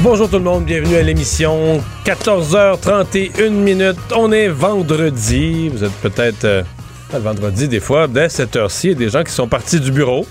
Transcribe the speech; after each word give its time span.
Bonjour 0.00 0.28
tout 0.28 0.38
le 0.38 0.42
monde, 0.42 0.64
bienvenue 0.64 0.96
à 0.96 1.02
l'émission 1.02 1.80
14h31 2.04 3.50
minutes. 3.50 3.96
On 4.16 4.32
est 4.32 4.48
vendredi. 4.48 5.68
Vous 5.68 5.84
êtes 5.84 5.92
peut-être 5.92 6.44
euh, 6.44 6.62
le 7.12 7.20
vendredi 7.20 7.68
des 7.68 7.78
fois, 7.78 8.08
dès 8.08 8.28
cette 8.28 8.56
heure-ci, 8.56 8.88
il 8.88 8.90
y 8.90 8.94
a 8.94 8.98
des 8.98 9.08
gens 9.10 9.22
qui 9.22 9.30
sont 9.30 9.46
partis 9.46 9.78
du 9.78 9.92
bureau, 9.92 10.26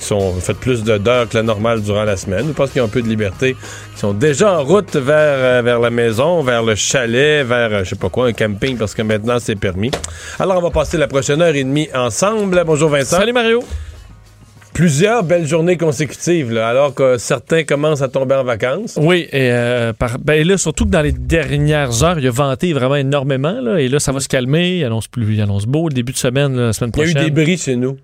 qui 0.00 0.04
sont 0.04 0.32
fait 0.40 0.54
plus 0.54 0.82
d'heures 0.82 1.28
que 1.28 1.36
la 1.36 1.44
normale 1.44 1.82
durant 1.82 2.02
la 2.02 2.16
semaine. 2.16 2.46
Je 2.48 2.52
pense 2.52 2.70
qu'ils 2.70 2.82
ont 2.82 2.86
un 2.86 2.88
peu 2.88 3.02
de 3.02 3.08
liberté, 3.08 3.56
qui 3.94 4.00
sont 4.00 4.12
déjà 4.12 4.58
en 4.58 4.64
route 4.64 4.96
vers, 4.96 5.14
euh, 5.14 5.62
vers 5.62 5.78
la 5.78 5.90
maison, 5.90 6.42
vers 6.42 6.64
le 6.64 6.74
chalet, 6.74 7.46
vers 7.46 7.72
euh, 7.72 7.84
je 7.84 7.90
sais 7.90 7.96
pas 7.96 8.08
quoi, 8.08 8.26
un 8.26 8.32
camping 8.32 8.76
parce 8.76 8.94
que 8.94 9.02
maintenant 9.02 9.38
c'est 9.38 9.56
permis. 9.56 9.92
Alors 10.40 10.58
on 10.58 10.62
va 10.62 10.70
passer 10.70 10.96
la 10.96 11.06
prochaine 11.06 11.40
heure 11.42 11.54
et 11.54 11.64
demie 11.64 11.88
ensemble. 11.94 12.64
Bonjour 12.66 12.88
Vincent. 12.90 13.18
Salut 13.18 13.32
Mario. 13.32 13.62
Plusieurs 14.76 15.24
belles 15.24 15.46
journées 15.46 15.78
consécutives, 15.78 16.52
là, 16.52 16.68
alors 16.68 16.92
que 16.92 17.16
certains 17.16 17.64
commencent 17.64 18.02
à 18.02 18.08
tomber 18.08 18.34
en 18.34 18.44
vacances. 18.44 18.98
Oui, 19.00 19.26
et 19.32 19.50
euh, 19.50 19.94
par, 19.94 20.18
ben 20.18 20.46
là, 20.46 20.58
surtout 20.58 20.84
que 20.84 20.90
dans 20.90 21.00
les 21.00 21.12
dernières 21.12 22.04
heures, 22.04 22.18
il 22.18 22.26
a 22.26 22.30
venté 22.30 22.74
vraiment 22.74 22.96
énormément, 22.96 23.58
là, 23.62 23.80
et 23.80 23.88
là, 23.88 23.98
ça 24.00 24.12
va 24.12 24.20
se 24.20 24.28
calmer. 24.28 24.76
Il 24.76 24.84
annonce 24.84 25.08
plus, 25.08 25.32
il 25.32 25.40
annonce 25.40 25.64
beau 25.64 25.88
le 25.88 25.94
début 25.94 26.12
de 26.12 26.18
semaine, 26.18 26.56
la 26.58 26.72
semaine 26.74 26.92
Il 26.94 26.98
y 26.98 27.02
a 27.02 27.04
prochaine. 27.06 27.22
eu 27.22 27.30
des 27.30 27.42
bris 27.42 27.56
chez 27.56 27.76
nous. 27.76 27.96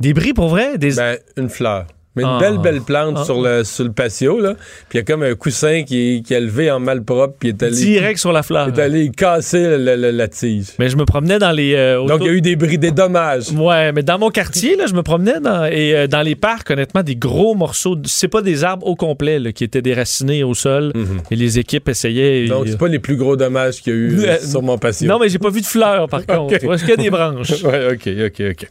Des 0.00 0.14
bris 0.14 0.32
pour 0.32 0.48
vrai? 0.48 0.78
Des... 0.78 0.94
Ben, 0.96 1.16
une 1.36 1.48
fleur. 1.48 1.86
Mais 2.16 2.22
une 2.22 2.28
Ah. 2.32 2.38
belle, 2.40 2.58
belle 2.58 2.80
plante 2.80 3.16
Ah. 3.20 3.24
sur, 3.24 3.40
le, 3.42 3.62
sur 3.64 3.84
le 3.84 3.92
patio, 3.92 4.40
là. 4.40 4.54
Puis 4.88 4.94
il 4.94 4.96
y 4.96 5.00
a 5.00 5.02
comme 5.04 5.22
un 5.22 5.34
coussin 5.34 5.82
qui, 5.84 6.22
qui 6.26 6.34
est 6.34 6.40
levé 6.40 6.70
en 6.70 6.80
malpropre, 6.80 7.34
puis 7.38 7.50
il 7.50 7.52
est 7.52 7.62
allé, 7.62 7.76
direct 7.76 8.18
sur 8.18 8.32
la 8.32 8.42
fleur. 8.42 8.68
il 8.72 8.78
est 8.78 8.82
allé 8.82 9.10
casser 9.10 9.76
la 9.78 10.28
tige. 10.28 10.68
Mais 10.78 10.88
je 10.88 10.96
me 10.96 11.04
promenais 11.04 11.38
dans 11.38 11.52
les. 11.52 11.74
euh, 11.74 12.04
Donc, 12.06 12.20
il 12.22 12.26
y 12.26 12.30
a 12.30 12.32
eu 12.32 12.40
des 12.40 12.56
bris, 12.56 12.78
des 12.78 12.90
dommages. 12.90 13.50
Ouais, 13.52 13.92
mais 13.92 14.02
dans 14.02 14.18
mon 14.18 14.30
quartier, 14.30 14.76
là, 14.76 14.86
je 14.86 14.94
me 14.94 15.02
promenais 15.02 15.40
dans, 15.40 15.64
et 15.66 15.94
euh, 15.94 16.06
dans 16.06 16.22
les 16.22 16.34
parcs, 16.34 16.70
honnêtement, 16.70 17.02
des 17.02 17.16
gros 17.16 17.54
morceaux. 17.54 17.96
de- 17.96 18.08
C'est 18.08 18.28
pas 18.28 18.42
des 18.42 18.64
arbres 18.64 18.86
au 18.86 18.96
complet 18.96 19.38
là, 19.38 19.52
qui 19.52 19.64
étaient 19.64 19.82
déracinés 19.82 20.42
au 20.42 20.54
sol 20.54 20.92
Mhm. 20.94 21.20
et 21.30 21.36
les 21.36 21.58
équipes 21.58 21.88
essayaient. 21.88 22.46
Donc, 22.46 22.66
c'est 22.68 22.78
pas 22.78 22.88
les 22.88 22.98
plus 22.98 23.16
gros 23.16 23.36
dommages 23.36 23.82
qu'il 23.82 23.92
y 23.92 23.96
a 23.96 23.98
eu 23.98 24.18
euh, 24.20 24.26
Euh, 24.26 24.38
sur 24.40 24.62
mon 24.62 24.78
patio. 24.78 25.06
Non, 25.08 25.18
mais 25.18 25.28
j'ai 25.28 25.38
pas 25.38 25.50
vu 25.50 25.60
de 25.60 25.66
fleurs, 25.66 26.08
par 26.08 26.24
contre. 26.26 26.56
Vois, 26.64 26.78
c'est 26.78 26.86
que 26.86 27.00
des 27.00 27.10
branches? 27.10 27.52
Ouais, 27.64 27.88
OK, 27.92 28.08
OK, 28.26 28.42
OK. 28.50 28.68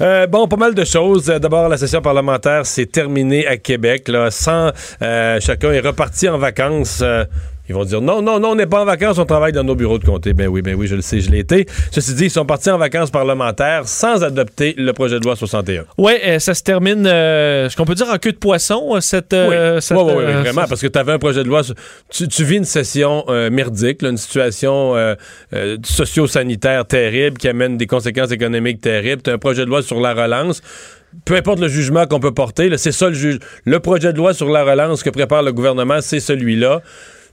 Euh, 0.00 0.26
bon, 0.26 0.46
pas 0.48 0.56
mal 0.56 0.74
de 0.74 0.84
choses. 0.84 1.30
Euh, 1.30 1.38
D'abord, 1.38 1.68
la 1.68 1.76
session 1.76 2.00
parlementaire 2.02 2.66
s'est 2.74 2.86
terminée 2.86 3.46
à 3.46 3.56
Québec. 3.56 4.08
Là, 4.08 4.30
sans, 4.30 4.70
euh, 5.02 5.38
chacun 5.40 5.72
est 5.72 5.80
reparti 5.80 6.28
en 6.28 6.38
vacances. 6.38 7.00
Euh, 7.02 7.24
ils 7.66 7.74
vont 7.74 7.84
dire 7.84 8.02
non, 8.02 8.20
non, 8.20 8.38
non, 8.38 8.50
on 8.50 8.54
n'est 8.56 8.66
pas 8.66 8.82
en 8.82 8.84
vacances, 8.84 9.18
on 9.18 9.24
travaille 9.24 9.52
dans 9.52 9.64
nos 9.64 9.74
bureaux 9.74 9.98
de 9.98 10.04
comté. 10.04 10.34
Ben 10.34 10.48
oui, 10.48 10.60
ben 10.60 10.74
oui, 10.74 10.86
je 10.86 10.96
le 10.96 11.00
sais, 11.00 11.20
je 11.20 11.30
l'ai 11.30 11.38
été. 11.38 11.64
Ceci 11.90 12.12
dit, 12.14 12.24
ils 12.24 12.30
sont 12.30 12.44
partis 12.44 12.68
en 12.68 12.76
vacances 12.76 13.10
parlementaires 13.10 13.88
sans 13.88 14.22
adopter 14.22 14.74
le 14.76 14.92
projet 14.92 15.18
de 15.18 15.24
loi 15.24 15.34
61. 15.34 15.84
Ouais, 15.96 16.20
euh, 16.26 16.38
ça 16.40 16.52
se 16.52 16.62
termine, 16.62 17.06
euh, 17.06 17.70
ce 17.70 17.76
qu'on 17.76 17.86
peut 17.86 17.94
dire 17.94 18.08
en 18.10 18.18
queue 18.18 18.32
de 18.32 18.36
poisson, 18.36 19.00
cette. 19.00 19.32
euh, 19.32 19.80
cette, 19.80 19.96
oui, 19.96 20.02
oui, 20.08 20.24
oui, 20.26 20.32
vraiment, 20.42 20.66
parce 20.68 20.82
que 20.82 20.88
tu 20.88 20.98
avais 20.98 21.12
un 21.12 21.18
projet 21.18 21.42
de 21.42 21.48
loi. 21.48 21.62
Tu, 22.10 22.28
tu 22.28 22.44
vis 22.44 22.56
une 22.56 22.64
session 22.64 23.24
euh, 23.28 23.48
merdique, 23.48 24.02
là, 24.02 24.10
une 24.10 24.18
situation 24.18 24.94
socio-sanitaire 25.82 26.84
terrible 26.84 27.38
qui 27.38 27.48
amène 27.48 27.78
des 27.78 27.86
conséquences 27.86 28.30
économiques 28.30 28.82
terribles. 28.82 29.22
Tu 29.22 29.30
as 29.30 29.32
un 29.32 29.38
projet 29.38 29.64
de 29.64 29.70
loi 29.70 29.82
sur 29.82 30.00
la 30.00 30.12
relance. 30.12 30.60
Peu 31.24 31.36
importe 31.36 31.60
le 31.60 31.68
jugement 31.68 32.06
qu'on 32.06 32.20
peut 32.20 32.34
porter, 32.34 32.70
c'est 32.76 32.92
ça 32.92 33.08
le 33.08 33.14
juge. 33.14 33.38
Le 33.64 33.80
projet 33.80 34.12
de 34.12 34.18
loi 34.18 34.34
sur 34.34 34.48
la 34.50 34.64
relance 34.64 35.02
que 35.02 35.10
prépare 35.10 35.42
le 35.42 35.52
gouvernement, 35.52 36.00
c'est 36.00 36.20
celui-là. 36.20 36.82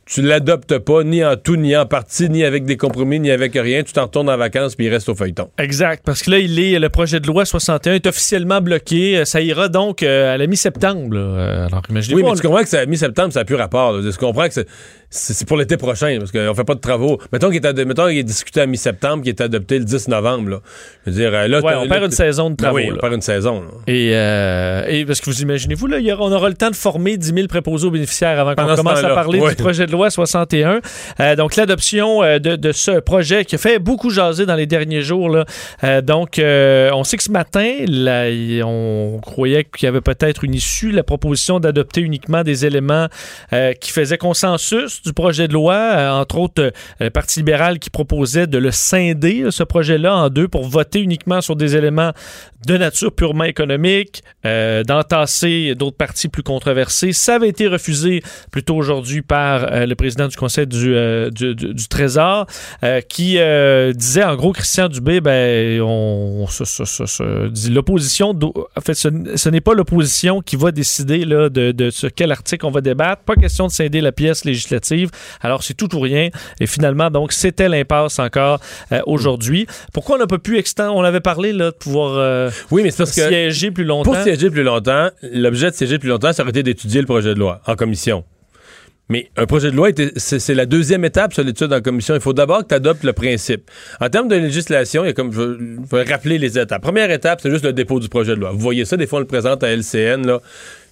Tu 0.05 0.21
l'adoptes 0.23 0.77
pas, 0.79 1.03
ni 1.03 1.23
en 1.23 1.35
tout, 1.37 1.55
ni 1.55 1.77
en 1.77 1.85
partie, 1.85 2.27
ni 2.29 2.43
avec 2.43 2.65
des 2.65 2.75
compromis, 2.75 3.19
ni 3.19 3.29
avec 3.31 3.53
rien. 3.53 3.83
Tu 3.83 3.93
t'en 3.93 4.05
retournes 4.05 4.29
en 4.29 4.35
vacances, 4.35 4.75
puis 4.75 4.87
il 4.87 4.89
reste 4.89 5.07
au 5.09 5.15
feuilleton. 5.15 5.49
Exact, 5.59 6.01
parce 6.03 6.23
que 6.23 6.31
là, 6.31 6.39
il 6.39 6.59
est, 6.59 6.79
le 6.79 6.89
projet 6.89 7.19
de 7.19 7.27
loi 7.27 7.45
61 7.45 7.93
est 7.93 8.07
officiellement 8.07 8.61
bloqué. 8.61 9.19
Euh, 9.19 9.25
Ça 9.25 9.41
ira 9.41 9.69
donc 9.69 10.01
euh, 10.03 10.33
à 10.33 10.37
la 10.37 10.47
mi-septembre. 10.47 11.15
Euh, 11.15 11.67
Alors. 11.67 11.83
Oui, 11.89 12.01
mais 12.23 12.23
on- 12.23 12.33
tu 12.33 12.41
comprends 12.41 12.63
que 12.63 12.67
c'est 12.69 12.79
à 12.79 12.85
mi-septembre, 12.87 13.31
ça 13.31 13.41
n'a 13.41 13.45
plus 13.45 13.55
rapport. 13.55 13.93
là. 13.93 14.11
Tu 14.11 14.17
comprends 14.17 14.47
que 14.47 14.53
c'est- 14.55 14.67
c'est 15.13 15.45
pour 15.45 15.57
l'été 15.57 15.75
prochain, 15.75 16.15
parce 16.19 16.31
qu'on 16.31 16.55
fait 16.55 16.63
pas 16.63 16.75
de 16.75 16.79
travaux. 16.79 17.19
Mettons 17.33 17.49
qu'il 17.49 17.63
est, 17.65 17.85
mettons 17.85 18.07
qu'il 18.07 18.17
est 18.17 18.23
discuté 18.23 18.61
à 18.61 18.65
mi-septembre, 18.65 19.23
qu'il 19.23 19.29
est 19.29 19.41
adopté 19.41 19.77
le 19.77 19.83
10 19.83 20.07
novembre. 20.07 20.49
Là. 20.49 20.59
Je 21.05 21.11
veux 21.11 21.17
dire, 21.17 21.31
euh, 21.33 21.47
là, 21.49 21.59
Ouais, 21.59 21.73
on 21.75 21.83
là, 21.83 21.89
perd 21.89 22.05
une 22.05 22.11
saison 22.11 22.49
de 22.49 22.55
Ben 22.55 22.63
travaux. 22.63 22.77
oui, 22.77 22.89
on 22.93 22.97
perd 22.97 23.13
une 23.13 23.21
saison. 23.21 23.61
là. 23.61 23.67
Et, 23.87 24.11
euh, 24.15 24.85
et 24.87 25.03
parce 25.05 25.19
que 25.19 25.25
vous 25.25 25.41
imaginez-vous, 25.41 25.87
là, 25.87 25.97
on 26.19 26.31
aura 26.31 26.47
le 26.47 26.55
temps 26.55 26.69
de 26.69 26.75
former 26.77 27.17
10 27.17 27.33
000 27.35 27.47
préposés 27.47 27.87
aux 27.87 27.91
bénéficiaires 27.91 28.39
avant 28.39 28.55
qu'on 28.55 28.73
commence 28.75 29.03
à 29.03 29.09
parler 29.13 29.39
ouais. 29.41 29.49
du 29.49 29.55
projet 29.57 29.85
de 29.85 29.91
loi 29.91 30.09
61. 30.09 30.79
Euh, 31.19 31.35
donc, 31.35 31.57
l'adoption 31.57 32.23
euh, 32.23 32.39
de, 32.39 32.55
de 32.55 32.71
ce 32.71 32.99
projet 33.01 33.43
qui 33.43 33.55
a 33.55 33.57
fait 33.57 33.79
beaucoup 33.79 34.11
jaser 34.11 34.45
dans 34.45 34.55
les 34.55 34.65
derniers 34.65 35.01
jours. 35.01 35.29
Là. 35.29 36.01
Donc, 36.01 36.39
on 36.39 37.03
sait 37.03 37.17
que 37.17 37.23
ce 37.23 37.31
matin, 37.31 37.79
là, 37.85 38.27
on 38.65 39.19
croyait 39.21 39.65
qu'il 39.65 39.87
y 39.87 39.89
avait 39.89 39.99
peut-être 39.99 40.45
une 40.45 40.53
issue, 40.53 40.91
la 40.91 41.03
proposition 41.03 41.59
d'adopter 41.59 41.99
uniquement 41.99 42.43
des 42.43 42.65
éléments 42.65 43.07
qui 43.51 43.91
faisaient 43.91 44.17
consensus 44.17 45.00
du 45.03 45.13
projet 45.13 45.47
de 45.47 45.53
loi, 45.53 45.75
euh, 45.75 46.11
entre 46.11 46.37
autres 46.37 46.61
euh, 46.61 46.71
le 46.99 47.09
Parti 47.09 47.39
libéral 47.39 47.79
qui 47.79 47.89
proposait 47.89 48.47
de 48.47 48.57
le 48.57 48.71
scinder, 48.71 49.47
ce 49.49 49.63
projet-là, 49.63 50.15
en 50.15 50.29
deux 50.29 50.47
pour 50.47 50.67
voter 50.67 50.99
uniquement 50.99 51.41
sur 51.41 51.55
des 51.55 51.75
éléments 51.75 52.11
de 52.65 52.77
nature 52.77 53.11
purement 53.11 53.45
économique, 53.45 54.23
euh, 54.45 54.83
d'entasser 54.83 55.73
d'autres 55.75 55.97
partis 55.97 56.27
plus 56.27 56.43
controversés. 56.43 57.11
Ça 57.11 57.35
avait 57.35 57.49
été 57.49 57.67
refusé 57.67 58.21
plus 58.51 58.63
tôt 58.63 58.75
aujourd'hui 58.75 59.23
par 59.23 59.85
le 59.85 59.93
président 59.95 60.27
du 60.27 60.37
Conseil 60.37 60.67
du, 60.67 60.95
du, 61.31 61.87
Trésor, 61.89 62.45
qui 63.09 63.39
disait 63.95 64.23
en 64.23 64.35
gros, 64.35 64.51
Christian 64.51 64.89
Dubé, 64.89 65.21
ben, 65.21 65.81
on, 65.81 66.45
dit 67.49 67.69
l'opposition, 67.71 68.37
en 68.75 68.81
fait, 68.81 68.93
ce, 68.93 69.09
ce 69.35 69.49
n'est 69.49 69.61
pas 69.61 69.73
l'opposition 69.73 70.41
qui 70.41 70.55
va 70.55 70.71
décider 70.71 71.25
là, 71.25 71.49
de, 71.49 71.89
sur 71.89 72.13
quel 72.13 72.31
article 72.31 72.65
on 72.65 72.71
va 72.71 72.81
débattre. 72.81 73.23
Pas 73.23 73.35
question 73.35 73.67
de 73.67 73.71
scinder 73.71 74.01
la 74.01 74.11
pièce 74.11 74.45
législative. 74.45 74.90
Alors, 75.41 75.63
c'est 75.63 75.73
tout 75.73 75.93
ou 75.95 75.99
rien. 75.99 76.29
Et 76.59 76.67
finalement, 76.67 77.09
donc, 77.09 77.31
c'était 77.31 77.69
l'impasse 77.69 78.19
encore 78.19 78.59
euh, 78.91 79.01
aujourd'hui. 79.05 79.67
Pourquoi 79.93 80.15
on 80.15 80.19
n'a 80.19 80.27
pas 80.27 80.37
pu 80.37 80.57
extendre, 80.57 80.95
on 80.95 81.03
avait 81.03 81.19
parlé 81.19 81.53
là, 81.53 81.71
de 81.71 81.75
pouvoir 81.75 82.13
euh, 82.15 82.49
Oui, 82.71 82.83
mais 82.83 82.91
c'est 82.91 82.97
parce 82.97 83.15
que 83.15 83.27
siéger 83.27 83.71
plus 83.71 83.83
longtemps. 83.83 84.13
pour 84.13 84.21
siéger 84.21 84.49
plus 84.49 84.63
longtemps, 84.63 85.09
l'objet 85.21 85.71
de 85.71 85.75
siéger 85.75 85.99
plus 85.99 86.09
longtemps, 86.09 86.33
ça 86.33 86.43
aurait 86.43 86.51
été 86.51 86.63
d'étudier 86.63 87.01
le 87.01 87.07
projet 87.07 87.33
de 87.33 87.39
loi 87.39 87.61
en 87.65 87.75
commission. 87.75 88.23
Mais 89.11 89.29
un 89.35 89.45
projet 89.45 89.71
de 89.71 89.75
loi, 89.75 89.89
c'est 90.15 90.53
la 90.53 90.65
deuxième 90.65 91.03
étape 91.03 91.33
sur 91.33 91.43
l'étude 91.43 91.73
en 91.73 91.81
commission. 91.81 92.15
Il 92.15 92.21
faut 92.21 92.31
d'abord 92.31 92.59
que 92.59 92.69
tu 92.69 92.75
adoptes 92.75 93.03
le 93.03 93.11
principe. 93.11 93.69
En 93.99 94.07
termes 94.07 94.29
de 94.29 94.37
législation, 94.37 95.03
il 95.03 95.07
y 95.07 95.09
a 95.09 95.13
comme, 95.13 95.33
je 95.33 95.41
vais- 95.93 96.03
rappeler 96.03 96.37
les 96.37 96.57
étapes. 96.57 96.81
Première 96.81 97.11
étape, 97.11 97.41
c'est 97.41 97.51
juste 97.51 97.65
le 97.65 97.73
dépôt 97.73 97.99
du 97.99 98.07
projet 98.07 98.35
de 98.35 98.39
loi. 98.39 98.51
Vous 98.53 98.59
voyez 98.59 98.85
ça, 98.85 98.95
des 98.95 99.07
fois, 99.07 99.17
on 99.17 99.19
le 99.19 99.27
présente 99.27 99.65
à 99.65 99.67
LCN. 99.69 100.37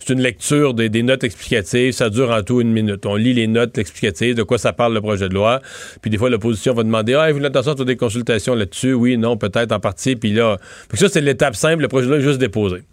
C'est 0.01 0.11
une 0.11 0.19
lecture 0.19 0.73
des, 0.73 0.89
notes 1.01 1.23
explicatives. 1.23 1.93
Ça 1.93 2.09
dure 2.09 2.31
en 2.31 2.43
tout 2.43 2.59
une 2.59 2.73
minute. 2.73 3.05
On 3.05 3.15
lit 3.15 3.33
les 3.33 3.47
notes 3.47 3.77
explicatives, 3.77 4.35
de 4.35 4.43
quoi 4.43 4.57
ça 4.57 4.73
parle 4.73 4.93
le 4.93 4.99
projet 4.99 5.29
de 5.29 5.33
loi. 5.33 5.61
Puis 6.01 6.11
des 6.11 6.17
fois, 6.17 6.29
l'opposition 6.29 6.73
va 6.73 6.83
demander 6.83 7.13
Ah, 7.13 7.21
avez-vous 7.21 7.39
l'intention 7.39 7.71
de 7.71 7.77
faire 7.77 7.85
des 7.85 7.95
consultations 7.95 8.53
là-dessus 8.53 8.91
Oui, 8.91 9.17
non, 9.17 9.37
peut-être 9.37 9.71
en 9.71 9.79
partie. 9.79 10.17
Puis 10.17 10.33
là, 10.33 10.57
ça, 10.93 11.07
c'est 11.07 11.21
l'étape 11.21 11.55
simple. 11.55 11.83
Le 11.83 11.87
projet 11.87 12.07
de 12.07 12.11
loi 12.11 12.19
est 12.19 12.23
juste 12.23 12.39
déposé. 12.39 12.83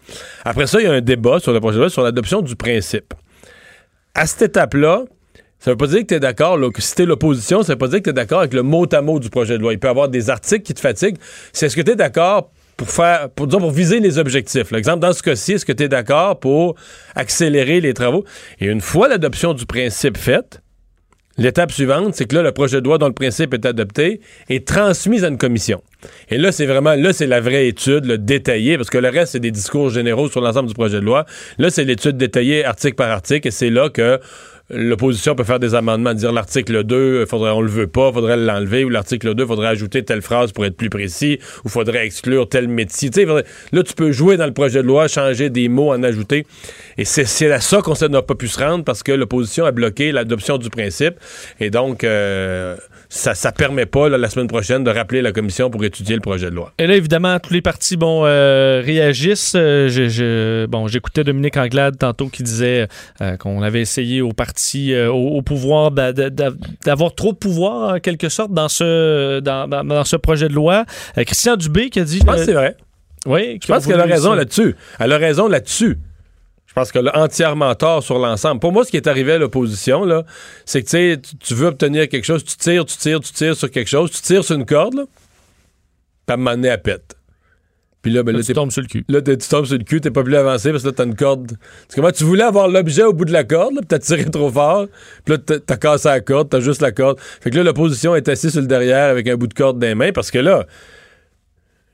Après 0.45 0.69
ça, 0.69 0.81
il 0.81 0.85
y 0.85 0.87
a 0.87 0.93
un 0.93 1.01
débat 1.01 1.41
sur 1.41 1.53
le 1.53 1.59
projet 1.59 1.79
de 1.79 1.81
loi 1.81 1.91
sur 1.91 2.05
l'adoption 2.05 2.43
du 2.43 2.55
principe. 2.55 3.13
À 4.15 4.27
cette 4.27 4.43
étape-là, 4.43 5.05
ça 5.59 5.71
veut 5.71 5.77
pas 5.77 5.87
dire 5.87 6.01
que 6.01 6.07
tu 6.07 6.15
es 6.15 6.21
d'accord, 6.21 6.59
là, 6.59 6.71
que 6.71 6.83
si 6.83 7.05
l'opposition, 7.05 7.63
ça 7.63 7.73
veut 7.73 7.79
pas 7.79 7.89
dire 7.89 7.99
que 7.99 8.05
tu 8.05 8.11
es 8.11 8.13
d'accord 8.13 8.41
avec 8.41 8.55
le 8.55 8.63
mot 8.63 8.87
à 8.93 9.01
mot 9.01 9.19
du 9.19 9.31
projet 9.31 9.55
de 9.55 9.63
loi. 9.63 9.73
Il 9.73 9.79
peut 9.79 9.89
y 9.89 9.91
avoir 9.91 10.09
des 10.09 10.31
articles 10.31 10.63
qui 10.63 10.75
te 10.75 10.81
fatiguent. 10.81 11.17
C'est 11.53 11.67
est-ce 11.67 11.77
que 11.77 11.83
tu 11.83 11.93
es 11.93 11.97
d'accord 11.97 12.51
pour 12.77 12.91
faire, 12.91 13.31
pour, 13.31 13.47
disons, 13.47 13.61
pour 13.61 13.71
viser 13.71 14.01
les 14.01 14.19
objectifs. 14.19 14.71
Là? 14.71 14.79
Exemple, 14.79 15.01
dans 15.01 15.13
ce 15.13 15.23
cas-ci, 15.23 15.53
est-ce 15.53 15.65
que 15.65 15.73
tu 15.73 15.85
es 15.85 15.89
d'accord 15.89 16.39
pour 16.39 16.77
accélérer 17.15 17.81
les 17.81 17.95
travaux? 17.95 18.25
Et 18.61 18.67
une 18.67 18.83
fois 18.83 19.09
l'adoption 19.09 19.55
du 19.55 19.65
principe 19.65 20.19
faite, 20.19 20.61
l'étape 21.39 21.73
suivante, 21.73 22.15
c'est 22.15 22.27
que 22.27 22.35
là, 22.35 22.43
le 22.43 22.53
projet 22.53 22.81
de 22.81 22.87
loi 22.87 22.99
dont 22.99 23.07
le 23.07 23.15
principe 23.15 23.55
est 23.55 23.65
adopté 23.65 24.21
est 24.49 24.67
transmis 24.69 25.25
à 25.25 25.29
une 25.29 25.39
commission. 25.39 25.83
Et 26.29 26.37
là, 26.37 26.53
c'est 26.53 26.67
vraiment, 26.67 26.95
là, 26.95 27.13
c'est 27.13 27.27
la 27.27 27.41
vraie 27.41 27.67
étude, 27.67 28.05
le 28.05 28.19
détaillé, 28.19 28.77
parce 28.77 28.91
que 28.91 28.99
le 28.99 29.09
reste, 29.09 29.33
c'est 29.33 29.41
des 29.41 29.51
discours 29.51 29.89
généraux 29.89 30.29
sur 30.29 30.43
l'ensemble 30.43 30.69
du 30.69 30.75
projet 30.75 31.01
de 31.01 31.05
loi. 31.05 31.25
Là, 31.59 31.71
c'est 31.71 31.85
l'étude 31.85 32.19
détaillée 32.19 32.65
article 32.65 32.95
par 32.95 33.11
article, 33.11 33.49
et 33.49 33.51
c'est 33.51 33.71
là 33.71 33.89
que 33.89 34.21
l'opposition 34.71 35.35
peut 35.35 35.45
faire 35.45 35.59
des 35.59 35.75
amendements, 35.75 36.15
dire 36.15 36.33
l'article 36.33 36.85
2, 36.85 37.27
faudrait, 37.27 37.51
on 37.51 37.61
le 37.61 37.71
veut 37.71 37.87
pas, 37.87 38.13
faudrait 38.13 38.37
l'enlever, 38.37 38.85
ou 38.85 38.89
l'article 38.89 39.35
2, 39.35 39.47
faudrait 39.47 39.69
ajouter 39.69 40.05
telle 40.05 40.23
phrase 40.23 40.53
pour 40.53 40.65
être 40.65 40.77
plus 40.77 40.91
précis, 40.91 41.39
ou 41.65 41.69
faudrait 41.69 42.05
exclure 42.05 42.49
tel 42.49 42.69
métier. 42.69 43.11
Là, 43.73 43.83
tu 43.83 43.95
peux 43.95 44.13
jouer 44.13 44.37
dans 44.37 44.47
le 44.47 44.53
projet 44.53 44.83
de 44.83 44.87
loi, 44.87 45.09
changer 45.09 45.51
des 45.51 45.69
mots, 45.69 45.93
en 45.93 46.03
ajouter. 46.03 46.47
Et 46.99 47.05
c'est 47.05 47.51
à 47.51 47.61
ça 47.61 47.83
qu'on 47.83 47.95
n'a 48.09 48.23
pas 48.23 48.35
pu 48.35 48.49
se 48.49 48.59
rendre 48.59 48.85
parce 48.85 49.03
que 49.03 49.13
l'opposition 49.13 49.65
a 49.65 49.73
bloqué 49.73 50.13
l'adoption 50.13 50.59
du 50.59 50.71
principe. 50.71 51.15
Et 51.61 51.71
donc, 51.71 52.05
euh, 52.05 52.77
ça 53.09 53.35
ça 53.35 53.53
permet 53.53 53.87
pas, 53.87 54.09
la 54.09 54.29
semaine 54.29 54.49
prochaine, 54.49 54.83
de 54.83 54.91
rappeler 54.91 55.23
la 55.23 55.33
commission 55.33 55.71
pour 55.71 55.85
étudier 55.85 56.15
le 56.15 56.21
projet 56.21 56.51
de 56.51 56.57
loi. 56.57 56.73
Et 56.79 56.87
là, 56.87 56.97
évidemment, 56.97 57.39
tous 57.39 57.53
les 57.53 57.63
partis 57.63 57.97
bon, 57.97 58.23
euh, 58.25 58.83
réagissent. 58.85 59.55
Euh, 59.57 60.67
bon, 60.67 60.89
j'écoutais 60.89 61.23
Dominique 61.23 61.57
Anglade 61.57 61.99
tantôt 61.99 62.29
qui 62.29 62.43
disait 62.43 62.89
euh, 63.21 63.37
qu'on 63.37 63.63
avait 63.63 63.81
essayé 63.81 64.21
aux 64.21 64.33
euh, 64.93 65.11
au, 65.11 65.37
au 65.37 65.43
pouvoir 65.43 65.91
d'a- 65.91 66.13
d'a- 66.13 66.31
d'a- 66.31 66.51
d'avoir 66.85 67.15
trop 67.15 67.33
de 67.33 67.37
pouvoir, 67.39 67.95
en 67.95 67.99
quelque 68.01 68.29
sorte, 68.29 68.53
dans 68.53 68.69
ce, 68.69 69.41
dans, 69.41 69.69
dans- 69.69 69.85
dans 69.85 70.05
ce 70.05 70.17
projet 70.17 70.49
de 70.49 70.55
loi. 70.55 70.85
Euh, 71.19 71.25
Christian 71.25 71.57
Dubé 71.57 71.91
qui 71.91 72.01
a 72.01 72.05
dit... 72.05 72.19
Je 72.21 72.25
pense 72.25 72.37
que 72.37 72.45
c'est 72.45 72.53
vrai. 72.53 72.77
oui, 73.27 73.59
Je 73.63 73.67
pense 73.67 73.87
qu'elle 73.87 74.01
a 74.01 74.05
raison 74.05 74.33
là-dessus. 74.35 74.77
Elle 74.99 75.13
a 75.13 75.19
raison 75.19 75.49
là-dessus. 75.49 75.99
Je 76.67 76.73
pense 76.75 76.93
qu'elle 76.93 77.09
a 77.09 77.19
entièrement 77.23 77.75
tort 77.75 78.03
sur 78.03 78.19
l'ensemble. 78.19 78.61
Pour 78.61 78.71
moi, 78.73 78.85
ce 78.85 78.91
qui 78.91 78.99
est 78.99 79.07
arrivé 79.07 79.33
à 79.33 79.39
l'opposition, 79.39 80.05
là, 80.05 80.25
c'est 80.67 80.83
que 80.83 80.87
tu 80.87 80.91
sais, 80.91 81.21
tu- 81.21 81.37
tu 81.37 81.55
veux 81.55 81.69
obtenir 81.69 82.07
quelque 82.09 82.25
chose, 82.25 82.45
tu 82.45 82.57
tires, 82.57 82.85
tu 82.85 82.97
tires, 82.99 83.21
tu 83.21 83.33
tires 83.33 83.57
sur 83.57 83.71
quelque 83.71 83.89
chose, 83.89 84.11
tu 84.11 84.21
tires 84.21 84.45
sur 84.45 84.57
une 84.57 84.67
corde, 84.67 84.95
là, 84.95 85.05
puis 86.27 86.33
à 86.33 86.35
un 86.35 86.37
moment 86.37 86.51
donné, 86.51 86.69
elle 86.69 86.83
pète. 86.83 87.17
Puis 88.07 88.15
là, 88.15 88.23
ben, 88.23 88.37
là, 88.37 88.41
tu 88.41 88.53
tombes 88.53 88.71
sur 88.71 88.83
le 88.83 88.87
cul. 88.87 89.05
là, 89.09 89.21
tu 89.21 89.37
tombes 89.37 89.67
sur 89.67 89.77
le 89.77 89.83
cul, 89.83 90.01
t'es 90.01 90.13
pas 90.13 90.23
plus 90.23 90.37
avancé 90.37 90.71
parce 90.71 90.85
que 90.85 90.91
là, 90.91 90.95
t'as 90.97 91.07
une 91.07 91.17
corde. 91.17 91.49
Tu 91.89 91.97
comment 91.97 92.13
tu 92.13 92.23
voulais 92.23 92.45
avoir 92.45 92.69
l'objet 92.69 93.03
au 93.03 93.13
bout 93.13 93.25
de 93.25 93.33
la 93.33 93.43
corde, 93.43 93.75
là, 93.75 93.81
puis 93.81 93.89
t'as 93.89 93.99
tiré 93.99 94.25
trop 94.31 94.49
fort, 94.49 94.87
puis 95.25 95.35
là, 95.35 95.59
t'as- 95.59 95.77
cassé 95.77 96.09
la 96.09 96.21
corde, 96.21 96.49
t'as 96.49 96.61
juste 96.61 96.81
la 96.83 96.93
corde. 96.93 97.19
Fait 97.19 97.51
que 97.51 97.57
là, 97.57 97.65
l'opposition 97.65 98.15
est 98.15 98.29
assise 98.29 98.53
sur 98.53 98.61
le 98.61 98.69
derrière 98.69 99.11
avec 99.11 99.27
un 99.27 99.35
bout 99.35 99.49
de 99.49 99.55
corde 99.55 99.81
dans 99.81 99.89
les 99.89 99.97
mains 99.97 100.13
parce 100.13 100.31
que 100.31 100.39
là, 100.39 100.67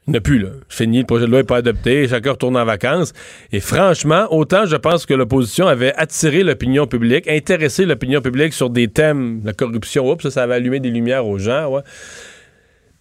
il 0.07 0.11
n'y 0.11 0.17
en 0.17 0.19
a 0.19 0.21
plus, 0.21 0.39
là. 0.39 0.49
C'est 0.69 0.85
Fini, 0.85 0.99
le 0.99 1.07
projet 1.07 1.25
de 1.25 1.31
loi 1.31 1.39
n'est 1.41 1.47
pas 1.47 1.57
adopté, 1.57 2.07
chacun 2.09 2.33
retourne 2.33 2.59
en 2.59 2.65
vacances. 2.67 3.15
Et 3.53 3.61
franchement, 3.61 4.27
autant 4.31 4.67
je 4.67 4.77
pense 4.77 5.07
que 5.07 5.15
l'opposition 5.15 5.67
avait 5.67 5.95
attiré 5.97 6.43
l'opinion 6.43 6.87
publique, 6.87 7.27
intéressé 7.27 7.87
l'opinion 7.87 8.21
publique 8.21 8.53
sur 8.53 8.69
des 8.69 8.89
thèmes, 8.89 9.41
la 9.45 9.55
corruption, 9.55 10.11
oups, 10.11 10.25
ça, 10.25 10.31
ça 10.31 10.43
avait 10.43 10.57
allumé 10.57 10.79
des 10.79 10.91
lumières 10.91 11.27
aux 11.27 11.39
gens, 11.39 11.69
ouais. 11.69 11.81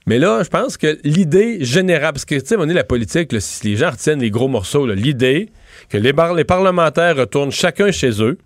Mais 0.07 0.17
là, 0.17 0.41
je 0.43 0.49
pense 0.49 0.77
que 0.77 0.97
l'idée 1.03 1.63
générale, 1.63 2.13
parce 2.13 2.25
que, 2.25 2.35
tu 2.39 2.55
on 2.57 2.67
est 2.67 2.73
la 2.73 2.83
politique, 2.83 3.39
si 3.39 3.67
les 3.67 3.75
gens 3.75 3.91
retiennent 3.91 4.19
les 4.19 4.31
gros 4.31 4.47
morceaux, 4.47 4.87
l'idée 4.87 5.49
que 5.89 5.97
les, 5.97 6.13
parlementaires 6.43 7.17
retournent 7.17 7.51
chacun 7.51 7.91
chez 7.91 8.21
eux, 8.21 8.37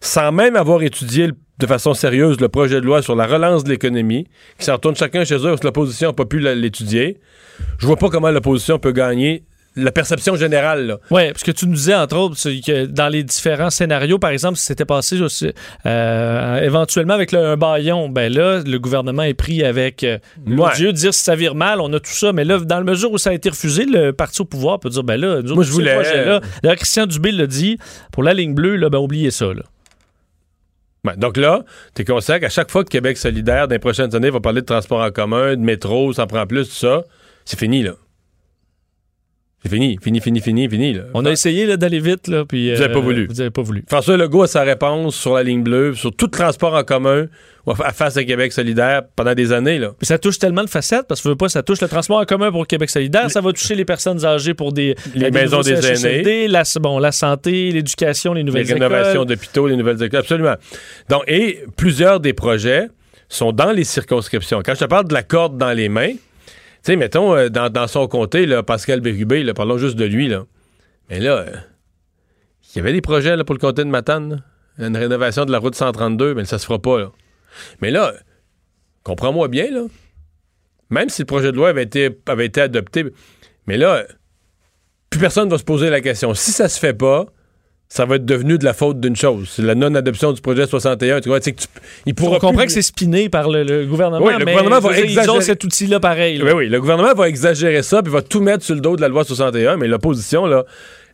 sans 0.00 0.32
même 0.32 0.56
avoir 0.56 0.82
étudié 0.82 1.30
de 1.58 1.66
façon 1.66 1.94
sérieuse 1.94 2.40
le 2.40 2.48
projet 2.48 2.80
de 2.80 2.86
loi 2.86 3.02
sur 3.02 3.14
la 3.14 3.26
relance 3.26 3.64
de 3.64 3.70
l'économie, 3.70 4.26
qu'ils 4.56 4.64
s'en 4.64 4.74
retournent 4.74 4.96
chacun 4.96 5.24
chez 5.24 5.36
eux 5.36 5.50
parce 5.50 5.60
que 5.60 5.66
l'opposition 5.66 6.08
n'a 6.08 6.14
pas 6.14 6.24
pu 6.24 6.40
l'étudier, 6.40 7.18
je 7.78 7.86
vois 7.86 7.96
pas 7.96 8.08
comment 8.08 8.30
l'opposition 8.30 8.78
peut 8.78 8.92
gagner 8.92 9.44
la 9.76 9.90
perception 9.90 10.36
générale, 10.36 10.86
là. 10.86 10.98
Oui, 11.10 11.28
parce 11.32 11.42
que 11.42 11.50
tu 11.50 11.66
nous 11.66 11.74
disais, 11.74 11.94
entre 11.96 12.16
autres, 12.16 12.36
que 12.36 12.86
dans 12.86 13.08
les 13.08 13.24
différents 13.24 13.70
scénarios, 13.70 14.18
par 14.20 14.30
exemple, 14.30 14.56
si 14.56 14.66
c'était 14.66 14.84
passé 14.84 15.20
aussi, 15.20 15.52
euh, 15.86 16.60
éventuellement 16.62 17.14
avec 17.14 17.32
le, 17.32 17.40
un 17.44 17.56
baillon, 17.56 18.08
ben 18.08 18.32
là, 18.32 18.60
le 18.64 18.78
gouvernement 18.78 19.24
est 19.24 19.34
pris 19.34 19.64
avec 19.64 20.04
euh, 20.04 20.18
Ouais. 20.46 20.70
Dieu 20.76 20.92
dire 20.92 21.12
si 21.12 21.24
ça 21.24 21.34
vire 21.34 21.54
mal, 21.56 21.80
on 21.80 21.92
a 21.92 21.98
tout 21.98 22.12
ça. 22.12 22.32
Mais 22.32 22.44
là, 22.44 22.58
dans 22.58 22.78
la 22.78 22.84
mesure 22.84 23.10
où 23.12 23.18
ça 23.18 23.30
a 23.30 23.32
été 23.32 23.48
refusé, 23.50 23.84
le 23.84 24.12
parti 24.12 24.42
au 24.42 24.44
pouvoir 24.44 24.78
peut 24.78 24.90
dire, 24.90 25.02
ben 25.02 25.20
là, 25.20 25.36
nous 25.42 25.46
autres, 25.48 25.54
Moi, 25.56 25.64
je 25.64 25.72
voulais- 25.72 25.94
projet-là- 25.94 26.40
D'ailleurs, 26.62 26.76
Christian 26.76 27.06
Dubé 27.06 27.32
l'a 27.32 27.46
dit, 27.48 27.78
pour 28.12 28.22
la 28.22 28.32
ligne 28.34 28.54
bleue, 28.54 28.76
là, 28.76 28.90
ben 28.90 28.98
oubliez 28.98 29.30
ça. 29.32 29.46
Là. 29.46 29.62
Donc 31.16 31.36
là, 31.36 31.64
tu 31.94 32.02
es 32.02 32.04
conscient 32.04 32.38
qu'à 32.38 32.48
chaque 32.48 32.70
fois 32.70 32.82
que 32.84 32.88
Québec 32.88 33.18
solidaire, 33.18 33.68
dans 33.68 33.74
les 33.74 33.78
prochaines 33.78 34.14
années, 34.14 34.30
va 34.30 34.40
parler 34.40 34.62
de 34.62 34.66
transport 34.66 35.00
en 35.02 35.10
commun, 35.10 35.50
de 35.56 35.60
métro, 35.60 36.12
ça 36.14 36.22
en 36.22 36.26
prend 36.26 36.46
plus, 36.46 36.68
tout 36.68 36.74
ça, 36.74 37.02
c'est 37.44 37.58
fini, 37.58 37.82
là. 37.82 37.92
C'est 39.64 39.70
fini, 39.70 39.98
fini, 40.02 40.20
fini, 40.20 40.40
fini, 40.42 40.68
fini, 40.68 40.92
là. 40.92 41.04
On 41.14 41.24
a 41.24 41.30
essayé 41.30 41.78
d'aller 41.78 41.98
vite, 41.98 42.28
là, 42.28 42.44
puis... 42.44 42.74
Vous 42.74 42.82
avez 42.82 42.92
pas 42.92 43.00
voulu. 43.00 43.26
Vous 43.30 43.50
pas 43.50 43.62
voulu. 43.62 43.82
François 43.88 44.18
Legault 44.18 44.42
a 44.42 44.46
sa 44.46 44.60
réponse 44.60 45.16
sur 45.16 45.34
la 45.34 45.42
ligne 45.42 45.62
bleue, 45.62 45.94
sur 45.94 46.14
tout 46.14 46.26
transport 46.26 46.74
en 46.74 46.84
commun, 46.84 47.28
à 47.82 47.92
face 47.94 48.18
à 48.18 48.24
Québec 48.24 48.52
solidaire 48.52 49.04
pendant 49.16 49.32
des 49.32 49.52
années, 49.52 49.78
là. 49.78 49.92
Puis 49.98 50.06
ça 50.06 50.18
touche 50.18 50.38
tellement 50.38 50.64
de 50.64 50.68
facettes, 50.68 51.06
parce 51.08 51.22
que 51.22 51.30
veux 51.30 51.36
pas, 51.36 51.48
ça 51.48 51.62
touche 51.62 51.80
le 51.80 51.88
transport 51.88 52.18
en 52.18 52.26
commun 52.26 52.52
pour 52.52 52.66
Québec 52.66 52.90
solidaire, 52.90 53.30
ça 53.30 53.40
va 53.40 53.54
toucher 53.54 53.74
les 53.74 53.86
personnes 53.86 54.22
âgées 54.26 54.52
pour 54.52 54.74
des, 54.74 54.96
Les 55.14 55.28
euh, 55.28 55.30
maisons 55.30 55.62
des 55.62 55.76
CHSLD, 55.76 56.46
la, 56.48 56.64
bon, 56.82 56.98
la 56.98 57.10
santé, 57.12 57.70
l'éducation, 57.70 58.34
les 58.34 58.40
Les 58.40 58.44
nouvelles 58.44 58.70
rénovations 58.70 59.22
écoles. 59.22 59.26
d'hôpitaux, 59.28 59.66
les 59.66 59.76
nouvelles 59.76 60.02
écoles, 60.02 60.20
absolument. 60.20 60.56
Donc, 61.08 61.22
et 61.26 61.60
plusieurs 61.78 62.20
des 62.20 62.34
projets 62.34 62.88
sont 63.30 63.52
dans 63.52 63.72
les 63.72 63.84
circonscriptions. 63.84 64.60
Quand 64.62 64.74
je 64.74 64.80
te 64.80 64.84
parle 64.84 65.08
de 65.08 65.14
la 65.14 65.22
corde 65.22 65.56
dans 65.56 65.72
les 65.72 65.88
mains, 65.88 66.12
tu 66.84 66.92
sais, 66.92 66.96
mettons, 66.96 67.34
euh, 67.34 67.48
dans, 67.48 67.86
son 67.86 68.06
comté, 68.08 68.46
Pascal 68.66 69.00
Bérubé, 69.00 69.50
parlons 69.54 69.78
juste 69.78 69.96
de 69.96 70.04
lui, 70.04 70.28
là. 70.28 70.44
Mais 71.08 71.18
là, 71.18 71.38
euh, 71.38 71.56
il 72.62 72.76
y 72.76 72.80
avait 72.80 72.92
des 72.92 73.00
projets 73.00 73.42
pour 73.44 73.54
le 73.54 73.58
comté 73.58 73.84
de 73.84 73.88
Matane, 73.88 74.42
une 74.78 74.94
rénovation 74.94 75.46
de 75.46 75.50
la 75.50 75.58
route 75.58 75.74
132, 75.74 76.34
mais 76.34 76.44
ça 76.44 76.58
se 76.58 76.66
fera 76.66 76.78
pas, 76.78 76.98
là. 76.98 77.12
Mais 77.80 77.90
là, 77.90 78.12
comprends-moi 79.02 79.48
bien, 79.48 79.70
là. 79.70 79.86
Même 80.90 81.08
si 81.08 81.22
le 81.22 81.26
projet 81.26 81.52
de 81.52 81.56
loi 81.56 81.70
avait 81.70 81.84
été, 81.84 82.10
adopté, 82.60 83.06
mais 83.66 83.78
là, 83.78 84.04
plus 85.08 85.18
personne 85.18 85.48
va 85.48 85.56
se 85.56 85.64
poser 85.64 85.88
la 85.88 86.02
question. 86.02 86.34
Si 86.34 86.52
ça 86.52 86.68
se 86.68 86.78
fait 86.78 86.92
pas, 86.92 87.24
ça 87.88 88.04
va 88.06 88.16
être 88.16 88.24
devenu 88.24 88.58
de 88.58 88.64
la 88.64 88.72
faute 88.74 88.98
d'une 89.00 89.14
chose. 89.14 89.48
C'est 89.54 89.62
la 89.62 89.74
non-adoption 89.74 90.32
du 90.32 90.40
projet 90.40 90.66
61. 90.66 91.20
Tu 91.20 91.28
vois, 91.28 91.38
tu 91.38 91.44
sais 91.44 91.52
que 91.52 91.60
tu- 91.60 91.68
il 92.06 92.14
pourra 92.14 92.36
On 92.36 92.40
comprend 92.40 92.56
plus- 92.58 92.66
que 92.66 92.72
c'est 92.72 92.82
spiné 92.82 93.28
par 93.28 93.48
le, 93.48 93.62
le 93.62 93.86
gouvernement, 93.86 94.24
Oui, 94.24 94.32
le 94.38 94.44
mais 94.44 94.52
gouvernement 94.52 94.80
va 94.80 94.94
dire, 94.94 95.04
ils 95.04 95.18
ont 95.18 95.20
exagérer. 95.20 95.40
cet 95.42 95.64
outil-là 95.64 96.00
pareil. 96.00 96.38
là. 96.38 96.44
Oui, 96.46 96.52
oui, 96.56 96.68
le 96.68 96.80
gouvernement 96.80 97.14
va 97.14 97.28
exagérer 97.28 97.82
ça 97.82 98.02
puis 98.02 98.12
va 98.12 98.22
tout 98.22 98.40
mettre 98.40 98.64
sur 98.64 98.74
le 98.74 98.80
dos 98.80 98.96
de 98.96 99.00
la 99.00 99.08
loi 99.08 99.24
61, 99.24 99.76
mais 99.76 99.86
l'opposition, 99.86 100.46
là, 100.46 100.64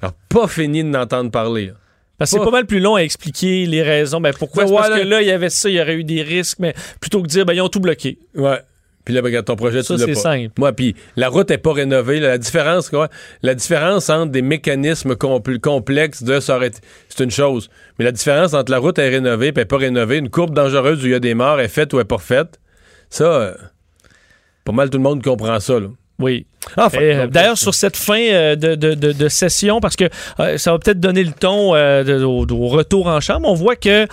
n'a 0.02 0.12
pas 0.30 0.46
fini 0.48 0.82
de 0.82 0.88
n'entendre 0.88 1.30
parler. 1.30 1.66
là. 1.66 1.72
Parce 2.16 2.30
que 2.32 2.38
c'est 2.38 2.44
Pas- 2.44 2.50
mal 2.50 2.66
plus 2.66 2.80
long 2.80 2.96
à 2.96 3.00
expliquer 3.02 3.64
les 3.66 3.82
raisons. 3.82 4.20
Ben 4.20 4.32
pourquoi? 4.38 4.64
Ouais, 4.64 4.68
C'est 4.68 4.74
parce 4.76 5.00
que 5.00 5.06
là, 5.06 5.22
il 5.22 5.28
y 5.28 5.30
avait 5.30 5.48
ça, 5.48 5.68
il 5.70 5.76
y 5.76 5.80
aurait 5.80 5.94
eu 5.94 6.04
des 6.04 6.20
risques, 6.22 6.58
mais 6.60 6.74
plutôt 7.00 7.18
que 7.22 7.26
de 7.26 7.32
dire, 7.32 7.46
ben 7.46 7.54
ils 7.54 7.62
ont 7.62 7.68
tout 7.70 7.80
bloqué. 7.80 8.18
Ouais. 8.34 8.58
Puis 9.04 9.14
là, 9.14 9.22
ben, 9.22 9.28
regarde, 9.28 9.46
ton 9.46 9.56
projet, 9.56 9.82
Ça, 9.82 9.94
tu 9.94 10.00
l'as 10.00 10.06
pas. 10.08 10.14
simple. 10.14 10.52
Moi, 10.58 10.72
puis 10.72 10.94
la 11.16 11.28
route 11.28 11.48
n'est 11.50 11.58
pas 11.58 11.72
rénovée. 11.72 12.20
la 12.20 12.36
différence, 12.38 12.90
quoi, 12.90 13.08
la 13.42 13.54
différence 13.54 14.10
entre 14.10 14.30
des 14.30 14.42
mécanismes 14.42 15.12
compl- 15.14 15.58
complexes 15.58 16.22
de 16.22 16.38
ça 16.40 16.58
c'est 17.08 17.24
une 17.24 17.30
chose. 17.30 17.70
Mais 17.98 18.04
la 18.04 18.12
différence 18.12 18.52
entre 18.54 18.70
la 18.70 18.78
route 18.78 18.98
est 18.98 19.08
rénovée 19.08 19.52
et 19.56 19.64
pas 19.64 19.76
rénovée, 19.78 20.18
une 20.18 20.28
courbe 20.30 20.54
dangereuse 20.54 21.02
où 21.02 21.06
il 21.06 21.12
y 21.12 21.14
a 21.14 21.20
des 21.20 21.34
morts 21.34 21.60
est 21.60 21.68
faite 21.68 21.92
ou 21.94 22.00
est 22.00 22.04
pas 22.04 22.18
faite, 22.18 22.60
ça, 23.08 23.24
euh, 23.24 23.54
pas 24.64 24.72
mal 24.72 24.90
tout 24.90 24.98
le 24.98 25.02
monde 25.04 25.22
comprend 25.22 25.58
ça. 25.60 25.80
Là. 25.80 25.88
Oui. 26.18 26.46
Enfin, 26.76 26.98
Et, 27.00 27.14
euh, 27.14 27.26
D'ailleurs, 27.26 27.56
sur 27.58 27.74
cette 27.74 27.96
fin 27.96 28.20
euh, 28.20 28.54
de, 28.56 28.74
de- 28.74 28.94
de- 28.94 29.12
de 29.12 29.28
session, 29.28 29.80
parce 29.80 29.96
que 29.96 30.04
euh, 30.40 30.58
ça 30.58 30.72
va 30.72 30.78
peut-être 30.78 31.00
donner 31.00 31.24
le 31.24 31.32
ton 31.32 31.72
de- 31.74 32.22
au, 32.24 32.46
au 32.50 32.68
retour 32.68 33.06
en 33.06 33.20
chambre, 33.20 33.48
on 33.48 33.54
voit 33.54 33.76
que 33.76 34.06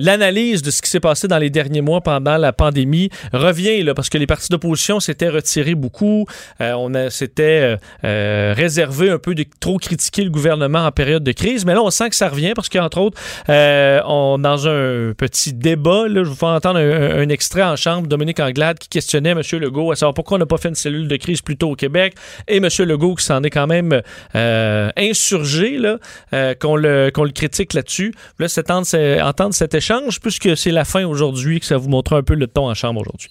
l'analyse 0.00 0.62
de 0.62 0.70
ce 0.70 0.82
qui 0.82 0.90
s'est 0.90 1.00
passé 1.00 1.28
dans 1.28 1.38
les 1.38 1.50
derniers 1.50 1.80
mois 1.80 2.00
pendant 2.00 2.36
la 2.36 2.52
pandémie 2.52 3.10
revient, 3.32 3.82
là, 3.82 3.94
parce 3.94 4.08
que 4.08 4.18
les 4.18 4.26
partis 4.26 4.48
d'opposition 4.48 5.00
s'étaient 5.00 5.28
retirés 5.28 5.74
beaucoup. 5.74 6.26
On 6.60 6.92
s'était 7.10 7.76
réservé 8.02 9.10
un 9.10 9.18
peu 9.18 9.34
de 9.34 9.44
trop 9.60 9.78
critiquer 9.78 10.24
le 10.24 10.30
gouvernement 10.30 10.84
en 10.86 10.92
période 10.92 11.24
de 11.24 11.32
crise, 11.32 11.64
mais 11.64 11.74
là, 11.74 11.82
on 11.82 11.90
sent 11.90 12.10
que 12.10 12.16
ça 12.16 12.28
revient, 12.28 12.52
parce 12.54 12.68
qu'entre 12.68 12.98
autres, 13.00 13.18
on, 13.48 14.38
dans 14.38 14.68
un 14.68 15.12
petit 15.16 15.52
débat, 15.52 16.08
là, 16.08 16.24
je 16.24 16.28
vous 16.28 16.34
fais 16.34 16.46
entendre 16.46 16.78
un, 16.78 17.20
un 17.20 17.28
extrait 17.28 17.62
en 17.62 17.76
chambre, 17.76 18.06
Dominique 18.08 18.40
Anglade 18.40 18.78
qui 18.78 18.88
questionnait 18.88 19.30
M. 19.30 19.42
Legault 19.52 19.92
à 19.92 19.96
savoir 19.96 20.14
pourquoi 20.14 20.36
on 20.36 20.38
n'a 20.40 20.46
pas 20.46 20.58
fait 20.58 20.68
une 20.68 20.74
cellule 20.74 21.08
de 21.08 21.16
crise 21.18 21.42
plus 21.42 21.56
tôt 21.56 21.70
au 21.70 21.76
Québec, 21.76 22.14
et 22.46 22.58
M. 22.58 22.68
Legault 22.80 23.14
qui 23.14 23.24
s'en 23.24 23.42
est 23.42 23.50
quand 23.50 23.66
même 23.66 24.00
euh, 24.34 24.90
insurgé, 24.96 25.78
là, 25.78 25.98
euh, 26.32 26.54
qu'on, 26.54 26.76
le, 26.76 27.10
qu'on 27.12 27.24
le 27.24 27.30
critique 27.30 27.74
là-dessus. 27.74 28.14
Là, 28.38 28.48
c'est 28.48 28.70
entendre, 28.70 28.86
entendre 29.22 29.54
cet 29.54 29.74
échange, 29.74 30.20
puisque 30.20 30.56
c'est 30.56 30.70
la 30.70 30.84
fin 30.84 31.04
aujourd'hui, 31.04 31.60
que 31.60 31.66
ça 31.66 31.76
vous 31.76 31.88
montre 31.88 32.14
un 32.14 32.22
peu 32.22 32.34
le 32.34 32.46
ton 32.46 32.68
en 32.68 32.74
chambre 32.74 33.00
aujourd'hui. 33.00 33.30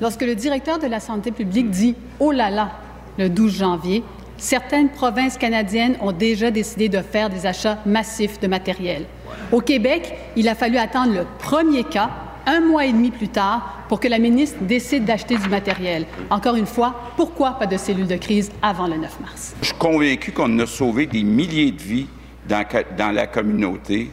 Lorsque 0.00 0.22
le 0.22 0.34
directeur 0.34 0.78
de 0.78 0.86
la 0.86 1.00
santé 1.00 1.30
publique 1.30 1.70
dit 1.70 1.94
Oh 2.20 2.30
là 2.30 2.50
là, 2.50 2.72
le 3.18 3.28
12 3.28 3.58
janvier, 3.58 4.02
certaines 4.36 4.90
provinces 4.90 5.38
canadiennes 5.38 5.96
ont 6.00 6.12
déjà 6.12 6.50
décidé 6.50 6.88
de 6.88 7.00
faire 7.00 7.30
des 7.30 7.46
achats 7.46 7.78
massifs 7.86 8.40
de 8.40 8.46
matériel. 8.46 9.04
Au 9.52 9.60
Québec, 9.60 10.14
il 10.36 10.48
a 10.48 10.54
fallu 10.54 10.78
attendre 10.78 11.14
le 11.14 11.26
premier 11.38 11.84
cas, 11.84 12.10
un 12.46 12.60
mois 12.60 12.86
et 12.86 12.92
demi 12.92 13.10
plus 13.10 13.28
tard, 13.28 13.84
pour 13.88 14.00
que 14.00 14.08
la 14.08 14.18
ministre 14.18 14.58
décide 14.62 15.04
d'acheter 15.04 15.36
du 15.36 15.48
matériel. 15.48 16.06
Encore 16.30 16.56
une 16.56 16.66
fois, 16.66 16.94
pourquoi 17.16 17.52
pas 17.52 17.66
de 17.66 17.76
cellule 17.76 18.06
de 18.06 18.16
crise 18.16 18.50
avant 18.62 18.86
le 18.86 18.96
9 18.96 19.20
mars? 19.20 19.54
Je 19.60 19.66
suis 19.66 19.74
convaincu 19.76 20.32
qu'on 20.32 20.58
a 20.58 20.66
sauvé 20.66 21.06
des 21.06 21.22
milliers 21.22 21.72
de 21.72 21.80
vies 21.80 22.06
dans, 22.48 22.64
dans 22.96 23.10
la 23.10 23.26
communauté 23.26 24.10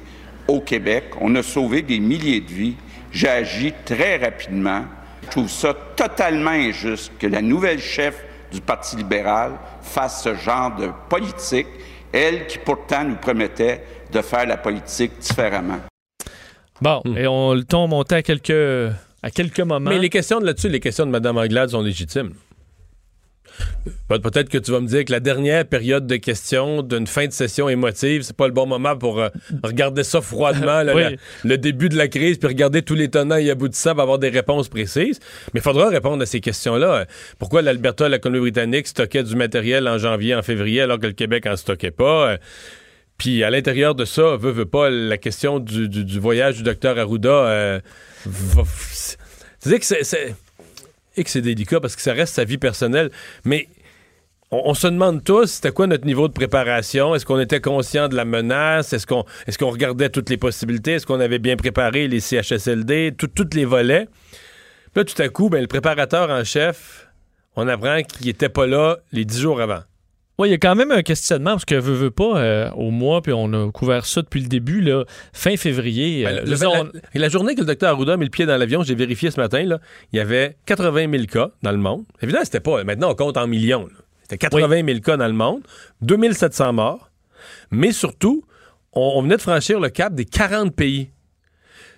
au 0.47 0.61
Québec. 0.61 1.05
On 1.19 1.35
a 1.35 1.43
sauvé 1.43 1.81
des 1.81 1.99
milliers 1.99 2.41
de 2.41 2.51
vies. 2.51 2.75
J'ai 3.11 3.29
agi 3.29 3.73
très 3.85 4.17
rapidement. 4.17 4.83
Je 5.23 5.29
trouve 5.29 5.49
ça 5.49 5.73
totalement 5.95 6.51
injuste 6.51 7.11
que 7.19 7.27
la 7.27 7.41
nouvelle 7.41 7.79
chef 7.79 8.23
du 8.51 8.61
Parti 8.61 8.97
libéral 8.97 9.53
fasse 9.81 10.23
ce 10.23 10.35
genre 10.35 10.75
de 10.75 10.89
politique, 11.09 11.67
elle 12.11 12.47
qui 12.47 12.57
pourtant 12.57 13.03
nous 13.03 13.15
promettait 13.15 13.83
de 14.11 14.21
faire 14.21 14.45
la 14.45 14.57
politique 14.57 15.13
différemment. 15.19 15.79
Bon, 16.81 17.01
et 17.15 17.27
on, 17.27 17.53
le 17.53 17.63
ton 17.63 17.87
montait 17.87 18.15
à 18.15 18.23
quelques, 18.23 18.49
à 19.23 19.29
quelques 19.31 19.59
moments. 19.59 19.89
Mais 19.91 19.99
les 19.99 20.09
questions 20.09 20.39
de 20.39 20.45
là-dessus, 20.45 20.69
les 20.69 20.79
questions 20.79 21.05
de 21.05 21.11
Mme 21.11 21.37
Anglade 21.37 21.69
sont 21.69 21.81
légitimes. 21.81 22.31
Pe- 24.07 24.17
Peut-être 24.19 24.49
que 24.49 24.57
tu 24.57 24.71
vas 24.71 24.79
me 24.79 24.87
dire 24.87 25.05
que 25.05 25.11
la 25.11 25.19
dernière 25.19 25.65
période 25.65 26.07
de 26.07 26.15
questions 26.15 26.81
d'une 26.81 27.05
fin 27.05 27.27
de 27.27 27.31
session 27.31 27.67
émotive, 27.69 28.21
c'est 28.23 28.35
pas 28.35 28.47
le 28.47 28.53
bon 28.53 28.65
moment 28.65 28.95
pour 28.97 29.19
euh, 29.19 29.29
regarder 29.63 30.03
ça 30.03 30.21
froidement, 30.21 30.81
là, 30.83 30.95
Oui. 30.95 31.01
la- 31.03 31.11
le 31.43 31.57
début 31.57 31.89
de 31.89 31.97
la 31.97 32.07
crise, 32.07 32.37
puis 32.37 32.47
regarder 32.47 32.81
tous 32.81 32.95
les 32.95 33.09
tenants 33.09 33.35
et 33.35 33.49
aboutissants 33.51 33.91
pour 33.93 34.01
avoir 34.03 34.19
des 34.19 34.29
réponses 34.29 34.69
précises. 34.69 35.19
Mais 35.53 35.59
il 35.59 35.61
faudra 35.63 35.89
répondre 35.89 36.23
à 36.23 36.25
ces 36.25 36.39
questions-là. 36.39 36.93
Euh, 37.01 37.05
Pourquoi 37.39 37.61
l'Alberta, 37.61 38.07
la 38.09 38.19
Colombie-Britannique 38.19 38.87
stockait 38.87 39.23
du 39.23 39.35
matériel 39.35 39.87
en 39.87 39.97
janvier, 39.97 40.33
en 40.33 40.41
février, 40.41 40.81
alors 40.81 40.99
que 40.99 41.07
le 41.07 41.13
Québec 41.13 41.45
en 41.45 41.55
stockait 41.57 41.91
pas? 41.91 42.37
Puis 43.21 43.43
à 43.43 43.51
l'intérieur 43.51 43.93
de 43.93 44.03
ça, 44.03 44.35
veut, 44.35 44.49
veut 44.49 44.65
pas, 44.65 44.89
la 44.89 45.15
question 45.19 45.59
du, 45.59 45.87
du- 45.87 46.19
voyage 46.19 46.57
du 46.57 46.63
docteur 46.63 46.97
Arruda, 46.97 47.29
euh, 47.29 47.79
c'est-à-dire 49.59 49.79
que 49.79 49.85
c'est- 49.85 50.03
c'est 50.03 50.35
et 51.15 51.23
que 51.23 51.29
c'est 51.29 51.41
délicat 51.41 51.79
parce 51.79 51.95
que 51.95 52.01
ça 52.01 52.13
reste 52.13 52.33
sa 52.33 52.45
vie 52.45 52.57
personnelle. 52.57 53.11
Mais 53.45 53.67
on, 54.49 54.73
se 54.73 54.87
demande 54.87 55.23
tous, 55.23 55.45
c'était 55.45 55.71
quoi 55.71 55.85
notre 55.85 56.07
niveau 56.07 56.27
de 56.29 56.33
préparation? 56.33 57.13
Est-ce 57.13 57.27
qu'on 57.27 57.39
était 57.39 57.61
conscient 57.61 58.07
de 58.07 58.15
la 58.15 58.25
menace? 58.25 58.91
Est-ce 58.91 59.05
qu'on 59.05 59.23
est 59.45 59.55
qu'on 59.55 59.69
regardait 59.69 60.09
toutes 60.09 60.31
les 60.31 60.37
possibilités? 60.37 60.93
Est-ce 60.93 61.05
qu'on 61.05 61.19
avait 61.19 61.37
bien 61.37 61.57
préparé 61.57 62.07
les 62.07 62.21
CHSLD? 62.21 63.13
Tous 63.15 63.29
les 63.53 63.65
volets? 63.65 64.07
Puis 64.31 64.91
là, 64.95 65.03
tout 65.03 65.21
à 65.21 65.29
coup, 65.29 65.49
ben, 65.49 65.61
le 65.61 65.67
préparateur 65.67 66.31
en 66.31 66.43
chef, 66.43 67.07
on 67.55 67.67
apprend 67.67 68.01
qu'il 68.01 68.29
était 68.29 68.49
pas 68.49 68.65
là 68.65 68.97
les 69.11 69.25
dix 69.25 69.39
jours 69.41 69.61
avant. 69.61 69.81
Oui, 70.41 70.47
il 70.47 70.51
y 70.53 70.55
a 70.55 70.57
quand 70.57 70.73
même 70.73 70.89
un 70.89 71.03
questionnement, 71.03 71.51
parce 71.51 71.65
que 71.65 71.75
veut, 71.75 71.93
veut 71.93 72.09
pas, 72.09 72.39
euh, 72.39 72.71
au 72.71 72.89
mois, 72.89 73.21
puis 73.21 73.31
on 73.31 73.53
a 73.53 73.71
couvert 73.71 74.07
ça 74.07 74.23
depuis 74.23 74.41
le 74.41 74.47
début, 74.47 74.81
là, 74.81 75.05
fin 75.33 75.55
février. 75.55 76.23
Ben, 76.23 76.37
euh, 76.37 76.41
le- 76.45 76.55
veux 76.55 76.91
la, 77.13 77.29
journée 77.29 77.53
que 77.53 77.59
le 77.59 77.67
docteur 77.67 77.91
Arruda 77.91 78.13
a 78.13 78.17
mis 78.17 78.23
le 78.25 78.31
pied 78.31 78.47
dans 78.47 78.57
l'avion, 78.57 78.81
j'ai 78.81 78.95
vérifié 78.95 79.29
ce 79.29 79.39
matin, 79.39 79.63
là, 79.63 79.79
il 80.11 80.17
y 80.17 80.19
avait 80.19 80.57
80 80.65 81.11
000 81.11 81.25
cas 81.25 81.51
dans 81.61 81.69
le 81.69 81.77
monde. 81.77 82.05
Évidemment, 82.23 82.43
c'était 82.43 82.59
pas. 82.59 82.83
Maintenant, 82.83 83.11
on 83.11 83.13
compte 83.13 83.37
en 83.37 83.45
millions. 83.45 83.87
C'était 84.23 84.39
80 84.39 84.83
000 84.83 84.99
cas 85.01 85.15
dans 85.15 85.27
le 85.27 85.33
monde, 85.33 85.61
2700 86.01 86.73
morts. 86.73 87.11
Mais 87.69 87.91
surtout, 87.91 88.43
on, 88.93 89.13
on 89.17 89.21
venait 89.21 89.37
de 89.37 89.41
franchir 89.41 89.79
le 89.79 89.89
cap 89.89 90.15
des 90.15 90.25
40 90.25 90.75
pays. 90.75 91.11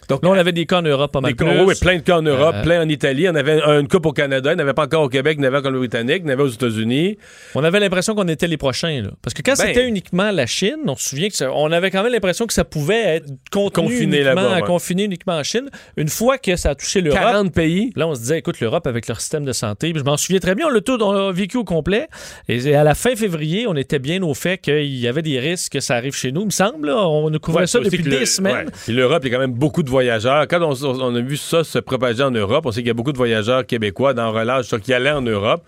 Donc, 0.10 0.24
Là, 0.24 0.30
on 0.30 0.34
avait 0.34 0.52
des 0.52 0.66
cas 0.66 0.80
en 0.80 0.82
Europe 0.84 1.12
pas 1.12 1.22
mal 1.22 1.32
des 1.34 1.38
cas- 1.38 1.52
plus. 1.52 1.62
oui, 1.64 1.74
plein 1.80 1.96
de 1.98 2.02
cas 2.02 2.18
en 2.18 2.22
Europe, 2.22 2.56
Euh, 2.58 2.64
plein 2.64 2.82
en 2.84 2.90
Italie. 2.90 3.28
On 3.30 3.36
avait 3.36 3.62
un- 3.62 3.80
une 3.82 3.88
coupe 3.88 4.06
au 4.06 4.12
Canada, 4.12 4.52
il 4.52 4.56
n'y 4.56 4.62
avait 4.62 4.74
pas 4.74 4.84
encore 4.84 5.04
au 5.04 5.10
Québec, 5.10 5.36
il 5.38 5.42
n'y 5.42 5.48
avait 5.48 5.58
qu'en 5.58 5.64
Colombie-Britannique, 5.64 6.22
il 6.24 6.28
y 6.28 6.30
en 6.30 6.34
avait 6.34 6.44
aux 6.44 6.48
États-Unis. 6.48 7.18
On 7.56 7.64
avait 7.64 7.80
l'impression 7.80 8.16
qu'on 8.16 8.28
était 8.28 8.48
les 8.48 8.58
prochains. 8.58 9.02
Là. 9.02 9.10
Parce 9.22 9.34
que 9.34 9.42
quand 9.42 9.54
Ben- 9.58 9.68
c'était 9.68 9.88
uniquement 9.88 10.32
la 10.32 10.46
Chine, 10.46 10.78
on 10.88 10.96
se 10.96 11.10
souvient 11.10 11.30
que 11.30 11.36
ça- 11.36 11.52
on 11.54 11.72
avait 11.72 11.92
quand 11.92 12.04
même 12.04 12.12
l'impression 12.12 12.46
que 12.48 12.54
ça 12.54 12.64
pouvait 12.66 13.18
être 13.18 13.26
contenu 13.52 13.84
Confiné 13.86 14.04
uniquement, 14.22 14.34
là-bas, 14.42 14.56
ouais. 14.56 14.62
confiné 14.64 15.04
uniquement 15.04 15.34
en 15.38 15.44
Chine. 15.44 15.70
Une 15.98 16.10
fois 16.10 16.38
que 16.38 16.56
ça 16.56 16.72
a 16.72 16.76
touché 16.76 17.02
l'Europe, 17.02 17.22
40 17.22 17.54
pays. 17.54 17.92
Là, 17.96 18.08
on 18.08 18.16
se 18.16 18.20
disait, 18.22 18.40
écoute, 18.40 18.60
l'Europe 18.60 18.88
avec 18.88 19.08
leur 19.08 19.20
système 19.22 19.46
de 19.46 19.54
santé, 19.54 19.94
je 19.96 20.04
m'en 20.04 20.18
souviens 20.18 20.40
très 20.40 20.56
bien, 20.56 20.68
on 20.68 20.70
l'a 20.70 20.82
tout 20.82 20.98
on 21.02 21.12
l'a 21.12 21.32
vécu 21.32 21.58
au 21.58 21.64
complet. 21.64 22.08
Et 22.50 22.76
à 22.76 22.84
la 22.84 22.96
fin 22.96 23.16
février, 23.16 23.66
on 23.68 23.76
était 23.76 24.00
bien 24.00 24.22
au 24.24 24.34
fait 24.34 24.58
qu'il 24.58 24.96
y 24.96 25.08
avait 25.08 25.22
des 25.22 25.40
risques 25.40 25.74
que 25.74 25.80
ça 25.80 25.96
arrive 25.96 26.14
chez 26.16 26.32
nous, 26.32 26.42
il 26.42 26.46
me 26.48 26.52
semble. 26.52 26.88
là. 26.88 26.98
On 27.08 27.34
a 27.34 27.40
couvert 27.40 27.62
Ouais, 27.62 27.68
ça 27.68 27.80
depuis 27.80 28.04
des 28.04 28.20
le- 28.20 28.26
semaines. 28.26 28.68
ouais. 28.88 28.94
L'Europe, 28.94 29.22
il 29.24 29.32
y 29.32 29.34
a 29.34 29.38
quand 29.38 29.42
même 29.42 29.54
beaucoup 29.54 29.84
de 29.84 29.90
voyageurs. 29.94 30.48
Quand 30.48 30.62
on, 30.62 30.74
on 30.84 31.16
a 31.16 31.22
vu 31.22 31.38
ça 31.38 31.64
se 31.64 31.78
propager 31.78 32.24
en 32.24 32.32
Europe, 32.32 32.66
on 32.66 32.72
sait 32.72 32.82
qu'il 32.82 32.88
y 32.88 32.92
a 32.92 32.96
beaucoup 32.96 33.12
de 33.12 33.18
voyageurs 33.18 33.64
québécois 33.64 34.16
dans 34.16 34.32
relâche, 34.32 34.66
ça, 34.66 34.80
qui 34.80 34.92
allaient 34.92 35.12
en 35.12 35.22
Europe. 35.22 35.64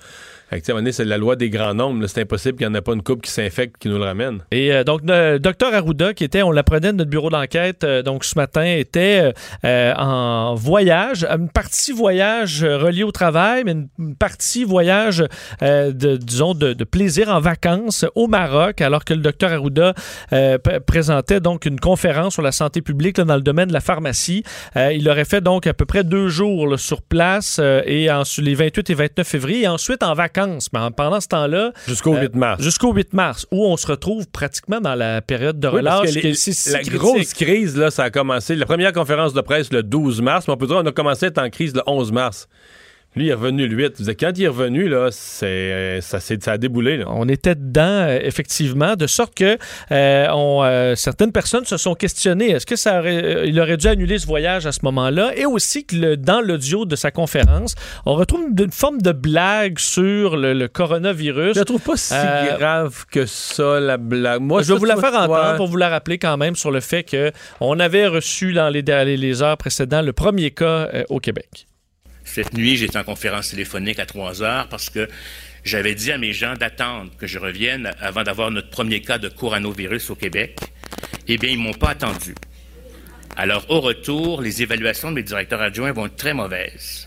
Fait 0.55 0.61
que, 0.61 0.91
c'est 0.91 1.05
la 1.05 1.17
loi 1.17 1.35
des 1.35 1.49
grands 1.49 1.73
nombres. 1.73 2.05
C'est 2.07 2.21
impossible 2.21 2.57
qu'il 2.57 2.67
n'y 2.67 2.71
en 2.71 2.75
ait 2.75 2.81
pas 2.81 2.93
une 2.93 3.01
coupe 3.01 3.21
qui 3.21 3.31
s'infecte 3.31 3.75
qui 3.77 3.89
nous 3.89 3.97
le 3.97 4.05
ramène. 4.05 4.39
Et 4.51 4.71
euh, 4.71 4.83
donc, 4.83 5.01
le 5.03 5.37
docteur 5.37 5.73
Arruda, 5.73 6.13
qui 6.13 6.23
était, 6.23 6.43
on 6.43 6.51
l'apprenait 6.51 6.91
de 6.91 6.97
notre 6.97 7.09
bureau 7.09 7.29
d'enquête, 7.29 7.83
euh, 7.83 8.03
donc 8.03 8.23
ce 8.23 8.37
matin, 8.37 8.63
était 8.63 9.33
euh, 9.65 9.93
en 9.95 10.55
voyage, 10.55 11.25
une 11.25 11.49
partie 11.49 11.91
voyage 11.91 12.63
euh, 12.63 12.77
relié 12.77 13.03
au 13.03 13.11
travail, 13.11 13.63
mais 13.65 13.73
une, 13.73 14.15
partie 14.15 14.63
voyage, 14.63 15.25
de, 15.61 16.15
disons, 16.15 16.53
de, 16.53 16.73
plaisir 16.85 17.29
en 17.29 17.39
vacances 17.39 18.05
au 18.15 18.27
Maroc, 18.27 18.79
alors 18.79 19.03
que 19.03 19.13
le 19.13 19.19
docteur 19.19 19.51
Arruda 19.51 19.93
présentait 20.85 21.39
donc 21.39 21.65
une 21.65 21.79
conférence 21.79 22.33
sur 22.33 22.41
la 22.41 22.51
santé 22.51 22.81
publique 22.81 23.19
dans 23.19 23.35
le 23.35 23.41
domaine 23.41 23.67
de 23.67 23.73
la 23.73 23.81
pharmacie. 23.81 24.43
Il 24.75 25.09
aurait 25.09 25.25
fait 25.25 25.41
donc 25.41 25.67
à 25.67 25.73
peu 25.73 25.85
près 25.85 26.03
deux 26.03 26.29
jours 26.29 26.79
sur 26.79 27.01
place 27.01 27.59
et 27.85 28.09
en, 28.11 28.23
les 28.37 28.55
28 28.55 28.89
et 28.89 28.93
29 28.93 29.27
février, 29.27 29.61
et 29.63 29.67
ensuite 29.67 30.03
en 30.03 30.13
vacances. 30.13 30.44
Mais 30.73 30.79
en- 30.79 30.91
pendant 30.91 31.19
ce 31.21 31.27
temps-là, 31.27 31.71
Jusqu'au 31.87 32.15
Euh, 32.15 32.21
8 32.21 32.35
mars. 32.35 32.61
Jusqu'au 32.61 32.93
8 32.93 33.13
mars, 33.13 33.45
où 33.51 33.65
on 33.65 33.77
se 33.77 33.87
retrouve 33.87 34.27
pratiquement 34.27 34.79
dans 34.81 34.95
la 34.95 35.21
période 35.21 35.59
de 35.59 35.67
Oui, 35.67 35.75
relâche. 35.75 36.09
qui 36.11 36.21
les- 36.21 36.33
si- 36.35 36.53
si 36.53 36.71
la 36.71 36.79
critique. 36.79 36.97
grosse 36.97 37.33
crise, 37.33 37.75
là, 37.77 37.91
ça 37.91 38.03
a 38.03 38.09
commencé. 38.09 38.55
La 38.55 38.65
première 38.65 38.93
conférence 38.93 39.33
de 39.33 39.41
presse 39.41 39.71
le 39.71 39.83
12 39.83 40.21
mars, 40.21 40.47
mais 40.47 40.53
on 40.53 40.57
peut 40.57 40.67
dire 40.67 40.77
qu'on 40.77 40.85
a 40.85 40.91
commencé 40.91 41.25
à 41.25 41.27
être 41.29 41.37
en 41.39 41.49
crise 41.49 41.73
le 41.75 41.81
11 41.87 42.11
mars. 42.11 42.47
Lui, 43.15 43.25
il 43.25 43.29
est 43.29 43.33
revenu 43.33 43.67
le 43.67 43.75
8. 43.75 43.93
Je 43.97 44.03
veux 44.03 44.13
dire, 44.13 44.15
Quand 44.19 44.37
il 44.37 44.43
est 44.43 44.47
revenu, 44.47 44.89
là, 44.89 45.07
c'est, 45.11 45.45
euh, 45.45 46.01
ça, 46.01 46.19
s'est- 46.19 46.43
ça 46.43 46.53
a 46.53 46.57
déboulé. 46.57 46.97
Là. 46.97 47.05
On 47.09 47.27
était 47.29 47.55
dedans, 47.55 47.81
euh, 48.07 48.19
effectivement, 48.21 48.95
de 48.95 49.07
sorte 49.07 49.33
que 49.35 49.57
euh, 49.91 50.27
on, 50.33 50.63
euh, 50.63 50.95
certaines 50.95 51.31
personnes 51.31 51.65
se 51.65 51.77
sont 51.77 51.95
questionnées. 51.95 52.49
Est-ce 52.51 52.65
que 52.65 52.75
ça 52.75 52.99
aurait, 52.99 53.23
euh, 53.23 53.45
il 53.45 53.59
aurait 53.59 53.77
dû 53.77 53.87
annuler 53.87 54.19
ce 54.19 54.25
voyage 54.27 54.65
à 54.65 54.71
ce 54.71 54.79
moment-là? 54.83 55.31
Et 55.37 55.45
aussi 55.45 55.85
que 55.85 55.95
le- 55.95 56.17
dans 56.17 56.41
l'audio 56.41 56.85
de 56.85 56.95
sa 56.95 57.11
conférence, 57.11 57.75
on 58.05 58.15
retrouve 58.15 58.41
une, 58.49 58.63
une 58.65 58.71
forme 58.71 59.01
de 59.01 59.11
blague 59.11 59.79
sur 59.79 60.35
le, 60.35 60.53
le 60.53 60.67
coronavirus. 60.67 61.53
Je 61.55 61.59
la 61.59 61.65
trouve 61.65 61.81
pas 61.81 61.97
si 61.97 62.13
Euh, 62.13 62.57
grave 62.57 63.05
que 63.11 63.25
ça, 63.25 63.79
la 63.79 63.97
blague. 63.97 64.41
Moi, 64.41 64.61
je 64.61 64.73
vais 64.73 64.79
vous 64.79 64.85
la 64.85 64.97
faire 64.97 65.13
entendre 65.13 65.51
ouais. 65.51 65.57
pour 65.57 65.67
vous 65.67 65.77
la 65.77 65.89
rappeler 65.89 66.17
quand 66.17 66.35
même 66.37 66.55
sur 66.55 66.71
le 66.71 66.79
fait 66.81 67.03
que 67.03 67.31
on 67.61 67.79
avait 67.79 68.07
reçu 68.07 68.53
dans 68.53 68.69
les, 68.69 68.81
dans 68.83 69.05
les- 69.05 69.17
les 69.17 69.41
heures 69.41 69.57
précédentes 69.57 70.05
le 70.05 70.13
premier 70.13 70.51
cas 70.51 70.89
euh, 70.93 71.03
au 71.09 71.19
Québec. 71.19 71.67
Cette 72.35 72.53
nuit, 72.53 72.75
j'étais 72.75 72.97
en 72.97 73.05
conférence 73.05 73.51
téléphonique 73.51 73.97
à 73.97 74.05
3 74.05 74.43
heures 74.43 74.67
parce 74.67 74.89
que 74.89 75.07
j'avais 75.63 75.95
dit 75.95 76.11
à 76.11 76.17
mes 76.17 76.33
gens 76.33 76.53
d'attendre 76.55 77.09
que 77.17 77.27
je 77.27 77.39
revienne 77.39 77.93
avant 78.01 78.23
d'avoir 78.23 78.51
notre 78.51 78.69
premier 78.69 78.99
cas 78.99 79.17
de 79.17 79.29
coronavirus 79.29 80.09
au 80.09 80.15
Québec. 80.15 80.59
Eh 81.29 81.37
bien, 81.37 81.51
ils 81.51 81.57
m'ont 81.57 81.71
pas 81.71 81.91
attendu. 81.91 82.35
Alors, 83.37 83.65
au 83.69 83.79
retour, 83.79 84.41
les 84.41 84.61
évaluations 84.61 85.11
de 85.11 85.15
mes 85.15 85.23
directeurs 85.23 85.61
adjoints 85.61 85.93
vont 85.93 86.07
être 86.07 86.17
très 86.17 86.33
mauvaises. 86.33 87.04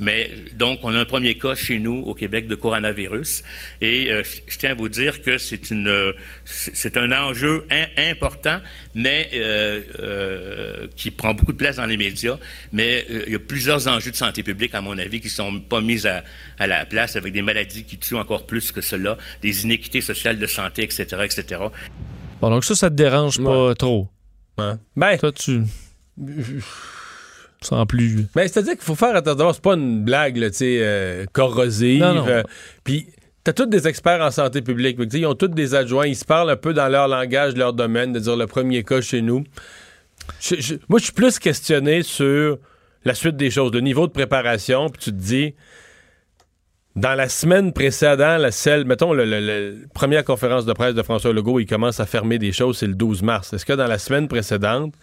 Mais 0.00 0.30
donc, 0.54 0.80
on 0.82 0.94
a 0.94 0.98
un 0.98 1.04
premier 1.04 1.36
cas 1.36 1.54
chez 1.54 1.78
nous 1.78 1.98
au 2.06 2.14
Québec 2.14 2.48
de 2.48 2.54
coronavirus, 2.54 3.42
et 3.82 4.10
euh, 4.10 4.22
je 4.48 4.56
tiens 4.58 4.70
à 4.70 4.74
vous 4.74 4.88
dire 4.88 5.20
que 5.22 5.36
c'est 5.38 5.70
une, 5.70 5.88
euh, 5.88 6.12
c'est 6.46 6.96
un 6.96 7.12
enjeu 7.12 7.66
im- 7.70 7.86
important, 8.10 8.60
mais 8.94 9.28
euh, 9.34 9.82
euh, 9.98 10.86
qui 10.96 11.10
prend 11.10 11.34
beaucoup 11.34 11.52
de 11.52 11.58
place 11.58 11.76
dans 11.76 11.86
les 11.86 11.98
médias. 11.98 12.38
Mais 12.72 13.04
euh, 13.10 13.24
il 13.26 13.32
y 13.32 13.36
a 13.36 13.38
plusieurs 13.38 13.86
enjeux 13.88 14.10
de 14.10 14.16
santé 14.16 14.42
publique, 14.42 14.74
à 14.74 14.80
mon 14.80 14.96
avis, 14.98 15.20
qui 15.20 15.28
sont 15.28 15.60
pas 15.60 15.80
mis 15.82 16.06
à, 16.06 16.24
à 16.58 16.66
la 16.66 16.86
place, 16.86 17.16
avec 17.16 17.32
des 17.34 17.42
maladies 17.42 17.84
qui 17.84 17.98
tuent 17.98 18.16
encore 18.16 18.46
plus 18.46 18.72
que 18.72 18.80
cela, 18.80 19.18
des 19.42 19.64
inéquités 19.64 20.00
sociales 20.00 20.38
de 20.38 20.46
santé, 20.46 20.82
etc., 20.82 21.04
etc. 21.24 21.60
Bon, 22.40 22.48
donc 22.48 22.64
ça, 22.64 22.74
ça 22.74 22.88
te 22.88 22.94
dérange 22.94 23.38
pas 23.42 23.74
trop? 23.74 24.08
Ouais. 24.56 24.72
Ben, 24.96 25.18
Toi, 25.18 25.32
tu. 25.32 25.60
Sans 27.62 27.84
plus. 27.86 28.26
Ben, 28.34 28.48
c'est-à-dire 28.48 28.72
qu'il 28.74 28.82
faut 28.82 28.94
faire 28.94 29.14
attention. 29.14 29.52
C'est 29.52 29.62
pas 29.62 29.74
une 29.74 30.02
blague, 30.04 30.34
tu 30.50 30.52
sais, 30.52 30.78
euh, 30.80 31.26
corrosive. 31.32 32.00
Non, 32.00 32.14
non. 32.14 32.26
euh, 32.28 32.42
Puis, 32.84 33.06
t'as 33.44 33.52
tous 33.52 33.66
des 33.66 33.86
experts 33.86 34.22
en 34.22 34.30
santé 34.30 34.62
publique. 34.62 34.98
Sais, 35.10 35.20
Ils 35.20 35.26
ont 35.26 35.34
tous 35.34 35.48
des 35.48 35.74
adjoints. 35.74 36.06
Ils 36.06 36.16
se 36.16 36.24
parlent 36.24 36.50
un 36.50 36.56
peu 36.56 36.72
dans 36.72 36.88
leur 36.88 37.06
langage, 37.08 37.54
leur 37.56 37.72
domaine, 37.74 38.12
de 38.12 38.18
dire 38.18 38.36
le 38.36 38.46
premier 38.46 38.82
cas 38.82 39.00
chez 39.02 39.20
nous. 39.20 39.44
Je- 40.40 40.56
je- 40.60 40.74
moi, 40.88 40.98
je 40.98 41.04
suis 41.04 41.12
plus 41.12 41.38
questionné 41.38 42.02
sur 42.02 42.58
la 43.04 43.14
suite 43.14 43.36
des 43.36 43.50
choses, 43.50 43.72
le 43.72 43.80
niveau 43.80 44.06
de 44.06 44.12
préparation. 44.12 44.88
Puis 44.88 45.02
tu 45.04 45.10
te 45.10 45.16
dis, 45.16 45.54
dans 46.96 47.14
la 47.14 47.28
semaine 47.28 47.72
précédente, 47.72 48.40
la 48.40 48.50
celle, 48.50 48.84
mettons, 48.84 49.12
le- 49.12 49.86
première 49.94 50.24
conférence 50.24 50.64
de 50.66 50.72
presse 50.72 50.94
de 50.94 51.02
François 51.02 51.32
Legault, 51.32 51.60
il 51.60 51.66
commence 51.66 52.00
à 52.00 52.06
fermer 52.06 52.38
des 52.38 52.52
choses, 52.52 52.78
c'est 52.78 52.86
le 52.86 52.94
12 52.94 53.22
mars. 53.22 53.52
Est-ce 53.52 53.64
que 53.66 53.72
dans 53.74 53.86
la 53.86 53.98
semaine 53.98 54.28
précédente, 54.28 54.94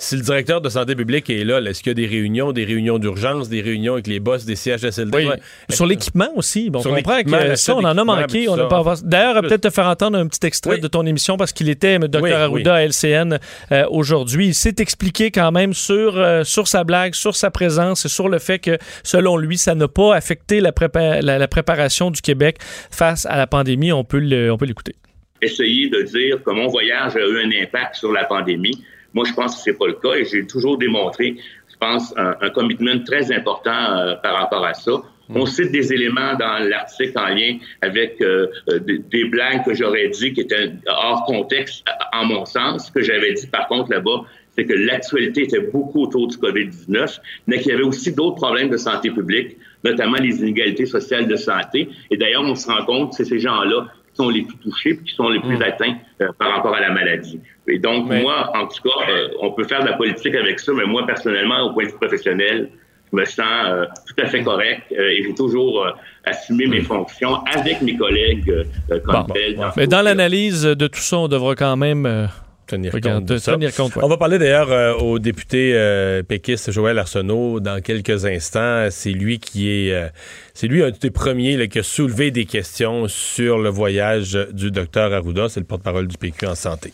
si 0.00 0.14
le 0.14 0.22
directeur 0.22 0.60
de 0.60 0.68
santé 0.68 0.94
publique 0.94 1.28
est 1.28 1.42
là, 1.42 1.60
là, 1.60 1.70
est-ce 1.70 1.82
qu'il 1.82 1.90
y 1.90 1.92
a 1.92 1.94
des 1.94 2.06
réunions, 2.06 2.52
des 2.52 2.64
réunions 2.64 3.00
d'urgence, 3.00 3.48
des 3.48 3.60
réunions 3.60 3.94
avec 3.94 4.06
les 4.06 4.20
boss 4.20 4.44
des 4.44 4.54
CHSLD? 4.54 5.10
Oui. 5.12 5.26
Ouais. 5.26 5.40
Sur 5.70 5.86
l'équipement 5.86 6.28
aussi. 6.36 6.70
Bon, 6.70 6.80
Sur 6.80 6.92
on 6.92 6.94
comprend 6.96 7.16
l'équipement, 7.16 7.38
que 7.40 7.56
ça, 7.56 7.74
on 7.74 7.80
en 7.84 7.98
a 7.98 8.04
manqué. 8.04 8.48
On 8.48 8.56
pas 8.68 8.78
avoir- 8.78 9.02
D'ailleurs, 9.02 9.40
peut-être 9.42 9.62
te 9.62 9.70
faire 9.70 9.86
entendre 9.88 10.16
un 10.16 10.28
petit 10.28 10.46
extrait 10.46 10.74
Oui. 10.76 10.80
de 10.80 10.86
ton 10.86 11.04
émission 11.04 11.36
parce 11.36 11.52
qu'il 11.52 11.68
était 11.68 11.94
M. 11.94 12.06
Dr. 12.06 12.22
Oui, 12.22 12.30
Arruda 12.32 12.76
à 12.76 12.82
LCN 12.84 13.40
euh, 13.72 13.84
aujourd'hui. 13.90 14.46
Il 14.46 14.54
s'est 14.54 14.76
expliqué 14.78 15.32
quand 15.32 15.50
même 15.50 15.74
sur, 15.74 16.16
euh, 16.16 16.44
sur 16.44 16.68
sa 16.68 16.84
blague, 16.84 17.14
sur 17.14 17.34
sa 17.34 17.50
présence 17.50 18.04
et 18.04 18.08
sur 18.08 18.28
le 18.28 18.38
fait 18.38 18.60
que, 18.60 18.78
selon 19.02 19.36
lui, 19.36 19.58
ça 19.58 19.74
n'a 19.74 19.88
pas 19.88 20.14
affecté 20.14 20.60
la, 20.60 20.70
prépa- 20.70 21.20
la- 21.22 21.38
la 21.38 21.48
préparation 21.48 22.12
du 22.12 22.20
Québec 22.22 22.58
face 22.92 23.26
à 23.26 23.36
la 23.36 23.48
pandémie. 23.48 23.90
On 23.90 24.04
peut 24.04 24.20
le- 24.20 24.52
on 24.52 24.56
peut 24.56 24.66
l'écouter. 24.66 24.94
essayer 25.42 25.88
de 25.88 26.02
dire 26.02 26.42
que 26.44 26.50
mon 26.50 26.66
voyage 26.68 27.14
a 27.16 27.20
eu 27.20 27.40
un 27.44 27.62
impact 27.64 27.96
sur 27.96 28.12
la 28.12 28.24
pandémie. 28.24 28.80
Moi, 29.14 29.24
je 29.26 29.32
pense 29.32 29.56
que 29.56 29.62
c'est 29.62 29.78
pas 29.78 29.86
le 29.86 29.94
cas 29.94 30.14
et 30.14 30.24
j'ai 30.24 30.46
toujours 30.46 30.78
démontré, 30.78 31.36
je 31.70 31.76
pense, 31.76 32.14
un, 32.16 32.34
un 32.40 32.50
commitment 32.50 33.02
très 33.04 33.32
important 33.32 33.70
euh, 33.70 34.14
par 34.16 34.36
rapport 34.36 34.64
à 34.64 34.74
ça. 34.74 34.92
On 35.34 35.44
cite 35.44 35.72
des 35.72 35.92
éléments 35.92 36.34
dans 36.36 36.58
l'article 36.66 37.18
en 37.18 37.28
lien 37.28 37.58
avec 37.82 38.20
euh, 38.22 38.46
euh, 38.70 38.78
des, 38.78 38.98
des 38.98 39.24
blagues 39.24 39.62
que 39.64 39.74
j'aurais 39.74 40.08
dit 40.08 40.32
qui 40.32 40.40
étaient 40.40 40.72
hors 40.86 41.24
contexte, 41.24 41.84
en 42.14 42.24
mon 42.24 42.46
sens. 42.46 42.86
Ce 42.86 42.92
que 42.92 43.02
j'avais 43.02 43.34
dit, 43.34 43.46
par 43.46 43.68
contre, 43.68 43.90
là-bas, 43.90 44.24
c'est 44.58 44.64
que 44.64 44.72
l'actualité 44.72 45.42
était 45.42 45.60
beaucoup 45.60 46.02
autour 46.02 46.26
du 46.26 46.36
COVID-19, 46.36 47.20
mais 47.46 47.58
qu'il 47.58 47.70
y 47.70 47.74
avait 47.74 47.84
aussi 47.84 48.12
d'autres 48.12 48.36
problèmes 48.36 48.70
de 48.70 48.76
santé 48.76 49.10
publique, 49.10 49.56
notamment 49.84 50.16
les 50.16 50.40
inégalités 50.40 50.86
sociales 50.86 51.28
de 51.28 51.36
santé. 51.36 51.88
Et 52.10 52.16
d'ailleurs, 52.16 52.42
on 52.42 52.56
se 52.56 52.66
rend 52.66 52.84
compte 52.84 53.10
que 53.10 53.16
c'est 53.16 53.24
ces 53.24 53.38
gens-là 53.38 53.86
qui 54.10 54.16
sont 54.16 54.30
les 54.30 54.42
plus 54.42 54.56
touchés 54.56 54.98
qui 54.98 55.14
sont 55.14 55.28
les 55.28 55.40
plus 55.40 55.58
Mm. 55.58 55.62
atteints 55.62 55.96
euh, 56.22 56.28
par 56.38 56.50
rapport 56.56 56.74
à 56.74 56.80
la 56.80 56.90
maladie. 56.90 57.38
Et 57.68 57.78
donc, 57.78 58.08
Mais- 58.08 58.22
moi, 58.22 58.50
en 58.54 58.66
tout 58.66 58.82
cas, 58.82 59.10
euh, 59.10 59.28
on 59.40 59.52
peut 59.52 59.64
faire 59.64 59.82
de 59.82 59.86
la 59.88 59.92
politique 59.96 60.34
avec 60.34 60.58
ça, 60.60 60.72
mais 60.74 60.84
moi, 60.86 61.06
personnellement, 61.06 61.60
au 61.66 61.72
point 61.72 61.84
de 61.84 61.90
vue 61.90 61.96
professionnel, 61.96 62.70
je 63.12 63.16
me 63.16 63.24
sens 63.24 63.44
euh, 63.66 63.84
tout 64.06 64.22
à 64.22 64.26
fait 64.26 64.42
correct 64.42 64.82
euh, 64.92 65.08
et 65.10 65.22
j'ai 65.22 65.34
toujours 65.34 65.84
euh, 65.86 65.90
assumé 66.24 66.66
mes 66.66 66.82
fonctions 66.82 67.36
avec 67.54 67.80
mes 67.82 67.96
collègues 67.96 68.50
euh, 68.50 68.98
comme 69.00 69.26
Bon. 69.26 69.32
tels. 69.34 69.58
Mais 69.76 69.86
dans 69.86 70.02
l'analyse 70.02 70.62
de 70.64 70.86
tout 70.86 71.00
ça, 71.00 71.16
on 71.18 71.28
devra 71.28 71.54
quand 71.54 71.76
même 71.76 72.04
euh, 72.04 72.26
Tenir 72.66 72.92
compte 72.92 73.24
de 73.24 73.38
ça. 73.38 73.54
tenir 73.54 73.74
compte. 73.74 73.96
ouais. 73.96 74.02
On 74.04 74.08
va 74.08 74.18
parler 74.18 74.38
d'ailleurs 74.38 74.70
euh, 74.70 74.92
au 74.92 75.18
député 75.18 75.72
euh, 75.74 76.22
péquiste 76.22 76.70
Joël 76.70 76.98
Arsenault 76.98 77.60
dans 77.60 77.80
quelques 77.80 78.26
instants. 78.26 78.88
C'est 78.90 79.12
lui 79.12 79.38
qui 79.38 79.70
est, 79.70 79.92
euh, 79.94 80.08
c'est 80.52 80.66
lui 80.66 80.82
un 80.82 80.90
des 80.90 81.10
premiers 81.10 81.56
là, 81.56 81.66
qui 81.66 81.78
a 81.78 81.82
soulevé 81.82 82.30
des 82.30 82.44
questions 82.44 83.08
sur 83.08 83.56
le 83.58 83.70
voyage 83.70 84.38
du 84.52 84.70
docteur 84.70 85.14
Arruda. 85.14 85.48
C'est 85.48 85.60
le 85.60 85.66
porte-parole 85.66 86.08
du 86.08 86.18
PQ 86.18 86.46
en 86.46 86.54
santé. 86.54 86.92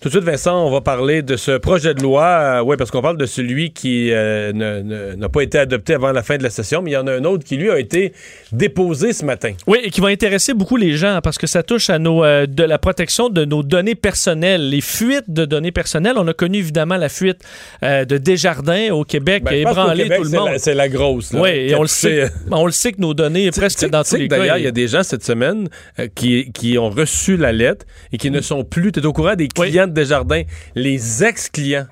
Tout 0.00 0.08
de 0.08 0.14
suite, 0.14 0.24
Vincent, 0.24 0.66
on 0.66 0.70
va 0.70 0.80
parler 0.80 1.20
de 1.20 1.36
ce 1.36 1.58
projet 1.58 1.92
de 1.92 2.02
loi. 2.02 2.62
oui, 2.64 2.76
parce 2.78 2.90
qu'on 2.90 3.02
parle 3.02 3.18
de 3.18 3.26
celui 3.26 3.70
qui 3.74 4.08
euh, 4.12 5.14
n'a 5.14 5.28
pas 5.28 5.42
été 5.42 5.58
adopté 5.58 5.92
avant 5.92 6.10
la 6.12 6.22
fin 6.22 6.38
de 6.38 6.42
la 6.42 6.48
session, 6.48 6.80
mais 6.80 6.92
il 6.92 6.94
y 6.94 6.96
en 6.96 7.06
a 7.06 7.12
un 7.12 7.24
autre 7.24 7.44
qui, 7.44 7.58
lui, 7.58 7.70
a 7.70 7.78
été 7.78 8.14
déposé 8.50 9.12
ce 9.12 9.26
matin. 9.26 9.52
Oui, 9.66 9.78
et 9.84 9.90
qui 9.90 10.00
va 10.00 10.08
intéresser 10.08 10.54
beaucoup 10.54 10.78
les 10.78 10.96
gens 10.96 11.20
parce 11.22 11.36
que 11.36 11.46
ça 11.46 11.62
touche 11.62 11.90
à 11.90 11.98
nos, 11.98 12.24
euh, 12.24 12.46
de 12.46 12.62
la 12.64 12.78
protection 12.78 13.28
de 13.28 13.44
nos 13.44 13.62
données 13.62 13.94
personnelles, 13.94 14.70
les 14.70 14.80
fuites 14.80 15.28
de 15.28 15.44
données 15.44 15.70
personnelles. 15.70 16.14
On 16.16 16.26
a 16.28 16.32
connu 16.32 16.56
évidemment 16.58 16.96
la 16.96 17.10
fuite 17.10 17.42
euh, 17.82 18.06
de 18.06 18.16
Desjardins 18.16 18.92
au 18.92 19.04
Québec 19.04 19.44
Ben, 19.44 19.52
ébranlé 19.54 20.08
tout 20.08 20.22
le 20.22 20.28
c'est 20.30 20.36
monde. 20.38 20.48
la- 20.52 20.58
C'est 20.58 20.74
la, 20.74 20.88
grosse. 20.88 21.34
là, 21.34 21.42
Oui, 21.42 21.50
et 21.50 21.74
on 21.74 21.82
le, 21.82 21.88
sait, 21.88 22.30
on 22.50 22.64
le 22.64 22.72
sait 22.72 22.92
que 22.92 23.02
nos 23.02 23.12
données, 23.12 23.50
presque 23.50 23.80
Tu 23.80 23.84
sais- 23.84 23.90
dans 23.90 24.02
tous 24.02 24.16
les 24.16 24.28
cas. 24.28 24.38
D'ailleurs, 24.38 24.56
il 24.56 24.64
y 24.64 24.66
a 24.66 24.70
des 24.72 24.88
gens 24.88 25.02
cette 25.02 25.24
semaine 25.24 25.68
euh, 25.98 26.08
qui, 26.14 26.50
qui 26.52 26.78
ont 26.78 26.88
reçu 26.88 27.36
la 27.36 27.52
lettre 27.52 27.84
et 28.12 28.16
qui 28.16 28.30
ne 28.30 28.40
sont 28.40 28.64
plus. 28.64 28.92
Tu 28.92 29.00
es 29.00 29.04
au 29.06 29.12
courant 29.12 29.34
des 29.34 29.48
clients 29.48 29.88
de 29.90 29.94
Desjardins, 29.94 30.42
les 30.74 31.24
ex-clients. 31.24 31.86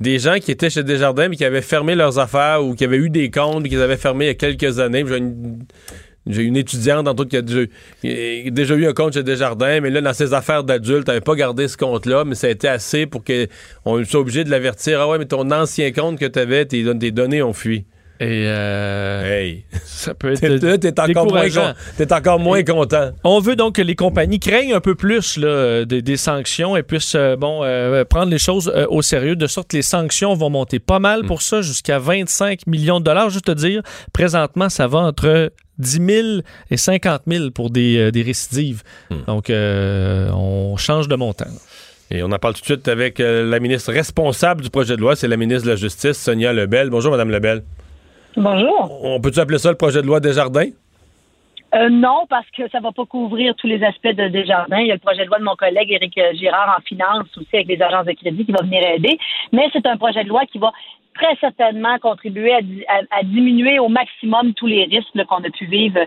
Des 0.00 0.18
gens 0.20 0.36
qui 0.38 0.52
étaient 0.52 0.70
chez 0.70 0.84
Desjardins 0.84 1.28
mais 1.28 1.36
qui 1.36 1.44
avaient 1.44 1.62
fermé 1.62 1.94
leurs 1.96 2.18
affaires 2.18 2.64
ou 2.64 2.74
qui 2.74 2.84
avaient 2.84 2.98
eu 2.98 3.10
des 3.10 3.30
comptes 3.30 3.68
qu'ils 3.68 3.80
avaient 3.80 3.96
fermés 3.96 4.26
il 4.26 4.28
y 4.28 4.30
a 4.30 4.34
quelques 4.34 4.78
années. 4.78 5.04
J'ai 5.06 5.16
une, 5.16 5.58
une 6.26 6.56
étudiante, 6.56 7.08
entre 7.08 7.22
autres, 7.22 7.30
qui 7.30 7.36
a 7.36 7.42
déjà, 7.42 7.62
déjà 8.02 8.74
eu 8.74 8.86
un 8.86 8.92
compte 8.92 9.14
chez 9.14 9.22
Desjardins, 9.22 9.80
mais 9.80 9.90
là, 9.90 10.00
dans 10.00 10.12
ses 10.12 10.34
affaires 10.34 10.62
d'adulte, 10.62 11.08
elle 11.08 11.14
n'avait 11.14 11.24
pas 11.24 11.34
gardé 11.34 11.66
ce 11.66 11.76
compte-là, 11.76 12.24
mais 12.24 12.34
ça 12.34 12.46
a 12.46 12.50
été 12.50 12.68
assez 12.68 13.06
pour 13.06 13.24
qu'on 13.24 14.04
soit 14.04 14.20
obligé 14.20 14.44
de 14.44 14.50
l'avertir. 14.50 15.00
Ah 15.00 15.08
ouais, 15.08 15.18
mais 15.18 15.26
ton 15.26 15.50
ancien 15.50 15.90
compte 15.90 16.18
que 16.18 16.26
tu 16.26 16.38
avais, 16.38 16.64
tes, 16.64 16.84
tes 16.98 17.10
données 17.10 17.42
ont 17.42 17.54
fui. 17.54 17.86
Et 18.20 18.44
euh, 18.46 19.22
Hey! 19.24 19.64
ça 19.84 20.12
peut 20.14 20.32
être 20.32 20.40
T'es, 20.80 21.00
encore, 21.00 21.26
moins, 21.26 21.44
décourageant. 21.44 21.72
con- 21.72 21.78
t'es 21.96 22.12
encore 22.12 22.38
moins 22.40 22.62
content. 22.64 23.10
On 23.22 23.38
veut 23.38 23.54
donc 23.54 23.76
que 23.76 23.82
les 23.82 23.94
compagnies 23.94 24.40
craignent 24.40 24.74
un 24.74 24.80
peu 24.80 24.94
plus 24.96 25.36
là, 25.36 25.84
des, 25.84 26.02
des 26.02 26.16
sanctions 26.16 26.76
et 26.76 26.82
puissent 26.82 27.14
euh, 27.14 27.36
bon, 27.36 27.60
euh, 27.62 28.04
prendre 28.04 28.30
les 28.30 28.38
choses 28.38 28.72
euh, 28.74 28.86
au 28.88 29.02
sérieux, 29.02 29.36
de 29.36 29.46
sorte 29.46 29.68
que 29.70 29.76
les 29.76 29.82
sanctions 29.82 30.34
vont 30.34 30.50
monter 30.50 30.78
pas 30.80 30.98
mal 30.98 31.24
pour 31.26 31.42
ça, 31.42 31.62
jusqu'à 31.62 31.98
25 32.00 32.66
millions 32.66 32.98
de 32.98 33.04
dollars. 33.04 33.30
Juste 33.30 33.46
te 33.46 33.52
dire, 33.52 33.82
présentement, 34.12 34.68
ça 34.68 34.88
va 34.88 34.98
entre 34.98 35.52
10 35.78 35.90
000 36.04 36.28
et 36.72 36.76
50 36.76 37.22
000 37.28 37.50
pour 37.52 37.70
des, 37.70 37.98
euh, 37.98 38.10
des 38.10 38.22
récidives. 38.22 38.82
Donc, 39.28 39.48
euh, 39.48 40.28
on 40.32 40.76
change 40.76 41.06
de 41.06 41.14
montant. 41.14 41.46
Et 42.10 42.22
on 42.24 42.32
en 42.32 42.38
parle 42.38 42.54
tout 42.54 42.60
de 42.62 42.64
suite 42.66 42.88
avec 42.88 43.20
euh, 43.20 43.48
la 43.48 43.60
ministre 43.60 43.92
responsable 43.92 44.62
du 44.62 44.70
projet 44.70 44.96
de 44.96 45.00
loi, 45.02 45.14
c'est 45.14 45.28
la 45.28 45.36
ministre 45.36 45.66
de 45.66 45.70
la 45.70 45.76
Justice, 45.76 46.16
Sonia 46.16 46.52
Lebel. 46.52 46.90
Bonjour, 46.90 47.12
Madame 47.12 47.30
Lebel. 47.30 47.62
Bonjour. 48.40 49.00
On 49.04 49.20
peut-tu 49.20 49.40
appeler 49.40 49.58
ça 49.58 49.70
le 49.70 49.76
projet 49.76 50.00
de 50.00 50.06
loi 50.06 50.20
Desjardins? 50.20 50.70
Euh, 51.74 51.88
non, 51.90 52.24
parce 52.30 52.48
que 52.56 52.68
ça 52.70 52.80
va 52.80 52.92
pas 52.92 53.04
couvrir 53.04 53.54
tous 53.56 53.66
les 53.66 53.82
aspects 53.84 54.06
de 54.14 54.28
Desjardins. 54.28 54.78
Il 54.78 54.86
y 54.86 54.90
a 54.90 54.94
le 54.94 55.00
projet 55.00 55.24
de 55.24 55.28
loi 55.28 55.38
de 55.38 55.44
mon 55.44 55.54
collègue 55.56 55.90
Éric 55.90 56.16
euh, 56.16 56.32
Girard 56.34 56.76
en 56.78 56.80
finance 56.82 57.26
aussi 57.36 57.48
avec 57.52 57.66
les 57.68 57.82
agences 57.82 58.06
de 58.06 58.12
crédit 58.12 58.46
qui 58.46 58.52
va 58.52 58.62
venir 58.62 58.82
aider. 58.94 59.18
Mais 59.52 59.68
c'est 59.72 59.84
un 59.86 59.96
projet 59.98 60.24
de 60.24 60.28
loi 60.28 60.42
qui 60.50 60.58
va 60.58 60.72
très 61.14 61.34
certainement 61.40 61.98
contribuer 61.98 62.54
à, 62.54 62.58
à- 62.88 63.18
à 63.18 63.22
diminuer 63.22 63.78
au 63.80 63.88
maximum 63.88 64.54
tous 64.54 64.66
les 64.66 64.84
risques 64.84 65.12
qu'on 65.28 65.44
a 65.44 65.50
pu 65.50 65.66
vivre 65.66 65.98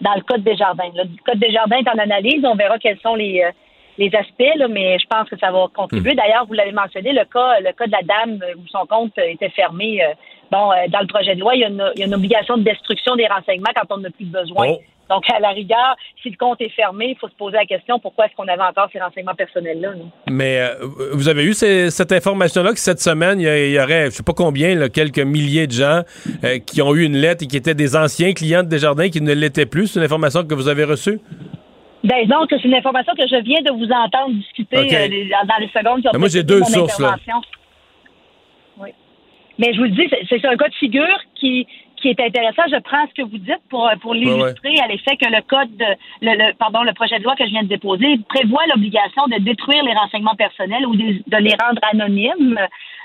dans 0.00 0.14
le 0.14 0.22
Code 0.22 0.42
Desjardins. 0.44 0.90
Le 0.94 1.04
Code 1.26 1.38
Desjardins 1.40 1.78
est 1.78 1.88
en 1.90 1.98
analyse. 1.98 2.42
On 2.44 2.54
verra 2.54 2.78
quels 2.78 3.00
sont 3.00 3.16
les, 3.16 3.42
euh, 3.44 3.50
les 3.98 4.10
aspects, 4.14 4.56
là, 4.56 4.68
mais 4.68 4.98
je 4.98 5.06
pense 5.08 5.28
que 5.28 5.38
ça 5.38 5.50
va 5.50 5.66
contribuer. 5.74 6.14
D'ailleurs, 6.14 6.46
vous 6.46 6.54
l'avez 6.54 6.72
mentionné, 6.72 7.12
le 7.12 7.24
cas, 7.24 7.60
le 7.60 7.72
cas 7.72 7.86
de 7.86 7.92
la 7.92 8.02
dame 8.02 8.38
où 8.56 8.66
son 8.68 8.86
compte 8.86 9.12
était 9.18 9.50
fermé. 9.50 10.02
euh, 10.02 10.08
bon, 10.50 10.70
euh, 10.72 10.88
dans 10.88 11.00
le 11.00 11.06
projet 11.06 11.34
de 11.34 11.40
loi, 11.40 11.54
il 11.54 11.60
y, 11.60 11.64
a 11.64 11.68
une, 11.68 11.84
il 11.94 12.00
y 12.00 12.02
a 12.04 12.06
une 12.06 12.14
obligation 12.14 12.56
de 12.56 12.62
destruction 12.62 13.16
des 13.16 13.26
renseignements 13.26 13.70
quand 13.74 13.94
on 13.94 13.98
n'a 13.98 14.10
plus 14.10 14.26
besoin. 14.26 14.68
Oh. 14.70 14.80
Donc, 15.10 15.24
à 15.28 15.40
la 15.40 15.48
rigueur, 15.48 15.96
si 16.22 16.30
le 16.30 16.36
compte 16.36 16.60
est 16.60 16.68
fermé, 16.68 17.08
il 17.08 17.16
faut 17.18 17.26
se 17.26 17.34
poser 17.34 17.56
la 17.56 17.64
question 17.66 17.98
pourquoi 17.98 18.26
est-ce 18.26 18.34
qu'on 18.36 18.46
avait 18.46 18.62
encore 18.62 18.88
ces 18.92 19.00
renseignements 19.00 19.34
personnels-là. 19.34 19.88
Mais 20.30 20.60
euh, 20.60 20.74
vous 21.14 21.28
avez 21.28 21.42
eu 21.42 21.52
ces- 21.52 21.90
cette 21.90 22.12
information-là 22.12 22.70
que 22.70 22.78
cette 22.78 23.00
semaine, 23.00 23.40
il 23.40 23.72
y, 23.72 23.80
aurait, 23.80 24.04
je 24.06 24.10
sais 24.10 24.22
pas 24.22 24.34
combien, 24.34 24.76
là, 24.76 24.88
quelques 24.88 25.18
milliers 25.18 25.66
de 25.66 25.72
gens 25.72 26.02
euh, 26.44 26.58
qui 26.64 26.80
ont 26.80 26.94
eu 26.94 27.02
une 27.02 27.16
lettre 27.16 27.42
et 27.42 27.48
qui 27.48 27.56
étaient 27.56 27.74
des 27.74 27.96
anciens 27.96 28.32
clients 28.34 28.62
de 28.62 28.68
Desjardins 28.68 29.08
qui 29.08 29.20
ne 29.20 29.32
l'étaient 29.34 29.66
plus. 29.66 29.88
C'est 29.88 29.98
une 29.98 30.04
information 30.06 30.44
que 30.44 30.54
vous 30.54 30.68
avez 30.68 30.84
reçue? 30.84 31.18
Ben, 32.02 32.26
donc, 32.26 32.46
c'est 32.50 32.64
une 32.64 32.74
information 32.74 33.12
que 33.14 33.26
je 33.26 33.36
viens 33.42 33.60
de 33.60 33.70
vous 33.72 33.90
entendre 33.90 34.34
discuter 34.34 34.76
euh, 34.76 35.46
dans 35.46 35.56
les 35.60 35.68
secondes 35.68 36.00
qui 36.00 36.08
ont 36.08 36.12
Mais 36.14 36.18
moi, 36.18 36.28
j'ai 36.28 36.42
deux 36.42 36.62
sources, 36.64 36.98
là. 36.98 37.16
Oui. 38.78 38.90
Mais 39.58 39.72
je 39.74 39.78
vous 39.78 39.84
le 39.84 39.90
dis, 39.90 40.08
c'est- 40.28 40.44
un 40.46 40.56
cas 40.56 40.68
de 40.68 40.74
figure 40.74 41.18
qui, 41.34 41.66
qui 41.96 42.08
est 42.08 42.18
intéressant. 42.20 42.62
Je 42.70 42.80
prends 42.80 43.06
ce 43.08 43.22
que 43.22 43.28
vous 43.28 43.36
dites 43.36 43.60
pour, 43.68 43.90
pour 44.00 44.14
l'illustrer 44.14 44.78
à 44.82 44.86
l'effet 44.88 45.16
que 45.18 45.28
le 45.28 45.42
code, 45.42 45.76
de, 45.76 45.84
le, 46.22 46.32
le- 46.38 46.54
pardon, 46.54 46.82
le 46.82 46.94
projet 46.94 47.18
de 47.18 47.24
loi 47.24 47.36
que 47.36 47.44
je 47.44 47.50
viens 47.50 47.64
de 47.64 47.68
déposer 47.68 48.16
prévoit 48.30 48.62
l'obligation 48.74 49.26
de 49.26 49.38
détruire 49.42 49.84
les 49.84 49.92
renseignements 49.92 50.34
personnels 50.36 50.86
ou 50.86 50.96
de, 50.96 51.22
de 51.26 51.36
les 51.36 51.54
rendre 51.62 51.80
anonymes 51.92 52.58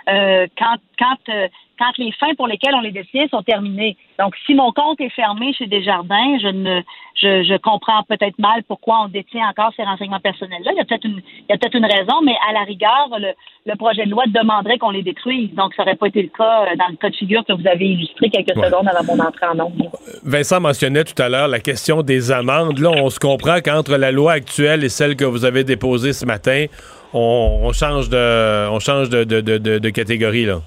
euh, 0.08 0.48
quand, 0.58 0.78
quand, 0.98 1.34
euh, 1.34 1.48
quand 1.78 1.92
les 1.98 2.12
fins 2.14 2.34
pour 2.36 2.48
lesquelles 2.48 2.76
on 2.76 2.82
les 2.82 2.92
détient 2.92 3.28
sont 3.30 3.44
terminées. 3.44 3.98
Donc, 4.20 4.34
si 4.46 4.54
mon 4.56 4.72
compte 4.72 5.00
est 5.02 5.10
fermé 5.10 5.54
chez 5.54 5.68
Desjardins, 5.68 6.38
je 6.42 6.48
ne, 6.48 6.82
je, 7.22 7.44
je 7.44 7.58
comprends 7.58 8.04
peut-être 8.08 8.40
mal 8.40 8.64
pourquoi 8.68 9.02
on 9.06 9.08
détient 9.10 9.48
encore 9.50 9.72
ces 9.76 9.84
renseignements 9.84 10.20
personnels-là. 10.22 10.72
Il 10.74 10.78
y 10.78 10.82
a 10.82 10.86
peut-être 10.86 11.04
une, 11.06 11.22
il 11.40 11.46
y 11.50 11.54
a 11.54 11.58
peut-être 11.58 11.76
une 11.76 11.86
raison, 11.86 12.22
mais 12.24 12.36
à 12.50 12.54
la 12.54 12.62
rigueur, 12.64 13.10
le, 13.20 13.30
le 13.66 13.76
projet 13.76 14.06
de 14.06 14.12
loi 14.12 14.24
demanderait 14.28 14.78
qu'on 14.78 14.92
les 14.92 15.04
détruise. 15.04 15.54
Donc, 15.54 15.74
ça 15.76 15.84
n'aurait 15.84 15.96
pas 15.96 16.08
été 16.08 16.22
le 16.22 16.30
cas 16.30 16.64
euh, 16.64 16.76
dans 16.78 16.88
le 16.90 16.96
cas 16.96 17.10
de 17.10 17.16
figure 17.16 17.44
que 17.46 17.54
vous 17.54 17.68
avez 17.68 17.86
illustré 17.86 18.30
quelques 18.30 18.56
Ouais. 18.58 18.68
secondes 18.70 18.88
avant 18.88 19.16
mon 19.16 19.24
entrée 19.24 19.48
en 19.48 19.56
nombre. 19.56 19.92
Vincent 20.24 20.62
mentionnait 20.62 21.04
tout 21.04 21.22
à 21.22 21.28
l'heure 21.28 21.48
la 21.50 21.60
question 21.60 22.02
des 22.04 22.32
amendes. 22.32 22.80
Là, 22.80 22.92
on 22.92 23.10
se 23.10 23.20
comprend 23.20 23.58
qu'entre 23.60 23.98
la 23.98 24.12
loi 24.12 24.32
actuelle 24.34 24.84
et 24.84 24.90
celle 24.90 25.16
que 25.18 25.26
vous 25.26 25.44
avez 25.46 25.64
déposée 25.66 26.14
ce 26.14 26.26
matin, 26.26 26.66
on, 27.14 27.60
on 27.64 27.74
change 27.74 28.10
de, 28.10 28.70
on 28.70 28.80
change 28.80 29.10
de- 29.10 29.24
de- 29.26 29.42
de- 29.42 29.80
de 29.80 29.90
catégorie. 29.90 30.46
Là. 30.46 30.60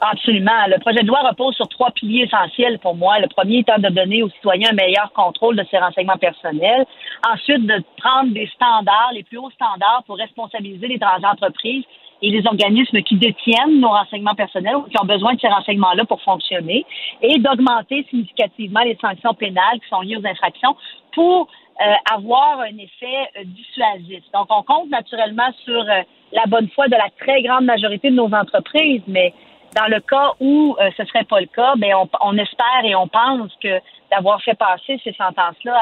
Absolument. 0.00 0.66
Le 0.68 0.78
projet 0.78 1.02
de 1.02 1.06
loi 1.06 1.20
repose 1.20 1.54
sur 1.54 1.68
trois 1.68 1.90
piliers 1.90 2.24
essentiels 2.24 2.78
pour 2.78 2.94
moi. 2.94 3.18
Le 3.18 3.28
premier 3.28 3.58
étant 3.58 3.78
de 3.78 3.88
donner 3.88 4.22
aux 4.22 4.30
citoyens 4.30 4.70
un 4.70 4.74
meilleur 4.74 5.12
contrôle 5.12 5.56
de 5.56 5.64
ses 5.70 5.78
renseignements 5.78 6.18
personnels. 6.18 6.84
Ensuite, 7.28 7.66
de 7.66 7.82
prendre 7.98 8.32
des 8.32 8.46
standards, 8.54 9.10
les 9.14 9.22
plus 9.22 9.38
hauts 9.38 9.50
standards 9.50 10.02
pour 10.06 10.16
responsabiliser 10.16 10.86
les 10.88 10.98
grandes 10.98 11.24
entreprises 11.24 11.84
et 12.22 12.30
les 12.30 12.46
organismes 12.46 13.02
qui 13.02 13.16
détiennent 13.16 13.80
nos 13.80 13.88
renseignements 13.88 14.34
personnels 14.34 14.76
ou 14.76 14.82
qui 14.82 14.96
ont 15.00 15.06
besoin 15.06 15.34
de 15.34 15.40
ces 15.40 15.48
renseignements-là 15.48 16.04
pour 16.06 16.20
fonctionner 16.22 16.84
et 17.22 17.38
d'augmenter 17.38 18.06
significativement 18.10 18.80
les 18.80 18.96
sanctions 19.00 19.34
pénales 19.34 19.80
qui 19.82 19.88
sont 19.88 20.00
liées 20.00 20.16
aux 20.16 20.26
infractions 20.26 20.76
pour 21.14 21.48
euh, 21.80 21.92
avoir 22.10 22.60
un 22.60 22.78
effet 22.78 23.28
euh, 23.36 23.42
dissuasif. 23.44 24.22
Donc, 24.32 24.46
on 24.48 24.62
compte 24.62 24.88
naturellement 24.88 25.52
sur 25.64 25.78
euh, 25.78 26.02
la 26.32 26.46
bonne 26.46 26.68
foi 26.70 26.88
de 26.88 26.96
la 26.96 27.10
très 27.20 27.42
grande 27.42 27.66
majorité 27.66 28.08
de 28.08 28.14
nos 28.14 28.32
entreprises, 28.32 29.02
mais 29.06 29.34
dans 29.74 29.86
le 29.88 30.00
cas 30.00 30.32
où 30.40 30.76
euh, 30.80 30.90
ce 30.96 31.04
serait 31.04 31.24
pas 31.24 31.40
le 31.40 31.46
cas, 31.46 31.74
ben 31.76 31.92
on, 32.20 32.38
espère 32.38 32.84
et 32.84 32.94
on 32.94 33.08
pense 33.08 33.52
que 33.62 33.80
d'avoir 34.10 34.40
fait 34.42 34.54
passer 34.54 35.00
ces 35.02 35.12
sentences-là 35.12 35.76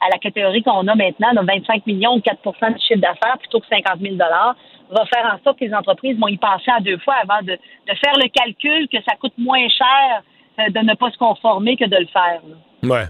à, 0.00 0.08
la 0.10 0.18
catégorie 0.18 0.62
qu'on 0.62 0.86
a 0.88 0.94
maintenant, 0.94 1.32
de 1.32 1.46
25 1.46 1.86
millions 1.86 2.14
ou 2.14 2.18
4% 2.18 2.74
de 2.74 2.80
chiffre 2.80 3.00
d'affaires 3.00 3.38
plutôt 3.38 3.60
que 3.60 3.66
50 3.68 4.00
000 4.00 4.16
va 4.16 5.06
faire 5.06 5.32
en 5.32 5.42
sorte 5.44 5.60
que 5.60 5.64
les 5.64 5.74
entreprises 5.74 6.18
vont 6.18 6.26
y 6.26 6.36
penser 6.36 6.70
à 6.76 6.80
deux 6.80 6.98
fois 6.98 7.14
avant 7.22 7.40
de, 7.42 7.52
de 7.52 7.94
faire 8.04 8.14
le 8.16 8.28
calcul 8.28 8.88
que 8.88 9.00
ça 9.08 9.14
coûte 9.16 9.32
moins 9.38 9.68
cher 9.68 10.22
euh, 10.58 10.70
de 10.70 10.80
ne 10.80 10.94
pas 10.94 11.10
se 11.10 11.18
conformer 11.18 11.76
que 11.76 11.84
de 11.84 11.96
le 11.96 12.06
faire. 12.06 12.40
là. 12.48 12.88
Ouais. 12.88 13.04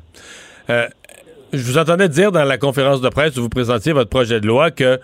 Euh, 0.71 0.87
je 1.53 1.63
vous 1.63 1.79
entendais 1.79 2.09
dire 2.09 2.33
dans 2.33 2.45
la 2.45 2.57
conférence 2.57 3.01
de 3.01 3.09
presse 3.09 3.37
où 3.37 3.43
vous 3.43 3.49
présentiez 3.49 3.93
votre 3.93 4.11
projet 4.11 4.41
de 4.41 4.47
loi 4.47 4.71
que 4.71 5.01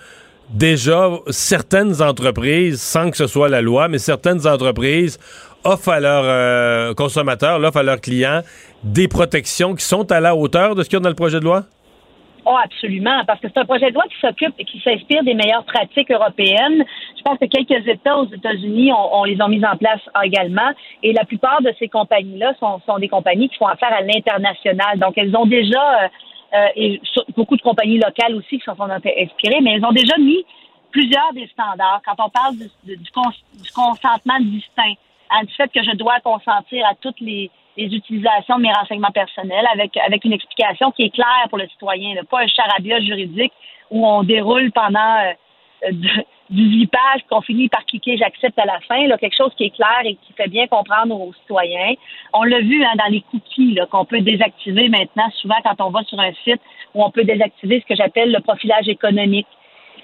déjà 0.51 1.09
certaines 1.29 2.03
entreprises, 2.03 2.81
sans 2.81 3.11
que 3.11 3.17
ce 3.17 3.27
soit 3.27 3.49
la 3.49 3.61
loi, 3.61 3.89
mais 3.89 3.99
certaines 3.99 4.47
entreprises 4.47 5.19
offrent 5.65 5.91
à 5.91 6.01
leurs 6.01 6.25
euh, 6.25 6.95
consommateurs, 6.95 7.61
offrent 7.61 7.79
à 7.79 7.83
leurs 7.83 8.01
clients 8.01 8.43
des 8.85 9.09
protections 9.09 9.75
qui 9.75 9.85
sont 9.85 10.11
à 10.13 10.21
la 10.21 10.35
hauteur 10.35 10.75
de 10.75 10.83
ce 10.83 10.89
qu'il 10.89 10.97
y 10.97 11.01
a 11.01 11.03
dans 11.03 11.09
le 11.09 11.15
projet 11.15 11.41
de 11.41 11.45
loi? 11.45 11.65
Oh, 12.51 12.57
absolument, 12.65 13.25
parce 13.27 13.41
que 13.41 13.49
c'est 13.53 13.61
un 13.61 13.67
projet 13.67 13.91
de 13.91 13.95
loi 13.95 14.05
qui 14.05 14.19
s'occupe 14.21 14.55
et 14.59 14.65
qui 14.65 14.81
s'inspire 14.81 15.23
des 15.23 15.35
meilleures 15.35 15.65
pratiques 15.65 16.11
européennes. 16.11 16.83
Je 17.19 17.23
pense 17.23 17.37
que 17.39 17.45
quelques 17.45 17.87
États 17.87 18.17
aux 18.17 18.33
États-Unis, 18.33 18.91
on, 18.91 19.25
les 19.25 19.39
ont 19.43 19.49
mis 19.49 19.63
en 19.67 19.77
place 19.77 20.01
également. 20.25 20.71
Et 21.03 21.13
la 21.13 21.27
plupart 21.27 21.61
de 21.61 21.75
ces 21.79 21.89
compagnies-là 21.89 22.55
sont, 22.59 22.99
des 23.01 23.09
compagnies 23.09 23.51
qui 23.51 23.57
font 23.59 23.67
affaire 23.67 23.93
à 23.93 24.01
l'international. 24.01 24.99
Donc, 24.99 25.19
elles 25.19 25.37
ont 25.37 25.45
déjà, 25.45 26.05
euh, 26.05 26.09
et 26.77 27.01
beaucoup 27.37 27.57
de 27.57 27.63
compagnies 27.63 27.99
locales 27.99 28.35
aussi 28.35 28.59
qui 28.59 28.65
sont 28.65 28.81
inspirées, 28.81 29.61
mais 29.61 29.75
elles 29.75 29.85
ont 29.85 29.93
déjà 29.93 30.17
mis 30.19 30.45
plusieurs 30.91 31.33
des 31.35 31.47
standards. 31.49 32.01
Quand 32.05 32.25
on 32.25 32.31
parle 32.31 32.57
du, 32.57 32.97
du, 32.97 33.11
consentement 33.75 34.41
distinct, 34.41 34.95
hein, 35.31 35.45
du 35.45 35.55
fait 35.55 35.71
que 35.73 35.83
je 35.83 35.97
dois 35.97 36.21
consentir 36.21 36.87
à 36.87 36.95
toutes 36.95 37.21
les, 37.21 37.51
utilisations 37.77 38.57
de 38.57 38.63
mes 38.63 38.73
renseignements 38.73 39.13
personnels 39.13 39.65
avec, 39.73 39.97
avec 39.99 40.25
une 40.25 40.33
explication 40.33 40.91
qui 40.91 41.05
est 41.05 41.11
claire 41.11 41.47
pour 41.49 41.59
le 41.59 41.69
citoyen, 41.69 42.17
pas 42.29 42.41
un 42.41 42.49
charabia 42.49 42.99
juridique 42.99 43.53
où 43.89 44.05
on 44.05 44.25
déroule 44.25 44.73
pendant 44.73 45.15
euh, 45.85 45.93
18 46.51 46.87
pages 46.87 47.23
qu'on 47.29 47.41
finit 47.43 47.69
par 47.69 47.85
cliquer 47.85 48.17
j'accepte 48.17 48.59
à 48.59 48.65
la 48.65 48.81
fin, 48.81 49.07
là, 49.07 49.19
quelque 49.19 49.37
chose 49.37 49.53
qui 49.57 49.65
est 49.65 49.75
clair 49.75 50.01
et 50.05 50.15
qui 50.15 50.33
fait 50.33 50.49
bien 50.49 50.67
comprendre 50.67 51.21
aux 51.21 51.33
citoyens. 51.35 51.95
On 52.33 52.43
l'a 52.43 52.61
vu 52.61 52.83
hein, 52.85 52.93
dans 52.97 53.11
les 53.11 53.23
cookies 53.31 53.79
qu'on 53.91 54.05
peut 54.05 54.21
désactiver 54.21 54.89
maintenant, 54.89 55.31
souvent 55.41 55.57
quand 55.63 55.85
on 55.85 55.91
va 55.91 56.03
sur 56.05 56.19
un 56.19 56.33
site 56.45 56.61
où 56.95 57.05
on 57.05 57.11
peut 57.11 57.25
désactiver 57.25 57.81
ce 57.81 57.87
que 57.87 57.97
j'appelle 57.97 58.33
le 58.33 58.41
profilage 58.41 58.89
économique, 58.89 59.47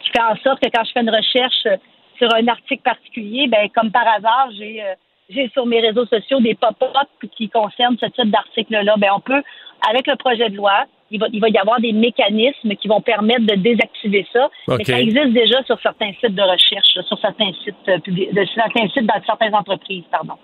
qui 0.02 0.10
fait 0.10 0.22
en 0.22 0.36
sorte 0.36 0.60
que 0.60 0.68
quand 0.68 0.84
je 0.84 0.92
fais 0.92 1.00
une 1.00 1.10
recherche 1.10 1.66
sur 2.18 2.32
un 2.34 2.46
article 2.48 2.82
particulier, 2.82 3.48
ben 3.48 3.68
comme 3.74 3.90
par 3.90 4.06
hasard, 4.06 4.48
j'ai 4.56 4.82
euh, 4.82 4.94
j'ai 5.30 5.48
sur 5.50 5.64
mes 5.64 5.80
réseaux 5.80 6.04
sociaux 6.06 6.40
des 6.40 6.54
pop-up 6.54 7.08
qui 7.36 7.48
concernent 7.48 7.96
ce 7.98 8.06
type 8.06 8.30
d'article-là. 8.30 8.94
Ben 8.98 9.10
on 9.16 9.20
peut, 9.20 9.42
avec 9.88 10.06
le 10.06 10.16
projet 10.16 10.50
de 10.50 10.56
loi, 10.56 10.84
il 11.14 11.20
va, 11.20 11.26
il 11.32 11.40
va 11.40 11.48
y 11.48 11.56
avoir 11.56 11.80
des 11.80 11.92
mécanismes 11.92 12.74
qui 12.74 12.88
vont 12.88 13.00
permettre 13.00 13.46
de 13.46 13.54
désactiver 13.54 14.26
ça. 14.32 14.50
Mais 14.68 14.84
ça 14.84 15.00
existe 15.00 15.32
déjà 15.32 15.62
sur 15.64 15.78
certains 15.80 16.10
sites 16.20 16.34
de 16.34 16.42
recherche, 16.42 16.88
sur 17.08 17.18
certains 17.20 17.52
sites 17.62 17.88
euh, 17.88 17.98
publics, 18.00 18.30
certains 18.54 18.88
sites 18.88 19.06
dans 19.06 19.22
certaines 19.24 19.54
entreprises, 19.54 20.04
pardon. 20.10 20.34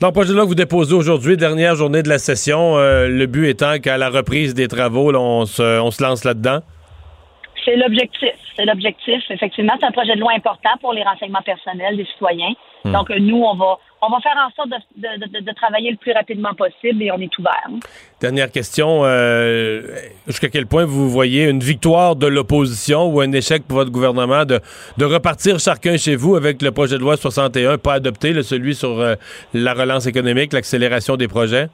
Dans 0.00 0.08
le 0.08 0.12
projet 0.12 0.30
de 0.30 0.34
loi 0.34 0.44
que 0.44 0.48
vous 0.48 0.54
déposez 0.54 0.94
aujourd'hui, 0.94 1.36
dernière 1.36 1.74
journée 1.74 2.02
de 2.02 2.08
la 2.08 2.18
session, 2.18 2.78
euh, 2.78 3.08
le 3.08 3.26
but 3.26 3.48
étant 3.48 3.78
qu'à 3.78 3.98
la 3.98 4.08
reprise 4.08 4.54
des 4.54 4.68
travaux, 4.68 5.14
on, 5.14 5.44
se, 5.44 5.80
on 5.80 5.90
se 5.90 6.02
lance 6.02 6.24
là-dedans? 6.24 6.60
C'est 7.64 7.76
l'objectif. 7.76 8.34
C'est 8.54 8.64
l'objectif. 8.64 9.22
Effectivement, 9.28 9.74
c'est 9.80 9.86
un 9.86 9.92
projet 9.92 10.14
de 10.14 10.20
loi 10.20 10.32
important 10.34 10.70
pour 10.80 10.92
les 10.92 11.02
renseignements 11.02 11.42
personnels 11.44 11.96
des 11.96 12.06
citoyens. 12.06 12.54
Hmm. 12.84 12.92
Donc, 12.92 13.10
nous, 13.10 13.42
on 13.42 13.54
va, 13.56 13.78
on 14.06 14.10
va 14.10 14.20
faire 14.20 14.36
en 14.36 14.50
sorte 14.54 14.68
de, 14.68 15.54
travailler 15.54 15.90
le 15.90 15.96
plus 15.96 16.12
rapidement 16.12 16.54
possible 16.54 17.02
et 17.02 17.10
on 17.10 17.18
est 17.18 17.38
ouvert. 17.38 17.68
Dernière 18.20 18.50
question. 18.50 19.02
Euh, 19.04 19.82
jusqu'à 20.26 20.48
quel 20.48 20.66
point 20.66 20.84
vous 20.84 21.08
voyez 21.08 21.48
une 21.48 21.60
victoire 21.60 22.16
de 22.16 22.26
l'opposition 22.26 23.06
ou 23.06 23.20
un 23.20 23.32
échec 23.32 23.64
pour 23.66 23.78
votre 23.78 23.90
gouvernement 23.90 24.44
de, 24.44 24.60
repartir 25.04 25.58
chacun 25.58 25.96
chez 25.96 26.16
vous 26.16 26.36
avec 26.36 26.62
le 26.62 26.70
projet 26.70 26.96
de 26.96 27.00
loi 27.00 27.16
61, 27.16 27.78
pas 27.78 27.94
adopté, 27.94 28.32
le, 28.32 28.42
celui 28.42 28.74
sur 28.74 29.00
euh, 29.00 29.14
la 29.54 29.74
relance 29.74 30.06
économique, 30.06 30.52
l'accélération 30.52 31.16
des 31.16 31.28
projets? 31.28 31.68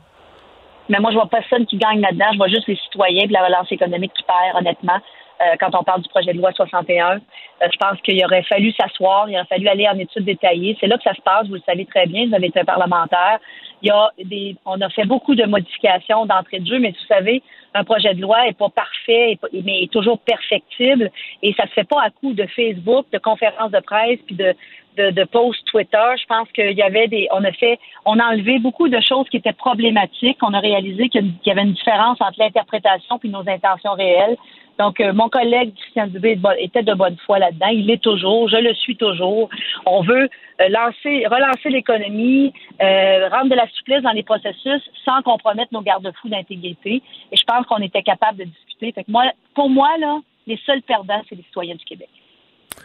Mais 0.89 0.99
moi, 0.99 1.11
je 1.11 1.17
vois 1.17 1.29
personne 1.29 1.65
qui 1.67 1.77
gagne 1.77 2.01
là-dedans. 2.01 2.27
Je 2.33 2.39
vois 2.39 2.49
juste 2.49 2.67
les 2.67 2.77
citoyens 2.77 3.25
et 3.25 3.29
la 3.29 3.45
relance 3.45 3.71
économique 3.71 4.13
qui 4.17 4.25
perd, 4.25 4.57
honnêtement. 4.59 5.01
Euh, 5.43 5.57
quand 5.59 5.75
on 5.75 5.83
parle 5.83 6.03
du 6.03 6.09
projet 6.09 6.33
de 6.33 6.39
loi 6.39 6.53
61. 6.53 7.17
Euh, 7.17 7.19
je 7.63 7.77
pense 7.77 8.01
qu'il 8.03 8.23
aurait 8.25 8.45
fallu 8.45 8.73
s'asseoir, 8.73 9.29
il 9.29 9.35
aurait 9.35 9.47
fallu 9.47 9.67
aller 9.67 9.89
en 9.89 9.99
études 9.99 10.25
détaillées. 10.25 10.77
C'est 10.79 10.87
là 10.87 10.97
que 10.99 11.03
ça 11.03 11.15
se 11.15 11.23
passe, 11.23 11.49
vous 11.49 11.55
le 11.55 11.63
savez 11.67 11.85
très 11.87 12.07
bien, 12.07 12.29
vous 12.29 12.35
avez 12.35 12.47
été 12.49 12.63
parlementaire. 12.63 13.41
Il 13.83 13.89
y 13.89 13.91
a 13.91 14.11
des, 14.23 14.57
on 14.67 14.81
a 14.81 14.89
fait 14.91 15.05
beaucoup 15.05 15.35
de 15.35 15.45
modifications 15.45 16.27
d'entrée 16.27 16.61
de 16.61 16.67
jeu, 16.67 16.79
mais 16.79 16.91
vous 16.91 17.07
savez, 17.09 17.43
un 17.75 17.83
projet 17.83 18.15
de 18.15 18.21
loi 18.21 18.47
est 18.47 18.57
pas 18.57 18.69
parfait, 18.69 19.39
mais 19.65 19.83
est 19.83 19.93
toujours 19.93 20.21
perfectible, 20.21 21.11
et 21.43 21.53
ça 21.55 21.65
se 21.67 21.73
fait 21.73 21.89
pas 21.89 22.01
à 22.03 22.11
coup 22.11 22.35
de 22.35 22.47
Facebook, 22.47 23.07
de 23.13 23.19
conférences 23.19 23.73
de 23.73 23.81
presse, 23.81 24.21
puis 24.27 24.37
de, 24.37 24.55
de, 24.97 25.25
posts 25.25 25.65
Twitter. 25.67 26.13
Je 26.21 26.27
pense 26.27 26.51
qu'il 26.53 26.73
y 26.73 26.83
avait 26.83 27.09
des, 27.09 27.29
on 27.33 27.43
a 27.45 27.53
fait, 27.53 27.79
on 28.05 28.19
a 28.19 28.33
enlevé 28.33 28.59
beaucoup 28.59 28.89
de 28.89 29.01
choses 29.01 29.29
qui 29.29 29.39
étaient 29.39 29.53
problématiques. 29.53 30.39
On 30.43 30.55
a 30.55 30.61
réalisé 30.61 31.09
qu'il 31.09 31.33
y 31.45 31.51
avait 31.51 31.63
une 31.63 31.73
différence 31.73 32.21
entre 32.21 32.39
l'interprétation 32.39 33.19
puis 33.19 33.29
nos 33.29 33.49
intentions 33.49 33.93
réelles. 33.93 34.37
Donc, 34.79 35.01
euh, 35.01 35.13
mon 35.13 35.29
collègue 35.29 35.75
Christian 35.75 36.07
Dubé 36.07 36.39
était 36.59 36.83
de 36.83 36.95
bonne 36.95 37.17
foi 37.27 37.39
là-dedans. 37.39 37.69
Il 37.69 37.87
l'est 37.87 38.03
toujours. 38.03 38.49
Je 38.49 38.57
le 38.57 38.75
suis 38.75 38.97
toujours. 38.97 39.49
On 39.87 40.03
veut 40.03 40.29
euh, 40.61 40.69
lancer, 40.69 41.27
relancer 41.27 41.69
l'économie, 41.69 42.53
euh, 42.83 43.29
rendre 43.29 43.51
de 43.51 43.55
la 43.55 43.69
souplesse 43.69 44.03
dans 44.03 44.13
les 44.13 44.23
processus 44.23 44.83
sans 45.05 45.23
compromettre 45.23 45.73
nos 45.73 45.83
garde-fous 45.83 46.29
d'intégrité. 46.29 47.03
Et 47.31 47.37
je 47.37 47.45
pense 47.45 47.67
qu'on 47.67 47.79
était 47.79 48.03
capable 48.03 48.39
de 48.39 48.45
discuter. 48.45 48.93
Fait 48.93 49.07
moi, 49.09 49.25
pour 49.55 49.69
moi, 49.69 49.91
là, 49.99 50.19
les 50.47 50.59
seuls 50.65 50.83
perdants, 50.83 51.23
c'est 51.29 51.37
les 51.37 51.45
citoyens 51.45 51.75
du 51.75 51.85
Québec. 51.85 52.09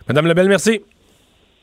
Madame 0.07 0.27
Lebel, 0.27 0.49
merci. 0.49 0.81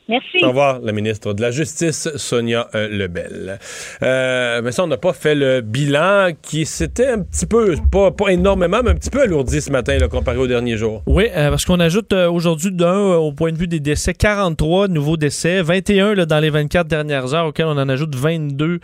Merci. 0.07 0.37
Au 0.43 0.49
revoir, 0.49 0.81
la 0.83 0.91
ministre 0.91 1.33
de 1.33 1.41
la 1.41 1.49
Justice, 1.49 2.09
Sonia 2.15 2.67
euh, 2.75 2.87
Lebel. 2.89 3.57
Euh, 4.03 4.61
mais 4.63 4.71
ça, 4.71 4.83
on 4.83 4.87
n'a 4.87 4.97
pas 4.97 5.13
fait 5.13 5.33
le 5.33 5.61
bilan 5.61 6.29
qui 6.43 6.67
s'était 6.67 7.07
un 7.07 7.23
petit 7.23 7.47
peu, 7.47 7.75
pas, 7.91 8.11
pas, 8.11 8.29
énormément, 8.29 8.81
mais 8.83 8.91
un 8.91 8.95
petit 8.95 9.09
peu 9.09 9.21
alourdi 9.21 9.61
ce 9.61 9.71
matin 9.71 9.97
là, 9.97 10.07
comparé 10.07 10.37
au 10.37 10.45
dernier 10.45 10.77
jour. 10.77 11.01
Oui, 11.07 11.25
euh, 11.35 11.49
parce 11.49 11.65
qu'on 11.65 11.79
ajoute 11.79 12.13
aujourd'hui 12.13 12.71
d'un, 12.71 13.15
au 13.15 13.31
point 13.31 13.51
de 13.51 13.57
vue 13.57 13.67
des 13.67 13.79
décès, 13.79 14.13
43 14.13 14.89
nouveaux 14.89 15.17
décès, 15.17 15.63
21 15.63 16.13
là, 16.13 16.27
dans 16.27 16.39
les 16.39 16.51
24 16.51 16.87
dernières 16.87 17.33
heures, 17.33 17.47
auxquels 17.47 17.65
on 17.65 17.77
en 17.77 17.89
ajoute 17.89 18.15
22 18.15 18.79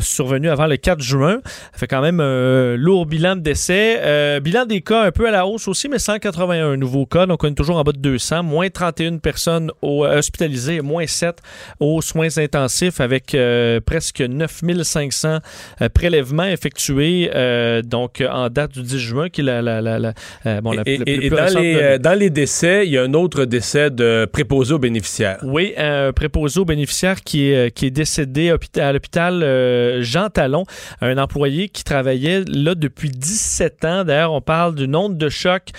survenus 0.00 0.50
avant 0.50 0.66
le 0.66 0.76
4 0.76 1.00
juin. 1.00 1.40
Ça 1.44 1.78
fait 1.78 1.86
quand 1.86 2.02
même 2.02 2.20
un 2.20 2.76
lourd 2.76 3.06
bilan 3.06 3.36
de 3.36 3.40
décès. 3.40 4.40
bilan 4.40 4.66
des 4.66 4.82
cas 4.82 5.04
un 5.04 5.12
peu 5.12 5.26
à 5.26 5.30
la 5.30 5.46
hausse 5.46 5.66
aussi, 5.66 5.88
mais 5.88 5.98
181 5.98 6.76
nouveaux 6.76 7.06
cas, 7.06 7.24
donc 7.24 7.42
on 7.42 7.48
est 7.48 7.54
toujours 7.54 7.76
en 7.76 7.82
bas 7.84 7.92
de 7.92 7.98
200, 7.98 8.42
moins 8.42 8.68
31 8.68 9.16
personnes 9.16 9.70
au 9.80 10.04
hospital 10.04 10.41
moins 10.82 11.06
7 11.06 11.38
aux 11.80 12.00
soins 12.02 12.38
intensifs 12.38 13.00
avec 13.00 13.34
euh, 13.34 13.80
presque 13.80 14.20
9500 14.20 15.38
euh, 15.80 15.88
prélèvements 15.88 16.44
effectués 16.44 17.30
euh, 17.34 17.82
donc 17.82 18.22
en 18.28 18.48
date 18.48 18.72
du 18.72 18.82
10 18.82 18.98
juin, 18.98 19.28
qui 19.28 19.40
est 19.40 19.44
la, 19.44 19.62
la, 19.62 19.80
la, 19.80 20.12
bon, 20.60 20.72
et, 20.84 21.30
dans, 21.30 21.60
les, 21.60 21.98
dans 21.98 22.18
les 22.18 22.30
décès, 22.30 22.86
il 22.86 22.92
y 22.92 22.98
a 22.98 23.02
un 23.02 23.14
autre 23.14 23.44
décès 23.44 23.90
de 23.90 24.28
préposé 24.30 24.74
aux 24.74 24.78
bénéficiaires. 24.78 25.38
Oui, 25.42 25.74
un 25.76 26.12
préposé 26.12 26.60
aux 26.60 26.64
bénéficiaires 26.64 27.20
qui 27.20 27.50
est, 27.50 27.74
qui 27.74 27.86
est 27.86 27.90
décédé 27.90 28.54
à 28.76 28.92
l'hôpital 28.92 30.02
Jean 30.02 30.28
Talon, 30.28 30.64
un 31.00 31.18
employé 31.18 31.68
qui 31.68 31.84
travaillait 31.84 32.44
là 32.46 32.74
depuis 32.74 33.10
17 33.10 33.84
ans. 33.84 34.04
D'ailleurs, 34.04 34.32
on 34.32 34.40
parle 34.40 34.74
du 34.74 34.88
nombre 34.88 35.16
de 35.16 35.28
chocs 35.28 35.70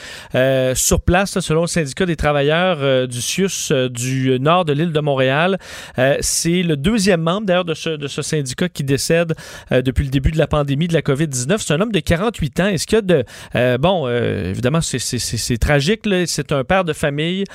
sur 0.76 1.02
place, 1.02 1.40
selon 1.40 1.62
le 1.62 1.68
syndicat 1.68 2.06
des 2.06 2.16
travailleurs 2.16 3.08
du 3.08 3.22
CIUS 3.22 3.72
du 3.90 4.40
Nord 4.40 4.53
de 4.64 4.74
l'île 4.74 4.92
de 4.92 5.00
Montréal. 5.00 5.58
Euh, 5.98 6.18
c'est 6.22 6.62
le 6.62 6.78
deuxième 6.78 7.22
membre 7.22 7.48
d'ailleurs 7.48 7.66
de 7.66 7.74
ce, 7.74 7.90
de 7.90 8.08
ce 8.08 8.22
syndicat 8.22 8.70
qui 8.70 8.84
décède 8.84 9.34
euh, 9.72 9.82
depuis 9.82 10.06
le 10.06 10.12
début 10.12 10.32
de 10.32 10.38
la 10.38 10.48
pandémie 10.48 10.88
de 10.88 10.94
la 10.94 11.02
COVID-19. 11.02 11.58
C'est 11.60 11.74
un 11.74 11.82
homme 11.82 11.92
de 11.92 12.00
48 12.00 12.60
ans. 12.60 12.68
Est-ce 12.68 12.86
qu'il 12.86 12.98
y 12.98 13.00
a 13.00 13.02
de... 13.02 13.24
Euh, 13.56 13.78
bon, 13.78 14.08
évidemment, 14.08 14.82
c'est 14.82 15.58
tragique. 15.58 16.02
C'est 16.28 16.52
un 16.52 16.64
père 16.64 16.84
de 16.84 16.94
famille. 16.94 17.46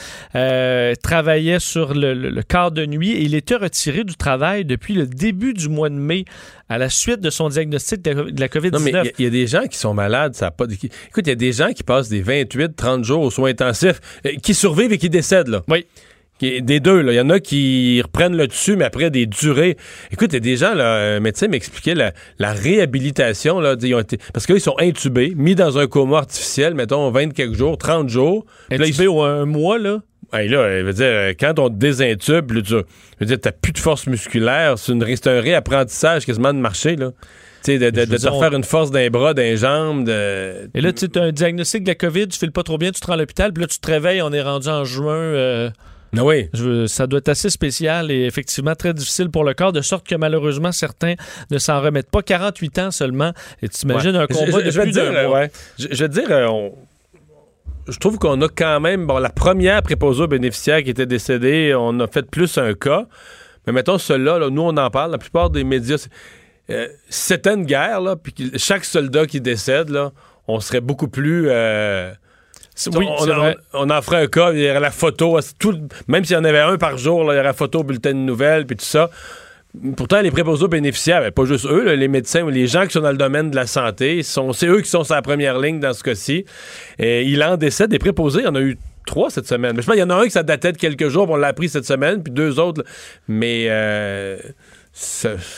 travaillait 1.02 1.60
sur 1.60 1.94
le, 1.94 2.14
le, 2.14 2.42
quart 2.42 2.72
de 2.72 2.84
nuit 2.86 3.12
et 3.12 3.22
il 3.22 3.34
était 3.34 3.56
retiré 3.56 4.04
du 4.04 4.16
travail 4.16 4.64
depuis 4.64 4.94
le 4.94 5.06
début 5.06 5.54
du 5.54 5.68
mois 5.68 5.90
de 5.90 5.94
mai 5.94 6.24
à 6.68 6.78
la 6.78 6.90
suite 6.90 7.20
de 7.20 7.30
son 7.30 7.48
diagnostic 7.48 8.02
de 8.02 8.40
la 8.40 8.48
COVID-19. 8.48 8.72
Non, 8.72 8.80
mais 8.80 9.12
il 9.18 9.24
y, 9.24 9.28
a 9.28 9.30
des 9.30 9.46
gens 9.46 9.66
qui 9.66 9.78
sont 9.78 9.94
malades. 9.94 10.34
Ça 10.34 10.50
pas 10.50 10.64
Écoute, 10.64 11.26
il 11.26 11.28
y 11.28 11.32
a 11.32 11.34
des 11.34 11.52
gens 11.52 11.72
qui 11.72 11.82
passent 11.82 12.08
des 12.08 12.20
28, 12.20 12.76
30 12.76 13.04
jours 13.04 13.22
aux 13.22 13.30
soins 13.30 13.50
intensifs, 13.50 14.00
qui 14.42 14.54
survivent 14.54 14.92
et 14.92 14.98
qui 14.98 15.08
décèdent. 15.08 15.48
Là. 15.48 15.62
Oui. 15.68 15.86
Des 16.40 16.80
deux, 16.80 17.00
là. 17.00 17.12
Il 17.12 17.16
y 17.16 17.20
en 17.20 17.30
a 17.30 17.40
qui 17.40 18.00
reprennent 18.00 18.36
le 18.36 18.46
dessus, 18.46 18.76
mais 18.76 18.84
après 18.84 19.10
des 19.10 19.26
durées. 19.26 19.76
Écoute, 20.12 20.30
il 20.32 20.34
y 20.34 20.36
a 20.36 20.40
des 20.40 20.56
gens, 20.56 20.74
là, 20.74 21.16
un 21.16 21.20
médecin 21.20 21.48
m'expliquait 21.48 21.94
la, 21.94 22.12
la, 22.38 22.52
réhabilitation, 22.52 23.60
là. 23.60 23.74
Ils 23.82 23.94
ont 23.94 23.98
été, 23.98 24.18
parce 24.32 24.46
qu'ils 24.46 24.60
sont 24.60 24.76
intubés, 24.78 25.32
mis 25.36 25.56
dans 25.56 25.78
un 25.78 25.86
coma 25.88 26.18
artificiel, 26.18 26.74
mettons, 26.74 27.10
20 27.10 27.32
quelques 27.32 27.54
jours, 27.54 27.76
30 27.76 28.08
jours. 28.08 28.46
Intubés 28.70 29.08
ou 29.08 29.22
un 29.22 29.46
mois, 29.46 29.78
là? 29.78 29.98
Hey, 30.32 30.48
là, 30.48 30.82
veut 30.82 30.92
dire, 30.92 31.30
quand 31.40 31.58
on 31.58 31.70
te 31.70 31.76
désintube, 31.76 32.52
là, 32.52 32.60
tu 32.60 32.74
veux 32.74 33.26
dire, 33.26 33.40
t'as 33.40 33.52
plus 33.52 33.72
de 33.72 33.78
force 33.78 34.06
musculaire. 34.06 34.78
C'est, 34.78 35.26
un 35.26 35.40
réapprentissage 35.40 36.26
quasiment 36.26 36.52
de 36.52 36.58
marcher, 36.58 36.96
là. 36.96 37.12
Tu 37.64 37.72
sais, 37.72 37.78
de, 37.78 37.90
de, 37.90 38.16
te 38.16 38.28
refaire 38.28 38.54
une 38.54 38.62
force 38.62 38.90
d'un 38.90 39.08
bras, 39.08 39.34
d'un 39.34 39.56
jambe. 39.56 40.04
De... 40.04 40.70
Et 40.74 40.80
là, 40.80 40.92
tu 40.92 41.06
as 41.16 41.22
un 41.22 41.32
diagnostic 41.32 41.82
de 41.82 41.88
la 41.88 41.94
COVID, 41.94 42.28
tu 42.28 42.38
files 42.38 42.52
pas 42.52 42.62
trop 42.62 42.78
bien, 42.78 42.92
tu 42.92 43.00
te 43.00 43.06
rends 43.06 43.14
à 43.14 43.16
l'hôpital, 43.16 43.52
puis 43.52 43.62
là, 43.62 43.66
tu 43.66 43.78
te 43.78 43.90
réveilles, 43.90 44.22
on 44.22 44.32
est 44.32 44.42
rendu 44.42 44.68
en 44.68 44.84
juin. 44.84 45.14
Euh, 45.14 45.70
ah 46.16 46.24
oui. 46.24 46.48
ça 46.86 47.06
doit 47.06 47.18
être 47.18 47.28
assez 47.28 47.50
spécial 47.50 48.10
et 48.10 48.24
effectivement 48.24 48.74
très 48.74 48.94
difficile 48.94 49.30
pour 49.30 49.44
le 49.44 49.54
corps, 49.54 49.72
de 49.72 49.80
sorte 49.80 50.06
que 50.06 50.14
malheureusement 50.14 50.72
certains 50.72 51.14
ne 51.50 51.58
s'en 51.58 51.80
remettent 51.80 52.10
pas. 52.10 52.22
48 52.22 52.78
ans 52.78 52.90
seulement. 52.90 53.32
Et 53.62 53.68
tu 53.68 53.84
imagines 53.84 54.16
un 54.16 54.26
combat 54.26 54.62
de 54.62 54.70
plus 54.70 54.92
d'un 54.92 55.28
mois. 55.28 55.46
Je, 55.78 55.88
je, 55.90 56.02
veux 56.02 56.08
dire, 56.08 56.30
euh, 56.30 56.70
je 57.88 57.98
trouve 57.98 58.18
qu'on 58.18 58.40
a 58.42 58.48
quand 58.48 58.80
même, 58.80 59.06
bon, 59.06 59.18
la 59.18 59.30
première 59.30 59.82
préposée 59.82 60.22
aux 60.22 60.28
bénéficiaires 60.28 60.82
qui 60.82 60.90
était 60.90 61.06
décédée, 61.06 61.74
on 61.76 61.98
a 62.00 62.06
fait 62.06 62.28
plus 62.28 62.58
un 62.58 62.74
cas. 62.74 63.06
Mais 63.66 63.72
mettons, 63.72 63.98
ceux-là, 63.98 64.48
nous, 64.50 64.62
on 64.62 64.76
en 64.76 64.90
parle. 64.90 65.12
La 65.12 65.18
plupart 65.18 65.50
des 65.50 65.64
médias, 65.64 66.06
euh, 66.70 66.88
c'était 67.08 67.54
une 67.54 67.64
guerre, 67.64 68.00
là, 68.00 68.16
puis 68.16 68.52
chaque 68.56 68.84
soldat 68.84 69.26
qui 69.26 69.40
décède, 69.40 69.90
là, 69.90 70.12
on 70.46 70.60
serait 70.60 70.80
beaucoup 70.80 71.08
plus... 71.08 71.48
Euh, 71.48 72.12
Oui, 72.94 73.06
on, 73.72 73.90
en 73.90 74.02
ferait 74.02 74.22
un 74.22 74.26
cas, 74.26 74.52
il 74.52 74.60
y 74.60 74.70
aurait 74.70 74.80
la 74.80 74.90
photo, 74.90 75.38
tout, 75.58 75.76
même 76.06 76.24
s'il 76.24 76.36
y 76.36 76.38
en 76.38 76.44
avait 76.44 76.60
un 76.60 76.76
par 76.76 76.96
jour, 76.96 77.24
là, 77.24 77.34
il 77.34 77.36
y 77.36 77.38
aurait 77.40 77.48
la 77.48 77.52
photo, 77.52 77.82
bulletin 77.82 78.10
de 78.10 78.18
nouvelles, 78.18 78.66
puis 78.66 78.76
tout 78.76 78.84
ça. 78.84 79.10
Pourtant, 79.96 80.20
les 80.22 80.30
préposés 80.30 80.64
aux 80.64 80.68
bénéficiaires, 80.68 81.20
ben, 81.20 81.30
pas 81.30 81.44
juste 81.44 81.66
eux, 81.66 81.84
là, 81.84 81.94
les 81.94 82.08
médecins 82.08 82.42
ou 82.42 82.48
les 82.48 82.66
gens 82.66 82.86
qui 82.86 82.92
sont 82.92 83.00
dans 83.00 83.10
le 83.10 83.18
domaine 83.18 83.50
de 83.50 83.56
la 83.56 83.66
santé, 83.66 84.22
sont, 84.22 84.52
c'est 84.52 84.66
eux 84.66 84.80
qui 84.80 84.88
sont 84.88 85.04
sur 85.04 85.14
la 85.14 85.22
première 85.22 85.58
ligne 85.58 85.80
dans 85.80 85.92
ce 85.92 86.02
cas-ci. 86.02 86.44
Et 86.98 87.24
il 87.24 87.42
en 87.42 87.56
décède 87.56 87.90
des 87.90 87.98
préposés, 87.98 88.40
il 88.40 88.44
y 88.44 88.48
en 88.48 88.54
a 88.54 88.60
eu 88.60 88.78
trois 89.06 89.30
cette 89.30 89.46
semaine. 89.46 89.74
Mais 89.74 89.82
je 89.82 89.86
pense 89.86 89.94
qu'il 89.94 90.02
y 90.02 90.06
en 90.06 90.10
a 90.10 90.14
un 90.14 90.24
qui 90.24 90.30
ça 90.30 90.42
datait 90.42 90.72
de 90.72 90.78
quelques 90.78 91.08
jours, 91.08 91.28
on 91.28 91.36
l'a 91.36 91.48
appris 91.48 91.68
cette 91.68 91.84
semaine, 91.84 92.22
puis 92.22 92.32
deux 92.32 92.58
autres. 92.60 92.82
là. 92.82 92.88
Mais 93.26 93.66
euh, 93.68 94.38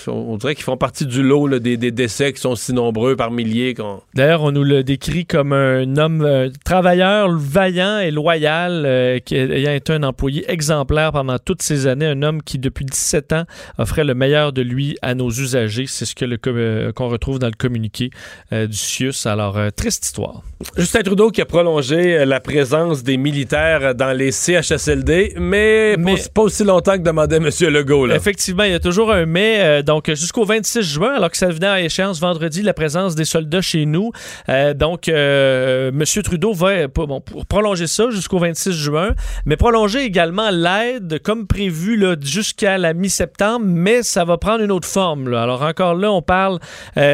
on 0.06 0.36
dirait 0.36 0.54
qu'ils 0.54 0.64
font 0.64 0.76
partie 0.76 1.06
du 1.06 1.22
lot 1.22 1.48
des, 1.58 1.76
décès 1.76 2.32
qui 2.32 2.40
sont 2.40 2.54
si 2.56 2.72
nombreux 2.72 3.16
par 3.16 3.30
milliers. 3.30 3.74
qu'on- 3.74 4.00
D'ailleurs, 4.14 4.42
on 4.42 4.52
nous 4.52 4.64
le 4.64 4.82
décrit 4.84 5.24
comme 5.26 5.52
un 5.52 5.96
homme 5.96 6.22
euh, 6.22 6.50
travailleur, 6.64 7.30
vaillant 7.36 7.98
et 8.00 8.10
loyal, 8.10 8.84
euh, 8.86 9.18
qui 9.18 9.36
ayant 9.36 9.72
été 9.72 9.92
un 9.94 10.02
employé 10.02 10.50
exemplaire 10.50 11.12
pendant 11.12 11.38
toutes 11.38 11.62
ces 11.62 11.86
années, 11.86 12.06
un 12.06 12.22
homme 12.22 12.42
qui, 12.42 12.58
depuis 12.58 12.84
17 12.84 13.32
ans, 13.32 13.44
offrait 13.78 14.04
le 14.04 14.14
meilleur 14.14 14.52
de 14.52 14.62
lui 14.62 14.96
à 15.02 15.14
nos 15.14 15.30
usagers. 15.30 15.86
C'est 15.86 16.04
ce 16.04 16.14
que 16.14 16.26
euh, 16.48 16.92
qu'on 16.92 17.08
retrouve 17.08 17.38
dans 17.38 17.46
le 17.48 17.52
communiqué 17.56 18.10
du 18.52 18.76
CIUS. 18.76 19.26
Alors, 19.26 19.58
triste 19.76 20.04
histoire. 20.04 20.42
Justin 20.76 21.00
Trudeau 21.00 21.30
qui 21.30 21.40
a 21.40 21.46
prolongé 21.46 22.18
euh, 22.18 22.24
la 22.26 22.38
présence 22.38 23.02
des 23.02 23.16
militaires 23.16 23.94
dans 23.94 24.12
les 24.12 24.30
CHSLD, 24.30 25.34
mais, 25.38 25.96
Mais- 25.98 26.16
Pas, 26.16 26.20
pas 26.34 26.42
aussi 26.42 26.64
longtemps 26.64 26.92
que 26.98 27.02
demandait 27.02 27.36
M. 27.38 27.48
Legault. 27.72 28.04
Là. 28.04 28.14
Effectivement, 28.14 28.64
il 28.64 28.72
y 28.72 28.74
a 28.74 28.78
toujours 28.80 29.10
un 29.10 29.24
mais. 29.24 29.56
euh, 29.60 29.82
donc, 29.82 30.08
jusqu'au 30.10 30.44
26 30.44 30.82
juin, 30.82 31.14
alors 31.14 31.30
que 31.30 31.38
ça 31.38 31.48
venait 31.48 31.66
à 31.66 31.80
échéance 31.80 32.20
vendredi, 32.20 32.60
la 32.60 32.74
présence 32.74 33.14
des 33.14 33.24
soldats 33.24 33.62
chez 33.62 33.86
nous. 33.86 34.12
Euh, 34.50 34.74
donc, 34.74 35.08
euh, 35.08 35.88
M. 35.92 36.04
Trudeau 36.22 36.52
va 36.52 36.88
bon, 36.88 37.22
pour 37.22 37.46
prolonger 37.46 37.86
ça 37.86 38.10
jusqu'au 38.10 38.38
26 38.38 38.72
juin, 38.72 39.12
mais 39.46 39.56
prolonger 39.56 40.00
également 40.04 40.50
l'aide 40.50 41.20
comme 41.22 41.46
prévu 41.46 42.04
jusqu'à 42.22 42.76
la 42.76 42.92
mi-septembre, 42.92 43.64
mais 43.66 44.02
ça 44.02 44.24
va 44.26 44.36
prendre 44.36 44.62
une 44.62 44.72
autre 44.72 44.88
forme. 44.88 45.30
là. 45.30 45.42
Alors, 45.42 45.62
encore 45.62 45.94
là, 45.94 46.12
on 46.12 46.20
parle 46.20 46.58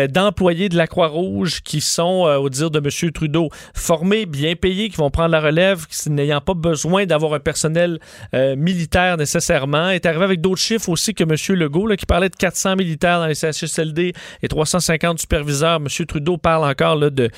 d'employés 0.08 0.68
de 0.68 0.76
la 0.76 0.88
Croix-Rouge 0.88 1.60
qui 1.62 1.80
sont, 1.80 2.24
au 2.40 2.48
dire 2.48 2.70
de 2.72 2.78
M. 2.80 3.12
Trudeau, 3.12 3.35
formés, 3.74 4.26
bien 4.26 4.54
payés, 4.54 4.88
qui 4.88 4.96
vont 4.96 5.10
prendre 5.10 5.30
la 5.30 5.40
relève, 5.40 5.86
n'ayant 6.08 6.40
pas 6.40 6.54
besoin 6.54 7.06
d'avoir 7.06 7.34
un 7.34 7.40
personnel 7.40 7.98
euh, 8.34 8.56
militaire 8.56 9.16
nécessairement. 9.16 9.90
est 9.90 10.06
arrivé 10.06 10.24
avec 10.24 10.40
d'autres 10.40 10.60
chiffres 10.60 10.88
aussi 10.88 11.14
que 11.14 11.24
M. 11.24 11.58
Legault, 11.58 11.88
qui 11.96 12.06
parlait 12.06 12.28
de 12.28 12.36
400 12.36 12.76
militaires 12.76 13.20
dans 13.20 13.26
les 13.26 13.34
CHSLD 13.34 14.12
et 14.42 14.48
350 14.48 15.18
superviseurs. 15.18 15.76
M. 15.76 15.88
Trudeau 16.06 16.36
parle 16.36 16.68
encore 16.68 16.98
de, 16.98 17.30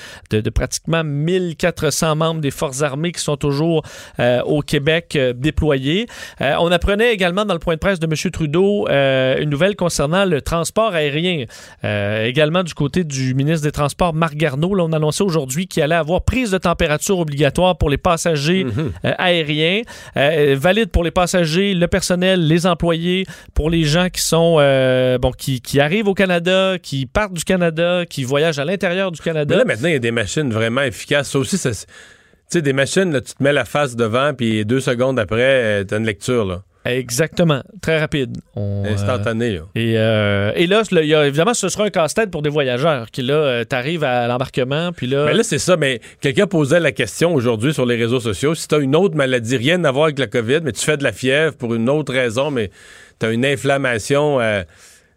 pratiquement 0.51 1.05
1400 1.05 2.17
membres 2.17 2.41
des 2.41 2.51
forces 2.51 2.83
armées 2.83 3.13
qui 3.13 3.23
sont 3.23 3.37
toujours 3.37 3.83
euh, 4.19 4.43
au 4.43 4.63
Québec 4.63 5.15
euh, 5.17 5.33
déployés. 5.33 6.07
On 6.41 6.71
apprenait 6.71 7.13
également 7.13 7.45
dans 7.45 7.55
le 7.55 7.61
point 7.61 7.75
de 7.75 7.81
presse 7.81 7.99
de 7.99 8.07
M. 8.07 8.31
Trudeau 8.31 8.87
une 8.89 9.51
nouvelle 9.51 9.77
concernant 9.77 10.25
le 10.25 10.41
transport 10.43 10.95
aérien. 10.95 11.45
Également 11.83 12.63
du 12.63 12.75
côté 12.75 13.05
du 13.05 13.35
ministre 13.35 13.65
des 13.65 13.73
Transports, 13.73 14.15
Marc 14.15 14.35
Garneau, 14.35 14.75
là, 14.75 14.85
on 14.85 14.93
annonçait 14.93 15.25
aujourd'hui 15.25 15.67
qu'il 15.67 15.83
allait 15.93 16.01
avoir 16.01 16.23
prise 16.23 16.51
de 16.51 16.59
température 16.59 17.19
obligatoire 17.19 17.77
pour 17.79 17.91
les 17.91 17.97
passagers 17.99 18.67
euh, 19.05 19.13
aériens, 19.19 19.83
euh, 20.17 20.57
valide 20.59 20.91
pour 20.91 21.05
les 21.05 21.11
passagers, 21.11 21.75
le 21.75 21.87
personnel, 21.89 22.47
les 22.47 22.67
employés, 22.67 23.27
pour 23.55 23.71
les 23.71 23.85
gens 23.85 24.09
qui 24.09 24.21
sont 24.21 24.57
euh, 24.59 25.19
bon, 25.19 25.33
qui, 25.33 25.61
qui 25.61 25.81
arrivent 25.81 26.09
au 26.09 26.15
Canada, 26.15 26.77
qui 26.83 27.07
partent 27.07 27.35
du 27.35 27.45
Canada, 27.45 28.05
qui 28.09 28.25
voyagent 28.25 28.59
à 28.59 28.65
l'intérieur 28.65 29.11
du 29.13 29.19
Mais 29.21 29.33
Canada. 29.33 29.57
là, 29.57 29.65
maintenant, 29.65 29.89
il 29.89 29.93
y 29.93 29.97
a 29.97 30.01
des 30.01 30.11
machines 30.11 30.53
vraiment 30.53 30.83
efficaces. 30.83 31.31
Ça 31.31 31.39
aussi, 31.39 31.59
ça, 31.59 31.73
c'est- 31.73 31.87
tu 31.87 31.93
sais, 32.59 32.63
des 32.63 32.73
machines, 32.73 33.13
là, 33.13 33.21
tu 33.21 33.35
te 33.35 33.43
mets 33.43 33.53
la 33.53 33.67
face 33.67 33.95
devant, 33.95 34.33
puis 34.33 34.65
deux 34.65 34.81
secondes 34.81 35.19
après, 35.19 35.37
euh, 35.43 35.85
t'as 35.85 35.99
une 35.99 36.07
lecture, 36.07 36.47
là. 36.47 36.63
Exactement, 36.89 37.63
très 37.83 37.99
rapide. 38.01 38.39
On, 38.57 38.85
euh, 38.85 38.93
Instantanée, 38.93 39.53
là. 39.55 39.61
Et, 39.75 39.95
euh, 39.99 40.53
et 40.57 40.67
là, 40.67 40.83
y 40.91 41.15
a- 41.15 41.27
évidemment, 41.27 41.55
ce 41.55 41.69
sera 41.69 41.85
un 41.85 41.91
casse-tête 41.91 42.31
pour 42.31 42.43
des 42.43 42.51
voyageurs 42.51 43.11
qui, 43.11 43.23
là, 43.23 43.35
euh, 43.35 43.65
t'arrives 43.65 44.05
à 44.05 44.27
l'embarquement, 44.27 44.91
puis 44.93 45.07
là... 45.07 45.27
Mais 45.27 45.35
là, 45.35 45.43
c'est 45.43 45.59
ça. 45.59 45.77
Mais 45.77 46.01
quelqu'un 46.21 46.47
posait 46.47 46.81
la 46.81 46.93
question 46.93 47.35
aujourd'hui 47.35 47.75
sur 47.75 47.87
les 47.87 47.97
réseaux 47.97 48.21
sociaux. 48.21 48.55
Si 48.55 48.67
tu 48.67 48.75
as 48.75 48.79
une 48.79 48.97
autre 48.97 49.15
maladie, 49.17 49.57
rien 49.57 49.83
à 49.85 49.91
voir 49.91 50.05
avec 50.07 50.19
la 50.19 50.27
COVID, 50.27 50.61
mais 50.65 50.73
tu 50.73 50.85
fais 50.85 50.97
de 50.97 51.05
la 51.05 51.13
fièvre 51.13 51.55
pour 51.57 51.75
une 51.75 51.89
autre 51.91 52.13
raison, 52.13 52.51
mais 52.51 52.71
tu 53.21 53.27
as 53.27 53.31
une 53.31 53.45
inflammation. 53.45 54.41
euh, 54.41 54.63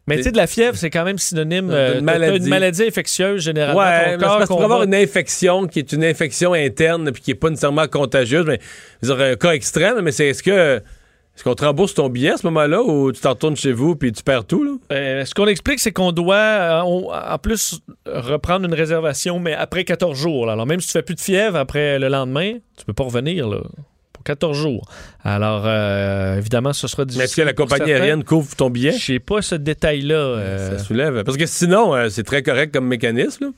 mais 0.08 0.18
tu 0.18 0.24
sais, 0.24 0.32
de 0.32 0.38
la 0.38 0.48
fièvre, 0.48 0.76
c'est 0.76 0.90
quand 0.90 1.06
même 1.06 1.20
synonyme 1.20 1.68
D'une 1.68 1.74
euh, 1.76 1.88
t'as- 1.94 1.96
t'as 1.98 2.02
maladie. 2.02 2.44
une 2.44 2.50
maladie 2.50 2.84
infectieuse, 2.84 3.44
généralement. 3.44 3.80
ouais, 3.80 4.16
Ton 4.16 4.20
corps 4.20 4.38
parce 4.40 4.44
que 4.50 4.54
pour 4.54 4.64
avoir 4.64 4.84
une 4.84 4.96
infection 4.96 5.68
qui 5.68 5.80
est 5.80 5.92
une 5.94 6.04
infection 6.04 6.54
interne 6.54 7.12
puis 7.12 7.22
qui 7.22 7.32
est 7.32 7.36
pas 7.36 7.50
nécessairement 7.50 7.88
contagieuse, 7.88 8.46
mais 8.48 8.60
je 9.04 9.08
veux 9.10 9.16
dire, 9.16 9.26
un 9.26 9.36
cas 9.36 9.52
extrême, 9.52 10.02
mais 10.02 10.12
c'est 10.12 10.28
est-ce 10.28 10.44
que. 10.44 10.82
Est-ce 11.36 11.44
qu'on 11.46 11.56
te 11.56 11.64
rembourse 11.66 11.94
ton 11.94 12.10
billet 12.10 12.32
à 12.32 12.38
ce 12.38 12.46
moment-là 12.48 12.82
ou 12.84 13.12
tu 13.12 13.22
t'en 13.22 13.30
retournes 13.32 13.56
chez 13.56 13.72
vous 13.72 13.96
puis 13.96 14.12
tu 14.12 14.22
perds 14.22 14.46
tout, 14.46 14.64
là? 14.64 14.72
Euh, 14.92 15.26
ce 15.26 15.34
qu'on 15.34 15.48
explique, 15.48 15.80
c'est 15.80 15.92
qu'on 15.94 16.12
doit, 16.12 16.36
euh, 16.36 16.82
on- 16.86 17.10
en 17.12 17.38
plus, 17.38 17.80
reprendre 18.06 18.66
une 18.66 18.74
réservation, 18.74 19.40
mais 19.40 19.54
après 19.54 19.84
14 19.86 20.18
jours. 20.18 20.46
là. 20.46 20.54
Alors, 20.54 20.68
même 20.68 20.82
si 20.82 20.88
tu 20.88 20.94
fais 20.94 21.02
plus 21.02 21.16
de 21.16 21.22
fièvre 21.22 21.56
après 21.58 21.98
le 22.00 22.10
lendemain, 22.10 22.54
tu 22.78 22.86
peux 22.86 22.94
pas 22.94 23.06
revenir 23.06 23.48
là, 23.48 23.62
pour 24.14 24.24
14 24.24 24.56
jours. 24.58 24.88
Alors, 25.24 25.64
euh, 25.66 26.38
évidemment, 26.38 26.74
ce 26.74 26.88
sera 26.88 27.06
difficile. 27.06 27.20
Mais 27.22 27.26
est-ce 27.26 27.36
que 27.38 27.42
la 27.42 27.54
compagnie 27.54 27.92
aérienne 27.94 28.24
couvre 28.26 28.54
ton 28.56 28.70
billet? 28.70 28.92
Je 28.92 29.04
sais 29.14 29.20
pas 29.20 29.42
ce 29.42 29.56
détail-là. 29.56 30.58
Ça 30.58 30.80
soulève. 30.80 31.24
Parce 31.24 31.38
que 31.38 31.46
sinon, 31.46 31.94
c'est 32.10 32.24
très 32.24 32.44
correct 32.44 32.74
comme 32.74 32.88
mécanisme. 32.88 33.46
là. 33.46 33.52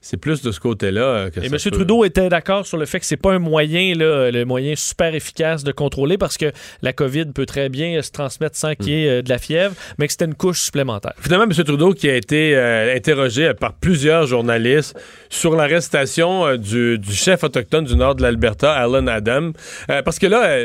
C'est 0.00 0.16
plus 0.16 0.42
de 0.42 0.52
ce 0.52 0.60
côté-là 0.60 1.00
euh, 1.02 1.30
que 1.30 1.40
Et 1.40 1.48
ça 1.48 1.56
M. 1.56 1.60
peut- 1.64 1.70
Trudeau 1.72 2.04
était 2.04 2.28
d'accord 2.28 2.64
sur 2.64 2.78
le 2.78 2.86
fait 2.86 3.00
que 3.00 3.06
c'est 3.06 3.16
pas 3.16 3.32
un 3.32 3.40
moyen, 3.40 3.94
là, 3.96 4.30
le 4.30 4.44
moyen 4.44 4.74
super 4.76 5.12
efficace 5.14 5.64
de 5.64 5.72
contrôler 5.72 6.16
parce 6.16 6.36
que 6.38 6.52
la 6.82 6.92
COVID 6.92 7.26
peut 7.34 7.46
très 7.46 7.68
bien 7.68 8.00
se 8.00 8.12
transmettre 8.12 8.56
sans 8.56 8.74
qu'il 8.76 8.90
y 8.90 9.04
ait 9.04 9.08
euh, 9.18 9.22
de 9.22 9.28
la 9.28 9.38
fièvre, 9.38 9.74
mais 9.98 10.06
que 10.06 10.12
c'était 10.12 10.26
une 10.26 10.34
couche 10.36 10.60
supplémentaire. 10.60 11.14
Finalement, 11.20 11.44
M. 11.46 11.64
Trudeau 11.64 11.92
qui 11.94 12.08
a 12.08 12.14
été 12.14 12.54
euh, 12.54 12.94
interrogé 12.94 13.52
par 13.54 13.72
plusieurs 13.74 14.26
journalistes 14.26 14.96
sur 15.30 15.56
l'arrestation 15.56 16.46
euh, 16.46 16.56
du, 16.56 16.98
du 16.98 17.12
chef 17.12 17.42
autochtone 17.42 17.84
du 17.84 17.96
nord 17.96 18.14
de 18.14 18.22
l'Alberta, 18.22 18.72
Alan 18.72 19.06
Adam. 19.08 19.50
Euh, 19.90 20.02
parce 20.02 20.20
que 20.20 20.26
là, 20.28 20.58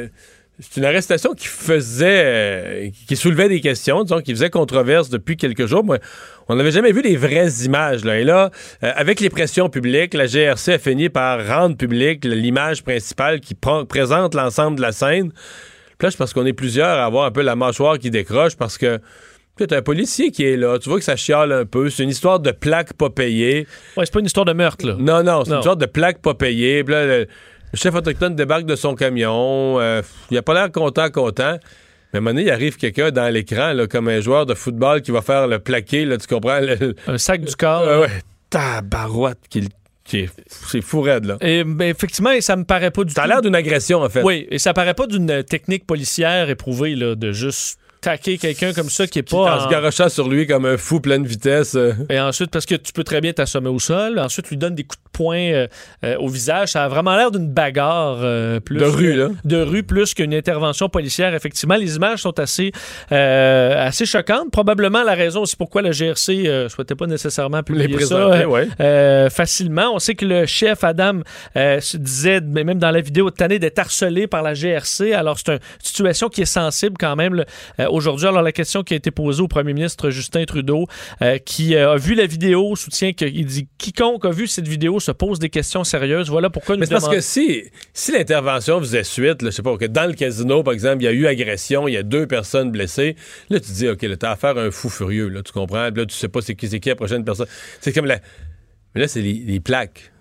c'est 0.59 0.79
une 0.79 0.85
arrestation 0.85 1.33
qui 1.33 1.47
faisait, 1.47 2.23
euh, 2.25 2.89
qui 3.07 3.15
soulevait 3.15 3.49
des 3.49 3.59
questions, 3.59 4.03
disons, 4.03 4.21
qui 4.21 4.31
faisait 4.31 4.51
controverse 4.51 5.09
depuis 5.09 5.35
quelques 5.35 5.65
jours. 5.65 5.83
Moi, 5.83 5.97
on 6.47 6.55
n'avait 6.55 6.71
jamais 6.71 6.91
vu 6.91 7.01
les 7.01 7.15
vraies 7.15 7.49
images. 7.65 8.05
Là. 8.05 8.19
Et 8.19 8.23
là, 8.23 8.51
euh, 8.83 8.91
avec 8.95 9.19
les 9.19 9.29
pressions 9.29 9.69
publiques, 9.69 10.13
la 10.13 10.27
GRC 10.27 10.73
a 10.73 10.77
fini 10.77 11.09
par 11.09 11.45
rendre 11.47 11.75
publique 11.75 12.23
l'image 12.23 12.83
principale 12.83 13.39
qui 13.39 13.55
présente 13.89 14.35
l'ensemble 14.35 14.77
de 14.77 14.81
la 14.81 14.91
scène. 14.91 15.31
Puis 15.97 16.05
là, 16.05 16.09
je 16.11 16.17
pense 16.17 16.33
qu'on 16.33 16.45
est 16.45 16.53
plusieurs 16.53 16.99
à 16.99 17.05
avoir 17.05 17.25
un 17.25 17.31
peu 17.31 17.41
la 17.41 17.55
mâchoire 17.55 17.97
qui 17.97 18.11
décroche 18.11 18.55
parce 18.55 18.77
que 18.77 18.99
tu 19.57 19.75
un 19.75 19.81
policier 19.81 20.31
qui 20.31 20.43
est 20.45 20.57
là. 20.57 20.79
Tu 20.79 20.89
vois 20.89 20.97
que 20.97 21.05
ça 21.05 21.15
chiale 21.15 21.51
un 21.51 21.65
peu. 21.65 21.89
C'est 21.89 22.03
une 22.03 22.09
histoire 22.09 22.39
de 22.39 22.51
plaque 22.51 22.93
pas 22.93 23.09
payée. 23.09 23.67
Ouais, 23.95 24.05
c'est 24.05 24.13
pas 24.13 24.19
une 24.19 24.25
histoire 24.25 24.45
de 24.45 24.53
meurtre, 24.53 24.85
là. 24.85 24.95
Non, 24.97 25.23
non, 25.23 25.45
c'est 25.45 25.53
une 25.53 25.61
sorte 25.61 25.79
de 25.79 25.85
plaque 25.85 26.21
pas 26.21 26.33
payée. 26.33 26.83
Puis 26.83 26.93
là, 26.93 27.05
le, 27.05 27.27
le 27.73 27.77
chef 27.77 27.93
autochtone 27.95 28.35
débarque 28.35 28.65
de 28.65 28.75
son 28.75 28.95
camion. 28.95 29.79
euh, 29.79 30.01
il 30.31 30.37
a 30.37 30.41
pas 30.41 30.53
l'air 30.53 30.71
content, 30.71 31.09
content. 31.09 31.57
Mais 32.13 32.17
à 32.17 32.19
un 32.19 32.21
moment 32.21 32.29
donné, 32.35 32.43
il 32.43 32.51
arrive 32.51 32.77
quelqu'un 32.77 33.09
dans 33.11 33.27
l'écran, 33.33 33.73
comme 33.89 34.07
un 34.07 34.21
joueur 34.21 34.45
de 34.45 34.53
football 34.53 35.01
qui 35.01 35.09
va 35.11 35.21
faire 35.23 35.47
le 35.47 35.57
plaqué, 35.59 36.05
là, 36.05 36.17
tu 36.17 36.27
comprends? 36.27 36.59
Le- 36.59 36.95
Un 37.07 37.17
sac 37.17 37.41
du 37.41 37.55
corps. 37.55 37.83
Ah 37.87 37.99
ouais, 38.01 38.09
tabarouette, 38.51 39.39
qui, 39.49 39.67
qui 40.03 40.19
est, 40.19 40.29
c'est 40.47 40.81
fou 40.81 41.01
raide, 41.01 41.25
là. 41.25 41.37
Et, 41.41 41.63
ben, 41.63 41.89
effectivement, 41.89 42.29
et 42.31 42.41
ça 42.41 42.55
me 42.55 42.63
paraît 42.65 42.91
pas 42.91 43.03
du 43.03 43.13
Ça 43.13 43.21
a 43.21 43.23
tout. 43.25 43.29
l'air 43.31 43.41
d'une 43.41 43.55
agression, 43.55 44.01
en 44.03 44.09
fait. 44.09 44.21
Oui, 44.21 44.47
et 44.51 44.59
ça 44.59 44.73
paraît 44.73 44.93
pas 44.93 45.07
d'une 45.07 45.43
technique 45.43 45.87
policière 45.87 46.49
éprouvée, 46.51 46.95
là, 46.95 47.15
de 47.15 47.31
juste 47.31 47.79
taquer 48.03 48.37
quelqu'un 48.37 48.73
comme 48.73 48.89
ça 48.89 49.07
qui 49.07 49.19
est 49.19 49.23
Qui, 49.23 49.35
en 49.35 49.45
pas. 49.45 49.63
se 49.63 49.69
garochant 49.69 50.09
sur 50.09 50.27
lui 50.29 50.45
comme 50.45 50.65
un 50.65 50.77
fou 50.77 50.99
pleine 50.99 51.25
vitesse. 51.25 51.77
Et 52.09 52.19
ensuite, 52.19 52.51
parce 52.51 52.65
que 52.65 52.75
tu 52.75 52.91
peux 52.93 53.03
très 53.03 53.21
bien 53.21 53.33
t'assommer 53.33 53.69
au 53.69 53.79
sol, 53.79 54.19
ensuite 54.19 54.49
lui 54.49 54.57
donne 54.57 54.75
des 54.75 54.83
coups 54.83 54.97
de 55.03 55.09
poing 55.11 55.37
euh, 55.37 55.67
euh, 56.03 56.15
au 56.17 56.27
visage. 56.27 56.69
Ça 56.69 56.83
a 56.83 56.87
vraiment 56.87 57.15
l'air 57.15 57.31
d'une 57.31 57.47
bagarre 57.47 58.17
euh, 58.21 58.59
plus 58.59 58.77
De 58.77 58.85
rue, 58.85 59.13
là. 59.15 59.29
de 59.45 59.57
rue 59.61 59.83
plus 59.83 60.13
qu'une 60.13 60.33
intervention 60.33 60.89
policière. 60.89 61.33
Effectivement, 61.33 61.75
les 61.75 61.95
images 61.95 62.19
sont 62.19 62.37
assez 62.39 62.71
euh, 63.11 63.87
assez 63.87 64.05
choquantes. 64.05 64.51
Probablement 64.51 65.03
la 65.03 65.13
raison 65.13 65.41
aussi 65.41 65.55
pourquoi 65.55 65.81
le 65.81 65.91
GRC 65.91 66.47
euh, 66.47 66.67
souhaitait 66.69 66.95
pas 66.95 67.07
nécessairement 67.07 67.63
publier 67.63 67.87
Les 67.87 68.05
ça 68.05 68.47
ouais. 68.47 68.67
facilement. 69.29 69.93
On 69.95 69.99
sait 69.99 70.15
que 70.15 70.25
le 70.25 70.45
chef 70.45 70.83
Adam 70.83 71.21
se 71.55 71.97
disait, 71.97 72.41
mais 72.41 72.63
même 72.63 72.79
dans 72.79 72.91
la 72.91 73.01
vidéo 73.01 73.29
de 73.29 73.35
tanné, 73.35 73.59
d'être 73.59 73.79
harcelé 73.79 74.27
par 74.27 74.43
la 74.43 74.53
GRC. 74.53 75.13
Alors 75.13 75.37
c'est 75.39 75.53
une 75.53 75.59
situation 75.81 76.29
qui 76.29 76.41
est 76.41 76.45
sensible 76.45 76.95
quand 76.99 77.15
même 77.15 77.35
là, 77.35 77.45
aujourd'hui. 77.93 78.27
Alors 78.27 78.41
la 78.41 78.51
question 78.51 78.83
qui 78.83 78.93
a 78.93 78.97
été 78.97 79.11
posée 79.11 79.41
au 79.41 79.47
premier 79.47 79.73
ministre 79.73 80.09
Justin 80.09 80.43
Trudeau, 80.45 80.87
euh, 81.21 81.37
qui 81.37 81.75
euh, 81.75 81.93
a 81.93 81.97
vu 81.97 82.15
la 82.15 82.25
vidéo, 82.25 82.75
soutient 82.75 83.13
qu'il 83.13 83.45
dit 83.45 83.67
quiconque 83.77 84.25
a 84.25 84.31
vu 84.31 84.47
cette 84.47 84.67
vidéo 84.67 84.99
se 84.99 85.11
pose 85.11 85.39
des 85.39 85.49
questions 85.49 85.83
sérieuses. 85.83 86.29
Voilà 86.29 86.49
pourquoi 86.49 86.75
nous 86.75 86.81
Mais 86.81 86.87
parce 86.87 87.07
que 87.07 87.21
si, 87.21 87.63
si 87.93 88.11
l'intervention 88.11 88.79
faisait 88.79 89.03
suite, 89.03 89.41
là, 89.41 89.49
je 89.49 89.55
sais 89.55 89.61
pas, 89.63 89.77
que 89.77 89.85
dans 89.85 90.07
le 90.07 90.13
casino, 90.13 90.63
par 90.63 90.73
exemple, 90.73 91.01
il 91.01 91.05
y 91.05 91.07
a 91.07 91.11
eu 91.11 91.27
agression, 91.27 91.87
il 91.87 91.93
y 91.93 91.97
a 91.97 92.03
deux 92.03 92.27
personnes 92.27 92.71
blessées, 92.71 93.15
là, 93.49 93.59
tu 93.59 93.67
te 93.69 93.73
dis, 93.73 93.87
OK, 93.87 94.01
là, 94.01 94.17
t'as 94.17 94.31
affaire 94.31 94.57
à 94.57 94.61
un 94.61 94.71
fou 94.71 94.89
furieux, 94.89 95.27
là, 95.29 95.41
tu 95.43 95.51
comprends? 95.53 95.89
Là, 95.89 96.05
tu 96.05 96.15
sais 96.15 96.27
pas 96.27 96.41
c'est 96.41 96.55
qui, 96.55 96.67
c'est 96.67 96.79
qui 96.79 96.89
la 96.89 96.95
prochaine 96.95 97.23
personne. 97.23 97.47
C'est 97.81 97.93
comme 97.93 98.05
la. 98.05 98.19
Mais 98.95 99.01
là, 99.01 99.07
c'est 99.07 99.21
les, 99.21 99.33
les 99.33 99.59
plaques. 99.59 100.11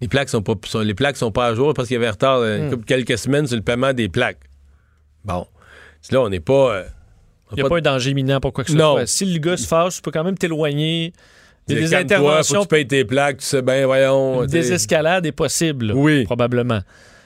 Les 0.00 0.08
plaques 0.08 0.28
sont 0.28 0.42
pas, 0.42 0.54
sont- 0.66 0.80
les 0.80 0.94
plaques 0.94 1.16
sont 1.16 1.30
pas 1.32 1.46
à 1.46 1.54
jour 1.54 1.72
parce 1.72 1.88
qu'il 1.88 1.94
y 1.94 1.98
avait 1.98 2.10
retard 2.10 2.38
euh, 2.38 2.70
Hmm. 2.76 2.84
quelques 2.84 3.16
semaines 3.16 3.46
sur 3.46 3.56
le 3.56 3.62
paiement 3.62 3.92
des 3.92 4.08
plaques. 4.08 4.40
Bon. 5.24 5.46
Là, 6.10 6.20
on 6.22 6.28
n'est 6.28 6.40
pas. 6.40 6.74
euh, 6.74 6.84
Il 7.52 7.56
n'y 7.56 7.62
a 7.62 7.68
pas 7.68 7.78
un 7.78 7.80
danger 7.80 8.10
imminent 8.10 8.40
pour 8.40 8.52
quoi 8.52 8.64
que 8.64 8.70
ce 8.70 8.76
Non. 8.76 8.92
soit. 8.94 9.06
Si 9.06 9.24
le 9.26 9.38
gars 9.38 9.56
se 9.56 9.66
fâche, 9.66 9.96
tu 9.96 10.02
peux 10.02 10.10
quand 10.10 10.24
même 10.24 10.36
t'éloigner. 10.38 11.12
Il 11.68 11.74
y 11.74 11.78
a 11.78 11.80
des 11.80 11.88
Calme-toi, 11.90 12.16
Faut 12.16 12.24
interventions. 12.24 12.58
que 12.60 12.64
tu 12.64 12.68
payes 12.68 12.86
tes 12.86 13.04
plaques, 13.04 13.38
tu 13.38 13.44
sais 13.46 13.62
bien, 13.62 13.86
voyons. 13.86 14.42
Une 14.42 14.48
désescalade 14.50 15.24
est 15.24 15.32
possible, 15.32 15.92
Oui. 15.94 16.24
probablement. 16.24 16.80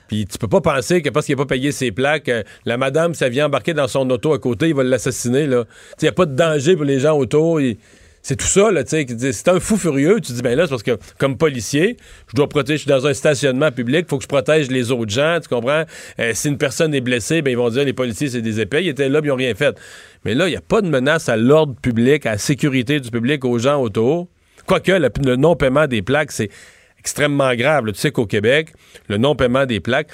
Puis 0.07 0.27
tu 0.27 0.39
peux 0.39 0.49
pas 0.49 0.61
penser 0.61 1.03
que 1.03 1.09
parce 1.11 1.27
qu'il 1.27 1.35
n'a 1.37 1.43
pas 1.45 1.55
payé 1.55 1.73
ses 1.73 1.91
plaques, 1.93 2.29
euh, 2.29 2.43
la 2.65 2.77
madame, 2.77 3.15
ça 3.15 3.29
vient 3.29 3.47
embarquer 3.47 3.75
dans 3.75 3.89
son 3.89 4.09
auto 4.11 4.33
à 4.33 4.39
côté, 4.39 4.69
il 4.69 4.75
va 4.75 4.85
l'assassiner. 4.85 5.47
là. 5.47 5.65
Il 6.01 6.05
n'y 6.05 6.09
a 6.09 6.13
pas 6.13 6.25
de 6.27 6.35
danger 6.35 6.77
pour 6.77 6.85
les 6.85 7.01
gens 7.01 7.17
autour. 7.19 7.61
il- 7.61 7.77
C'est 8.29 8.37
tout 8.37 8.45
ça, 8.45 8.71
là, 8.71 8.85
tu 8.85 8.91
sais. 8.91 9.33
C'est 9.33 9.49
un 9.49 9.59
fou 9.59 9.79
furieux. 9.79 10.21
Tu 10.21 10.33
dis, 10.33 10.43
ben 10.43 10.55
là, 10.55 10.65
c'est 10.65 10.69
parce 10.69 10.83
que, 10.83 10.99
comme 11.17 11.39
policier, 11.39 11.97
je 12.29 12.37
dois 12.37 12.47
protéger, 12.47 12.77
je 12.77 12.83
suis 12.83 12.91
dans 12.91 13.07
un 13.07 13.15
stationnement 13.15 13.73
public, 13.73 14.05
faut 14.07 14.19
que 14.19 14.23
je 14.25 14.29
protège 14.29 14.71
les 14.71 14.91
autres 14.91 15.11
gens, 15.11 15.39
tu 15.41 15.49
comprends? 15.49 15.85
Euh, 16.21 16.33
si 16.35 16.49
une 16.49 16.59
personne 16.59 16.95
est 16.95 17.01
blessée, 17.01 17.41
ben 17.41 17.53
ils 17.53 17.57
vont 17.57 17.71
dire, 17.71 17.87
les 17.87 17.95
policiers, 17.95 18.29
c'est 18.29 18.43
des 18.43 18.61
épais. 18.61 18.85
Ils 18.85 18.89
étaient 18.89 19.09
là, 19.09 19.21
ils 19.25 19.29
n'ont 19.29 19.35
rien 19.35 19.55
fait. 19.55 19.75
Mais 20.27 20.35
là, 20.35 20.47
il 20.47 20.51
n'y 20.51 20.59
a 20.59 20.61
pas 20.61 20.83
de 20.83 20.91
menace 20.91 21.31
à 21.31 21.39
l'ordre 21.39 21.75
public, 21.81 22.27
à 22.27 22.33
la 22.33 22.39
sécurité 22.39 23.01
du 23.01 23.11
public, 23.11 23.47
aux 23.47 23.59
gens 23.59 23.81
autour. 23.81 24.29
Quoique, 24.67 24.93
le, 24.93 25.37
non-paiement 25.37 25.87
des 25.87 26.03
plaques, 26.03 26.33
c'est 26.33 26.51
extrêmement 26.99 27.55
grave. 27.55 27.87
Tu 27.93 27.95
sais 27.95 28.11
qu'au 28.11 28.27
Québec, 28.27 28.75
le 29.09 29.17
non-paiement 29.17 29.65
des 29.65 29.81
plaques, 29.81 30.09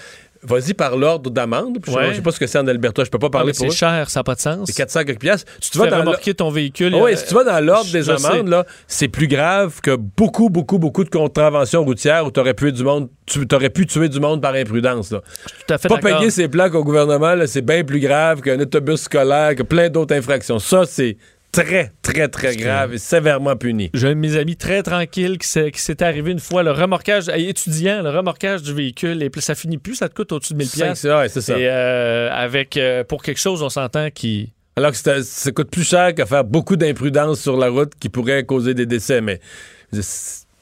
vas-y 0.46 0.74
par 0.74 0.96
l'ordre 0.96 1.30
d'amende. 1.30 1.78
Je- 1.86 1.90
Ouais. 1.92 2.10
Je 2.10 2.14
sais 2.16 2.22
pas 2.22 2.30
ce 2.32 2.38
que 2.40 2.46
c'est 2.46 2.58
en 2.58 2.66
Alberta, 2.66 3.04
je 3.04 3.10
peux 3.10 3.18
pas 3.18 3.26
Ah, 3.28 3.30
parler 3.30 3.52
mais 3.52 3.56
pour 3.66 3.72
c'est 3.72 3.78
cher, 3.78 4.10
ça 4.10 4.20
n'a 4.20 4.24
pas 4.24 4.34
de 4.34 4.40
sens. 4.40 4.66
C'est 4.66 4.74
400 4.76 5.04
quelques 5.04 5.20
piastres. 5.20 5.50
Si 5.60 5.70
tu 5.70 5.72
Tu 5.72 5.78
vas 5.78 5.86
dans 5.90 5.96
le- 5.96 6.02
remorquer 6.02 6.34
ton 6.34 6.50
véhicule. 6.50 6.92
Ah 6.94 7.02
oui, 7.02 7.12
euh, 7.12 7.16
si 7.16 7.26
tu 7.26 7.34
vas 7.34 7.44
dans 7.44 7.60
l'ordre 7.64 7.90
des 7.90 8.02
sais. 8.04 8.10
amendes, 8.26 8.48
là, 8.48 8.64
c'est 8.86 9.08
plus 9.08 9.26
grave 9.28 9.80
que 9.80 9.96
beaucoup, 9.96 10.50
beaucoup, 10.50 10.78
beaucoup 10.78 11.04
de 11.04 11.10
contraventions 11.10 11.84
routières 11.84 12.26
où 12.26 12.30
tu 12.30 12.40
aurais 12.40 12.54
pu 12.54 12.72
du 12.72 12.82
monde, 12.84 13.08
tu 13.26 13.46
aurais 13.52 13.70
pu 13.70 13.86
tuer 13.86 14.08
du 14.08 14.20
monde 14.20 14.40
par 14.42 14.54
imprudence. 14.54 15.10
Là. 15.12 15.20
Tout 15.66 15.74
à 15.74 15.78
fait 15.78 15.88
Pas 15.88 15.98
payer 15.98 16.30
ses 16.30 16.48
plaques 16.48 16.74
au 16.74 16.84
gouvernement, 16.84 17.34
c'est 17.46 17.62
bien 17.64 17.82
plus 17.84 18.00
grave 18.00 18.40
qu'un 18.40 18.60
autobus 18.60 19.02
scolaire, 19.02 19.54
que 19.54 19.62
plein 19.62 19.88
d'autres 19.88 20.14
infractions. 20.14 20.58
Ça, 20.58 20.84
c'est 20.86 21.16
très, 21.62 21.92
très, 22.02 22.28
très 22.28 22.56
grave 22.56 22.94
et 22.94 22.98
sévèrement 22.98 23.56
puni. 23.56 23.90
J'ai 23.94 24.08
un 24.08 24.14
de 24.14 24.20
mes 24.20 24.36
amis 24.36 24.56
très 24.56 24.82
tranquille 24.82 25.38
qui 25.38 25.48
s'est- 25.48 26.02
arrivé 26.02 26.32
une 26.32 26.40
fois, 26.40 26.62
le 26.62 26.70
remorquage, 26.72 27.28
étudiant, 27.28 28.02
le 28.02 28.10
remorquage 28.10 28.62
du 28.62 28.74
véhicule, 28.74 29.22
et 29.22 29.30
puis 29.30 29.40
ça 29.40 29.54
finit 29.54 29.78
plus, 29.78 29.94
ça 29.96 30.08
te 30.08 30.14
coûte 30.14 30.32
au-dessus 30.32 30.52
de 30.54 30.58
1000 30.58 30.68
Cinq, 30.68 30.84
pièces. 30.86 30.98
c'est 31.00 31.14
ouais, 31.14 31.28
c'est 31.28 31.40
ça. 31.40 31.58
Et 31.58 31.68
euh, 31.68 32.28
avec, 32.32 32.76
euh, 32.76 33.04
pour 33.04 33.22
quelque 33.22 33.40
chose, 33.40 33.62
on 33.62 33.68
s'entend 33.68 34.10
qui... 34.10 34.52
Alors 34.76 34.90
que 34.90 34.96
c'est- 34.96 35.22
ça 35.22 35.52
coûte 35.52 35.70
plus 35.70 35.84
cher 35.88 36.14
qu'à 36.14 36.26
faire 36.26 36.42
beaucoup 36.44 36.74
d'imprudence 36.76 37.40
sur 37.40 37.56
la 37.56 37.68
route 37.68 37.92
qui 38.00 38.08
pourrait 38.08 38.44
causer 38.44 38.74
des 38.74 38.86
décès. 38.86 39.20
Mais 39.20 39.38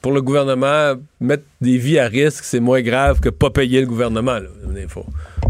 pour 0.02 0.10
le 0.10 0.20
gouvernement, 0.20 0.94
mettre 1.20 1.44
des 1.60 1.78
vies 1.78 2.00
à 2.00 2.08
risque, 2.08 2.42
c'est 2.42 2.58
moins 2.58 2.82
grave 2.82 3.20
que 3.20 3.28
pas 3.28 3.50
payer 3.50 3.80
le 3.80 3.86
gouvernement. 3.86 4.34
là. 4.34 4.48
Il 4.76 4.88
faut, 4.88 5.06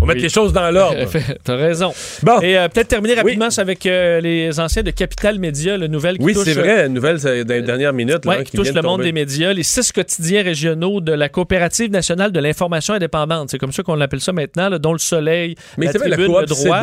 mettre 0.06 0.20
les 0.20 0.28
choses 0.28 0.52
dans 0.52 0.70
l'ordre. 0.70 1.08
T'as 1.44 1.56
raison. 1.56 1.92
Bon. 2.22 2.38
Et 2.42 2.58
euh, 2.58 2.68
peut-être 2.68 2.88
terminer 2.88 3.14
rapidement 3.14 3.48
avec 3.56 3.86
euh, 3.86 4.20
les 4.20 4.60
anciens 4.60 4.82
de 4.82 4.90
Capital 4.90 5.38
Média, 5.38 5.78
le 5.78 5.86
nouvelle 5.86 6.18
qui 6.18 6.24
Oui, 6.24 6.34
c'est 6.34 6.52
vrai, 6.52 6.86
une 6.86 6.92
nouvelle 6.92 7.18
c'est 7.18 7.44
dans 7.44 7.54
les 7.54 7.62
dernières 7.62 7.94
minutes. 7.94 8.26
Ouais, 8.26 8.38
hein, 8.38 8.44
qui 8.44 8.54
touche 8.54 8.68
le 8.68 8.74
de 8.74 8.86
monde 8.86 9.00
des 9.00 9.12
médias, 9.12 9.54
les 9.54 9.62
six 9.62 9.90
quotidiens 9.90 10.42
régionaux 10.42 11.00
de 11.00 11.12
la 11.12 11.30
Coopérative 11.30 11.90
nationale 11.90 12.30
de 12.30 12.40
l'information 12.40 12.92
indépendante. 12.92 13.48
C'est 13.50 13.58
comme 13.58 13.72
ça 13.72 13.82
qu'on 13.82 13.94
l'appelle 13.94 14.20
ça 14.20 14.32
maintenant, 14.32 14.68
là, 14.68 14.78
dont 14.78 14.92
le 14.92 14.98
Soleil, 14.98 15.54
Mais 15.78 15.86
la 15.86 15.92
vrai, 15.92 16.08
la 16.10 16.16
Tribune, 16.16 16.34
coop, 16.34 16.40
le 16.40 16.46
droit. 16.46 16.80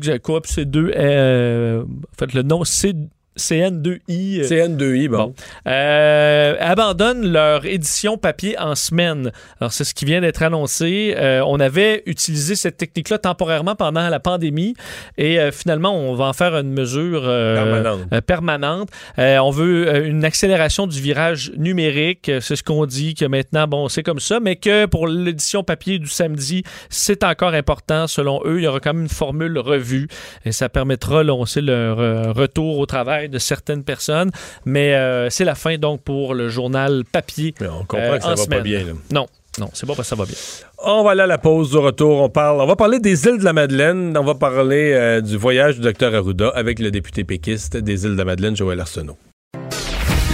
c'est 0.00 0.22
Coop, 0.22 0.46
c'est 0.46 0.64
deux. 0.64 0.92
euh, 0.96 1.82
en 1.82 2.18
fait, 2.18 2.32
le 2.32 2.42
nom, 2.42 2.64
c'est 2.64 2.94
CN2I. 3.38 4.40
euh, 4.40 4.48
CN2I, 4.48 5.08
bon. 5.08 5.16
Bon. 5.18 5.34
Euh, 5.66 6.54
abandonnent 6.60 7.30
leur 7.32 7.64
édition 7.66 8.16
papier 8.18 8.58
en 8.58 8.74
semaine. 8.74 9.32
Alors, 9.60 9.72
c'est 9.72 9.84
ce 9.84 9.94
qui 9.94 10.04
vient 10.04 10.20
d'être 10.20 10.42
annoncé. 10.42 11.14
Euh, 11.16 11.42
on 11.46 11.60
avait 11.60 12.02
utilisé 12.06 12.54
cette 12.56 12.76
technique-là 12.76 13.18
temporairement 13.18 13.74
pendant 13.74 14.08
la 14.08 14.20
pandémie 14.20 14.74
et 15.18 15.38
euh, 15.38 15.50
finalement, 15.52 15.94
on 15.94 16.14
va 16.14 16.26
en 16.26 16.32
faire 16.32 16.56
une 16.56 16.72
mesure 16.72 17.22
Permanente. 17.22 18.20
permanente. 18.26 18.88
On 19.18 19.50
veut 19.50 20.06
une 20.06 20.24
accélération 20.24 20.86
du 20.86 21.00
virage 21.00 21.52
numérique. 21.56 22.30
C'est 22.40 22.56
ce 22.56 22.62
qu'on 22.62 22.86
dit 22.86 23.14
que 23.14 23.24
maintenant, 23.24 23.66
bon, 23.66 23.88
c'est 23.88 24.02
comme 24.02 24.20
ça, 24.20 24.40
mais 24.40 24.56
que 24.56 24.86
pour 24.86 25.06
l'édition 25.06 25.62
papier 25.64 25.98
du 25.98 26.08
samedi, 26.08 26.62
c'est 26.90 27.24
encore 27.24 27.54
important. 27.54 28.06
Selon 28.06 28.40
eux, 28.44 28.58
il 28.60 28.64
y 28.64 28.66
aura 28.66 28.80
quand 28.80 28.92
même 28.94 29.02
une 29.02 29.08
formule 29.08 29.58
revue 29.58 30.08
et 30.44 30.52
ça 30.52 30.68
permettra, 30.68 31.22
là, 31.22 31.34
on 31.34 31.46
sait, 31.46 31.60
le 31.60 31.92
re- 31.92 32.32
retour 32.32 32.78
au 32.78 32.86
travail 32.86 33.21
de 33.28 33.38
certaines 33.38 33.84
personnes. 33.84 34.30
Mais 34.64 34.94
euh, 34.94 35.30
c'est 35.30 35.44
la 35.44 35.54
fin 35.54 35.76
donc 35.78 36.02
pour 36.02 36.34
le 36.34 36.48
journal 36.48 37.04
papier. 37.10 37.54
Mais 37.60 37.68
on 37.68 37.84
comprend 37.84 37.98
euh, 37.98 38.16
que 38.18 38.22
ça 38.24 38.34
va 38.34 38.46
pas 38.46 38.60
bien. 38.60 38.84
là. 38.84 38.92
Non, 39.10 39.26
non, 39.58 39.68
c'est 39.72 39.86
pas 39.86 39.94
parce 39.94 40.08
que 40.08 40.16
ça 40.16 40.16
va 40.16 40.24
bien. 40.24 40.36
On 40.84 41.04
va 41.04 41.12
aller 41.12 41.22
à 41.22 41.26
la 41.26 41.38
pause 41.38 41.70
du 41.70 41.76
retour. 41.78 42.20
On 42.22 42.28
parle. 42.28 42.60
On 42.60 42.66
va 42.66 42.76
parler 42.76 42.98
des 42.98 43.26
îles 43.26 43.38
de 43.38 43.44
la 43.44 43.52
Madeleine. 43.52 44.16
On 44.16 44.24
va 44.24 44.34
parler 44.34 44.92
euh, 44.94 45.20
du 45.20 45.36
voyage 45.36 45.76
du 45.76 45.82
docteur 45.82 46.14
Arruda 46.14 46.48
avec 46.54 46.78
le 46.78 46.90
député 46.90 47.24
péquiste 47.24 47.76
des 47.76 48.04
îles 48.04 48.12
de 48.12 48.18
la 48.18 48.24
Madeleine, 48.24 48.56
Joël 48.56 48.80
Arsenault. 48.80 49.18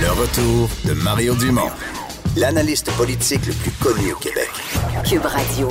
Le 0.01 0.11
retour 0.13 0.71
de 0.85 0.95
Mario 1.03 1.35
Dumont, 1.35 1.71
l'analyste 2.37 2.91
politique 2.93 3.45
le 3.47 3.53
plus 3.53 3.73
connu 3.73 4.13
au 4.13 4.17
Québec. 4.17 4.49
Cube 5.05 5.25
Radio. 5.25 5.69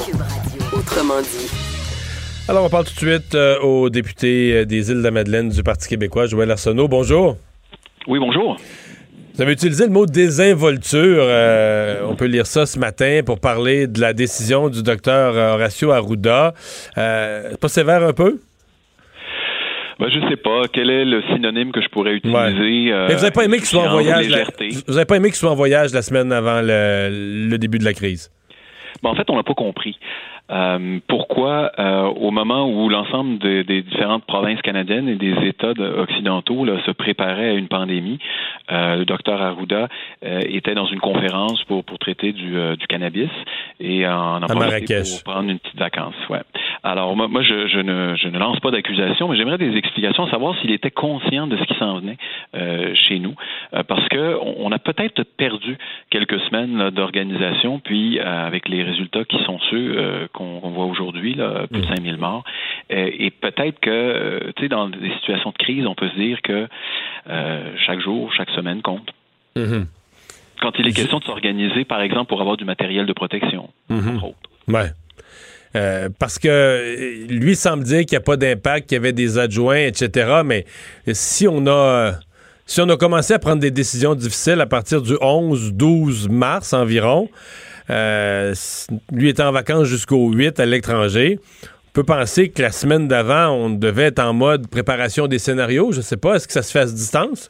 Autrement 0.74 1.22
dit. 1.22 1.67
Alors, 2.50 2.66
on 2.66 2.70
parle 2.70 2.86
tout 2.86 2.94
de 2.94 3.00
suite 3.12 3.36
euh, 3.36 3.60
au 3.60 3.90
député 3.90 4.54
euh, 4.54 4.66
des 4.66 4.90
îles 4.90 5.00
de 5.00 5.04
la 5.04 5.12
Madeleine 5.12 5.50
du 5.50 5.64
Parti 5.64 5.90
québécois, 5.90 6.28
Joël 6.28 6.50
Arsenault. 6.50 6.88
Bonjour. 6.88 7.36
Oui, 8.08 8.20
bonjour. 8.20 8.56
Vous 9.36 9.42
avez 9.42 9.52
utilisé 9.52 9.86
le 9.86 9.92
mot 9.92 10.06
désinvolture. 10.06 11.18
euh, 11.20 12.02
on 12.08 12.16
peut 12.16 12.26
lire 12.26 12.46
ça 12.48 12.66
ce 12.66 12.80
matin 12.80 13.20
pour 13.26 13.40
parler 13.42 13.88
de 13.88 14.00
la 14.00 14.14
décision 14.14 14.70
du 14.70 14.82
docteur 14.82 15.36
Horacio 15.36 15.92
Arruda. 15.92 16.54
Euh, 16.98 17.50
c'est 17.52 17.60
pas 17.60 17.68
sévère 17.68 18.04
un 18.04 18.14
peu? 18.14 18.40
Ben, 20.00 20.08
je 20.10 20.20
sais 20.30 20.38
pas 20.38 20.62
quel 20.72 20.90
est 20.90 21.06
le 21.06 21.22
synonyme 21.34 21.72
que 21.72 21.82
je 21.82 21.90
pourrais 21.90 22.14
utiliser. 22.14 22.92
Mais 22.94 23.08
vous 23.08 23.14
n'avez 23.22 23.32
pas 23.32 23.44
aimé 23.44 23.58
qu'il 23.58 23.66
soit 23.66 23.84
en 23.84 23.92
voyage. 23.92 24.30
la- 24.30 24.38
légèreté. 24.38 24.70
vous 24.88 24.96
avez 24.96 25.06
pas 25.06 25.18
aimé 25.18 25.28
qu'il 25.30 25.38
soit 25.38 25.52
en 25.52 25.56
voyage 25.56 25.92
la 25.94 26.02
semaine 26.02 26.32
avant 26.32 26.62
le, 26.62 27.48
le 27.50 27.58
début 27.58 27.78
de 27.80 27.84
la 27.86 27.94
crise? 27.94 28.32
Ben, 29.04 29.10
en 29.10 29.16
fait, 29.16 29.30
on 29.30 29.36
n'a 29.36 29.44
pas 29.44 29.54
compris. 29.54 29.98
Euh, 30.50 31.00
pourquoi, 31.08 31.72
euh, 31.78 32.04
au 32.04 32.32
moment 32.32 32.70
où 32.70 32.88
l'ensemble 32.88 33.38
de- 33.40 33.64
des 33.64 33.82
différentes 33.82 34.24
provinces 34.26 34.62
canadiennes 34.62 35.10
et 35.10 35.16
des 35.16 35.34
États 35.46 35.74
de- 35.74 35.84
occidentaux 35.86 36.64
là, 36.64 36.82
se 36.86 36.92
préparaient 36.92 37.50
à 37.50 37.54
une 37.54 37.68
pandémie, 37.68 38.18
euh, 38.72 38.96
le 38.98 39.06
docteur 39.06 39.42
Arruda 39.42 39.90
euh, 40.26 40.40
était 40.48 40.74
dans 40.74 40.86
une 40.86 41.00
conférence 41.02 41.64
pour, 41.66 41.84
pour 41.84 42.00
traiter 42.00 42.32
du, 42.32 42.58
euh, 42.58 42.76
du 42.78 42.88
cannabis 42.88 43.30
et 43.82 44.08
en, 44.08 44.42
en 44.42 44.48
pour 45.24 45.34
prendre 45.34 45.50
une 45.50 45.60
petite 45.60 45.78
vacance. 45.78 46.16
Ouais. 46.30 46.40
Alors, 46.84 47.16
moi, 47.16 47.28
moi 47.28 47.42
je, 47.42 47.68
je, 47.68 47.80
ne, 47.80 48.16
je 48.16 48.28
ne 48.28 48.38
lance 48.38 48.60
pas 48.60 48.72
d'accusation, 48.72 49.28
mais 49.28 49.38
j'aimerais 49.38 49.58
des 49.58 49.76
explications, 49.76 50.28
savoir 50.30 50.58
s'il 50.60 50.72
était 50.72 50.92
conscient 50.92 51.48
de 51.48 51.58
ce 51.58 51.64
qui 51.64 51.74
s'en 51.78 52.00
venait 52.00 52.18
euh, 52.56 52.94
chez 52.96 53.20
nous, 53.20 53.36
euh, 53.74 53.84
parce 53.84 54.08
que 54.10 54.38
on, 54.42 54.72
a 54.72 54.80
peut-être 54.80 55.24
perdu 55.24 55.78
quelques 56.10 56.40
semaines 56.42 56.90
d'organisation, 56.92 57.80
puis 57.80 58.20
euh, 58.20 58.24
avec 58.48 58.70
les 58.70 58.84
résultats 58.84 59.24
qui 59.26 59.44
sont 59.44 59.60
ceux 59.72 60.28
qu'on 60.34 60.60
qu'on 60.60 60.70
voit 60.70 60.86
aujourd'hui, 60.86 61.38
plus 61.72 61.82
de 61.82 61.86
5000 61.88 62.18
morts, 62.18 62.44
euh, 62.92 63.10
et 63.18 63.32
peut-être 63.32 63.80
que, 63.80 64.52
tu 64.56 64.64
sais, 64.64 64.70
dans 64.70 64.90
des 64.90 65.12
situations 65.20 65.52
de 65.52 65.58
crise, 65.58 65.86
on 65.86 65.96
peut 65.96 66.10
se 66.10 66.16
dire 66.16 66.42
que 66.42 66.68
chaque 67.86 68.00
jour, 68.00 68.34
chaque 68.34 68.50
semaine 68.52 68.82
compte. 68.82 69.12
Quand 70.62 70.72
il 70.80 70.88
est 70.88 70.92
question 70.92 71.20
de 71.20 71.24
s'organiser, 71.24 71.86
par 71.86 72.02
exemple, 72.02 72.28
pour 72.30 72.42
avoir 72.42 72.58
du 72.58 72.66
matériel 72.66 73.06
de 73.06 73.14
protection, 73.14 73.70
Mhm. 73.90 74.16
entre 74.16 74.26
autres. 74.26 74.50
Ouais. 74.68 74.90
Euh, 75.76 76.10
parce 76.18 76.40
que 76.40 76.48
euh, 76.48 77.28
lui 77.28 77.56
semble 77.56 77.84
dire 77.84 78.00
qu'il 78.06 78.18
n'y 78.18 78.18
a 78.18 78.22
pas 78.22 78.38
d'impact, 78.38 78.88
qu'il 78.88 78.96
y 78.96 79.00
avait 79.00 79.14
des 79.14 79.38
adjoints, 79.38 79.80
etc. 79.80 80.42
Mais 80.46 80.66
si 81.12 81.48
on 81.48 81.68
a 81.68 82.20
si 82.66 82.82
on 82.82 82.90
a 82.90 82.98
commencé 82.98 83.34
à 83.34 83.40
prendre 83.40 83.62
des 83.62 83.72
décisions 83.72 84.14
difficiles 84.14 84.60
à 84.60 84.66
partir 84.66 85.02
du 85.02 85.14
11-12 85.14 86.30
mars 86.30 86.74
environ, 86.74 87.30
euh, 87.90 88.54
lui 89.12 89.30
était 89.30 89.44
en 89.44 89.54
vacances 89.54 89.88
jusqu'au 89.88 90.30
8 90.32 90.60
à 90.60 90.66
l'étranger, 90.66 91.40
on 91.64 91.92
peut 91.94 92.04
penser 92.04 92.50
que 92.50 92.62
la 92.62 92.74
semaine 92.74 93.08
d'avant, 93.08 93.52
on 93.52 93.70
devait 93.70 94.04
être 94.04 94.20
en 94.20 94.34
mode 94.34 94.68
préparation 94.68 95.28
des 95.28 95.40
scénarios. 95.40 95.94
Je 95.94 96.02
sais 96.02 96.18
pas, 96.18 96.36
est-ce 96.36 96.48
que 96.48 96.54
ça 96.54 96.62
se 96.62 96.72
fait 96.72 96.80
à 96.80 96.86
distance? 96.86 97.50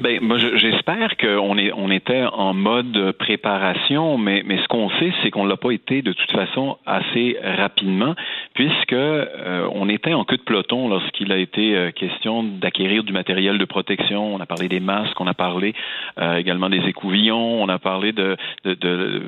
Ben, 0.00 0.20
moi, 0.22 0.38
je- 0.38 0.56
j'espère 0.56 1.16
qu'on 1.16 1.58
est, 1.58 1.72
on 1.72 1.90
était 1.90 2.24
en 2.32 2.54
mode 2.54 3.12
préparation, 3.18 4.16
mais, 4.16 4.42
mais 4.46 4.58
ce 4.62 4.68
qu'on 4.68 4.88
sait, 4.90 5.12
c'est 5.22 5.30
qu'on 5.30 5.44
l'a 5.44 5.56
pas 5.56 5.72
été 5.72 6.02
de 6.02 6.12
toute 6.12 6.30
façon 6.30 6.78
assez 6.86 7.36
rapidement. 7.42 8.14
puisque 8.54 8.92
euh, 8.92 9.68
on 9.72 9.88
était 9.88 10.14
en 10.14 10.24
queue 10.24 10.36
de 10.36 10.42
peloton 10.42 10.88
lorsqu'il 10.88 11.30
a 11.30 11.36
été 11.36 11.76
euh, 11.76 11.90
question 11.92 12.42
d'acquérir 12.42 13.04
du 13.04 13.12
matériel 13.12 13.56
de 13.56 13.64
protection. 13.64 14.34
On 14.34 14.40
a 14.40 14.46
parlé 14.46 14.66
des 14.68 14.80
masques, 14.80 15.20
on 15.20 15.28
a 15.28 15.34
parlé 15.34 15.74
euh, 16.20 16.34
également 16.38 16.68
des 16.68 16.84
écouvillons, 16.88 17.62
on 17.62 17.68
a 17.68 17.78
parlé 17.78 18.10
de, 18.10 18.36
de, 18.64 18.74
de 18.74 19.22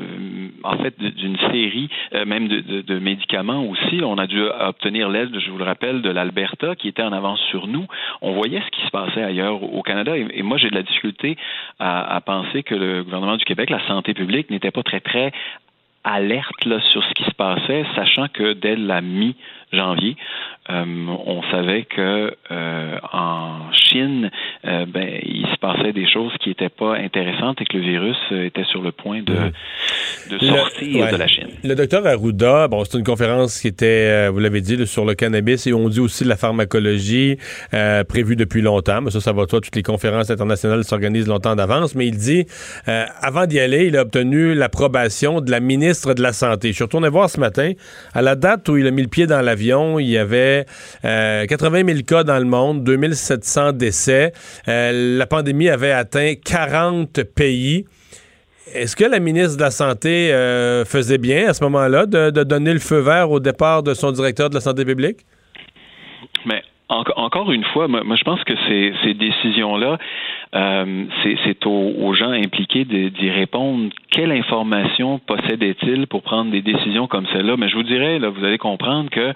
en 0.64 0.76
fait, 0.78 0.98
d'une 1.00 1.36
série 1.52 1.88
même 2.26 2.48
de, 2.48 2.80
de, 2.80 2.98
médicaments 2.98 3.64
aussi. 3.66 4.00
On 4.04 4.18
a 4.18 4.26
dû 4.26 4.42
obtenir 4.42 5.08
l'aide, 5.08 5.30
je 5.38 5.48
vous 5.52 5.58
le 5.58 5.64
rappelle, 5.64 6.02
de 6.02 6.10
l'Alberta 6.10 6.74
qui 6.74 6.88
était 6.88 7.04
en 7.04 7.12
avance 7.12 7.40
sur 7.50 7.68
nous. 7.68 7.86
On 8.22 8.32
voyait 8.32 8.60
ce 8.66 8.70
qui 8.76 8.84
se 8.84 8.90
passait 8.90 9.22
ailleurs 9.22 9.62
au 9.62 9.82
Canada 9.82 10.16
et, 10.18 10.26
et 10.34 10.42
moi 10.42 10.58
j'ai 10.60 10.70
de 10.70 10.74
la 10.74 10.82
difficulté 10.82 11.36
à, 11.78 12.20
penser 12.24 12.62
que 12.62 12.74
le 12.74 13.02
gouvernement 13.02 13.36
du 13.36 13.44
Québec, 13.44 13.70
la 13.70 13.86
santé 13.86 14.14
publique, 14.14 14.50
n'était 14.50 14.70
pas 14.70 14.82
très 14.82 15.00
très 15.00 15.32
alerte 16.04 16.66
sur 16.90 17.04
ce 17.04 17.12
qui 17.14 17.24
se 17.24 17.34
passait, 17.34 17.84
sachant 17.94 18.28
que 18.28 18.54
dès 18.54 18.76
la 18.76 19.00
mi-janvier, 19.00 20.16
on 20.72 21.42
savait 21.50 21.84
que 21.84 22.32
euh, 22.50 22.96
en 23.12 23.72
Chine, 23.72 24.30
euh, 24.64 24.86
ben, 24.86 25.08
il 25.22 25.46
se 25.46 25.58
passait 25.58 25.92
des 25.92 26.08
choses 26.08 26.32
qui 26.40 26.50
n'étaient 26.50 26.68
pas 26.68 26.96
intéressantes 26.96 27.60
et 27.60 27.64
que 27.64 27.76
le 27.76 27.82
virus 27.82 28.16
était 28.30 28.64
sur 28.64 28.82
le 28.82 28.92
point 28.92 29.22
de, 29.22 29.34
de 30.30 30.38
sortir 30.38 31.10
de 31.10 31.16
la 31.16 31.26
Chine. 31.26 31.48
Le 31.64 31.74
docteur 31.74 32.06
Arruda, 32.06 32.68
bon, 32.68 32.84
c'est 32.84 32.98
une 32.98 33.04
conférence 33.04 33.60
qui 33.60 33.68
était, 33.68 34.28
vous 34.28 34.38
l'avez 34.38 34.60
dit, 34.60 34.86
sur 34.86 35.04
le 35.04 35.14
cannabis 35.14 35.66
et 35.66 35.72
on 35.72 35.88
dit 35.88 36.00
aussi 36.00 36.24
la 36.24 36.36
pharmacologie 36.36 37.36
prévue 38.08 38.36
depuis 38.36 38.62
longtemps. 38.62 39.00
Mais 39.02 39.10
ça, 39.10 39.20
ça 39.20 39.32
va 39.32 39.46
toi, 39.46 39.60
toutes 39.60 39.76
les 39.76 39.82
conférences 39.82 40.30
internationales 40.30 40.84
s'organisent 40.84 41.28
longtemps 41.28 41.56
d'avance. 41.56 41.94
Mais 41.94 42.06
il 42.06 42.16
dit, 42.16 42.46
avant 42.86 43.46
d'y 43.46 43.58
aller, 43.58 43.86
il 43.86 43.96
a 43.96 44.02
obtenu 44.02 44.54
l'approbation 44.54 45.40
de 45.40 45.50
la 45.50 45.60
ministre 45.60 46.14
de 46.14 46.22
la 46.22 46.32
Santé. 46.32 46.68
Je 46.68 46.74
suis 46.74 46.84
retourné 46.84 47.08
voir 47.08 47.28
ce 47.28 47.40
matin. 47.40 47.72
À 48.14 48.22
la 48.22 48.34
date 48.36 48.68
où 48.68 48.76
il 48.76 48.86
a 48.86 48.90
mis 48.90 49.02
le 49.02 49.08
pied 49.08 49.26
dans 49.26 49.40
l'avion, 49.40 49.98
il 49.98 50.08
y 50.08 50.18
avait 50.18 50.59
80 51.02 51.84
000 51.86 51.88
euh, 51.88 52.02
cas 52.02 52.24
dans 52.24 52.38
le 52.38 52.44
monde, 52.44 52.84
2700 52.84 53.72
décès. 53.72 54.32
Euh, 54.68 55.16
la 55.18 55.26
pandémie 55.26 55.68
avait 55.68 55.92
atteint 55.92 56.34
40 56.42 57.22
pays. 57.22 57.86
Est-ce 58.72 58.94
que 58.94 59.04
la 59.04 59.18
ministre 59.18 59.56
de 59.56 59.62
la 59.62 59.70
Santé 59.70 60.32
euh, 60.32 60.84
faisait 60.84 61.18
bien 61.18 61.48
à 61.48 61.54
ce 61.54 61.64
moment-là 61.64 62.06
de, 62.06 62.30
donner 62.44 62.72
le 62.72 62.78
feu 62.78 62.98
vert 62.98 63.30
au 63.30 63.40
départ 63.40 63.82
de 63.82 63.94
son 63.94 64.12
directeur 64.12 64.48
de 64.48 64.54
la 64.54 64.60
santé 64.60 64.84
publique? 64.84 65.26
Encore 67.16 67.52
une 67.52 67.64
fois, 67.64 67.88
moi, 67.88 68.16
je 68.16 68.24
pense 68.24 68.42
que 68.44 68.54
ces, 68.68 69.14
décisions-là, 69.14 69.98
euh, 70.54 71.04
c'est 71.22 71.66
aux, 71.66 72.14
gens 72.14 72.30
impliqués 72.30 72.84
d'y 72.84 73.30
répondre. 73.30 73.90
Quelle 74.10 74.32
information 74.32 75.18
possédait-il 75.18 76.06
pour 76.06 76.22
prendre 76.22 76.50
des 76.50 76.62
décisions 76.62 77.06
comme 77.06 77.26
celle-là? 77.32 77.56
Mais 77.56 77.68
je 77.68 77.76
vous 77.76 77.82
dirais, 77.82 78.18
là, 78.18 78.28
vous 78.28 78.44
allez 78.44 78.58
comprendre 78.58 79.10
que 79.10 79.32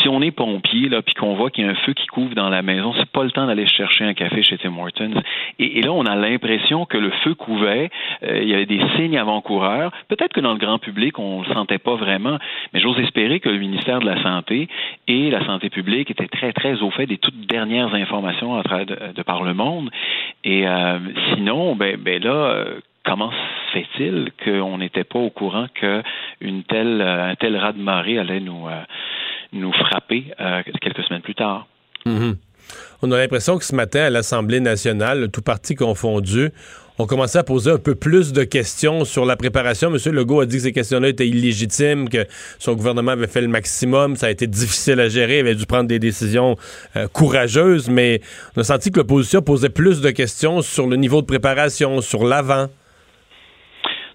si 0.00 0.08
on 0.08 0.20
est 0.22 0.30
pompier, 0.30 0.88
là, 0.88 1.02
puis 1.02 1.14
qu'on 1.14 1.34
voit 1.34 1.50
qu'il 1.50 1.64
y 1.64 1.68
a 1.68 1.70
un 1.70 1.74
feu 1.86 1.92
qui 1.94 2.06
couvre 2.06 2.34
dans 2.34 2.48
la 2.48 2.62
maison, 2.62 2.92
c'est 2.98 3.10
pas 3.10 3.24
le 3.24 3.30
temps 3.30 3.46
d'aller 3.46 3.66
chercher 3.66 4.04
un 4.04 4.14
café 4.14 4.42
chez 4.42 4.58
Tim 4.58 4.76
Hortons. 4.78 5.22
Et, 5.58 5.82
là, 5.82 5.92
on 5.92 6.04
a 6.04 6.14
l'impression 6.14 6.84
que 6.84 6.98
le 6.98 7.10
feu 7.24 7.34
couvait, 7.34 7.90
euh, 8.22 8.40
il 8.42 8.48
y 8.48 8.54
avait 8.54 8.66
des 8.66 8.80
signes 8.96 9.18
avant-coureurs. 9.18 9.92
Peut-être 10.08 10.32
que 10.32 10.40
dans 10.40 10.52
le 10.52 10.58
grand 10.58 10.78
public, 10.78 11.18
on 11.18 11.42
le 11.42 11.54
sentait 11.54 11.78
pas 11.78 11.96
vraiment, 11.96 12.38
mais 12.72 12.80
j'ose 12.80 12.98
espérer 12.98 13.40
que 13.40 13.48
le 13.48 13.58
ministère 13.58 14.00
de 14.00 14.06
la 14.06 14.22
Santé 14.22 14.68
et 15.08 15.30
la 15.30 15.44
Santé 15.46 15.70
publique 15.70 16.10
étaient 16.10 16.28
très, 16.28 16.52
très 16.52 16.82
au 16.82 16.90
des 17.06 17.18
toutes 17.18 17.46
dernières 17.46 17.94
informations 17.94 18.60
de, 18.60 19.22
par 19.22 19.42
le 19.42 19.54
monde. 19.54 19.90
Et 20.44 20.66
euh, 20.66 20.98
sinon, 21.34 21.76
ben, 21.76 21.96
ben 21.96 22.22
là, 22.22 22.30
euh, 22.30 22.80
comment 23.04 23.30
se 23.30 23.72
fait-il 23.72 24.30
qu'on 24.44 24.78
n'était 24.78 25.04
pas 25.04 25.18
au 25.18 25.30
courant 25.30 25.66
qu'une 25.74 26.64
telle, 26.64 27.00
un 27.02 27.34
tel 27.34 27.56
raz 27.56 27.72
de 27.72 27.82
marée 27.82 28.18
allait 28.18 28.40
nous, 28.40 28.68
euh, 28.68 28.82
nous 29.52 29.72
frapper 29.72 30.32
quelques 30.80 31.02
semaines 31.04 31.22
plus 31.22 31.34
tard? 31.34 31.66
Mm-hmm. 32.06 32.36
On 33.02 33.10
a 33.12 33.18
l'impression 33.18 33.58
que 33.58 33.64
ce 33.64 33.74
matin, 33.74 34.02
à 34.02 34.10
l'Assemblée 34.10 34.60
nationale, 34.60 35.30
tout 35.32 35.42
parti 35.42 35.74
confondu, 35.74 36.50
on 37.00 37.06
commençait 37.06 37.38
à 37.38 37.44
poser 37.44 37.70
un 37.70 37.78
peu 37.78 37.94
plus 37.94 38.32
de 38.32 38.44
questions 38.44 39.04
sur 39.04 39.24
la 39.24 39.36
préparation. 39.36 39.88
M. 39.88 39.96
Legault 40.12 40.40
a 40.40 40.46
dit 40.46 40.56
que 40.56 40.62
ces 40.62 40.72
questions-là 40.72 41.08
étaient 41.08 41.26
illégitimes, 41.26 42.08
que 42.10 42.26
son 42.58 42.74
gouvernement 42.74 43.12
avait 43.12 43.26
fait 43.26 43.40
le 43.40 43.48
maximum, 43.48 44.16
ça 44.16 44.26
a 44.26 44.30
été 44.30 44.46
difficile 44.46 45.00
à 45.00 45.08
gérer, 45.08 45.38
il 45.38 45.40
avait 45.40 45.54
dû 45.54 45.64
prendre 45.64 45.88
des 45.88 45.98
décisions 45.98 46.56
euh, 46.96 47.08
courageuses, 47.08 47.88
mais 47.88 48.20
on 48.54 48.60
a 48.60 48.64
senti 48.64 48.90
que 48.90 48.98
l'opposition 48.98 49.40
posait 49.40 49.70
plus 49.70 50.02
de 50.02 50.10
questions 50.10 50.60
sur 50.60 50.86
le 50.86 50.96
niveau 50.96 51.22
de 51.22 51.26
préparation, 51.26 52.02
sur 52.02 52.24
l'avant. 52.24 52.66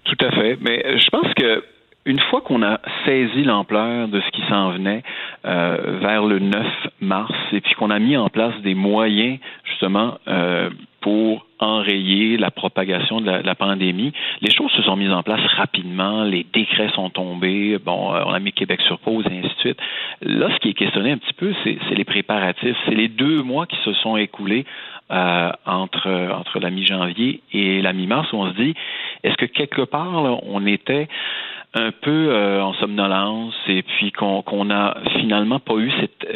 Tout 0.04 0.24
à 0.24 0.30
fait. 0.30 0.56
Mais 0.60 0.86
euh, 0.86 0.98
je 0.98 1.10
pense 1.10 1.34
que 1.34 1.64
une 2.04 2.20
fois 2.30 2.40
qu'on 2.40 2.62
a 2.62 2.78
saisi 3.04 3.42
l'ampleur 3.42 4.06
de 4.06 4.20
ce 4.20 4.30
qui 4.30 4.42
s'en 4.48 4.70
venait 4.70 5.02
euh, 5.44 5.98
vers 6.00 6.24
le 6.24 6.38
9 6.38 6.64
mars 7.00 7.34
et 7.50 7.60
puis 7.60 7.74
qu'on 7.74 7.90
a 7.90 7.98
mis 7.98 8.16
en 8.16 8.28
place 8.28 8.54
des 8.62 8.76
moyens 8.76 9.40
justement 9.64 10.18
pour 11.06 11.46
enrayer 11.60 12.36
la 12.36 12.50
propagation 12.50 13.20
de 13.20 13.30
la, 13.30 13.54
pandémie. 13.54 14.12
Les 14.40 14.50
choses 14.50 14.72
se 14.72 14.82
sont 14.82 14.96
mises 14.96 15.12
en 15.12 15.22
place 15.22 15.40
rapidement, 15.56 16.24
les 16.24 16.44
décrets 16.52 16.88
sont 16.96 17.10
tombés, 17.10 17.78
bon, 17.78 18.12
euh, 18.12 18.24
on 18.26 18.32
a 18.32 18.40
mis 18.40 18.50
Québec 18.50 18.80
sur 18.80 18.98
pause 18.98 19.24
et 19.30 19.38
ainsi 19.38 19.54
de 19.54 19.60
suite. 19.60 19.78
Là, 20.22 20.48
ce 20.52 20.58
qui 20.58 20.70
est 20.70 20.74
questionné 20.74 21.12
un 21.12 21.18
petit 21.18 21.32
peu, 21.34 21.54
c'est 21.62 21.94
les 21.94 22.04
préparatifs. 22.04 22.76
C'est 22.86 22.96
les 22.96 23.06
deux 23.06 23.44
mois 23.44 23.66
qui 23.66 23.76
se 23.84 23.92
sont 23.92 24.16
écoulés 24.16 24.64
euh, 25.12 25.52
entre, 25.64 26.10
entre 26.32 26.58
la 26.58 26.70
mi-janvier 26.70 27.40
et 27.52 27.82
la 27.82 27.92
mi-mars 27.92 28.32
où 28.32 28.38
on 28.38 28.50
se 28.50 28.56
dit, 28.56 28.74
est-ce 29.22 29.36
que 29.36 29.46
quelque 29.46 29.82
part, 29.82 30.24
on 30.42 30.66
était 30.66 31.06
un 31.74 31.92
peu 31.92 32.30
euh, 32.30 32.60
en 32.64 32.74
somnolence 32.74 33.54
et 33.68 33.84
puis 33.84 34.10
qu'on 34.10 34.42
qu'on 34.42 34.70
a 34.70 34.96
finalement 35.20 35.60
pas 35.60 35.76
eu 35.76 35.92
cette 36.00 36.26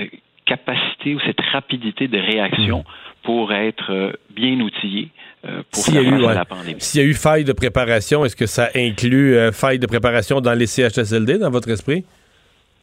capacité 0.44 1.16
ou 1.16 1.20
cette 1.26 1.40
rapidité 1.40 2.06
de 2.06 2.18
réaction 2.18 2.80
mmh. 2.80 3.09
Pour 3.22 3.52
être 3.52 3.92
euh, 3.92 4.12
bien 4.34 4.58
outillé 4.60 5.10
euh, 5.44 5.62
pour 5.70 5.84
la 5.92 6.44
pandémie. 6.44 6.80
S'il 6.80 7.00
y 7.00 7.04
a 7.04 7.06
eu 7.06 7.14
faille 7.14 7.44
de 7.44 7.52
préparation, 7.52 8.24
est-ce 8.24 8.36
que 8.36 8.46
ça 8.46 8.70
inclut 8.74 9.36
euh, 9.36 9.52
faille 9.52 9.78
de 9.78 9.86
préparation 9.86 10.40
dans 10.40 10.54
les 10.54 10.66
CHSLD, 10.66 11.38
dans 11.38 11.50
votre 11.50 11.70
esprit? 11.70 12.04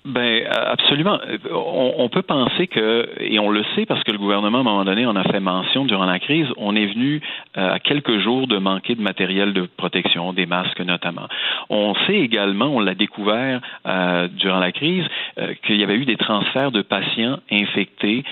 Ben 0.05 0.47
absolument. 0.49 1.19
On, 1.51 2.07
peut 2.07 2.21
penser 2.21 2.67
que, 2.67 3.09
et 3.19 3.39
on 3.39 3.49
le 3.49 3.63
sait 3.75 3.85
parce 3.85 4.03
que 4.03 4.11
le 4.11 4.17
gouvernement 4.17 4.59
à 4.59 4.61
un 4.61 4.63
moment 4.63 4.85
donné 4.85 5.05
en 5.05 5.17
a 5.17 5.23
fait 5.23 5.41
mention 5.41 5.83
durant 5.83 6.05
la 6.05 6.19
crise, 6.19 6.47
on 6.55 6.77
est 6.77 6.85
venu 6.85 7.21
euh, 7.57 7.73
à 7.73 7.79
quelques 7.79 8.19
jours 8.19 8.47
de 8.47 8.57
manquer 8.57 8.95
de 8.95 9.01
matériel 9.01 9.51
de 9.51 9.67
protection, 9.75 10.31
des 10.31 10.45
masques 10.45 10.79
notamment. 10.79 11.27
On 11.69 11.93
sait 12.05 12.19
également, 12.19 12.67
on 12.67 12.79
l'a 12.79 12.95
découvert 12.95 13.59
euh, 13.85 14.29
durant 14.29 14.59
la 14.59 14.71
crise, 14.71 15.05
euh, 15.39 15.53
qu'il 15.65 15.75
y 15.75 15.83
avait 15.83 15.95
eu 15.95 16.05
des 16.05 16.17
transferts 16.17 16.71
de 16.71 16.81
patients 16.81 17.39
infectés 17.51 18.23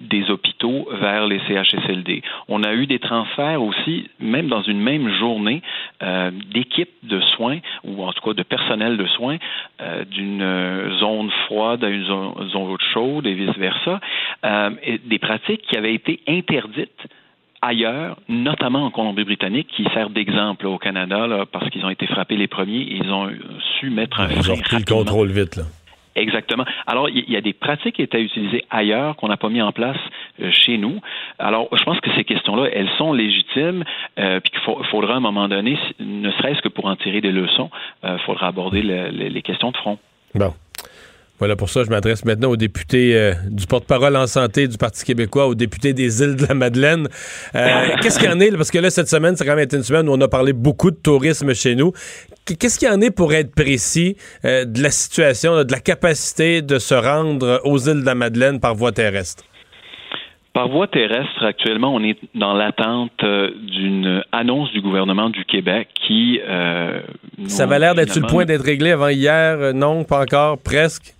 des 0.00 0.30
hôpitaux 0.30 0.88
vers 1.00 1.26
les 1.26 1.38
CHSLD. 1.46 2.22
On 2.48 2.64
a 2.64 2.74
eu 2.74 2.86
des 2.86 2.98
transferts 2.98 3.62
aussi, 3.62 4.10
même 4.18 4.48
dans 4.48 4.62
une 4.62 4.80
même 4.80 5.08
journée, 5.14 5.62
d'équipes 6.52 6.90
de 7.04 7.20
soins 7.36 7.58
ou 7.84 8.04
en 8.04 8.12
tout 8.12 8.20
cas 8.22 8.34
de 8.34 8.42
personnel 8.42 8.96
de 8.96 9.06
soins 9.06 9.36
d'une 10.10 10.42
zone 10.98 11.30
froide 11.46 11.84
à 11.84 11.88
une 11.88 12.04
zone, 12.04 12.48
zone 12.50 12.76
chaude 12.92 13.26
et 13.26 13.34
vice-versa, 13.34 14.00
euh, 14.44 14.70
des 15.04 15.18
pratiques 15.18 15.62
qui 15.62 15.76
avaient 15.76 15.94
été 15.94 16.20
interdites 16.28 17.08
ailleurs, 17.60 18.16
notamment 18.28 18.84
en 18.84 18.90
Colombie-Britannique, 18.90 19.68
qui 19.68 19.84
sert 19.94 20.10
d'exemple 20.10 20.66
au 20.66 20.78
Canada, 20.78 21.46
parce 21.52 21.70
qu'ils 21.70 21.84
ont 21.84 21.90
été 21.90 22.06
frappés 22.06 22.36
les 22.36 22.48
premiers 22.48 22.80
et 22.80 22.96
ils 22.96 23.12
ont 23.12 23.30
su 23.78 23.90
mettre 23.90 24.20
un 24.20 24.28
Ils 24.28 24.50
ont 24.50 24.56
pris 24.56 24.78
le 24.78 24.84
contrôle 24.84 25.30
vite, 25.30 25.56
là. 25.56 25.64
Exactement. 26.14 26.64
Alors, 26.86 27.08
il 27.08 27.30
y 27.30 27.36
a 27.36 27.40
des 27.40 27.52
pratiques 27.52 27.96
qui 27.96 28.02
étaient 28.02 28.22
utilisées 28.22 28.64
ailleurs 28.70 29.16
qu'on 29.16 29.28
n'a 29.28 29.36
pas 29.36 29.48
mis 29.48 29.62
en 29.62 29.72
place 29.72 29.96
euh, 30.42 30.50
chez 30.50 30.76
nous. 30.76 31.00
Alors, 31.38 31.68
je 31.72 31.82
pense 31.84 32.00
que 32.00 32.10
ces 32.14 32.24
questions-là, 32.24 32.68
elles 32.72 32.90
sont 32.98 33.12
légitimes, 33.12 33.84
euh, 34.18 34.40
puis 34.40 34.50
qu'il 34.50 34.84
faudra 34.90 35.14
à 35.14 35.16
un 35.16 35.20
moment 35.20 35.48
donné, 35.48 35.78
ne 36.00 36.30
serait-ce 36.32 36.60
que 36.60 36.68
pour 36.68 36.86
en 36.86 36.96
tirer 36.96 37.20
des 37.20 37.32
leçons, 37.32 37.70
il 38.02 38.10
euh, 38.10 38.18
faudra 38.18 38.48
aborder 38.48 38.82
les 38.82 39.42
questions 39.42 39.70
de 39.70 39.76
front. 39.76 39.98
Bon. 40.34 40.54
Voilà 41.38 41.56
pour 41.56 41.70
ça, 41.70 41.82
je 41.82 41.90
m'adresse 41.90 42.24
maintenant 42.24 42.50
aux 42.50 42.56
députés 42.56 43.16
euh, 43.16 43.34
du 43.50 43.66
porte-parole 43.66 44.14
en 44.14 44.28
santé 44.28 44.68
du 44.68 44.78
Parti 44.78 45.04
québécois, 45.04 45.48
aux 45.48 45.56
députés 45.56 45.92
des 45.92 46.22
îles 46.22 46.36
de 46.36 46.46
la 46.46 46.54
Madeleine. 46.54 47.08
Euh, 47.56 47.88
qu'est-ce 48.00 48.20
qu'il 48.20 48.30
y 48.30 48.32
en 48.32 48.38
est? 48.38 48.52
Parce 48.52 48.70
que 48.70 48.78
là, 48.78 48.90
cette 48.90 49.08
semaine, 49.08 49.34
c'est 49.36 49.44
quand 49.44 49.56
même 49.56 49.66
une 49.72 49.82
semaine 49.82 50.08
où 50.08 50.12
on 50.12 50.20
a 50.20 50.28
parlé 50.28 50.52
beaucoup 50.52 50.92
de 50.92 50.96
tourisme 50.96 51.52
chez 51.52 51.74
nous. 51.74 51.92
Qu'est-ce 52.44 52.78
qu'il 52.78 52.86
y 52.86 52.90
en 52.92 53.00
est 53.00 53.10
pour 53.10 53.34
être 53.34 53.52
précis 53.56 54.16
euh, 54.44 54.64
de 54.64 54.80
la 54.84 54.92
situation, 54.92 55.64
de 55.64 55.72
la 55.72 55.80
capacité 55.80 56.62
de 56.62 56.78
se 56.78 56.94
rendre 56.94 57.60
aux 57.64 57.78
îles 57.78 58.02
de 58.02 58.06
la 58.06 58.14
Madeleine 58.14 58.60
par 58.60 58.76
voie 58.76 58.92
terrestre? 58.92 59.42
Par 60.52 60.68
voie 60.68 60.86
terrestre, 60.86 61.44
actuellement, 61.44 61.94
on 61.94 62.02
est 62.04 62.18
dans 62.34 62.52
l'attente 62.52 63.24
d'une 63.24 64.22
annonce 64.32 64.70
du 64.72 64.82
gouvernement 64.82 65.30
du 65.30 65.44
Québec 65.46 65.88
qui... 65.94 66.40
Ça 67.46 67.62
avait 67.64 67.78
l'air 67.78 67.94
d'être 67.94 68.12
sur 68.12 68.22
le 68.22 68.28
point 68.28 68.44
d'être 68.44 68.64
réglé 68.64 68.90
avant 68.90 69.08
hier. 69.08 69.72
Non, 69.72 70.04
pas 70.04 70.20
encore, 70.20 70.58
presque? 70.62 71.14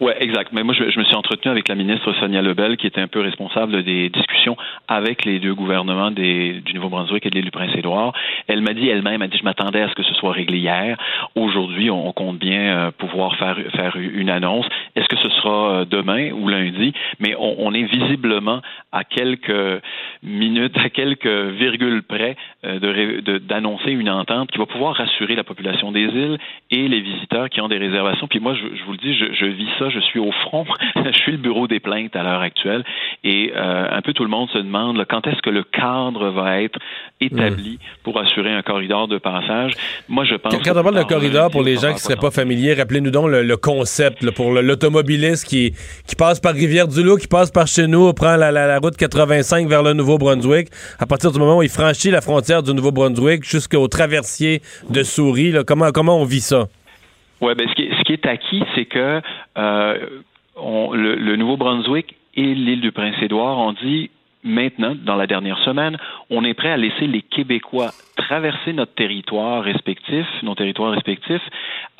Oui, 0.00 0.12
exact. 0.18 0.50
Mais 0.52 0.62
moi, 0.62 0.74
je, 0.74 0.90
je, 0.90 0.98
me 0.98 1.04
suis 1.04 1.14
entretenu 1.14 1.50
avec 1.50 1.68
la 1.68 1.74
ministre 1.74 2.12
Sonia 2.14 2.42
Lebel, 2.42 2.76
qui 2.76 2.86
était 2.86 3.00
un 3.00 3.06
peu 3.06 3.20
responsable 3.20 3.82
des 3.84 4.08
discussions 4.08 4.56
avec 4.88 5.24
les 5.24 5.38
deux 5.38 5.54
gouvernements 5.54 6.10
des, 6.10 6.60
du 6.64 6.74
Nouveau-Brunswick 6.74 7.24
et 7.26 7.30
de 7.30 7.36
l'île 7.36 7.44
du 7.44 7.50
Prince-Édouard. 7.50 8.12
Elle 8.48 8.60
m'a 8.60 8.74
dit 8.74 8.88
elle-même, 8.88 9.22
elle 9.22 9.30
dit, 9.30 9.38
je 9.38 9.44
m'attendais 9.44 9.82
à 9.82 9.88
ce 9.88 9.94
que 9.94 10.02
ce 10.02 10.14
soit 10.14 10.32
réglé 10.32 10.58
hier. 10.58 10.96
Aujourd'hui, 11.34 11.90
on, 11.90 12.12
compte 12.12 12.38
bien 12.38 12.60
euh, 12.60 12.90
pouvoir 12.90 13.36
faire, 13.36 13.56
faire 13.74 13.96
une 13.96 14.30
annonce. 14.30 14.66
Est-ce 14.94 15.08
que 15.08 15.16
ce 15.16 15.28
sera 15.44 15.80
euh, 15.80 15.84
demain 15.84 16.32
ou 16.32 16.48
lundi? 16.48 16.92
Mais 17.20 17.34
on, 17.38 17.54
on, 17.58 17.74
est 17.74 17.84
visiblement 17.84 18.60
à 18.92 19.04
quelques 19.04 19.82
minutes, 20.22 20.76
à 20.76 20.88
quelques 20.88 21.26
virgules 21.26 22.02
près 22.02 22.36
euh, 22.64 23.20
d'annoncer 23.40 23.90
une 23.90 24.10
entente 24.10 24.50
qui 24.50 24.58
va 24.58 24.66
pouvoir 24.66 24.96
rassurer 24.96 25.34
la 25.34 25.44
population 25.44 25.92
des 25.92 26.02
îles 26.02 26.38
et 26.70 26.88
les 26.88 27.00
visiteurs 27.00 27.48
qui 27.48 27.60
ont 27.60 27.68
des 27.68 27.78
réservations. 27.78 28.26
Puis 28.26 28.40
moi, 28.40 28.54
je, 28.54 28.76
je 28.76 28.84
vous 28.84 28.92
le 28.92 28.98
dis, 28.98 29.14
je, 29.16 29.32
je 29.32 29.46
vis 29.46 29.68
ça 29.78 29.84
je 29.90 30.00
suis 30.00 30.18
au 30.18 30.32
front, 30.32 30.64
je 30.96 31.18
suis 31.20 31.32
le 31.32 31.38
bureau 31.38 31.66
des 31.66 31.80
plaintes 31.80 32.16
à 32.16 32.22
l'heure 32.22 32.40
actuelle 32.40 32.84
et 33.22 33.52
euh, 33.54 33.86
un 33.90 34.02
peu 34.02 34.12
tout 34.12 34.24
le 34.24 34.30
monde 34.30 34.48
se 34.50 34.58
demande 34.58 35.04
quand 35.08 35.26
est-ce 35.26 35.40
que 35.42 35.50
le 35.50 35.62
cadre 35.62 36.30
va 36.30 36.60
être 36.60 36.78
établi 37.20 37.78
pour 38.02 38.18
assurer 38.18 38.52
un 38.52 38.62
corridor 38.62 39.08
de 39.08 39.18
passage? 39.18 39.72
Moi, 40.08 40.24
je 40.24 40.34
pense. 40.34 40.54
Quand 40.64 40.78
on 40.78 40.82
parle 40.82 40.98
de 40.98 41.02
corridor, 41.02 41.50
pour 41.50 41.62
les 41.62 41.76
gens 41.76 41.88
qui 41.88 41.94
ne 41.94 41.98
seraient 41.98 42.16
pas 42.16 42.30
familiers, 42.30 42.74
rappelez-nous 42.74 43.10
donc 43.10 43.28
le, 43.30 43.54
concept 43.56 44.30
pour 44.32 44.52
l'automobiliste 44.52 45.33
qui, 45.42 45.74
passe 46.16 46.38
par 46.38 46.52
Rivière-du-Loup, 46.54 47.16
qui 47.16 47.26
passe 47.26 47.50
par 47.50 47.66
chez 47.66 47.86
nous, 47.86 48.12
prend 48.12 48.36
la, 48.36 48.78
route 48.78 48.96
85 48.96 49.66
vers 49.66 49.82
le 49.82 49.94
Nouveau-Brunswick. 49.94 50.68
À 51.00 51.06
partir 51.06 51.32
du 51.32 51.38
moment 51.38 51.58
où 51.58 51.62
il 51.62 51.68
franchit 51.68 52.10
la 52.10 52.20
frontière 52.20 52.62
du 52.62 52.74
Nouveau-Brunswick 52.74 53.42
jusqu'au 53.44 53.88
traversier 53.88 54.60
de 54.90 55.02
Souris, 55.02 55.54
comment, 55.66 55.90
comment 55.90 56.20
on 56.20 56.24
vit 56.24 56.40
ça? 56.40 56.66
Oui, 57.40 57.54
ben, 57.56 57.68
ce, 57.68 57.74
qui, 57.74 57.88
ce 57.98 58.02
qui 58.04 58.12
est 58.12 58.26
acquis, 58.26 58.62
c'est 58.74 58.84
que 58.84 59.20
euh, 59.58 59.98
le, 60.56 61.36
Nouveau-Brunswick 61.36 62.14
et 62.36 62.54
l'île 62.54 62.80
du 62.80 62.92
Prince-Édouard 62.92 63.58
ont 63.58 63.72
dit 63.72 64.10
maintenant, 64.42 64.94
dans 64.94 65.16
la 65.16 65.26
dernière 65.26 65.58
semaine, 65.64 65.96
on 66.30 66.44
est 66.44 66.54
prêt 66.54 66.70
à 66.70 66.76
laisser 66.76 67.06
les 67.06 67.22
Québécois 67.22 67.90
traverser 68.26 68.72
notre 68.72 68.94
territoire 68.94 69.62
respectif, 69.62 70.26
nos 70.42 70.54
territoires 70.54 70.92
respectifs, 70.92 71.42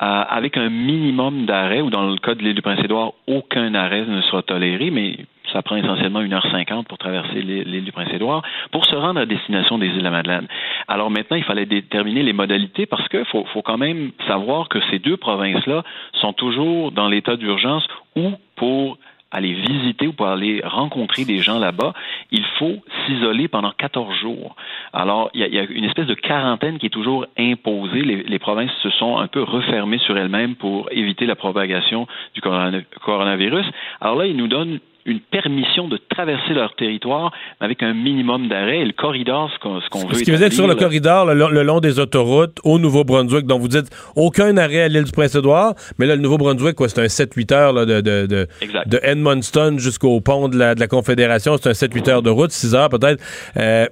euh, 0.01 0.23
avec 0.29 0.57
un 0.57 0.69
minimum 0.69 1.45
d'arrêt, 1.45 1.81
ou 1.81 1.89
dans 1.89 2.09
le 2.09 2.17
cas 2.17 2.35
de 2.35 2.41
l'île 2.41 2.55
du 2.55 2.61
Prince-Édouard, 2.61 3.13
aucun 3.27 3.73
arrêt 3.75 4.05
ne 4.05 4.21
sera 4.21 4.41
toléré, 4.41 4.89
mais 4.89 5.17
ça 5.53 5.61
prend 5.61 5.75
essentiellement 5.75 6.21
1h50 6.23 6.85
pour 6.85 6.97
traverser 6.97 7.41
l'île 7.41 7.83
du 7.83 7.91
Prince-Édouard, 7.91 8.41
pour 8.71 8.85
se 8.85 8.95
rendre 8.95 9.19
à 9.19 9.25
destination 9.25 9.77
des 9.77 9.87
îles 9.87 9.99
de 9.99 10.03
la 10.03 10.09
Madeleine. 10.09 10.47
Alors 10.87 11.11
maintenant, 11.11 11.37
il 11.37 11.43
fallait 11.43 11.67
déterminer 11.67 12.23
les 12.23 12.33
modalités 12.33 12.87
parce 12.87 13.07
qu'il 13.09 13.25
faut, 13.25 13.45
faut 13.53 13.61
quand 13.61 13.77
même 13.77 14.11
savoir 14.27 14.67
que 14.67 14.79
ces 14.89 14.99
deux 14.99 15.17
provinces-là 15.17 15.83
sont 16.13 16.33
toujours 16.33 16.91
dans 16.91 17.07
l'état 17.07 17.35
d'urgence 17.35 17.87
ou 18.15 18.31
pour 18.55 18.97
aller 19.35 19.53
visiter 19.53 20.07
ou 20.07 20.13
pour 20.13 20.27
aller 20.27 20.61
rencontrer 20.63 21.25
des 21.25 21.39
gens 21.39 21.59
là-bas, 21.59 21.93
il 22.31 22.43
faut 22.57 22.77
s'isoler 23.05 23.47
pendant 23.47 23.71
14 23.71 24.15
jours. 24.15 24.55
Alors, 24.93 25.29
il 25.33 25.41
y, 25.41 25.59
a, 25.59 25.63
une 25.63 25.83
espèce 25.83 26.07
de 26.07 26.13
quarantaine 26.13 26.79
qui 26.79 26.85
est 26.85 26.89
toujours 26.89 27.25
imposée. 27.37 28.01
Les, 28.01 28.23
les 28.23 28.39
provinces 28.39 28.71
se 28.81 28.89
sont 28.91 29.17
un 29.17 29.27
peu 29.27 29.43
refermées 29.43 29.99
sur 29.99 30.17
elles-mêmes 30.17 30.55
pour 30.55 30.87
éviter 30.91 31.25
la 31.25 31.35
propagation 31.35 32.07
du 32.33 32.41
coronavirus. 32.41 33.65
Alors 33.99 34.15
là, 34.15 34.25
ils 34.25 34.37
nous 34.37 34.47
donnent 34.47 34.79
une 35.05 35.19
permission 35.19 35.87
de 35.87 35.99
traverser 36.09 36.53
leur 36.53 36.75
territoire 36.75 37.31
avec 37.59 37.83
un 37.83 37.93
minimum 37.93 38.47
d'arrêt. 38.47 38.79
Et 38.79 38.85
le 38.85 38.93
corridor, 38.93 39.51
ce 39.53 39.59
qu'on, 39.59 39.75
veut. 40.07 40.15
Ce 40.15 40.23
qui 40.23 40.31
veut 40.31 40.37
dire 40.37 40.49
que 40.49 40.55
sur 40.55 40.67
le 40.67 40.75
corridor, 40.75 41.25
le, 41.25 41.63
long 41.63 41.79
des 41.79 41.99
autoroutes, 41.99 42.57
au 42.63 42.79
Nouveau-Brunswick, 42.79 43.45
dont 43.45 43.59
vous 43.59 43.67
dites 43.67 43.87
aucun 44.15 44.57
arrêt 44.57 44.81
à 44.81 44.87
l'île 44.87 45.03
du 45.03 45.11
Prince-Édouard, 45.11 45.75
mais 45.99 46.07
là, 46.07 46.15
le 46.15 46.21
Nouveau-Brunswick, 46.21 46.75
quoi, 46.75 46.89
c'est 46.89 47.01
un 47.01 47.05
7-8 47.05 47.53
heures 47.53 47.73
là, 47.73 47.85
de, 47.85 48.01
de, 48.01 48.25
de, 48.25 48.47
de, 48.87 49.77
jusqu'au 49.77 50.19
pont 50.21 50.47
de 50.47 50.57
la, 50.57 50.73
de 50.73 50.79
la 50.79 50.87
Confédération. 50.87 51.57
C'est 51.57 51.69
un 51.69 51.73
7-8 51.73 52.09
heures 52.09 52.21
de 52.23 52.31
route, 52.31 52.51
6 52.51 52.73
heures 52.73 52.89
peut-être. 52.89 53.23
Euh, 53.57 53.87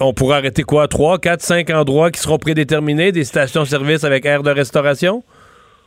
on 0.00 0.12
pourrait 0.12 0.38
arrêter 0.38 0.64
quoi? 0.64 0.88
3, 0.88 1.18
4, 1.18 1.40
5 1.40 1.70
endroits 1.70 2.10
qui 2.10 2.20
seront 2.20 2.38
prédéterminés, 2.38 3.12
des 3.12 3.24
stations-service 3.24 4.02
avec 4.02 4.26
aire 4.26 4.42
de 4.42 4.50
restauration? 4.50 5.22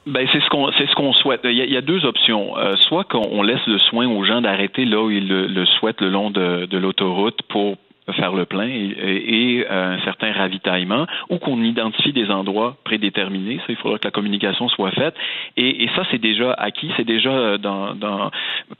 Ben 0.05 0.27
c'est 0.31 0.39
ce 0.39 0.49
qu'on 0.49 0.71
c'est 0.73 0.87
ce 0.87 0.93
qu'on 0.93 1.13
souhaite. 1.13 1.41
Il 1.45 1.53
y, 1.53 1.77
a, 1.77 1.81
deux 1.81 2.05
options. 2.05 2.57
Euh, 2.57 2.75
soit 2.75 3.05
qu'on 3.05 3.41
laisse 3.41 3.65
le 3.65 3.79
soin 3.79 4.07
aux 4.07 4.23
gens 4.23 4.41
d'arrêter 4.41 4.85
là 4.85 5.01
où 5.01 5.09
ils 5.09 5.27
le, 5.27 5.65
souhaitent 5.65 6.01
le 6.01 6.09
long 6.09 6.29
de, 6.29 6.65
de 6.65 6.77
l'autoroute 6.77 7.41
pour 7.49 7.75
faire 8.13 8.33
le 8.33 8.45
plein 8.45 8.67
et, 8.67 9.65
euh, 9.69 9.95
un 9.95 9.99
certain 10.03 10.31
ravitaillement, 10.31 11.07
ou 11.29 11.37
qu'on 11.37 11.61
identifie 11.63 12.13
des 12.13 12.29
endroits 12.29 12.77
prédéterminés. 12.83 13.57
Ça, 13.59 13.65
il 13.69 13.75
faudra 13.77 13.97
que 13.97 14.05
la 14.07 14.11
communication 14.11 14.69
soit 14.69 14.91
faite. 14.91 15.15
Et, 15.57 15.83
et 15.83 15.89
ça, 15.95 16.03
c'est 16.11 16.21
déjà 16.21 16.53
acquis, 16.53 16.91
c'est 16.97 17.05
déjà 17.05 17.31
euh, 17.31 17.57
dans, 17.57 17.95
dans, 17.95 18.31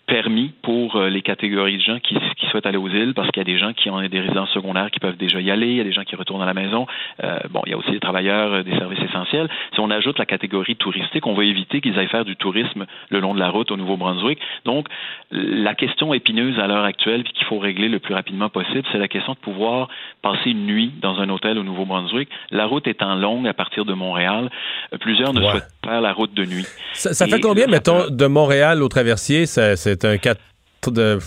permis 0.08 0.52
pour 0.62 0.96
euh, 0.96 1.10
les 1.10 1.22
catégories 1.22 1.78
de 1.78 1.82
gens 1.82 2.00
qui, 2.00 2.16
qui 2.38 2.46
souhaitent 2.48 2.66
aller 2.66 2.78
aux 2.78 2.90
îles, 2.90 3.14
parce 3.14 3.30
qu'il 3.32 3.42
y 3.42 3.46
a 3.50 3.52
des 3.52 3.58
gens 3.58 3.74
qui 3.74 3.90
ont 3.90 4.02
des 4.02 4.20
résidences 4.20 4.52
secondaires 4.52 4.92
qui 4.92 5.00
peuvent 5.00 5.18
déjà 5.18 5.42
y 5.42 5.50
aller, 5.50 5.68
il 5.68 5.78
y 5.78 5.82
a 5.82 5.84
des 5.84 5.94
gens 5.94 6.04
qui 6.04 6.16
retournent 6.16 6.44
à 6.44 6.46
la 6.46 6.54
maison. 6.54 6.86
Euh, 7.24 7.40
bon, 7.50 7.62
il 7.66 7.72
y 7.72 7.74
a 7.74 7.78
aussi 7.78 7.92
des 7.92 8.00
travailleurs 8.00 8.64
des 8.64 8.78
services 8.78 9.02
essentiels. 9.02 9.50
Si 9.74 9.80
on 9.80 9.90
ajoute 9.90 10.20
la 10.20 10.26
catégorie 10.26 10.76
touristique, 10.76 11.26
on 11.26 11.34
va 11.34 11.44
éviter 11.44 11.82
qu'ils 11.82 11.98
aillent 11.98 12.08
faire 12.08 12.26
du 12.26 12.36
tourisme 12.36 12.86
le 13.10 13.20
long 13.20 13.34
de 13.34 13.40
la 13.40 13.50
route 13.50 13.72
au 13.72 13.78
Nouveau-Brunswick. 13.78 14.40
Donc, 14.66 14.88
la 15.32 15.74
question 15.74 16.14
épineuse 16.14 16.60
à 16.60 16.68
l'heure 16.68 16.84
actuelle, 16.84 17.24
qu'il 17.24 17.46
faut 17.46 17.60
régler 17.60 17.90
le 17.90 18.00
plus 18.00 18.14
rapidement 18.14 18.50
possible, 18.50 18.84
c'est 18.92 18.98
la 18.98 19.08
question 19.16 19.34
de 19.34 19.40
pouvoir 19.40 19.88
passer 20.22 20.50
une 20.52 20.66
nuit 20.66 20.94
dans 21.02 21.20
un 21.20 21.30
hôtel 21.30 21.58
au 21.58 21.64
Nouveau-Brunswick. 21.64 22.30
La 22.52 22.66
route 22.66 22.88
étant 22.88 23.16
longue 23.16 23.48
à 23.48 23.54
partir 23.54 23.86
de 23.86 23.94
Montréal, 23.94 24.50
euh, 24.94 24.98
plusieurs 24.98 25.34
ne 25.34 25.42
souhaitent 25.42 25.68
pas 25.82 25.90
faire 25.90 26.02
la 26.02 26.14
route 26.14 26.34
de 26.34 26.46
nuit. 26.46 26.66
Ça, 26.94 27.28
fait 27.28 27.40
combien, 27.40 27.68
mettons, 27.68 28.10
de 28.10 28.26
Montréal 28.28 28.84
au 28.84 28.88
traversier? 28.88 29.46
C'est 29.46 30.06
un 30.06 30.18
4 30.18 30.40
de 30.88 31.20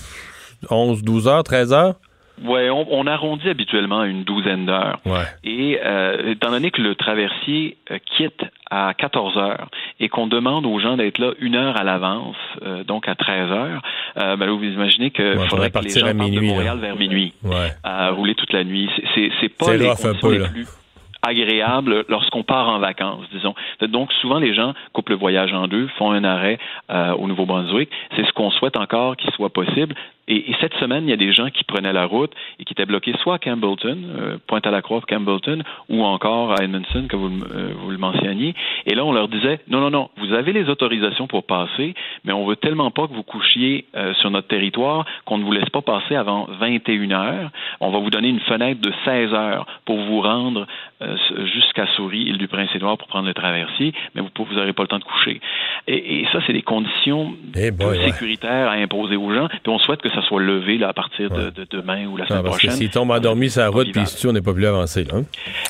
11, 0.71 1.03
12 1.03 1.29
heures, 1.29 1.45
13 1.45 1.73
heures? 1.73 1.95
Oui, 2.45 2.71
on, 2.71 3.07
arrondit 3.07 3.49
habituellement 3.49 4.01
à 4.01 4.07
une 4.07 4.25
douzaine 4.25 4.67
d'heures. 4.67 5.01
Et 5.45 5.79
euh, 5.85 6.31
étant 6.31 6.51
donné 6.51 6.71
que 6.71 6.83
le 6.83 6.95
traversier 6.95 7.77
euh, 7.91 7.99
quitte 8.17 8.45
à 8.71 8.93
14 8.97 9.37
heures 9.39 9.69
et 10.01 10.09
qu'on 10.09 10.27
demande 10.27 10.67
aux 10.67 10.79
gens 10.79 10.97
d'être 10.97 11.19
là 11.19 11.33
une 11.41 11.55
heure 11.55 11.77
à 11.77 11.85
l'avance, 11.85 12.37
euh, 12.63 12.85
donc 12.85 13.09
à 13.09 13.15
13 13.15 13.51
heures, 13.51 13.83
ben 14.17 14.47
là, 14.47 14.53
vous 14.53 14.65
imaginez 14.65 15.11
qu'il 15.11 15.39
faudrait 15.49 15.71
que 15.71 15.79
les 15.79 15.91
gens 15.91 16.15
partent 16.15 16.31
de 16.31 16.41
Montréal 16.41 16.79
vers 16.79 16.97
minuit, 16.97 17.33
à 17.83 18.11
rouler 18.11 18.35
toute 18.35 18.53
la 18.53 18.65
nuit. 18.65 18.91
C'est 19.15 19.49
pas 19.49 19.77
les 19.77 19.87
conditions 19.89 20.31
les 20.31 20.49
plus 20.49 20.67
agréable 21.29 22.05
lorsqu'on 22.09 22.43
part 22.43 22.69
en 22.69 22.79
vacances, 22.79 23.25
disons. 23.33 23.55
Donc, 23.81 24.13
souvent, 24.15 24.39
les 24.39 24.55
gens 24.55 24.75
coupent 24.93 25.11
le 25.11 25.17
voyage 25.17 25.53
en 25.53 25.69
deux, 25.69 25.87
font 25.99 26.11
un 26.11 26.25
arrêt 26.25 26.59
au 26.89 27.27
Nouveau-Brunswick. 27.27 27.91
C'est 28.17 28.27
ce 28.27 28.33
qu'on 28.33 28.51
souhaite 28.51 28.77
encore 28.77 29.17
qu'il 29.17 29.31
soit 29.33 29.51
possible. 29.51 29.95
Et, 30.29 30.55
cette 30.61 30.75
semaine, 30.75 31.05
il 31.05 31.11
y 31.11 31.15
a 31.15 31.17
des 31.17 31.33
gens 31.33 31.49
qui 31.49 31.65
prenaient 31.65 31.93
la 31.93 32.05
route 32.05 32.33
et 32.61 32.65
qui 32.65 32.75
étaient 32.75 32.85
bloqués 32.85 33.15
soit 33.23 33.37
à 33.37 33.39
Campbellton, 33.39 33.99
euh, 34.19 34.37
Pointe-à-la-Croix, 34.47 35.01
Campbellton, 35.09 35.63
ou 35.89 36.05
encore 36.05 36.53
à 36.53 36.63
Edmondson, 36.63 37.07
que 37.09 37.17
vous, 37.17 37.31
euh, 37.45 37.73
vous, 37.79 37.91
le 37.91 37.97
mentionniez. 37.97 38.55
Et 38.85 38.95
là, 38.95 39.07
on 39.07 39.13
leur 39.13 39.29
disait, 39.29 39.61
non, 39.69 39.81
non, 39.81 39.91
non, 39.91 40.11
vous 40.19 40.35
avez 40.35 40.53
les 40.53 40.69
autorisations 40.69 41.27
pour 41.27 41.45
passer, 41.45 41.95
mais 42.25 42.33
on 42.35 42.45
veut 42.45 42.57
tellement 42.57 42.91
pas 42.91 43.09
que 43.09 43.15
vous 43.15 43.23
couchiez 43.23 43.87
euh, 43.97 44.13
sur 44.15 44.31
notre 44.31 44.49
territoire 44.49 45.07
qu'on 45.25 45.39
ne 45.39 45.45
vous 45.45 45.53
laisse 45.53 45.69
pas 45.71 45.81
passer 45.81 46.15
avant 46.15 46.47
21 46.61 47.11
heures. 47.13 47.51
On 47.81 47.91
va 47.91 47.99
vous 47.99 48.11
donner 48.11 48.29
une 48.29 48.41
fenêtre 48.41 48.83
de 48.83 48.93
16 49.07 49.33
heures 49.33 49.67
pour 49.87 49.97
vous 49.97 50.21
rendre 50.21 50.61
euh, 50.61 50.65
jusqu'à 51.55 51.87
Souris, 51.95 52.23
île 52.23 52.39
du 52.39 52.49
Prince-Édouard, 52.49 52.99
pour 52.99 53.09
prendre 53.09 53.29
le 53.29 53.35
traversier, 53.35 53.93
mais 54.15 54.23
vous 54.23 54.55
n'aurez 54.55 54.73
pas 54.73 54.83
le 54.83 54.89
temps 54.89 54.99
de 54.99 55.05
coucher. 55.05 55.41
Et, 55.87 56.21
et 56.21 56.27
ça, 56.33 56.41
c'est 56.47 56.53
des 56.53 56.63
conditions 56.63 57.35
hey 57.55 57.71
eh 57.71 58.11
sécuritaires 58.11 58.69
à 58.69 58.73
imposer 58.73 59.17
aux 59.17 59.33
gens. 59.33 59.49
Puis 59.49 59.61
on 59.69 59.79
souhaite 59.79 60.03
que 60.03 60.11
ça 60.11 60.23
soit 60.23 60.43
levé 60.43 60.77
là, 60.79 60.89
à 60.89 60.93
partir 60.93 61.31
de, 61.31 61.53
demain 61.71 62.07
ou 62.07 62.17
la 62.17 62.27
semaine 62.27 62.43
parce 62.43 62.57
prochaine. 62.57 62.73
S'il 62.73 62.91
tombe 62.91 63.11
endormi 63.11 63.49
sur 63.51 63.63
la 63.63 63.69
route, 63.69 63.91
puis 63.93 64.03
on 64.27 64.33
n'est 64.33 64.43
pas 64.43 64.53
plus 64.53 64.67
avancé. 64.67 65.07
Hein? 65.13 65.23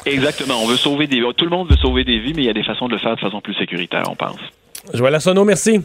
Exactement. 0.07 0.55
On 0.63 0.67
veut 0.67 0.77
sauver 0.77 1.07
des 1.07 1.23
Tout 1.37 1.45
le 1.45 1.51
monde 1.51 1.69
veut 1.69 1.77
sauver 1.77 2.05
des 2.05 2.19
vies, 2.19 2.33
mais 2.35 2.43
il 2.43 2.47
y 2.47 2.51
a 2.51 2.55
des 2.55 2.65
façons 2.65 2.87
de 2.89 2.93
le 2.93 2.99
faire 2.99 3.15
de 3.15 3.21
façon 3.21 3.41
plus 3.41 3.55
sécuritaire, 3.55 4.05
on 4.11 4.17
pense. 4.17 4.41
Joël 4.95 5.13
Lassonneau, 5.13 5.45
merci. 5.45 5.81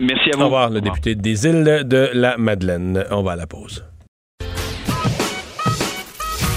Merci 0.00 0.30
à 0.32 0.36
vous. 0.36 0.42
Au 0.42 0.44
revoir, 0.46 0.70
le 0.70 0.80
député 0.80 1.14
des 1.14 1.46
îles 1.46 1.82
de 1.84 2.10
la 2.14 2.36
Madeleine. 2.38 3.04
On 3.10 3.22
va 3.22 3.32
à 3.32 3.36
la 3.36 3.46
pause. 3.46 3.84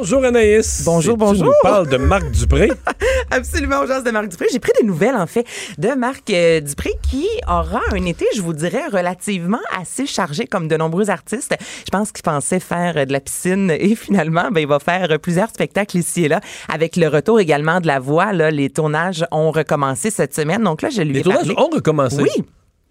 Bonjour 0.00 0.24
Anaïs. 0.24 0.82
Bonjour, 0.86 1.12
Et 1.12 1.16
bonjour. 1.18 1.44
Tu 1.44 1.44
nous 1.44 1.70
parles 1.70 1.86
de 1.86 1.98
Marc 1.98 2.30
Dupré. 2.30 2.72
Absolument, 3.30 3.82
urgence 3.82 4.02
de 4.02 4.10
Marc 4.10 4.28
Dupré. 4.28 4.46
J'ai 4.50 4.58
pris 4.58 4.72
des 4.80 4.86
nouvelles, 4.86 5.14
en 5.14 5.26
fait, 5.26 5.44
de 5.76 5.88
Marc 5.88 6.30
euh, 6.30 6.60
Dupré 6.60 6.94
qui 7.02 7.28
aura 7.46 7.82
un 7.92 8.06
été, 8.06 8.24
je 8.34 8.40
vous 8.40 8.54
dirais, 8.54 8.86
relativement 8.90 9.60
assez 9.78 10.06
chargé 10.06 10.46
comme 10.46 10.68
de 10.68 10.76
nombreux 10.78 11.10
artistes. 11.10 11.54
Je 11.60 11.90
pense 11.92 12.12
qu'il 12.12 12.22
pensait 12.22 12.60
faire 12.60 12.96
euh, 12.96 13.04
de 13.04 13.12
la 13.12 13.20
piscine 13.20 13.70
et 13.78 13.94
finalement, 13.94 14.48
ben, 14.50 14.60
il 14.60 14.66
va 14.66 14.78
faire 14.78 15.10
euh, 15.10 15.18
plusieurs 15.18 15.50
spectacles 15.50 15.98
ici 15.98 16.24
et 16.24 16.28
là 16.28 16.40
avec 16.72 16.96
le 16.96 17.08
retour 17.08 17.38
également 17.38 17.82
de 17.82 17.86
la 17.86 17.98
voix. 17.98 18.32
Là, 18.32 18.50
les 18.50 18.70
tournages 18.70 19.26
ont 19.30 19.50
recommencé 19.50 20.10
cette 20.10 20.34
semaine. 20.34 20.62
Donc 20.64 20.80
là, 20.80 20.88
je 20.88 21.02
lui 21.02 21.12
Les 21.12 21.20
ai 21.20 21.22
tournages 21.24 21.46
parlé. 21.54 21.60
ont 21.60 21.68
recommencé. 21.74 22.22
Oui. 22.22 22.30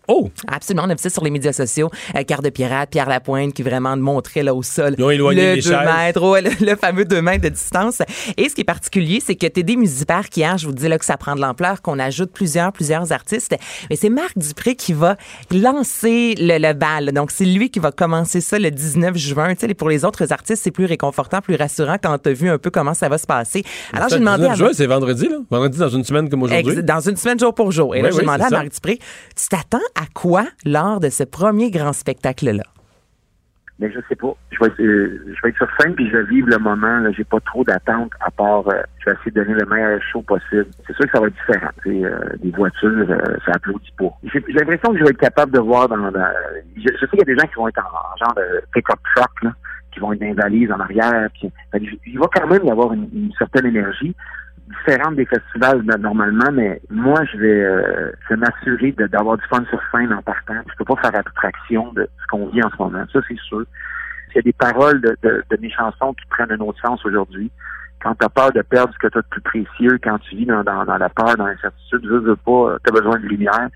Oh! 0.09 0.29
Absolument, 0.47 0.83
on 0.87 0.89
a 0.89 0.93
vu 0.95 0.99
ça 0.99 1.09
sur 1.09 1.23
les 1.23 1.29
médias 1.29 1.53
sociaux. 1.53 1.89
Euh, 2.15 2.23
Carte 2.23 2.43
de 2.43 2.49
pirate, 2.49 2.89
Pierre 2.89 3.07
Lapointe 3.07 3.53
qui 3.53 3.61
vraiment 3.63 3.95
montrait 3.95 4.43
là 4.43 4.53
au 4.55 4.63
sol 4.63 4.95
Ils 4.97 5.03
ont 5.03 5.09
éloigné 5.11 5.41
le 5.41 5.55
les 5.55 5.61
2 5.61 5.69
chaises. 5.69 5.85
mètres, 5.85 6.27
ouais, 6.27 6.41
le, 6.41 6.49
le 6.65 6.75
fameux 6.75 7.05
2 7.05 7.21
mètres 7.21 7.43
de 7.43 7.49
distance. 7.49 8.01
Et 8.35 8.49
ce 8.49 8.55
qui 8.55 8.61
est 8.61 8.65
particulier, 8.65 9.21
c'est 9.25 9.35
que 9.35 9.47
Musipère, 9.75 10.29
qui 10.29 10.39
hier, 10.39 10.57
je 10.57 10.65
vous 10.65 10.73
dis 10.73 10.87
là 10.87 10.97
que 10.97 11.05
ça 11.05 11.15
prend 11.17 11.35
de 11.35 11.41
l'ampleur, 11.41 11.81
qu'on 11.81 11.99
ajoute 11.99 12.31
plusieurs, 12.31 12.71
plusieurs 12.71 13.11
artistes. 13.11 13.55
Mais 13.89 13.95
c'est 13.95 14.09
Marc 14.09 14.37
Dupré 14.37 14.75
qui 14.75 14.93
va 14.93 15.15
lancer 15.51 16.35
le, 16.39 16.57
le 16.57 16.73
bal. 16.73 17.11
Donc, 17.13 17.31
c'est 17.31 17.45
lui 17.45 17.69
qui 17.69 17.79
va 17.79 17.91
commencer 17.91 18.41
ça 18.41 18.57
le 18.59 18.71
19 18.71 19.15
juin. 19.15 19.53
Tu 19.55 19.67
sais, 19.67 19.73
pour 19.73 19.89
les 19.89 20.05
autres 20.05 20.31
artistes, 20.31 20.63
c'est 20.63 20.71
plus 20.71 20.85
réconfortant, 20.85 21.41
plus 21.41 21.55
rassurant 21.55 21.97
quand 22.01 22.17
tu 22.17 22.29
as 22.29 22.33
vu 22.33 22.49
un 22.49 22.57
peu 22.57 22.69
comment 22.71 22.93
ça 22.93 23.09
va 23.09 23.17
se 23.17 23.27
passer. 23.27 23.63
Alors, 23.93 24.09
j'ai 24.09 24.19
demandé 24.19 24.43
19 24.43 24.51
à 24.51 24.55
juin, 24.55 24.69
c'est 24.73 24.87
vendredi, 24.87 25.27
là. 25.27 25.37
Vendredi 25.49 25.77
dans 25.77 25.89
une 25.89 26.03
semaine 26.03 26.29
comme 26.29 26.43
aujourd'hui. 26.43 26.83
Dans 26.83 26.99
une 26.99 27.15
semaine 27.15 27.39
jour 27.39 27.53
pour 27.53 27.71
jour. 27.71 27.95
Et 27.95 28.01
là, 28.01 28.09
Oui, 28.09 28.13
j'ai 28.13 28.19
oui, 28.19 28.23
demandé 28.25 28.43
à. 28.43 28.49
Marc 28.49 28.71
Dupré, 28.73 28.97
tu 29.35 29.47
t'attends 29.49 29.77
à 29.99 30.05
quoi 30.13 30.45
lors 30.65 30.99
de 30.99 31.09
ce 31.09 31.23
premier 31.23 31.71
grand 31.71 31.93
spectacle-là? 31.93 32.63
Mais 33.79 33.89
je 33.91 33.99
sais 34.09 34.15
pas. 34.15 34.33
Je 34.51 34.59
vais, 34.59 34.65
être, 34.67 34.81
euh, 34.81 35.23
je 35.27 35.41
vais 35.41 35.49
être 35.49 35.55
sur 35.57 35.67
scène 35.79 35.95
puis 35.95 36.09
je 36.09 36.17
vais 36.17 36.25
vivre 36.25 36.49
le 36.49 36.57
moment. 36.57 36.99
Là, 36.99 37.11
j'ai 37.11 37.23
pas 37.23 37.39
trop 37.39 37.63
d'attente 37.63 38.11
à 38.19 38.29
part. 38.29 38.67
euh, 38.67 38.81
je 38.99 39.05
vais 39.09 39.15
essayer 39.15 39.31
de 39.31 39.41
donner 39.41 39.53
le 39.57 39.65
meilleur 39.65 40.01
show 40.01 40.21
possible. 40.21 40.67
C'est 40.85 40.93
sûr 40.95 41.05
que 41.05 41.11
ça 41.11 41.21
va 41.21 41.27
être 41.27 41.33
différent. 41.35 41.69
euh, 41.87 42.19
des 42.43 42.51
voitures, 42.51 43.09
euh, 43.09 43.37
ça 43.45 43.53
applaudit 43.55 43.93
pas. 43.97 44.09
J'ai 44.23 44.41
l'impression 44.53 44.91
que 44.91 44.99
je 44.99 45.03
vais 45.05 45.11
être 45.11 45.17
capable 45.19 45.53
de 45.53 45.59
voir 45.59 45.87
dans. 45.87 46.11
je, 46.75 46.81
sais 46.99 47.07
qu'il 47.07 47.19
y 47.19 47.21
a 47.21 47.25
des 47.25 47.37
gens 47.37 47.47
qui 47.47 47.55
vont 47.55 47.69
être 47.69 47.79
en, 47.79 47.87
en 48.13 48.17
genre 48.17 48.35
de 48.35 48.61
pick-up 48.73 48.99
truck 49.15 49.43
là, 49.43 49.53
qui 49.93 50.01
vont 50.01 50.11
être 50.11 50.19
dans 50.19 50.27
les 50.27 50.33
valises 50.33 50.71
en 50.73 50.79
arrière. 50.81 51.29
Il 52.05 52.19
va 52.19 52.27
quand 52.33 52.47
même 52.47 52.65
y 52.65 52.71
avoir 52.71 52.91
une 52.91 53.31
certaine 53.37 53.65
énergie 53.65 54.13
différente 54.69 55.15
des 55.15 55.25
festivals 55.25 55.81
ben, 55.81 55.97
normalement, 55.97 56.51
mais 56.51 56.81
moi, 56.89 57.23
je 57.31 57.37
vais, 57.37 57.63
euh, 57.63 58.11
je 58.23 58.33
vais 58.33 58.39
m'assurer 58.39 58.91
d'avoir 58.91 59.37
du 59.37 59.43
fun 59.45 59.63
sur 59.69 59.81
scène 59.91 60.13
en 60.13 60.21
partant. 60.21 60.61
Je 60.69 60.75
peux 60.77 60.85
pas 60.85 61.01
faire 61.01 61.19
abstraction 61.19 61.91
de 61.93 62.07
ce 62.21 62.27
qu'on 62.27 62.47
vit 62.47 62.63
en 62.63 62.69
ce 62.69 62.77
moment. 62.81 63.03
Ça, 63.11 63.19
c'est 63.27 63.39
sûr. 63.39 63.63
Il 64.29 64.35
y 64.35 64.39
a 64.39 64.41
des 64.43 64.53
paroles 64.53 65.01
de, 65.01 65.17
de, 65.23 65.43
de 65.49 65.57
mes 65.59 65.71
chansons 65.71 66.13
qui 66.13 66.25
prennent 66.29 66.51
un 66.51 66.59
autre 66.59 66.79
sens 66.81 67.03
aujourd'hui. 67.05 67.51
Quand 68.01 68.15
tu 68.15 68.25
as 68.25 68.29
peur 68.29 68.51
de 68.51 68.61
perdre 68.61 68.93
ce 68.93 68.99
que 68.99 69.11
tu 69.11 69.17
as 69.17 69.21
de 69.21 69.27
plus 69.27 69.41
précieux, 69.41 69.99
quand 70.03 70.19
tu 70.19 70.35
vis 70.35 70.45
dans, 70.45 70.63
dans, 70.63 70.85
la 70.85 71.09
peur, 71.09 71.35
dans 71.35 71.47
l'incertitude, 71.47 72.01
je 72.03 72.15
veux 72.15 72.35
pas, 72.35 72.77
tu 72.83 72.89
as 72.89 73.01
besoin 73.01 73.19
de 73.19 73.25
lumière. 73.25 73.69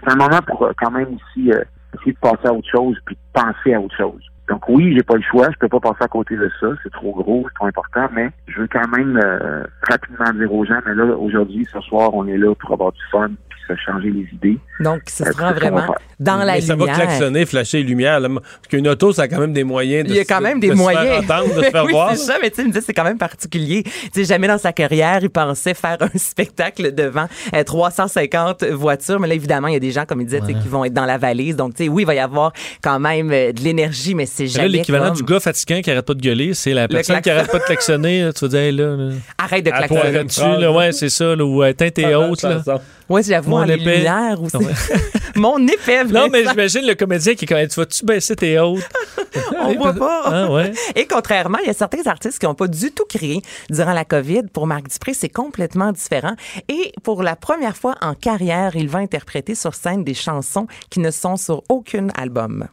C'est 0.00 0.12
un 0.12 0.16
moment 0.16 0.42
pour 0.46 0.64
euh, 0.64 0.72
quand 0.76 0.90
même 0.90 1.12
ici 1.12 1.52
euh, 1.52 1.62
essayer 1.94 2.12
de 2.12 2.18
passer 2.18 2.48
à 2.48 2.52
autre 2.52 2.68
chose 2.68 2.96
puis 3.06 3.14
de 3.14 3.40
penser 3.40 3.74
à 3.74 3.80
autre 3.80 3.96
chose. 3.96 4.22
Donc 4.52 4.68
oui, 4.68 4.92
j'ai 4.94 5.02
pas 5.02 5.14
le 5.16 5.22
choix, 5.22 5.48
je 5.50 5.56
peux 5.58 5.68
pas 5.68 5.80
passer 5.80 6.02
à 6.02 6.08
côté 6.08 6.36
de 6.36 6.50
ça, 6.60 6.66
c'est 6.82 6.92
trop 6.92 7.12
gros, 7.14 7.44
c'est 7.48 7.54
trop 7.54 7.66
important, 7.66 8.06
mais 8.14 8.28
je 8.48 8.60
veux 8.60 8.68
quand 8.70 8.86
même 8.94 9.16
euh, 9.16 9.62
rapidement 9.88 10.30
dire 10.38 10.52
aux 10.52 10.64
gens, 10.66 10.78
mais 10.86 10.94
là, 10.94 11.04
aujourd'hui, 11.16 11.66
ce 11.72 11.80
soir, 11.80 12.10
on 12.12 12.26
est 12.26 12.36
là 12.36 12.54
pour 12.54 12.72
avoir 12.72 12.92
du 12.92 13.00
fun 13.10 13.30
puis 13.48 13.58
se 13.66 13.74
changer 13.80 14.10
les 14.10 14.28
idées. 14.32 14.58
Donc, 14.80 15.00
ce 15.08 15.22
Euh, 15.22 15.32
sera 15.32 15.48
c'est 15.54 15.60
ce 15.60 15.60
qu'on 15.64 15.70
va 15.70 15.80
vraiment 15.80 15.94
dans 16.20 16.36
la 16.36 16.54
Mais 16.54 16.60
ça 16.60 16.74
va 16.76 16.84
lumière. 16.84 16.96
klaxonner, 16.96 17.46
flasher 17.46 17.78
les 17.78 17.84
lumières. 17.84 18.20
Là. 18.20 18.28
Parce 18.28 18.68
qu'une 18.68 18.88
auto, 18.88 19.12
ça 19.12 19.22
a 19.22 19.28
quand 19.28 19.40
même 19.40 19.52
des 19.52 19.64
moyens 19.64 20.04
de 20.06 20.10
Il 20.10 20.16
y 20.16 20.20
a 20.20 20.22
se- 20.24 20.28
quand 20.28 20.40
même 20.40 20.60
de 20.60 20.66
des 20.66 20.72
se 20.72 20.76
moyens. 20.76 21.04
faire 21.06 21.18
entendre, 21.40 21.54
de 21.56 21.62
se 21.64 21.70
faire 21.70 21.84
oui, 21.84 21.92
voir. 21.92 22.10
c'est 22.10 22.16
ça, 22.16 22.34
mais 22.42 22.50
tu 22.50 22.56
sais, 22.56 22.62
il 22.62 22.68
me 22.68 22.72
dit, 22.72 22.80
c'est 22.82 22.92
quand 22.92 23.04
même 23.04 23.18
particulier. 23.18 23.82
Tu 23.84 23.90
sais, 24.12 24.24
jamais 24.24 24.48
dans 24.48 24.58
sa 24.58 24.72
carrière, 24.72 25.18
il 25.22 25.30
pensait 25.30 25.74
faire 25.74 25.96
un 26.00 26.08
spectacle 26.18 26.94
devant 26.94 27.26
euh, 27.54 27.62
350 27.64 28.64
voitures. 28.64 29.18
Mais 29.20 29.28
là, 29.28 29.34
évidemment, 29.34 29.68
il 29.68 29.74
y 29.74 29.76
a 29.76 29.80
des 29.80 29.90
gens, 29.92 30.04
comme 30.04 30.20
il 30.20 30.26
disait, 30.26 30.40
qui 30.42 30.68
vont 30.68 30.84
être 30.84 30.92
dans 30.94 31.06
la 31.06 31.18
valise. 31.18 31.56
Donc, 31.56 31.74
tu 31.74 31.84
sais, 31.84 31.88
oui, 31.88 32.02
il 32.02 32.06
va 32.06 32.14
y 32.14 32.18
avoir 32.18 32.52
quand 32.82 32.98
même 32.98 33.30
euh, 33.32 33.52
de 33.52 33.60
l'énergie, 33.60 34.14
mais 34.14 34.26
c'est 34.26 34.41
Jamais 34.46 34.68
Là, 34.68 34.78
l'équivalent 34.78 35.06
comme- 35.08 35.16
du 35.16 35.22
gars 35.24 35.40
fatiguant 35.40 35.80
qui 35.82 35.90
arrête 35.90 36.04
pas 36.06 36.14
de 36.14 36.20
gueuler, 36.20 36.54
c'est 36.54 36.72
la 36.74 36.88
personne 36.88 37.20
qui 37.20 37.30
arrête 37.30 37.50
pas 37.50 37.58
de 37.58 37.64
klaxonner. 37.64 38.22
là. 38.24 38.32
Tu 38.32 38.40
vas 38.44 38.48
dire, 38.48 38.58
hey, 38.60 38.72
là, 38.72 38.96
là. 38.96 39.10
Arrête 39.38 39.64
de 39.64 39.70
klaxonner. 39.70 40.26
toi, 40.26 40.58
là, 40.58 40.72
ouais, 40.72 40.92
c'est 40.92 41.08
ça, 41.08 41.34
là, 41.36 41.44
ou 41.44 41.62
éteins 41.64 41.90
tes 41.90 42.14
hautes, 42.14 42.42
là. 42.42 42.62
Oui, 43.08 43.22
j'avoue, 43.26 43.50
Mon 43.50 43.56
en 43.58 43.64
lumières 43.64 44.40
aussi. 44.40 44.56
Mon 45.36 45.58
épée, 45.66 46.04
Non, 46.10 46.28
mais 46.30 46.44
j'imagine 46.46 46.86
le 46.86 46.94
comédien 46.94 47.34
qui 47.34 47.44
est 47.44 47.48
quand 47.48 47.56
même, 47.56 47.68
tu 47.68 47.80
vas-tu 47.80 48.04
baisser 48.04 48.36
tes 48.36 48.58
hautes? 48.58 48.82
On 49.60 49.74
voit 49.74 49.92
pas. 49.94 50.22
Ah, 50.26 50.50
ouais. 50.50 50.72
Et 50.94 51.06
contrairement, 51.06 51.58
il 51.62 51.66
y 51.66 51.70
a 51.70 51.74
certains 51.74 52.06
artistes 52.06 52.38
qui 52.38 52.46
n'ont 52.46 52.54
pas 52.54 52.68
du 52.68 52.90
tout 52.92 53.04
crié 53.08 53.40
durant 53.70 53.92
la 53.92 54.04
COVID. 54.04 54.42
Pour 54.52 54.66
Marc 54.66 54.88
Dupré, 54.88 55.14
c'est 55.14 55.28
complètement 55.30 55.90
différent. 55.92 56.34
Et 56.68 56.92
pour 57.02 57.22
la 57.22 57.34
première 57.36 57.76
fois 57.76 57.94
en 58.02 58.14
carrière, 58.14 58.76
il 58.76 58.88
va 58.88 58.98
interpréter 59.00 59.54
sur 59.54 59.74
scène 59.74 60.04
des 60.04 60.14
chansons 60.14 60.66
qui 60.90 61.00
ne 61.00 61.10
sont 61.10 61.36
sur 61.36 61.62
aucun 61.68 62.08
album. 62.16 62.66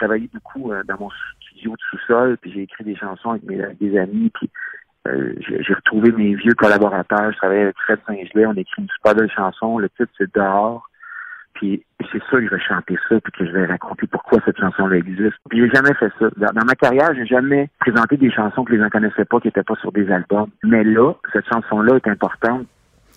Travaillé 0.00 0.30
beaucoup 0.32 0.72
euh, 0.72 0.82
dans 0.84 0.98
mon 0.98 1.10
studio 1.42 1.72
de 1.72 1.82
sous-sol, 1.90 2.38
puis 2.40 2.52
j'ai 2.52 2.62
écrit 2.62 2.84
des 2.84 2.96
chansons 2.96 3.30
avec 3.30 3.42
mes 3.44 3.62
des 3.80 3.98
amis, 3.98 4.30
puis 4.34 4.48
euh, 5.08 5.34
j'ai 5.38 5.74
retrouvé 5.74 6.12
mes 6.12 6.34
vieux 6.34 6.54
collaborateurs. 6.54 7.32
Je 7.32 7.36
travaillais 7.36 7.62
avec 7.62 7.78
Fred 7.78 7.98
Saint-Gelais, 8.06 8.46
on 8.46 8.54
écrit 8.54 8.82
une 8.82 8.88
super 8.88 9.14
belle 9.14 9.30
chanson. 9.30 9.78
Le 9.78 9.88
titre, 9.90 10.12
c'est 10.18 10.34
Dehors. 10.34 10.86
Puis 11.54 11.84
c'est 12.12 12.22
sûr 12.24 12.38
que 12.38 12.44
je 12.46 12.50
vais 12.50 12.60
chanter 12.60 12.96
ça, 13.08 13.20
puis 13.20 13.32
que 13.32 13.44
je 13.46 13.50
vais 13.50 13.66
raconter 13.66 14.06
pourquoi 14.06 14.38
cette 14.44 14.58
chanson-là 14.58 14.96
existe. 14.96 15.36
Puis 15.48 15.60
j'ai 15.60 15.70
jamais 15.70 15.94
fait 15.94 16.12
ça. 16.18 16.30
Dans, 16.36 16.52
dans 16.54 16.64
ma 16.64 16.74
carrière, 16.74 17.12
j'ai 17.14 17.26
jamais 17.26 17.68
présenté 17.80 18.16
des 18.16 18.30
chansons 18.30 18.64
que 18.64 18.72
les 18.72 18.78
gens 18.78 18.88
connaissaient 18.88 19.24
pas, 19.24 19.40
qui 19.40 19.48
étaient 19.48 19.62
pas 19.62 19.74
sur 19.76 19.92
des 19.92 20.10
albums. 20.10 20.50
Mais 20.62 20.84
là, 20.84 21.12
cette 21.32 21.46
chanson-là 21.48 21.96
est 21.96 22.08
importante. 22.08 22.66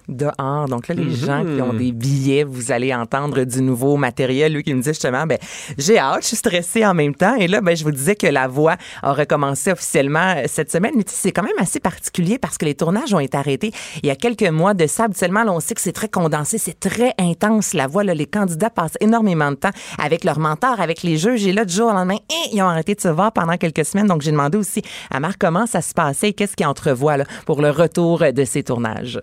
Dehors. 0.08 0.68
Donc 0.68 0.88
là, 0.88 0.95
les 0.95 1.04
Mhm. 1.04 1.16
gens 1.16 1.43
qui 1.45 1.62
ont 1.62 1.74
des 1.74 1.91
billets, 1.91 2.43
vous 2.43 2.72
allez 2.72 2.93
entendre 2.93 3.43
du 3.43 3.62
nouveau 3.62 3.95
matériel. 3.97 4.54
Lui 4.54 4.64
qui 4.64 4.74
me 4.74 4.82
dit 4.82 4.89
justement, 4.89 5.26
ben, 5.26 5.38
j'ai 5.78 5.97
hâte, 5.97 6.22
je 6.24 6.28
suis 6.28 6.38
stressée 6.38 6.86
en 6.86 6.93
même 6.93 7.16
temps. 7.16 7.36
Et 7.36 7.47
là, 7.47 7.62
ben, 7.62 7.76
je 7.76 7.84
vous 7.84 7.91
disais 7.91 8.16
que 8.16 8.28
la 8.28 8.47
voix 8.47 8.76
a 9.01 9.14
recommencé 9.14 9.72
officiellement 9.72 10.36
euh, 10.38 10.43
cette 10.47 10.72
semaine. 10.72 10.93
Mais 10.95 11.04
tu 11.04 11.12
sais, 11.12 11.20
c'est 11.24 11.32
quand 11.32 11.43
même 11.43 11.51
assez 11.60 11.80
particulier 11.80 12.38
parce 12.38 12.58
que 12.58 12.66
les 12.66 12.76
tournages 12.76 13.14
ont 13.14 13.20
été 13.20 13.38
arrêtés 13.38 13.72
il 14.01 14.08
y 14.08 14.12
a 14.12 14.16
quelques 14.16 14.49
mois 14.49 14.74
de 14.74 14.88
ça. 14.88 15.06
Habituellement, 15.06 15.43
là, 15.43 15.51
on 15.54 15.60
sait 15.60 15.74
que 15.76 15.82
c'est 15.82 15.91
très 15.91 16.10
condensé, 16.10 16.58
c'est 16.58 16.80
très 16.80 17.14
intense. 17.20 17.74
La 17.74 17.88
voix, 17.88 18.04
là, 18.04 18.14
les 18.14 18.26
candidats 18.26 18.70
passent 18.70 18.97
énormément 18.99 19.51
de 19.51 19.56
temps 19.56 19.72
avec 19.97 20.24
leurs 20.24 20.39
mentors, 20.39 20.80
avec 20.80 21.04
les 21.04 21.18
juges. 21.18 21.45
Et 21.45 21.51
là, 21.54 21.66
du 21.66 21.74
jour 21.74 21.89
au 21.89 21.93
lendemain, 21.93 22.18
hein, 22.32 22.47
ils 22.51 22.62
ont 22.62 22.68
arrêté 22.68 22.95
de 22.95 23.01
se 23.01 23.08
voir 23.08 23.32
pendant 23.32 23.58
quelques 23.58 23.86
semaines. 23.86 24.08
Donc, 24.08 24.22
j'ai 24.22 24.32
demandé 24.32 24.58
aussi 24.58 24.82
à 25.10 25.20
Marc 25.20 25.38
comment 25.39 25.66
ça 25.66 25.82
se 25.82 25.93
passait 25.93 26.30
et 26.30 26.34
qu'est-ce 26.34 26.56
qu'il 26.56 26.66
entrevoit 26.68 27.18
là, 27.18 27.26
pour 27.45 27.62
le 27.62 27.70
retour 27.70 28.20
de 28.34 28.45
ces 28.45 28.64
tournages. 28.64 29.20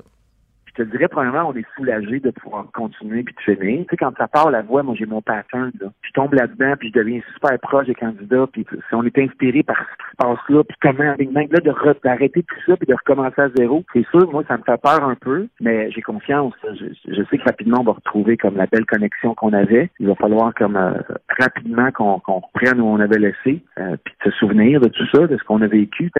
Je 0.77 0.83
te 0.83 0.91
dirais, 0.91 1.09
premièrement, 1.09 1.51
on 1.51 1.55
est 1.55 1.66
soulagé 1.77 2.21
de 2.21 2.31
pouvoir 2.31 2.66
continuer 2.73 3.23
puis 3.23 3.35
de 3.35 3.55
finir. 3.55 3.81
Tu 3.81 3.87
sais, 3.91 3.97
quand 3.97 4.16
ça 4.16 4.29
part 4.29 4.51
la 4.51 4.62
voix, 4.62 4.83
moi, 4.83 4.95
j'ai 4.99 5.07
mon 5.07 5.23
pattern, 5.23 5.73
là. 5.81 5.89
Je 6.03 6.12
tombe 6.12 6.35
là-dedans 6.35 6.75
puis 6.79 6.93
je 6.95 6.99
deviens 6.99 7.21
super 7.35 7.59
proche 7.61 7.87
des 7.87 7.95
candidats 7.95 8.47
puis 8.53 8.66
si 8.71 8.95
on 8.95 9.05
est 9.05 9.18
inspiré 9.18 9.62
par 9.62 9.77
ce 9.77 9.83
qui 9.83 10.11
se 10.11 10.16
passe 10.16 10.49
là 10.49 10.64
puis 10.64 10.77
comment, 10.81 11.11
avec 11.11 11.31
même, 11.33 11.49
là, 11.51 11.61
de 11.61 12.01
d'arrêter 12.05 12.43
tout 12.43 12.57
ça 12.66 12.77
puis 12.77 12.87
de 12.87 12.95
recommencer 12.95 13.41
à 13.41 13.49
zéro, 13.57 13.85
c'est 13.93 14.07
sûr, 14.11 14.31
moi, 14.31 14.45
ça 14.47 14.57
me 14.57 14.62
fait 14.62 14.81
peur 14.81 15.03
un 15.03 15.14
peu, 15.14 15.49
mais 15.61 15.91
j'ai 15.91 16.03
confiance. 16.03 16.55
Je, 16.62 16.87
je 17.09 17.23
sais 17.25 17.39
que 17.39 17.45
rapidement, 17.45 17.79
on 17.81 17.85
va 17.85 17.93
retrouver 17.93 18.37
comme 18.37 18.57
la 18.57 18.66
belle 18.66 18.87
connexion 18.87 19.35
qu'on 19.35 19.53
avait. 19.53 19.91
Il 19.99 20.07
va 20.07 20.14
falloir 20.14 20.55
comme 20.55 20.77
euh, 20.77 20.93
rapidement 21.39 21.91
qu'on 21.93 22.21
reprenne 22.41 22.81
où 22.81 22.87
on 22.87 23.01
avait 23.01 23.18
laissé 23.18 23.62
euh, 23.79 23.97
puis 24.05 24.14
de 24.25 24.31
se 24.31 24.37
souvenir 24.39 24.81
de 24.81 24.89
tout 24.89 25.07
ça, 25.12 25.27
de 25.27 25.37
ce 25.37 25.45
qu'on 25.45 25.62
a 25.62 25.66
vécu. 25.66 26.11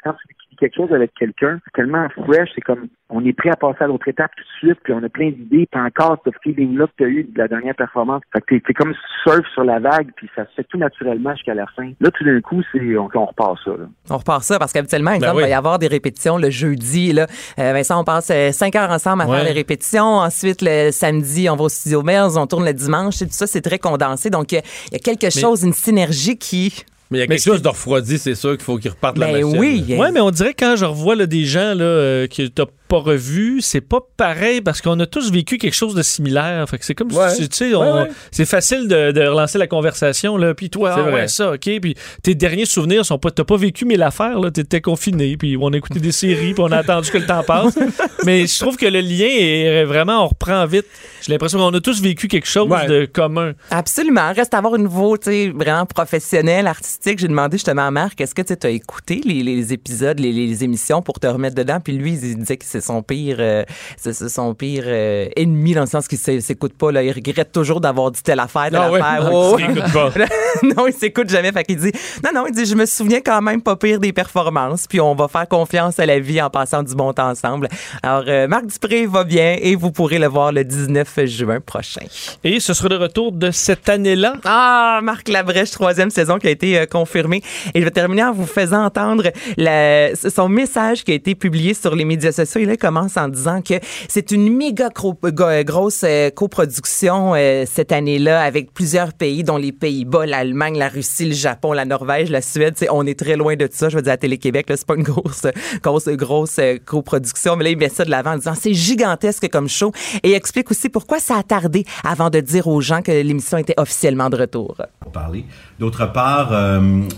Quelque 0.61 0.77
chose 0.77 0.93
avec 0.93 1.13
quelqu'un, 1.19 1.59
c'est 1.65 1.73
tellement 1.73 2.07
fresh, 2.11 2.51
c'est 2.55 2.61
comme 2.61 2.87
on 3.09 3.25
est 3.25 3.33
prêt 3.33 3.51
à 3.51 3.57
passer 3.57 3.79
à 3.83 3.87
l'autre 3.89 4.07
étape 4.07 4.31
tout 4.37 4.45
de 4.45 4.69
suite, 4.69 4.79
puis 4.85 4.93
on 4.93 5.03
a 5.03 5.09
plein 5.09 5.31
d'idées, 5.31 5.67
puis 5.71 5.81
encore 5.81 6.19
ce 6.25 6.31
feeling-là 6.45 6.87
que 6.87 6.93
tu 6.99 7.05
as 7.05 7.09
eu 7.09 7.25
de 7.25 7.37
la 7.39 7.49
dernière 7.49 7.75
performance. 7.75 8.23
Fait 8.33 8.41
que 8.41 8.55
t'es- 8.65 8.73
comme 8.75 8.95
surf 9.25 9.45
sur 9.53 9.65
la 9.65 9.81
vague, 9.81 10.11
puis 10.15 10.29
ça 10.37 10.45
se 10.47 10.51
fait 10.55 10.65
tout 10.65 10.79
naturellement 10.79 11.35
jusqu'à 11.35 11.55
la 11.55 11.67
fin. 11.75 11.91
Là, 12.01 12.11
tout 12.13 12.25
d'un 12.25 12.41
coup, 12.41 12.63
c'est 12.71 12.97
on, 12.97 13.09
on 13.13 13.27
repart 13.27 13.59
ça. 13.65 13.71
Là. 13.73 13.87
On 14.11 14.17
repart 14.17 14.43
ça 14.45 14.59
parce 14.61 14.73
qu'habituellement, 14.73 15.11
exemple, 15.13 15.33
Ben 15.33 15.37
oui. 15.39 15.43
il 15.43 15.47
va 15.47 15.51
y 15.51 15.55
avoir 15.55 15.79
des 15.81 15.89
répétitions 15.89 16.37
le 16.39 16.51
jeudi. 16.51 17.13
Là. 17.13 17.27
Euh, 17.59 17.73
Vincent, 17.73 18.01
on 18.01 18.05
passe 18.05 18.31
euh, 18.31 18.53
cinq 18.53 18.77
heures 18.77 18.91
ensemble 18.91 19.23
à 19.23 19.27
Ouais. 19.27 19.37
faire 19.39 19.45
les 19.47 19.53
répétitions. 19.53 20.05
Ensuite, 20.19 20.63
le 20.63 20.91
samedi, 20.93 21.49
on 21.51 21.57
va 21.57 21.65
au 21.65 21.69
studio 21.69 22.03
Mills, 22.05 22.37
on 22.39 22.47
tourne 22.47 22.65
le 22.65 22.73
dimanche. 22.75 23.21
Et 23.23 23.27
tout 23.27 23.33
ça, 23.33 23.47
c'est 23.47 23.61
très 23.63 23.79
condensé. 23.79 24.31
Donc, 24.31 24.53
il 24.53 24.57
y 24.57 24.59
a- 24.59 24.63
il 24.91 24.93
y, 24.93 24.97
a 24.97 24.99
quelque 25.01 25.31
chose, 25.31 25.65
une 25.65 25.73
synergie 25.73 26.39
qui... 26.39 26.85
Mais 27.11 27.19
il 27.19 27.21
y 27.21 27.25
a 27.25 27.27
quelque 27.27 27.43
chose 27.43 27.63
de 27.63 27.69
refroidi, 27.69 28.19
c'est 28.19 28.35
sûr 28.37 28.53
qu'il 28.53 28.63
faut 28.63 28.79
qu'ils 28.79 28.91
repartent 28.93 29.19
la 29.19 29.33
Ben 29.33 29.43
machine. 29.45 29.59
oui. 29.59 29.85
Ouais, 29.99 30.13
mais 30.13 30.21
on 30.21 30.31
dirait 30.31 30.55
que 30.55 30.65
quand 30.65 30.77
je 30.77 30.85
revois 30.85 31.17
là, 31.17 31.27
des 31.27 31.45
gens 31.45 31.75
là, 31.75 31.83
euh, 31.85 32.27
que 32.29 32.47
t'as 32.47 32.67
pas 32.91 32.99
revu, 32.99 33.61
c'est 33.63 33.81
pas 33.81 34.01
pareil 34.17 34.61
parce 34.61 34.81
qu'on 34.83 34.99
a 35.01 35.07
tous 35.07 35.31
vécu 35.31 35.57
quelque 35.59 35.75
chose 35.77 35.95
de 35.95 36.03
similaire. 36.03 36.69
Fait 36.69 36.77
que 36.79 36.85
c'est 36.85 36.95
comme 36.97 37.13
Ouais. 37.13 37.31
si, 37.31 37.49
tu 37.49 37.57
sais, 37.57 37.75
on- 37.75 37.81
Ouais, 37.81 38.03
ouais. 38.03 38.09
c'est 38.33 38.45
facile 38.45 38.89
de, 38.89 39.13
de 39.13 39.21
relancer 39.23 39.59
la 39.59 39.67
conversation, 39.69 40.37
là. 40.37 40.55
Puis 40.55 40.71
toi, 40.71 40.93
C'est 40.97 41.01
ah, 41.09 41.15
ouais, 41.15 41.29
ça, 41.29 41.53
OK. 41.53 41.71
Puis 41.81 41.95
tes 42.23 42.35
derniers 42.35 42.67
souvenirs 42.67 43.07
sont 43.07 43.19
pas, 43.19 43.31
t'as 43.31 43.45
pas 43.45 43.57
vécu 43.57 43.85
mille 43.85 44.03
affaires, 44.03 44.41
là. 44.41 44.51
T'étais 44.51 44.81
confiné, 44.81 45.37
puis 45.37 45.57
on 45.59 45.69
a 45.73 45.77
écouté 45.77 46.01
des 46.01 46.13
séries, 46.13 46.53
puis 46.55 46.63
on 46.67 46.73
a 46.73 46.79
attendu 46.79 47.11
que 47.11 47.19
le 47.19 47.27
temps 47.27 47.43
passe. 47.45 47.79
Mais 48.27 48.47
je 48.47 48.59
trouve 48.59 48.77
que 48.77 48.87
le 48.87 49.01
lien 49.01 49.29
est 49.31 49.85
vraiment, 49.85 50.25
on 50.25 50.29
reprend 50.29 50.67
vite. 50.67 50.87
J'ai 51.23 51.33
l'impression 51.33 51.59
qu'on 51.59 51.73
a 51.75 51.81
tous 51.81 52.03
vécu 52.03 52.27
quelque 52.29 52.49
chose 52.49 52.69
Ouais. 52.69 52.87
de 52.87 53.05
commun. 53.07 53.53
Absolument. 53.71 54.33
Reste 54.35 54.53
à 54.55 54.59
avoir 54.59 54.75
une 54.75 54.83
niveau, 54.83 55.17
tu 55.17 55.31
sais, 55.31 55.49
vraiment 55.55 55.87
professionnel, 55.87 56.67
artistique. 56.67 57.19
J'ai 57.21 57.29
demandé 57.29 57.57
justement 57.57 57.87
à 57.87 57.91
Marc, 57.91 58.21
est-ce 58.21 58.35
que 58.35 58.43
tu 58.43 58.67
as 58.67 58.71
écouté 58.71 59.21
les, 59.25 59.43
les 59.43 59.73
épisodes, 59.73 60.19
les, 60.19 60.33
les 60.33 60.65
émissions 60.65 61.03
pour 61.03 61.21
te 61.21 61.27
remettre 61.29 61.55
dedans? 61.55 61.79
Puis 61.79 61.93
lui, 61.93 62.13
il 62.15 62.39
disait 62.39 62.57
que 62.57 62.65
c'est 62.67 62.80
son 62.81 63.03
pire, 63.03 63.37
euh, 63.39 63.65
c'est 63.97 64.13
c'est 64.13 64.29
son 64.29 64.55
pire 64.55 64.85
euh, 64.87 65.29
ennemi 65.37 65.75
dans 65.75 65.83
le 65.83 65.87
sens 65.87 66.09
qu'il 66.09 66.19
s'é- 66.19 66.41
s'écoute 66.41 66.73
pas, 66.75 66.91
là. 66.93 67.03
Il 67.03 67.13
regrette 67.13 67.53
toujours 67.53 67.81
d'avoir 67.81 68.11
dit 68.11 68.23
telle 68.23 68.41
affaire, 68.41 68.65
telle 68.71 68.77
Ah 68.77 68.91
ouais? 68.91 69.01
affaire. 69.01 69.21
Ah, 69.27 69.31
Oh. 69.33 69.57
il 69.59 69.67
s'écoute 69.67 69.93
pas. 69.93 70.11
non, 70.63 70.87
il 70.87 70.93
s'écoute 70.93 71.31
jamais. 71.31 71.53
Fait 71.53 71.65
qu'il 71.65 71.77
dit, 71.77 71.93
non, 72.25 72.31
non, 72.35 72.47
il 72.49 72.55
dit, 72.55 72.65
je 72.67 72.75
me 72.75 72.87
souviens 72.87 73.21
quand 73.21 73.41
même 73.43 73.63
pas 73.63 73.77
pire 73.77 73.99
des 74.01 74.13
performances, 74.13 74.87
puis 74.87 75.01
on 75.01 75.15
va 75.15 75.29
faire 75.29 75.47
confiance 75.49 75.99
à 75.99 76.07
la 76.07 76.19
vie 76.19 76.41
en 76.41 76.51
passant 76.51 76.83
du 76.83 76.95
bon 76.95 77.13
temps 77.13 77.29
ensemble. 77.31 77.69
Alors, 78.03 78.25
euh, 78.29 78.47
Marc 78.49 78.67
Dupré 78.67 79.07
va 79.07 79.25
bien 79.25 79.57
et 79.61 79.75
vous 79.77 79.91
pourrez 79.91 80.19
le 80.19 80.27
voir 80.27 80.53
le 80.53 80.65
19 80.65 81.25
juin 81.27 81.61
prochain. 81.61 82.03
Et 82.45 82.61
ce 82.61 82.75
sera 82.75 82.89
le 82.89 82.97
retour 82.97 83.33
de 83.33 83.51
cette 83.51 83.89
année-là. 83.89 84.35
Ah, 84.45 85.01
Marc 85.03 85.29
Labrèche, 85.29 85.71
troisième 85.71 86.11
saison 86.11 86.39
qui 86.39 86.47
a 86.47 86.51
été 86.51 86.87
confirmée. 86.91 87.43
Et 87.75 87.81
je 87.81 87.85
vais 87.85 87.91
terminer 87.91 88.25
en 88.25 88.33
vous 88.33 88.47
faisant 88.47 88.85
entendre 88.85 89.31
la- 89.57 90.15
son 90.17 90.49
message 90.49 91.05
qui 91.05 91.13
a 91.13 91.15
été 91.15 91.35
publié 91.35 91.75
sur 91.75 91.95
les 91.95 92.05
médias 92.05 92.33
sociaux. 92.33 92.61
Il 92.63 92.70
commence 92.77 93.17
en 93.17 93.29
disant 93.29 93.63
que 93.63 93.75
c'est 94.09 94.31
une 94.31 94.55
méga 94.55 94.89
grosse 94.91 96.05
euh, 96.05 96.31
coproduction 96.31 97.35
euh, 97.35 97.65
cette 97.67 97.93
année-là 97.93 98.43
avec 98.43 98.73
plusieurs 98.73 99.13
pays, 99.13 99.45
dont 99.45 99.57
les 99.57 99.73
Pays-Bas, 99.73 100.27
l'Allemagne, 100.27 100.79
la 100.79 100.89
Russie, 100.89 101.27
le 101.27 101.35
Japon, 101.35 101.73
la 101.73 101.85
Norvège, 101.85 102.31
la 102.31 102.43
Suède. 102.43 102.75
On 102.91 103.07
est 103.07 103.19
très 103.19 103.37
loin 103.37 103.57
de 103.57 103.67
tout 103.67 103.77
ça. 103.77 103.89
Je 103.89 103.97
veux 103.97 104.03
dire, 104.03 104.13
à 104.13 104.17
Télé-Québec, 104.17 104.67
c'est 104.69 104.87
pas 104.87 104.95
une 104.95 105.03
grosse, 105.03 105.47
grosse, 105.83 106.09
grosse 106.09 106.59
euh, 106.59 106.79
coproduction. 106.85 107.57
Mais 107.57 107.65
là, 107.65 107.71
il 107.71 107.79
met 107.79 107.89
ça 107.89 108.05
de 108.05 108.11
l'avant 108.11 108.33
en 108.33 108.37
disant 108.37 108.55
c'est 108.55 108.75
gigantesque 108.75 109.49
comme 109.49 109.69
show. 109.69 109.93
Et 110.23 110.33
explique 110.33 110.71
aussi 110.71 110.89
pourquoi 110.89 111.19
ça 111.19 111.37
a 111.37 111.43
tardé 111.43 111.85
avant 112.05 112.31
de 112.31 112.41
dire 112.41 112.67
aux 112.69 112.81
gens 112.81 113.03
que 113.03 113.13
l'émission 113.13 113.59
était 113.59 113.75
officiellement 113.77 114.31
de 114.31 114.37
retour. 114.37 114.77
parler. 115.13 115.45
D'autre 115.79 116.11
part, 116.13 116.53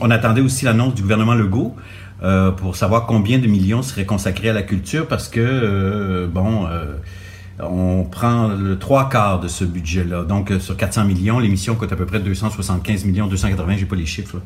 on 0.01 0.11
attendait 0.11 0.41
aussi 0.41 0.65
l'annonce 0.65 0.95
du 0.95 1.03
gouvernement 1.03 1.35
Legault 1.35 1.75
euh, 2.23 2.51
pour 2.51 2.77
savoir 2.77 3.07
combien 3.07 3.39
de 3.39 3.47
millions 3.47 3.83
seraient 3.83 4.05
consacrés 4.07 4.51
à 4.51 4.53
la 4.53 4.63
culture 4.63 5.09
parce 5.09 5.29
que, 5.29 5.41
euh, 5.41 6.27
bon, 6.27 6.67
euh, 6.67 6.97
on 7.61 8.05
prend 8.05 8.49
le 8.49 8.79
trois 8.79 9.09
quarts 9.09 9.41
de 9.41 9.49
ce 9.49 9.65
budget-là. 9.65 10.25
Donc, 10.25 10.51
euh, 10.51 10.59
sur 10.59 10.77
400 10.77 11.05
millions, 11.05 11.39
l'émission 11.39 11.75
coûte 11.75 11.93
à 11.93 11.97
peu 11.97 12.07
près 12.07 12.21
275 12.21 13.05
millions, 13.05 13.27
280, 13.27 13.77
j'ai 13.77 13.85
pas 13.87 13.97
les 13.97 14.07
chiffres. 14.07 14.37
là. 14.37 14.43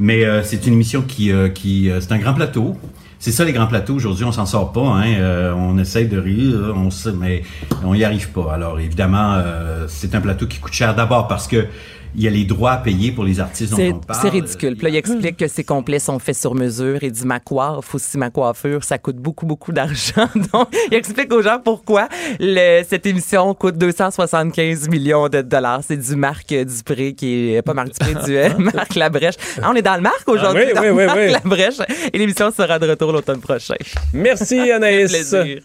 Mais 0.00 0.24
euh, 0.24 0.42
c'est 0.42 0.66
une 0.66 0.74
émission 0.74 1.02
qui, 1.02 1.32
euh, 1.32 1.48
qui 1.48 1.90
c'est 2.00 2.12
un 2.12 2.18
grand 2.18 2.34
plateau. 2.34 2.76
C'est 3.20 3.32
ça 3.32 3.44
les 3.44 3.52
grands 3.52 3.66
plateaux 3.66 3.94
aujourd'hui, 3.94 4.24
on 4.24 4.30
s'en 4.30 4.46
sort 4.46 4.72
pas. 4.72 4.80
Hein? 4.80 5.52
On 5.56 5.76
essaye 5.76 6.06
de 6.06 6.18
rire, 6.18 6.72
on 6.76 6.88
sait, 6.88 7.10
mais 7.10 7.42
on 7.84 7.92
y 7.92 8.04
arrive 8.04 8.30
pas. 8.30 8.52
Alors 8.54 8.78
évidemment, 8.78 9.42
c'est 9.88 10.14
un 10.14 10.20
plateau 10.20 10.46
qui 10.46 10.60
coûte 10.60 10.72
cher 10.72 10.94
d'abord 10.94 11.26
parce 11.26 11.48
que 11.48 11.66
il 12.14 12.22
y 12.22 12.26
a 12.26 12.30
les 12.30 12.44
droits 12.44 12.72
à 12.72 12.76
payer 12.78 13.12
pour 13.12 13.24
les 13.24 13.38
artistes 13.40 13.70
dont 13.70 13.76
C'est 13.76 13.92
on 13.92 13.98
parle. 14.00 14.20
c'est 14.22 14.28
ridicule. 14.28 14.74
Puis 14.76 14.84
là, 14.84 14.88
il 14.90 14.96
explique 14.96 15.36
que 15.36 15.46
ses 15.48 15.64
complets 15.64 15.98
sont 15.98 16.18
faits 16.18 16.36
sur 16.36 16.54
mesure. 16.54 16.98
Il 17.02 17.12
dit 17.12 17.24
ma 17.26 17.38
coiffe, 17.40 17.94
aussi 17.94 18.18
ma 18.18 18.30
coiffure, 18.30 18.82
ça 18.84 18.98
coûte 18.98 19.16
beaucoup, 19.16 19.46
beaucoup 19.46 19.72
d'argent. 19.72 20.28
Donc, 20.52 20.68
il 20.90 20.94
explique 20.94 21.32
aux 21.32 21.42
gens 21.42 21.58
pourquoi 21.62 22.08
le- 22.40 22.82
cette 22.88 23.06
émission 23.06 23.52
coûte 23.54 23.76
275 23.78 24.88
millions 24.88 25.28
de 25.28 25.42
dollars. 25.42 25.80
C'est 25.86 25.96
du 25.96 26.16
Marc 26.16 26.48
Dupré 26.52 27.14
qui 27.14 27.54
est, 27.54 27.62
pas 27.62 27.74
Marc 27.74 27.88
Dupré, 27.92 28.14
du 28.24 28.36
euh, 28.36 28.48
Marc 28.74 28.94
Labrèche. 28.94 29.34
Ah, 29.62 29.68
on 29.70 29.74
est 29.74 29.82
dans 29.82 29.96
le 29.96 30.02
Marc 30.02 30.28
aujourd'hui. 30.28 30.64
Ah 30.74 30.80
oui, 30.82 30.88
oui, 30.90 31.06
Marc 31.06 31.18
oui. 31.18 31.30
Labrèche. 31.30 31.78
Et 32.12 32.18
l'émission 32.18 32.50
sera 32.50 32.78
de 32.78 32.88
retour 32.88 33.12
l'automne 33.12 33.40
prochain. 33.40 33.74
Merci, 34.12 34.70
Anaïs. 34.72 35.10
plaisir. 35.10 35.60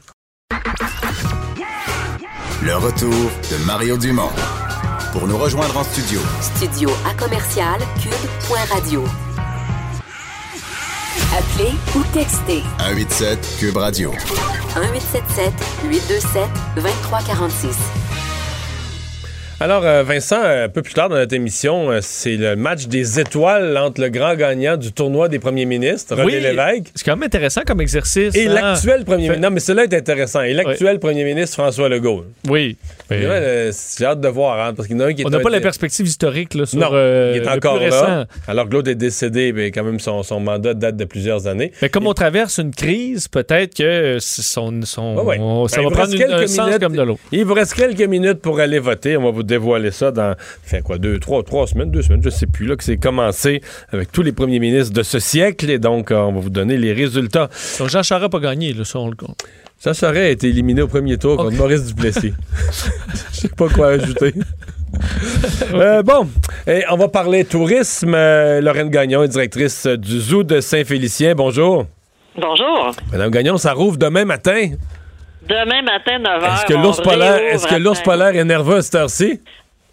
Le 2.64 2.76
retour 2.76 3.10
de 3.12 3.66
Mario 3.66 3.98
Dumont. 3.98 4.30
Pour 5.14 5.28
nous 5.28 5.38
rejoindre 5.38 5.78
en 5.78 5.84
studio, 5.84 6.20
Studio 6.42 6.90
à 7.08 7.14
commercial 7.14 7.80
cube.radio. 8.02 9.04
Appelez 11.38 11.72
ou 11.96 12.04
textez 12.14 12.62
187 12.80 13.40
Cube 13.60 13.78
Radio. 13.78 14.12
1877 14.12 15.54
827 15.90 16.44
2346. 16.76 17.78
Alors, 19.60 19.86
euh, 19.86 20.04
Vincent, 20.04 20.42
un 20.44 20.68
peu 20.68 20.82
plus 20.82 20.94
tard 20.94 21.08
dans 21.08 21.16
notre 21.16 21.34
émission, 21.34 21.90
euh, 21.90 22.00
c'est 22.02 22.36
le 22.36 22.58
match 22.58 22.88
des 22.88 23.20
étoiles 23.22 23.78
entre 23.78 24.02
le 24.02 24.10
grand 24.10 24.36
gagnant 24.36 24.76
du 24.76 24.92
tournoi 24.92 25.30
des 25.30 25.40
premiers 25.40 25.64
ministres, 25.66 26.16
René 26.16 26.26
Oui, 26.26 26.42
Lévesque, 26.42 26.92
C'est 26.96 27.06
quand 27.06 27.16
même 27.16 27.24
intéressant 27.24 27.62
comme 27.66 27.80
exercice. 27.80 28.36
et 28.36 28.48
hein? 28.48 28.54
l'actuel 28.56 29.06
premier 29.06 29.28
Fait- 29.28 29.30
ministre. 29.36 29.48
Non, 29.50 29.54
mais 29.54 29.62
cela 29.62 29.84
est 29.84 29.94
intéressant. 29.94 30.42
Et 30.42 30.54
l'actuel 30.54 31.00
premier 31.00 31.24
ministre, 31.24 31.56
François 31.62 31.88
Legault. 31.88 32.26
Oui. 32.50 32.76
Et 33.12 33.26
euh, 33.26 33.72
J'ai 33.98 34.06
hâte 34.06 34.22
de 34.22 34.28
voir, 34.28 34.66
hein, 34.66 34.74
parce 34.74 34.88
qu'il 34.88 34.98
y 34.98 35.00
en 35.00 35.04
a 35.04 35.08
un 35.10 35.14
qui 35.14 35.22
est 35.22 35.26
On 35.26 35.30
n'a 35.30 35.40
pas 35.40 35.50
un- 35.50 35.52
la 35.52 35.62
perspective 35.62 36.06
historique 36.08 36.54
là, 36.56 36.66
sur 36.66 36.80
Non, 36.80 36.90
euh, 36.94 37.34
il 37.36 37.42
est 37.42 37.46
le 37.46 37.50
encore 37.52 37.78
plus 37.78 37.90
là. 37.90 38.02
récent. 38.02 38.26
Alors 38.48 38.68
que 38.68 38.74
l'autre 38.74 38.90
est 38.90 38.96
décédé, 38.96 39.52
mais 39.54 39.72
quand 39.72 39.84
même, 39.84 40.00
son, 40.00 40.24
son 40.24 40.40
mandat 40.40 40.74
date 40.74 40.96
de 40.98 41.06
plusieurs 41.06 41.46
années. 41.48 41.72
Mais 41.82 41.90
comme 41.90 42.08
on 42.08 42.14
traverse 42.14 42.58
une 42.60 42.74
crise, 42.74 43.28
peut-être 43.28 43.76
que 43.76 44.18
son, 44.20 44.82
son- 44.84 45.16
Ouais, 45.18 45.24
ouais. 45.24 45.38
on- 45.40 45.68
ça 45.68 45.78
Ben, 45.78 45.90
va 45.90 45.92
prendre 45.92 46.14
une- 46.16 46.24
un 46.24 46.28
quelques 46.38 46.50
sens 46.50 46.66
minutes. 46.68 46.82
comme 46.82 46.96
de 46.96 47.02
l'autre. 47.02 47.20
Il 47.32 47.46
vous 47.46 47.54
reste 47.54 47.74
quelques 47.76 48.02
minutes 48.02 48.40
pour 48.42 48.60
aller 48.60 48.80
voter. 48.80 49.18
On 49.18 49.24
va 49.24 49.32
vous 49.32 49.44
dévoiler 49.44 49.92
ça 49.92 50.12
dans, 50.12 50.36
fait 50.64 50.82
quoi, 50.82 50.98
deux, 50.98 51.20
trois, 51.20 51.44
trois 51.44 51.68
semaines, 51.68 51.92
deux 51.92 52.02
semaines, 52.02 52.22
je 52.24 52.30
sais 52.30 52.48
plus, 52.48 52.66
là, 52.66 52.76
que 52.76 52.84
c'est 52.84 52.98
commencé 52.98 53.62
avec 53.92 54.12
tous 54.12 54.22
les 54.24 54.32
premiers 54.32 54.60
ministres 54.60 54.94
de 54.94 55.04
ce 55.04 55.20
siècle. 55.20 55.70
Et 55.70 55.78
donc, 55.80 56.12
euh, 56.12 56.16
on 56.16 56.32
va 56.34 56.40
vous 56.40 56.50
donner 56.50 56.78
les 56.78 56.94
résultats. 56.94 57.50
Donc 57.80 57.90
Jean 57.90 58.02
Charest 58.02 58.24
n'a 58.24 58.30
pas 58.30 58.40
gagné, 58.40 58.74
là, 58.74 58.86
ça 58.86 59.00
on 59.00 59.10
le 59.10 59.16
compte. 59.16 59.44
Ça 59.84 59.94
serait 59.94 60.32
été 60.32 60.48
éliminé 60.48 60.82
au 60.82 60.88
premier 60.88 61.18
tour 61.18 61.36
contre 61.36 61.58
Maurice 61.58 61.94
Duplessis. 61.94 62.32
Je 63.34 63.36
sais 63.36 63.50
pas 63.50 63.68
quoi 63.68 63.88
ajouter. 63.90 64.34
Euh, 65.74 66.04
bon, 66.04 66.28
et 66.68 66.84
on 66.92 66.98
va 66.98 67.08
parler 67.08 67.46
tourisme. 67.46 68.14
Euh, 68.14 68.62
Lorraine 68.62 68.92
Gagnon 68.92 69.24
est 69.24 69.28
directrice 69.28 69.88
du 69.88 70.20
Zoo 70.20 70.44
de 70.44 70.62
Saint-Félicien. 70.62 71.34
Bonjour. 71.34 71.86
Bonjour. 72.38 72.92
Madame 73.12 73.32
Gagnon, 73.32 73.58
ça 73.58 73.74
rouvre 73.74 73.98
demain 73.98 74.24
matin? 74.24 74.70
Demain 75.50 75.82
matin, 75.82 76.20
9h. 76.20 76.54
Est-ce 76.54 76.66
que 76.68 76.74
l'ours 76.76 77.02
polaire, 77.02 77.38
est-ce 77.38 77.68
que 77.68 77.76
l'ours 77.76 78.04
polaire 78.04 78.36
est 78.36 78.44
nerveux 78.44 78.76
à 78.76 78.82
cette 78.84 78.96
heure-ci? 78.96 79.42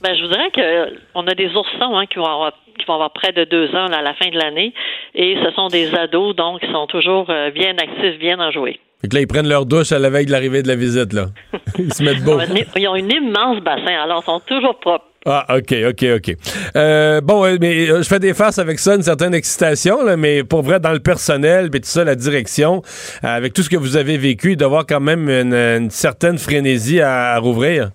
Ben, 0.03 0.15
je 0.15 0.23
vous 0.23 0.29
dirais 0.29 0.51
que 0.55 0.99
on 1.15 1.27
a 1.27 1.35
des 1.35 1.49
oursons 1.49 1.97
hein, 1.97 2.05
qui, 2.05 2.19
vont 2.19 2.27
avoir, 2.27 2.53
qui 2.79 2.85
vont 2.87 2.95
avoir 2.95 3.13
près 3.15 3.33
de 3.33 3.45
deux 3.45 3.75
ans 3.75 3.87
là, 3.87 3.99
à 3.99 4.03
la 4.03 4.13
fin 4.13 4.29
de 4.29 4.37
l'année. 4.37 4.75
Et 5.15 5.39
ce 5.43 5.51
sont 5.53 5.69
des 5.69 5.95
ados, 5.95 6.37
donc 6.37 6.61
ils 6.63 6.71
sont 6.71 6.87
toujours 6.87 7.31
euh, 7.31 7.51
bien 7.51 7.73
actifs, 7.79 8.19
bien 8.19 8.39
enjoués. 8.39 8.79
Fait 9.01 9.09
que 9.09 9.15
là, 9.15 9.23
ils 9.23 9.27
prennent 9.27 9.49
leur 9.49 9.65
douche 9.65 9.93
à 9.93 9.99
la 9.99 10.11
veille 10.11 10.27
de 10.27 10.31
l'arrivée 10.31 10.63
de 10.63 10.69
la 10.69 10.77
visite, 10.77 11.13
là. 11.13 11.27
Ils 11.79 11.93
se 11.93 12.03
mettent 12.03 12.23
beau. 12.23 12.39
Ils 12.77 12.89
ont 12.89 12.97
une 12.97 13.11
immense 13.11 13.63
bassin, 13.63 14.03
alors 14.03 14.23
ils 14.23 14.27
sont 14.27 14.41
toujours 14.41 14.79
propres. 14.79 15.07
Ah, 15.25 15.47
OK, 15.57 15.75
OK, 15.89 16.05
OK. 16.17 16.37
Euh, 16.77 17.21
bon, 17.21 17.45
euh, 17.45 17.57
mais 17.61 17.91
euh, 17.91 18.03
je 18.03 18.09
fais 18.09 18.19
des 18.19 18.35
farces 18.35 18.59
avec 18.59 18.79
ça, 18.79 18.95
une 18.95 19.03
certaine 19.03 19.35
excitation, 19.35 20.03
là, 20.03 20.17
mais 20.17 20.45
pour 20.45 20.63
vrai, 20.63 20.81
dans 20.81 20.93
le 20.93 21.01
personnel, 21.01 21.71
puis 21.71 21.81
tout 21.81 21.89
ça, 21.89 22.05
la 22.05 22.15
direction, 22.15 22.83
avec 23.23 23.53
tout 23.53 23.63
ce 23.63 23.71
que 23.71 23.77
vous 23.77 23.97
avez 23.97 24.17
vécu, 24.17 24.57
d'avoir 24.57 24.87
quand 24.87 25.01
même 25.01 25.29
une, 25.29 25.55
une 25.55 25.91
certaine 25.91 26.39
frénésie 26.39 27.01
à, 27.01 27.35
à 27.35 27.39
rouvrir. 27.39 27.91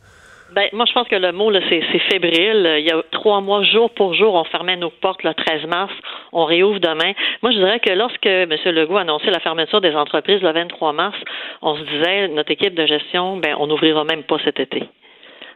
Ben, 0.56 0.70
moi, 0.72 0.86
je 0.88 0.94
pense 0.94 1.08
que 1.10 1.16
le 1.18 1.34
mot, 1.34 1.52
là, 1.52 1.60
c'est, 1.70 1.82
c'est 1.92 2.00
fébrile. 2.12 2.76
Il 2.80 2.86
y 2.86 2.92
a 2.92 3.02
trois 3.12 3.42
mois, 3.42 3.62
jour 3.64 3.90
pour 3.92 4.14
jour, 4.14 4.34
on 4.36 4.46
fermait 4.46 4.78
nos 4.78 4.90
portes 4.90 5.22
le 5.24 5.34
13 5.34 5.66
mars. 5.68 5.92
On 6.32 6.46
réouvre 6.46 6.80
demain. 6.80 7.12
Moi, 7.44 7.52
je 7.52 7.58
dirais 7.58 7.80
que 7.82 7.92
lorsque 7.92 8.26
M. 8.26 8.50
Legault 8.66 8.96
a 8.98 9.02
annoncé 9.02 9.28
la 9.32 9.40
fermeture 9.42 9.82
des 9.82 9.94
entreprises 9.94 10.42
le 10.42 10.54
23 10.54 10.94
mars, 10.94 11.18
on 11.62 11.76
se 11.76 11.82
disait, 11.84 12.30
notre 12.30 12.52
équipe 12.52 12.74
de 12.74 12.86
gestion, 12.86 13.38
ben, 13.38 13.56
on 13.60 13.68
n'ouvrira 13.68 14.06
même 14.06 14.24
pas 14.24 14.38
cet 14.46 14.60
été. 14.62 14.84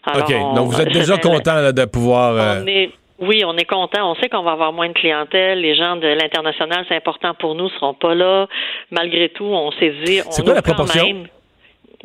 Alors, 0.06 0.28
OK, 0.30 0.36
on- 0.38 0.54
donc 0.54 0.68
vous 0.72 0.82
êtes 0.82 0.92
déjà 0.92 1.16
c'était- 1.16 1.30
content 1.30 1.56
là, 1.56 1.72
de 1.72 1.86
pouvoir... 1.86 2.34
euh, 2.36 2.62
On 2.64 2.68
est, 2.68 2.92
oui, 3.20 3.44
on 3.46 3.56
est 3.58 3.66
content. 3.66 4.12
On 4.12 4.16
sait 4.16 4.28
qu'on 4.30 4.44
va 4.44 4.52
avoir 4.52 4.74
moins 4.74 4.90
de 4.90 4.94
clientèle. 4.94 5.62
Les 5.62 5.76
gens 5.76 5.96
de 5.96 6.08
l'international, 6.08 6.86
c'est 6.90 6.96
important 6.96 7.34
pour 7.36 7.56
nous, 7.56 7.70
seront 7.70 7.94
pas 7.94 8.16
là. 8.16 8.48
Malgré 8.92 9.30
tout, 9.30 9.46
on 9.46 9.72
s'est 9.72 9.94
dit, 10.04 10.22
on 10.28 10.32
C'est 10.32 10.44
quoi 10.44 10.54
la 10.56 10.62
proportion? 10.62 11.06
même. 11.06 11.28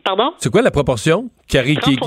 Pardon? 0.05 0.33
C'est 0.39 0.51
quoi 0.53 0.63
la 0.63 0.71
proportion? 0.71 1.25
Qui, 1.49 1.59
30 1.77 1.99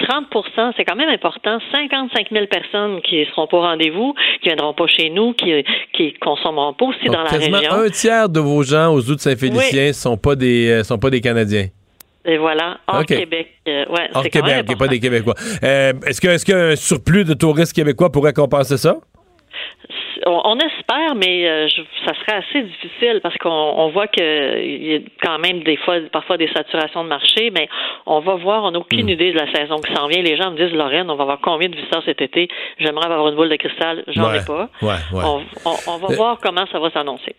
30% 0.00 0.72
c'est 0.76 0.84
quand 0.84 0.96
même 0.96 1.08
important. 1.08 1.58
55 1.72 2.28
000 2.30 2.46
personnes 2.46 3.00
qui 3.02 3.24
seront 3.26 3.46
pas 3.46 3.56
au 3.56 3.60
rendez-vous, 3.62 4.14
qui 4.42 4.48
viendront 4.48 4.74
pas 4.74 4.86
chez 4.86 5.10
nous, 5.10 5.32
qui 5.32 5.64
qui 5.92 6.12
consommeront 6.14 6.74
pas 6.74 6.86
aussi 6.86 7.06
donc, 7.06 7.14
dans 7.14 7.22
la 7.22 7.30
quasiment 7.30 7.58
région. 7.58 7.72
un 7.72 7.88
tiers 7.88 8.28
de 8.28 8.40
vos 8.40 8.62
gens 8.62 8.92
aux 8.92 9.00
Zoo 9.00 9.14
de 9.14 9.20
Saint-Félicien 9.20 9.92
sont 9.92 10.16
pas 10.16 10.34
des 10.36 10.70
euh, 10.70 10.84
sont 10.84 10.98
pas 10.98 11.10
des 11.10 11.20
Canadiens. 11.20 11.68
Et 12.26 12.38
voilà, 12.38 12.78
hors. 12.88 13.04
Québec. 13.04 13.52
euh, 13.68 13.84
ouais, 13.86 14.08
Hors 14.12 14.24
c'est 14.24 14.30
quand 14.30 14.44
même 14.44 14.62
Québec, 14.62 14.70
et 14.72 14.76
pas 14.76 14.88
des 14.88 14.98
Québécois. 14.98 15.34
Euh, 15.62 15.92
est-ce 16.06 16.20
que 16.20 16.28
est-ce 16.28 16.44
qu'un 16.44 16.74
surplus 16.74 17.24
de 17.24 17.34
touristes 17.34 17.72
québécois 17.72 18.10
pourrait 18.10 18.32
compenser 18.32 18.76
ça? 18.76 18.96
On, 20.26 20.40
on 20.44 20.56
espère, 20.58 21.14
mais 21.14 21.48
euh, 21.48 21.68
je- 21.68 21.82
ça 22.04 22.12
serait 22.20 22.38
assez 22.44 22.62
difficile 22.62 23.20
parce 23.22 23.36
qu'on 23.38 23.48
on 23.48 23.90
voit 23.90 24.06
qu'il 24.08 24.24
y 24.24 24.94
a 24.96 24.98
quand 25.22 25.38
même 25.38 25.62
des 25.62 25.76
fois, 25.78 25.96
parfois 26.12 26.36
des 26.36 26.48
saturations 26.54 27.04
de 27.04 27.08
marché, 27.08 27.50
mais 27.50 27.68
on 28.06 28.20
va 28.20 28.34
voir, 28.34 28.64
on 28.64 28.72
n'a 28.72 28.78
aucune 28.78 29.08
idée 29.08 29.32
de 29.32 29.38
la 29.38 29.50
saison 29.52 29.76
qui 29.78 29.94
s'en 29.94 30.06
vient. 30.08 30.22
Les 30.22 30.36
gens 30.36 30.50
me 30.50 30.56
disent, 30.56 30.76
Lorraine, 30.76 31.08
on 31.10 31.16
va 31.16 31.22
avoir 31.22 31.40
combien 31.40 31.68
de 31.68 31.76
visiteurs 31.76 32.02
cet 32.04 32.20
été? 32.20 32.48
J'aimerais 32.78 33.06
avoir 33.06 33.28
une 33.28 33.36
boule 33.36 33.48
de 33.48 33.56
cristal, 33.56 34.04
j'en 34.08 34.28
Ouais, 34.30 34.38
ai 34.40 34.44
pas. 34.44 34.68
ouais, 34.82 34.88
ouais. 35.12 35.22
On, 35.64 35.96
va 35.98 36.08
Euh, 36.10 36.16
voir 36.16 36.38
comment 36.42 36.66
ça 36.70 36.78
va 36.78 36.90
s'annoncer. 36.90 37.34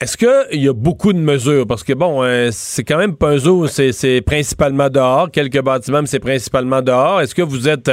Est-ce 0.00 0.16
qu'il 0.18 0.62
y 0.62 0.68
a 0.68 0.74
beaucoup 0.74 1.12
de 1.14 1.18
mesures? 1.18 1.66
Parce 1.66 1.82
que, 1.82 1.94
bon, 1.94 2.22
euh, 2.22 2.48
c'est 2.52 2.84
quand 2.84 2.98
même 2.98 3.16
pas 3.16 3.30
un 3.30 3.38
zoo, 3.38 3.66
c'est 3.66 4.20
principalement 4.20 4.90
dehors. 4.90 5.30
Quelques 5.30 5.62
bâtiments, 5.62 6.02
mais 6.02 6.06
c'est 6.06 6.20
principalement 6.20 6.82
dehors. 6.82 7.22
Est-ce 7.22 7.34
que 7.34 7.40
vous 7.42 7.66
êtes 7.66 7.90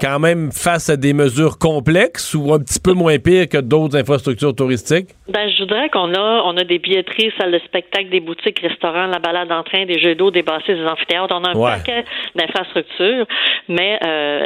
quand 0.00 0.18
même 0.18 0.50
face 0.52 0.88
à 0.90 0.96
des 0.96 1.12
mesures 1.12 1.58
complexes 1.58 2.34
ou 2.34 2.52
un 2.52 2.58
petit 2.58 2.80
peu 2.80 2.92
moins 2.92 3.18
pires 3.18 3.48
que 3.48 3.58
d'autres 3.58 3.96
infrastructures 3.96 4.54
touristiques? 4.54 5.08
Ben, 5.28 5.48
je 5.50 5.58
voudrais 5.62 5.88
qu'on 5.90 6.12
a, 6.14 6.42
on 6.44 6.56
a 6.56 6.64
des 6.64 6.78
billetteries, 6.78 7.32
salles 7.38 7.52
de 7.52 7.58
spectacle, 7.60 8.08
des 8.10 8.20
boutiques, 8.20 8.60
restaurants, 8.60 9.06
la 9.06 9.18
balade 9.18 9.50
en 9.52 9.62
train, 9.62 9.84
des 9.86 9.98
jeux 10.00 10.14
d'eau, 10.14 10.30
des 10.30 10.42
bassins, 10.42 10.74
des 10.74 10.84
amphithéâtres. 10.86 11.34
On 11.38 11.44
a 11.44 11.50
un 11.50 11.54
Ouais. 11.58 11.72
paquet 11.72 12.04
d'infrastructures, 12.34 13.26
mais 13.68 13.98
euh, 14.06 14.44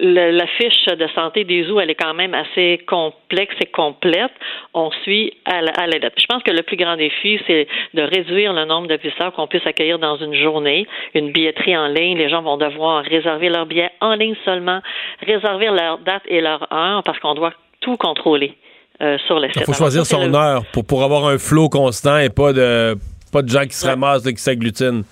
le- 0.00 0.30
la 0.32 0.46
fiche 0.58 0.86
de 0.86 1.06
santé 1.14 1.44
des 1.44 1.64
zoos, 1.64 1.80
elle 1.80 1.90
est 1.90 1.94
quand 1.94 2.14
même 2.14 2.34
assez 2.34 2.80
complexe 2.86 3.54
et 3.60 3.66
complète. 3.66 4.30
On 4.74 4.90
suit 5.02 5.32
à 5.44 5.60
la, 5.62 5.70
à 5.72 5.86
la 5.86 5.98
lettre. 5.98 6.16
Je 6.20 6.26
pense 6.26 6.42
que 6.42 6.50
le 6.52 6.62
plus 6.62 6.76
grand 6.76 6.96
défi, 6.96 7.40
c'est 7.46 7.66
de 7.94 8.02
réduire 8.02 8.52
le 8.52 8.64
nombre 8.64 8.86
de 8.88 8.96
visiteurs 8.96 9.32
qu'on 9.32 9.46
puisse 9.46 9.66
accueillir 9.66 9.98
dans 9.98 10.16
une 10.16 10.34
journée. 10.34 10.86
Une 11.14 11.32
billetterie 11.32 11.76
en 11.76 11.88
ligne, 11.88 12.16
les 12.18 12.28
gens 12.28 12.42
vont 12.42 12.56
devoir 12.56 13.02
réserver 13.04 13.48
leur 13.48 13.66
billet 13.66 13.90
en 14.00 14.14
ligne 14.14 14.34
seulement, 14.44 14.57
réserver 15.24 15.66
leur 15.66 15.98
date 15.98 16.22
et 16.26 16.40
leur 16.40 16.66
heure, 16.72 17.02
parce 17.04 17.18
qu'on 17.18 17.34
doit 17.34 17.52
tout 17.80 17.96
contrôler. 17.96 18.54
euh, 19.00 19.16
sur 19.28 19.38
le 19.38 19.46
site. 19.46 19.58
Il 19.58 19.64
faut 19.64 19.72
choisir 19.74 20.04
son 20.04 20.26
le- 20.26 20.34
heure 20.34 20.62
pour, 20.72 20.84
pour 20.84 21.04
avoir 21.04 21.26
un 21.28 21.38
flot 21.38 21.68
constant 21.68 22.18
et 22.18 22.30
pas 22.30 22.52
de, 22.52 22.96
pas 23.32 23.42
de 23.42 23.48
gens 23.48 23.62
qui 23.62 23.74
se 23.76 23.86
ramassent, 23.86 24.24
là, 24.26 24.32
qui 24.32 24.42
s'agglutinent. 24.42 25.04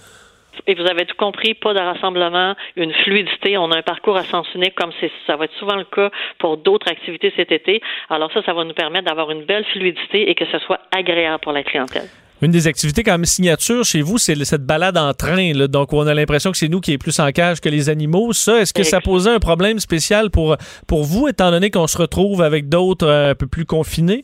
Et 0.67 0.75
vous 0.75 0.87
avez 0.91 1.05
tout 1.07 1.15
compris, 1.17 1.55
pas 1.55 1.73
de 1.73 1.79
rassemblement, 1.79 2.57
une 2.75 2.93
fluidité. 3.05 3.57
On 3.59 3.71
a 3.71 3.77
un 3.79 3.83
parcours 3.83 4.17
à 4.17 4.25
sens 4.25 4.47
unique, 4.57 4.75
comme 4.75 4.91
ça 5.29 5.37
va 5.37 5.45
être 5.45 5.55
souvent 5.61 5.77
le 5.77 5.85
cas 5.85 6.11
pour 6.41 6.57
d'autres 6.57 6.91
activités 6.91 7.33
cet 7.37 7.53
été. 7.53 7.81
Alors 8.11 8.33
ça, 8.33 8.43
ça 8.43 8.53
va 8.55 8.65
nous 8.65 8.75
permettre 8.75 9.05
d'avoir 9.07 9.31
une 9.31 9.45
belle 9.45 9.65
fluidité 9.67 10.29
et 10.31 10.35
que 10.35 10.47
ce 10.51 10.59
soit 10.61 10.81
agréable 10.91 11.41
pour 11.43 11.53
la 11.53 11.63
clientèle. 11.63 12.09
Une 12.43 12.51
des 12.51 12.67
activités 12.67 13.03
quand 13.03 13.13
même 13.13 13.25
signature 13.25 13.83
chez 13.83 14.03
vous, 14.03 14.19
c'est 14.19 14.35
cette 14.45 14.65
balade 14.65 14.99
en 14.99 15.15
train. 15.15 15.55
là. 15.55 15.69
donc, 15.69 15.95
on 15.95 16.07
a 16.07 16.13
l'impression 16.13 16.53
que 16.53 16.59
c'est 16.59 16.69
nous 16.69 16.81
qui 16.81 16.93
est 16.93 16.99
plus 16.99 17.19
en 17.19 17.33
cage 17.33 17.61
que 17.61 17.71
les 17.71 17.89
animaux. 17.89 18.35
Ça, 18.35 18.61
est-ce 18.61 18.75
que 18.75 18.83
ça 18.83 19.01
posait 19.01 19.31
un 19.31 19.39
problème 19.39 19.79
spécial 19.79 20.31
pour, 20.31 20.57
pour 20.87 21.05
vous, 21.05 21.29
étant 21.29 21.51
donné 21.51 21.71
qu'on 21.71 21.87
se 21.87 21.97
retrouve 21.97 22.43
avec 22.43 22.69
d'autres 22.69 23.07
euh, 23.07 23.31
un 23.31 23.35
peu 23.35 23.47
plus 23.47 23.65
confinés? 23.65 24.23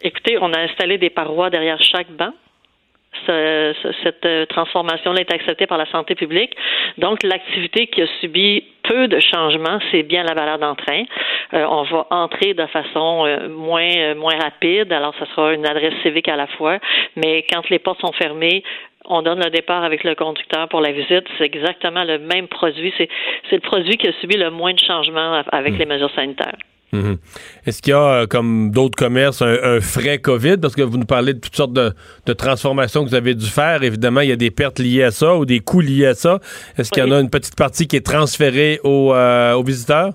Écoutez, 0.00 0.38
on 0.40 0.52
a 0.52 0.60
installé 0.60 0.96
des 0.96 1.10
parois 1.10 1.50
derrière 1.50 1.78
chaque 1.82 2.10
banc. 2.16 2.32
Ce- 3.26 3.74
ce- 3.82 3.92
cette 4.04 4.24
euh, 4.24 4.46
transformation-là 4.46 5.20
est 5.20 5.32
acceptée 5.34 5.66
par 5.66 5.78
la 5.78 5.86
santé 5.86 6.14
publique. 6.14 6.54
Donc, 6.96 7.22
l'activité 7.24 7.86
qui 7.88 8.02
a 8.02 8.06
subi 8.20 8.64
peu 8.84 9.08
de 9.08 9.18
changements, 9.18 9.78
c'est 9.90 10.04
bien 10.04 10.22
la 10.22 10.34
balade 10.34 10.62
en 10.62 10.74
train. 10.74 11.02
Euh, 11.52 11.64
on 11.68 11.82
va 11.82 12.06
entrer 12.10 12.54
de 12.54 12.66
façon 12.66 13.26
euh, 13.26 13.48
moins 13.48 13.90
euh, 13.96 14.14
moins 14.14 14.38
rapide. 14.38 14.92
Alors, 14.92 15.14
ce 15.18 15.24
sera 15.26 15.52
une 15.54 15.66
adresse 15.66 15.94
civique 16.02 16.28
à 16.28 16.36
la 16.36 16.46
fois. 16.46 16.78
Mais 17.16 17.44
quand 17.52 17.68
les 17.68 17.78
portes 17.80 18.00
sont 18.00 18.12
fermées, 18.12 18.62
on 19.04 19.22
donne 19.22 19.42
le 19.42 19.50
départ 19.50 19.82
avec 19.82 20.04
le 20.04 20.14
conducteur 20.14 20.68
pour 20.68 20.80
la 20.80 20.92
visite. 20.92 21.26
C'est 21.36 21.44
exactement 21.44 22.04
le 22.04 22.18
même 22.18 22.46
produit. 22.48 22.92
C'est 22.96 23.08
c'est 23.48 23.56
le 23.56 23.62
produit 23.62 23.96
qui 23.96 24.08
a 24.08 24.12
subi 24.20 24.36
le 24.36 24.50
moins 24.50 24.72
de 24.72 24.78
changements 24.78 25.42
avec 25.52 25.76
les 25.78 25.86
mesures 25.86 26.12
sanitaires. 26.14 26.56
Mhm. 26.92 27.18
Est-ce 27.66 27.82
qu'il 27.82 27.92
y 27.92 27.94
a, 27.94 28.00
euh, 28.00 28.26
comme 28.26 28.70
d'autres 28.70 28.96
commerces, 28.96 29.42
un, 29.42 29.56
un 29.62 29.80
frais 29.80 30.18
COVID? 30.18 30.56
Parce 30.58 30.74
que 30.74 30.82
vous 30.82 30.98
nous 30.98 31.06
parlez 31.06 31.34
de 31.34 31.38
toutes 31.38 31.54
sortes 31.54 31.72
de, 31.72 31.92
de 32.26 32.32
transformations 32.32 33.04
que 33.04 33.10
vous 33.10 33.14
avez 33.14 33.34
dû 33.34 33.46
faire. 33.46 33.82
Évidemment, 33.82 34.20
il 34.20 34.28
y 34.28 34.32
a 34.32 34.36
des 34.36 34.50
pertes 34.50 34.78
liées 34.78 35.04
à 35.04 35.10
ça 35.10 35.36
ou 35.36 35.44
des 35.44 35.60
coûts 35.60 35.80
liés 35.80 36.06
à 36.06 36.14
ça. 36.14 36.40
Est-ce 36.76 36.90
qu'il 36.90 37.02
y 37.02 37.06
en 37.06 37.12
a 37.12 37.20
une 37.20 37.30
petite 37.30 37.54
partie 37.56 37.86
qui 37.86 37.96
est 37.96 38.04
transférée 38.06 38.80
aux, 38.82 39.14
euh, 39.14 39.54
aux 39.54 39.62
visiteurs? 39.62 40.14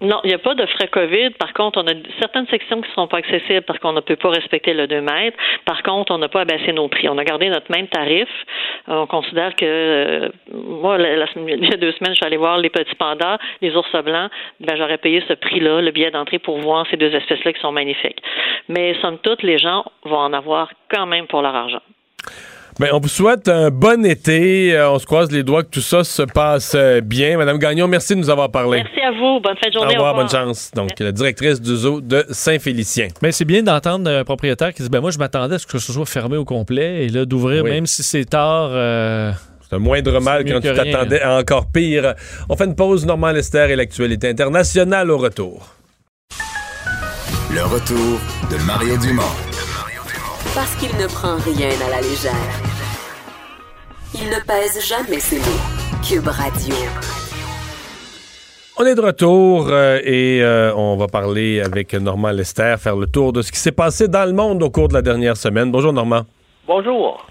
Non, 0.00 0.20
il 0.24 0.28
n'y 0.28 0.34
a 0.34 0.38
pas 0.38 0.54
de 0.54 0.64
frais 0.64 0.88
COVID. 0.88 1.30
Par 1.30 1.52
contre, 1.52 1.82
on 1.82 1.86
a 1.86 1.92
certaines 2.18 2.46
sections 2.46 2.80
qui 2.80 2.88
ne 2.88 2.94
sont 2.94 3.06
pas 3.06 3.18
accessibles 3.18 3.62
parce 3.62 3.78
qu'on 3.80 3.92
ne 3.92 4.00
peut 4.00 4.16
pas 4.16 4.30
respecter 4.30 4.72
le 4.72 4.86
2 4.86 5.02
mètres. 5.02 5.36
Par 5.66 5.82
contre, 5.82 6.12
on 6.12 6.18
n'a 6.18 6.28
pas 6.28 6.40
abaissé 6.40 6.72
nos 6.72 6.88
prix. 6.88 7.08
On 7.08 7.18
a 7.18 7.24
gardé 7.24 7.50
notre 7.50 7.70
même 7.70 7.86
tarif. 7.88 8.28
Euh, 8.88 8.94
On 8.94 9.06
considère 9.06 9.54
que, 9.54 9.64
euh, 9.66 10.28
moi, 10.52 10.96
il 10.98 11.68
y 11.68 11.72
a 11.72 11.76
deux 11.76 11.92
semaines, 11.92 12.12
je 12.12 12.16
suis 12.16 12.24
allée 12.24 12.38
voir 12.38 12.56
les 12.56 12.70
petits 12.70 12.94
pandas, 12.94 13.38
les 13.60 13.76
ours 13.76 13.92
blancs. 14.02 14.30
Ben, 14.60 14.76
j'aurais 14.76 14.98
payé 14.98 15.22
ce 15.28 15.34
prix-là, 15.34 15.82
le 15.82 15.90
billet 15.90 16.10
d'entrée, 16.10 16.38
pour 16.38 16.58
voir 16.58 16.86
ces 16.90 16.96
deux 16.96 17.14
espèces-là 17.14 17.52
qui 17.52 17.60
sont 17.60 17.72
magnifiques. 17.72 18.22
Mais, 18.68 18.94
somme 19.02 19.18
toute, 19.18 19.42
les 19.42 19.58
gens 19.58 19.84
vont 20.04 20.18
en 20.18 20.32
avoir 20.32 20.70
quand 20.88 21.06
même 21.06 21.26
pour 21.26 21.42
leur 21.42 21.54
argent. 21.54 21.82
Ben, 22.78 22.88
on 22.92 22.98
vous 23.00 23.08
souhaite 23.08 23.48
un 23.48 23.70
bon 23.70 24.06
été. 24.06 24.74
Euh, 24.74 24.90
on 24.92 24.98
se 24.98 25.04
croise 25.04 25.30
les 25.30 25.42
doigts 25.42 25.62
que 25.64 25.68
tout 25.68 25.80
ça 25.82 26.02
se 26.02 26.22
passe 26.22 26.72
euh, 26.74 27.00
bien. 27.02 27.36
Madame 27.36 27.58
Gagnon, 27.58 27.86
merci 27.88 28.14
de 28.14 28.20
nous 28.20 28.30
avoir 28.30 28.50
parlé. 28.50 28.82
Merci 28.82 29.00
à 29.00 29.10
vous. 29.10 29.40
Bonne 29.40 29.56
fin 29.56 29.68
de 29.70 29.76
Au 29.76 29.80
journée. 29.80 29.94
revoir, 29.96 30.14
bonne 30.14 30.28
chance. 30.30 30.70
Donc, 30.74 30.90
la 30.98 31.12
directrice 31.12 31.60
du 31.60 31.76
zoo 31.76 32.00
de 32.00 32.24
Saint-Félicien. 32.30 33.08
Mais 33.22 33.32
c'est 33.32 33.44
bien 33.44 33.62
d'entendre 33.62 34.10
un 34.10 34.24
propriétaire 34.24 34.72
qui 34.72 34.82
dit 34.82 34.88
ben 34.88 35.00
moi 35.00 35.10
je 35.10 35.18
m'attendais 35.18 35.56
à 35.56 35.58
ce 35.58 35.66
que 35.66 35.78
ce 35.78 35.92
soit 35.92 36.06
fermé 36.06 36.36
au 36.38 36.44
complet 36.44 37.04
et 37.04 37.08
là 37.08 37.24
d'ouvrir 37.26 37.64
Oui. 37.64 37.70
même 37.70 37.86
si 37.86 38.02
c'est 38.02 38.24
tard. 38.24 38.70
euh, 38.72 39.32
C'est 39.68 39.76
un 39.76 39.78
moindre 39.78 40.18
mal 40.20 40.44
quand 40.44 40.60
que 40.60 40.68
tu 40.68 40.74
t'attendais 40.74 41.20
à 41.20 41.36
encore 41.38 41.66
pire. 41.70 42.14
On 42.48 42.56
fait 42.56 42.64
une 42.64 42.76
pause. 42.76 43.04
Normand 43.04 43.32
Lester 43.32 43.66
et 43.70 43.76
l'actualité 43.76 44.28
internationale 44.28 45.10
au 45.10 45.18
retour. 45.18 45.66
Le 47.52 47.62
retour 47.62 48.20
de 48.50 48.64
Mario 48.64 48.96
Dumont. 48.96 49.22
Parce 50.54 50.74
qu'il 50.76 50.90
ne 50.96 51.06
prend 51.06 51.36
rien 51.36 51.68
à 51.86 51.90
la 51.90 52.00
légère. 52.00 52.32
Il 54.14 54.28
ne 54.28 54.44
pèse 54.44 54.84
jamais 54.84 55.20
ses 55.20 55.38
mots. 55.38 56.02
Cube 56.02 56.26
Radio. 56.26 56.74
On 58.76 58.84
est 58.84 58.96
de 58.96 59.00
retour 59.00 59.68
euh, 59.70 60.00
et 60.02 60.42
euh, 60.42 60.74
on 60.74 60.96
va 60.96 61.06
parler 61.06 61.60
avec 61.60 61.94
Normand 61.94 62.30
Lester, 62.30 62.74
faire 62.80 62.96
le 62.96 63.06
tour 63.06 63.32
de 63.32 63.42
ce 63.42 63.52
qui 63.52 63.60
s'est 63.60 63.70
passé 63.70 64.08
dans 64.08 64.24
le 64.24 64.32
monde 64.32 64.62
au 64.64 64.70
cours 64.70 64.88
de 64.88 64.94
la 64.94 65.02
dernière 65.02 65.36
semaine. 65.36 65.70
Bonjour 65.70 65.92
Normand. 65.92 66.22
Bonjour. 66.66 67.24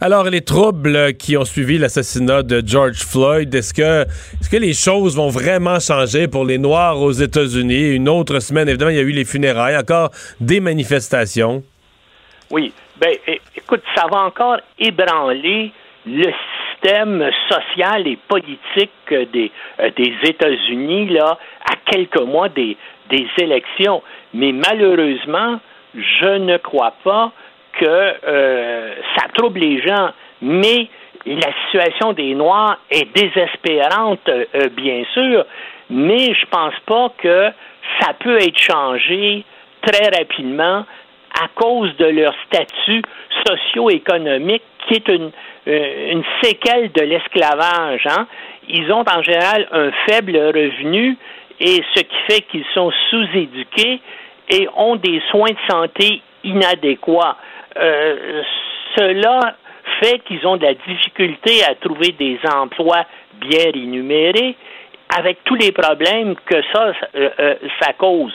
Alors, 0.00 0.24
les 0.24 0.40
troubles 0.40 1.14
qui 1.14 1.36
ont 1.36 1.44
suivi 1.44 1.78
l'assassinat 1.78 2.42
de 2.42 2.62
George 2.66 3.04
Floyd, 3.04 3.54
est-ce 3.54 3.72
que, 3.74 4.02
est-ce 4.02 4.50
que 4.50 4.56
les 4.56 4.72
choses 4.72 5.16
vont 5.16 5.28
vraiment 5.28 5.78
changer 5.78 6.26
pour 6.26 6.44
les 6.44 6.58
Noirs 6.58 7.00
aux 7.00 7.12
États-Unis? 7.12 7.90
Une 7.94 8.08
autre 8.08 8.40
semaine, 8.40 8.68
évidemment, 8.68 8.90
il 8.90 8.96
y 8.96 9.00
a 9.00 9.02
eu 9.02 9.12
les 9.12 9.24
funérailles, 9.24 9.76
encore 9.76 10.10
des 10.40 10.60
manifestations. 10.60 11.62
Oui. 12.50 12.72
Ben, 12.96 13.14
écoute, 13.56 13.82
ça 13.94 14.06
va 14.10 14.20
encore 14.20 14.58
ébranler 14.78 15.72
le 16.06 16.32
système 16.82 17.30
social 17.48 18.06
et 18.06 18.18
politique 18.28 18.90
euh, 19.12 19.24
des, 19.32 19.50
États-Unis, 20.22 21.06
là, 21.08 21.38
à 21.64 21.76
quelques 21.90 22.20
mois 22.20 22.48
des, 22.48 22.76
des 23.10 23.26
élections. 23.38 24.02
Mais 24.34 24.52
malheureusement, 24.52 25.60
je 25.94 26.38
ne 26.38 26.56
crois 26.58 26.94
pas 27.02 27.32
que 27.72 28.14
euh, 28.26 28.94
ça 29.16 29.28
trouble 29.34 29.60
les 29.60 29.80
gens. 29.80 30.10
Mais 30.42 30.88
la 31.26 31.50
situation 31.64 32.12
des 32.12 32.34
Noirs 32.34 32.78
est 32.90 33.12
désespérante, 33.14 34.28
euh, 34.28 34.68
bien 34.76 35.04
sûr, 35.14 35.44
mais 35.90 36.34
je 36.34 36.46
pense 36.50 36.74
pas 36.86 37.12
que 37.18 37.50
ça 38.00 38.12
peut 38.14 38.38
être 38.38 38.58
changé 38.58 39.44
très 39.82 40.08
rapidement 40.16 40.84
à 41.40 41.48
cause 41.54 41.94
de 41.96 42.06
leur 42.06 42.34
statut 42.46 43.02
socio-économique 43.46 44.62
qui 44.86 44.94
est 44.94 45.08
une, 45.08 45.30
euh, 45.66 46.12
une 46.12 46.24
séquelle 46.42 46.92
de 46.92 47.02
l'esclavage. 47.02 48.06
Hein? 48.06 48.26
Ils 48.68 48.90
ont 48.92 49.04
en 49.08 49.22
général 49.22 49.68
un 49.72 49.90
faible 50.06 50.36
revenu 50.36 51.16
et 51.60 51.82
ce 51.94 52.02
qui 52.02 52.16
fait 52.28 52.40
qu'ils 52.42 52.64
sont 52.74 52.92
sous-éduqués 53.10 54.00
et 54.50 54.68
ont 54.76 54.96
des 54.96 55.22
soins 55.30 55.50
de 55.50 55.70
santé 55.70 56.22
inadéquats. 56.44 57.36
Euh, 57.76 58.42
cela 58.96 59.56
fait 60.00 60.20
qu'ils 60.20 60.46
ont 60.46 60.56
de 60.56 60.64
la 60.64 60.74
difficulté 60.74 61.64
à 61.68 61.74
trouver 61.74 62.12
des 62.12 62.38
emplois 62.52 63.04
bien 63.40 63.70
rémunérés 63.72 64.56
avec 65.16 65.44
tous 65.44 65.54
les 65.54 65.72
problèmes 65.72 66.34
que 66.46 66.62
ça, 66.72 66.92
euh, 67.14 67.30
euh, 67.38 67.54
ça 67.80 67.92
cause 67.94 68.32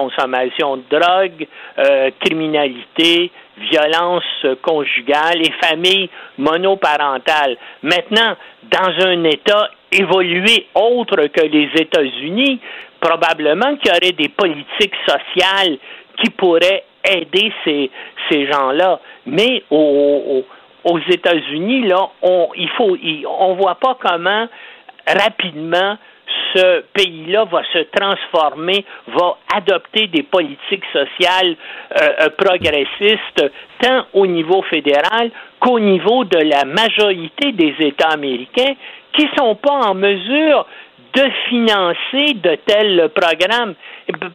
consommation 0.00 0.76
de 0.78 0.84
drogue, 0.98 1.46
euh, 1.78 2.10
criminalité, 2.20 3.30
violence 3.70 4.24
conjugale 4.62 5.38
et 5.46 5.52
famille 5.66 6.08
monoparentale. 6.38 7.56
Maintenant, 7.82 8.36
dans 8.64 9.06
un 9.06 9.24
État 9.24 9.70
évolué 9.92 10.66
autre 10.74 11.26
que 11.28 11.42
les 11.46 11.68
États-Unis, 11.84 12.60
probablement 13.00 13.76
qu'il 13.76 13.92
y 13.92 13.96
aurait 13.96 14.12
des 14.24 14.28
politiques 14.28 14.96
sociales 15.06 15.78
qui 16.18 16.30
pourraient 16.30 16.84
aider 17.08 17.52
ces, 17.64 17.90
ces 18.28 18.46
gens-là. 18.50 18.98
Mais 19.26 19.62
au- 19.70 20.42
au- 20.86 20.92
aux 20.92 20.98
États-Unis, 21.10 21.82
là, 21.86 22.08
on 22.22 22.48
il 22.56 22.68
faut, 22.76 22.96
on 23.28 23.54
voit 23.54 23.76
pas 23.76 23.96
comment 24.00 24.46
rapidement 25.06 25.96
ce 26.54 26.84
pays-là 26.92 27.44
va 27.44 27.62
se 27.72 27.78
transformer, 27.96 28.84
va 29.08 29.38
adopter 29.54 30.06
des 30.08 30.22
politiques 30.22 30.84
sociales 30.92 31.56
euh, 32.00 32.08
euh, 32.20 32.28
progressistes, 32.36 33.52
tant 33.80 34.06
au 34.12 34.26
niveau 34.26 34.62
fédéral 34.62 35.30
qu'au 35.60 35.80
niveau 35.80 36.24
de 36.24 36.38
la 36.38 36.64
majorité 36.64 37.52
des 37.52 37.74
États 37.80 38.10
américains 38.10 38.74
qui 39.12 39.28
sont 39.36 39.54
pas 39.56 39.88
en 39.88 39.94
mesure 39.94 40.66
de 41.14 41.30
financer 41.48 42.34
de 42.34 42.56
tels 42.66 43.10
programmes. 43.14 43.74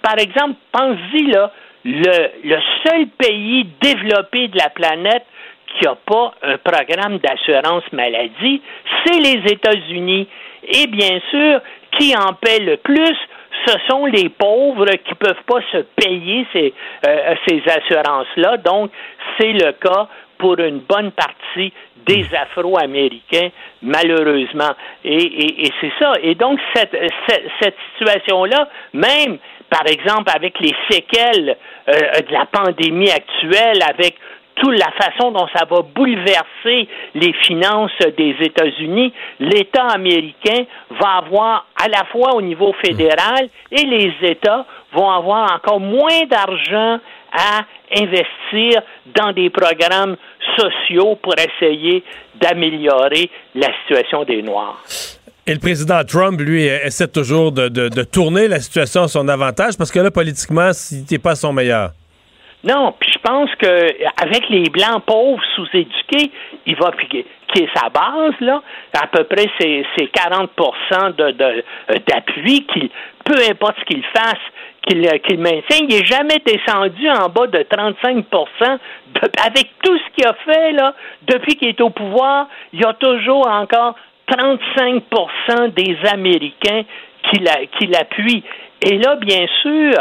Par 0.01 0.17
exemple, 0.17 0.55
pensez-y, 0.71 1.31
là, 1.31 1.51
le, 1.83 2.29
le 2.43 2.57
seul 2.85 3.07
pays 3.17 3.67
développé 3.81 4.47
de 4.47 4.57
la 4.57 4.69
planète 4.69 5.25
qui 5.77 5.85
n'a 5.85 5.95
pas 5.95 6.33
un 6.41 6.57
programme 6.57 7.19
d'assurance 7.19 7.83
maladie, 7.91 8.61
c'est 9.05 9.19
les 9.19 9.51
États-Unis. 9.51 10.27
Et 10.63 10.87
bien 10.87 11.19
sûr, 11.29 11.61
qui 11.99 12.15
en 12.15 12.33
paie 12.33 12.59
le 12.59 12.77
plus, 12.77 13.15
ce 13.67 13.73
sont 13.89 14.05
les 14.05 14.29
pauvres 14.29 14.89
qui 14.89 15.11
ne 15.11 15.15
peuvent 15.15 15.43
pas 15.45 15.59
se 15.71 15.77
payer 15.95 16.47
ces, 16.53 16.73
euh, 17.05 17.35
ces 17.47 17.61
assurances-là. 17.67 18.57
Donc, 18.57 18.91
c'est 19.37 19.51
le 19.51 19.73
cas 19.73 20.07
pour 20.37 20.57
une 20.59 20.79
bonne 20.79 21.11
partie 21.11 21.73
des 22.05 22.25
Afro-Américains, 22.33 23.49
malheureusement. 23.81 24.71
Et, 25.03 25.17
et, 25.17 25.67
et 25.67 25.71
c'est 25.81 25.91
ça. 25.99 26.13
Et 26.23 26.35
donc, 26.35 26.59
cette, 26.73 26.95
cette, 27.27 27.45
cette 27.61 27.75
situation-là, 27.91 28.69
même, 28.93 29.37
par 29.69 29.85
exemple, 29.85 30.31
avec 30.33 30.59
les 30.59 30.73
séquelles 30.89 31.57
euh, 31.89 31.91
de 31.93 32.31
la 32.31 32.45
pandémie 32.45 33.11
actuelle, 33.11 33.83
avec 33.87 34.15
toute 34.55 34.77
la 34.77 34.91
façon 34.91 35.31
dont 35.31 35.47
ça 35.55 35.65
va 35.69 35.81
bouleverser 35.81 36.87
les 37.15 37.33
finances 37.45 37.97
des 38.17 38.35
États-Unis, 38.41 39.13
l'État 39.39 39.87
américain 39.87 40.65
va 40.99 41.17
avoir 41.23 41.65
à 41.81 41.87
la 41.87 42.03
fois 42.11 42.35
au 42.35 42.41
niveau 42.41 42.73
fédéral 42.83 43.47
et 43.71 43.83
les 43.83 44.13
États 44.21 44.65
vont 44.93 45.09
avoir 45.09 45.53
encore 45.53 45.79
moins 45.79 46.25
d'argent 46.29 46.99
à 47.31 47.61
investir 47.95 48.81
dans 49.15 49.31
des 49.31 49.49
programmes 49.49 50.15
sociaux 50.57 51.17
pour 51.21 51.35
essayer 51.37 52.03
d'améliorer 52.39 53.29
la 53.55 53.67
situation 53.81 54.23
des 54.23 54.41
Noirs. 54.41 54.81
Et 55.45 55.53
le 55.53 55.59
président 55.59 56.03
Trump, 56.03 56.39
lui, 56.39 56.63
essaie 56.65 57.07
toujours 57.07 57.51
de, 57.51 58.03
tourner 58.03 58.47
la 58.47 58.59
situation 58.59 59.03
à 59.03 59.07
son 59.07 59.27
avantage 59.27 59.77
parce 59.77 59.91
que 59.91 59.99
là, 59.99 60.11
politiquement, 60.11 60.69
il 60.91 61.05
n'est 61.09 61.17
pas 61.17 61.35
son 61.35 61.53
meilleur. 61.53 61.91
Non, 62.64 62.93
puis 62.99 63.10
je 63.14 63.20
pense 63.20 63.49
que 63.55 63.88
avec 64.22 64.49
les 64.49 64.70
blancs 64.70 65.03
pauvres 65.05 65.41
sous-éduqués, 65.55 66.30
il 66.66 66.76
va 66.76 66.91
qui 66.99 67.64
est 67.64 67.70
sa 67.74 67.89
base 67.89 68.34
là, 68.41 68.62
à 69.01 69.07
peu 69.07 69.24
près 69.24 69.49
c'est, 69.60 70.07
40 70.12 70.49
de, 71.18 71.32
de, 71.32 71.64
d'appui 72.05 72.66
qu'il 72.66 72.89
peu 73.24 73.36
importe 73.49 73.76
ce 73.80 73.86
qu'il 73.86 74.03
fasse, 74.03 74.39
qu'il, 74.86 75.07
qu'il 75.22 75.39
maintient, 75.39 75.78
il 75.82 75.88
n'est 75.88 76.05
jamais 76.05 76.39
descendu 76.45 77.10
en 77.10 77.30
bas 77.30 77.47
de 77.47 77.60
35% 77.60 78.24
avec 79.45 79.70
tout 79.82 79.97
ce 79.97 80.14
qu'il 80.16 80.28
a 80.28 80.34
fait 80.45 80.72
là 80.74 80.93
depuis 81.22 81.55
qu'il 81.55 81.70
est 81.70 81.82
au 81.82 81.91
pouvoir, 81.91 82.47
il 82.74 82.82
y 82.82 82.86
a 82.86 82.93
toujours 82.93 83.47
encore 83.47 83.95
35% 84.30 85.74
des 85.74 85.97
Américains 86.12 86.84
qui, 87.24 87.43
qui 87.78 87.88
l'appuient. 87.88 88.43
Et 88.82 88.97
là, 88.97 89.16
bien 89.16 89.45
sûr, 89.62 89.93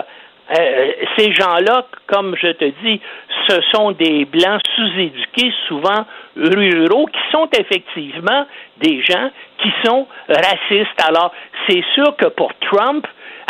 euh, 0.50 0.92
ces 1.16 1.32
gens-là, 1.32 1.86
comme 2.06 2.34
je 2.40 2.48
te 2.48 2.64
dis, 2.82 3.00
ce 3.48 3.60
sont 3.72 3.92
des 3.92 4.24
blancs 4.24 4.60
sous-éduqués, 4.76 5.52
souvent 5.66 6.06
ruraux, 6.36 7.06
qui 7.06 7.20
sont 7.32 7.48
effectivement 7.58 8.46
des 8.78 9.02
gens 9.02 9.30
qui 9.62 9.70
sont 9.84 10.06
racistes. 10.28 11.00
Alors, 11.06 11.32
c'est 11.68 11.84
sûr 11.94 12.16
que 12.16 12.26
pour 12.26 12.52
Trump, 12.60 13.06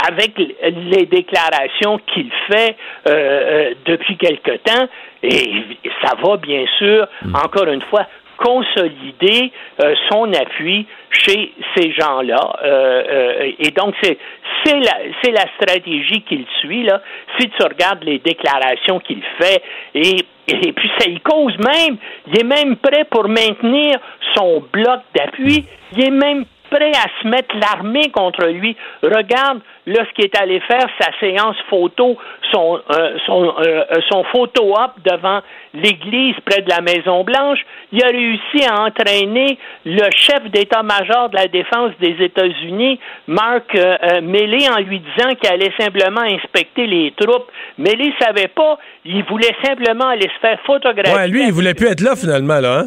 avec 0.06 0.38
les 0.38 1.06
déclarations 1.06 1.98
qu'il 2.12 2.30
fait 2.48 2.76
euh, 3.08 3.10
euh, 3.10 3.74
depuis 3.84 4.16
quelque 4.16 4.56
temps, 4.58 4.88
et 5.22 5.64
ça 6.02 6.14
va 6.22 6.36
bien 6.36 6.64
sûr, 6.78 7.06
mm. 7.22 7.34
encore 7.34 7.68
une 7.68 7.82
fois, 7.82 8.06
consolider 8.38 9.52
euh, 9.80 9.94
son 10.10 10.32
appui 10.32 10.86
chez 11.10 11.52
ces 11.76 11.92
gens-là. 11.92 12.56
Euh, 12.62 13.02
euh, 13.10 13.52
et 13.58 13.70
donc, 13.72 13.94
c'est 14.02 14.18
c'est 14.64 14.78
la, 14.78 15.32
la 15.32 15.46
stratégie 15.56 16.22
qu'il 16.22 16.44
suit. 16.60 16.84
Là. 16.84 17.00
Si 17.38 17.48
tu 17.48 17.62
regardes 17.62 18.02
les 18.04 18.18
déclarations 18.18 18.98
qu'il 19.00 19.22
fait, 19.40 19.62
et, 19.94 20.16
et 20.48 20.72
puis 20.72 20.90
ça 20.98 21.08
y 21.08 21.20
cause 21.20 21.56
même, 21.58 21.96
il 22.26 22.40
est 22.40 22.44
même 22.44 22.76
prêt 22.76 23.04
pour 23.10 23.28
maintenir 23.28 23.98
son 24.34 24.62
bloc 24.72 25.00
d'appui, 25.14 25.64
il 25.92 26.04
est 26.04 26.10
même 26.10 26.44
prêt 26.70 26.92
à 26.92 27.22
se 27.22 27.28
mettre 27.28 27.54
l'armée 27.56 28.10
contre 28.10 28.46
lui. 28.46 28.76
Regarde 29.02 29.60
là 29.86 30.04
ce 30.08 30.14
qu'il 30.14 30.24
est 30.24 30.40
allé 30.40 30.60
faire, 30.60 30.86
sa 31.00 31.10
séance 31.18 31.56
photo, 31.70 32.16
son, 32.52 32.80
euh, 32.90 33.16
son, 33.26 33.54
euh, 33.58 33.84
son 34.10 34.24
photo-op 34.24 34.92
devant 35.04 35.40
l'église 35.74 36.36
près 36.44 36.62
de 36.62 36.68
la 36.68 36.80
Maison-Blanche. 36.80 37.58
Il 37.92 38.02
a 38.02 38.08
réussi 38.08 38.64
à 38.64 38.82
entraîner 38.82 39.58
le 39.84 40.08
chef 40.14 40.50
d'état-major 40.50 41.30
de 41.30 41.36
la 41.36 41.48
défense 41.48 41.92
des 42.00 42.16
États-Unis, 42.24 42.98
Mark 43.26 43.74
euh, 43.74 44.20
Milley, 44.22 44.68
en 44.68 44.80
lui 44.80 45.00
disant 45.00 45.34
qu'il 45.34 45.50
allait 45.50 45.72
simplement 45.78 46.22
inspecter 46.22 46.86
les 46.86 47.14
troupes. 47.18 47.50
Milley 47.78 48.12
savait 48.20 48.48
pas, 48.48 48.78
il 49.04 49.24
voulait 49.24 49.54
simplement 49.64 50.08
aller 50.08 50.28
se 50.28 50.40
faire 50.40 50.58
photographier. 50.66 51.14
Ouais, 51.14 51.28
lui, 51.28 51.46
il 51.46 51.52
voulait 51.52 51.74
plus 51.74 51.88
être 51.88 52.00
là 52.00 52.14
finalement, 52.16 52.60
là. 52.60 52.80
Hein? 52.80 52.86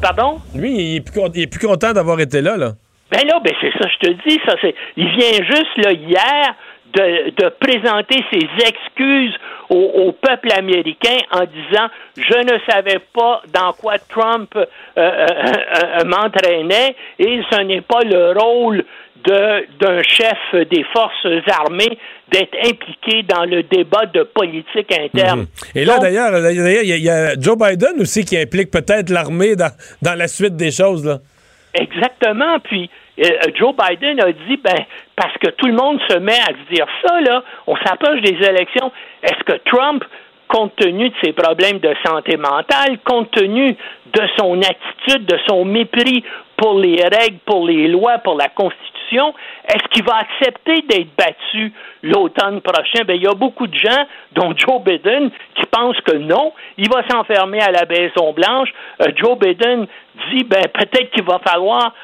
Pardon? 0.00 0.38
Lui, 0.54 0.70
il 0.70 0.96
est 0.96 1.00
plus, 1.00 1.20
il 1.34 1.42
est 1.42 1.46
plus 1.46 1.66
content 1.66 1.92
d'avoir 1.92 2.20
été 2.20 2.40
là, 2.40 2.56
là. 2.56 2.72
Ben 3.10 3.26
là, 3.26 3.40
ben 3.42 3.54
c'est 3.60 3.72
ça, 3.72 3.88
je 3.88 4.08
te 4.08 4.28
dis, 4.28 4.40
ça 4.46 4.54
c'est. 4.60 4.74
Il 4.96 5.08
vient 5.08 5.44
juste 5.44 5.76
là 5.76 5.92
hier 5.92 6.54
de, 6.94 7.30
de 7.30 7.48
présenter 7.60 8.16
ses 8.32 8.66
excuses 8.66 9.34
au, 9.68 9.76
au, 9.76 10.12
peuple 10.12 10.50
américain 10.52 11.18
en 11.30 11.44
disant 11.44 11.88
je 12.16 12.38
ne 12.38 12.58
savais 12.68 13.00
pas 13.14 13.42
dans 13.52 13.72
quoi 13.72 13.98
Trump 13.98 14.50
euh, 14.56 14.66
euh, 14.96 15.04
euh, 15.04 16.04
m'entraînait 16.04 16.96
et 17.18 17.40
ce 17.50 17.62
n'est 17.62 17.82
pas 17.82 18.02
le 18.04 18.32
rôle 18.38 18.84
d'un 19.26 20.02
chef 20.02 20.68
des 20.70 20.84
forces 20.92 21.26
armées 21.48 21.98
d'être 22.30 22.56
impliqué 22.64 23.24
dans 23.24 23.44
le 23.44 23.62
débat 23.64 24.06
de 24.06 24.22
politique 24.22 24.92
interne. 24.92 25.40
Mhm. 25.40 25.46
Et 25.74 25.84
là, 25.84 25.98
d'ailleurs, 25.98 26.30
il 26.50 26.88
y, 26.88 27.02
y, 27.02 27.10
a 27.10 27.38
Joe 27.38 27.58
Biden 27.58 28.00
aussi 28.00 28.24
qui 28.24 28.38
implique 28.38 28.70
peut-être 28.70 29.10
l'armée 29.10 29.56
dans, 29.56 29.72
dans 30.02 30.14
la 30.14 30.28
suite 30.28 30.56
des 30.56 30.70
choses. 30.70 31.04
Là. 31.04 31.18
Exactement. 31.78 32.58
Puis 32.60 32.90
euh, 33.20 33.28
Joe 33.54 33.74
Biden 33.74 34.20
a 34.20 34.32
dit, 34.32 34.56
ben, 34.56 34.84
parce 35.16 35.36
que 35.38 35.50
tout 35.50 35.66
le 35.66 35.74
monde 35.74 36.00
se 36.08 36.18
met 36.18 36.38
à 36.38 36.46
se 36.46 36.74
dire 36.74 36.86
ça, 37.04 37.20
là, 37.20 37.42
on 37.66 37.76
s'approche 37.76 38.20
des 38.20 38.36
élections. 38.46 38.92
Est-ce 39.22 39.44
que 39.44 39.58
Trump, 39.64 40.04
compte 40.48 40.74
tenu 40.76 41.10
de 41.10 41.14
ses 41.22 41.32
problèmes 41.32 41.78
de 41.78 41.94
santé 42.06 42.36
mentale, 42.36 42.98
compte 43.04 43.30
tenu 43.32 43.76
de 44.12 44.22
son 44.38 44.60
attitude, 44.62 45.26
de 45.26 45.38
son 45.46 45.64
mépris 45.64 46.24
pour 46.58 46.78
les 46.78 47.00
règles, 47.02 47.38
pour 47.46 47.66
les 47.66 47.88
lois, 47.88 48.18
pour 48.18 48.36
la 48.36 48.48
Constitution, 48.48 49.32
est-ce 49.64 49.88
qu'il 49.90 50.04
va 50.04 50.16
accepter 50.16 50.82
d'être 50.82 51.14
battu 51.16 51.72
l'automne 52.02 52.60
prochain? 52.60 53.04
Ben, 53.06 53.14
il 53.14 53.22
y 53.22 53.28
a 53.28 53.34
beaucoup 53.34 53.66
de 53.66 53.78
gens, 53.78 54.04
dont 54.32 54.52
Joe 54.56 54.82
Biden, 54.82 55.30
qui 55.54 55.64
pensent 55.66 56.00
que 56.02 56.16
non, 56.16 56.52
il 56.76 56.88
va 56.90 57.08
s'enfermer 57.08 57.60
à 57.60 57.70
la 57.70 57.86
Maison 57.86 58.32
Blanche. 58.32 58.68
Euh, 59.00 59.06
Joe 59.16 59.38
Biden 59.38 59.86
dit, 60.30 60.44
ben, 60.44 60.64
peut-être 60.74 61.10
qu'il 61.12 61.24
va 61.24 61.38
falloir 61.38 61.94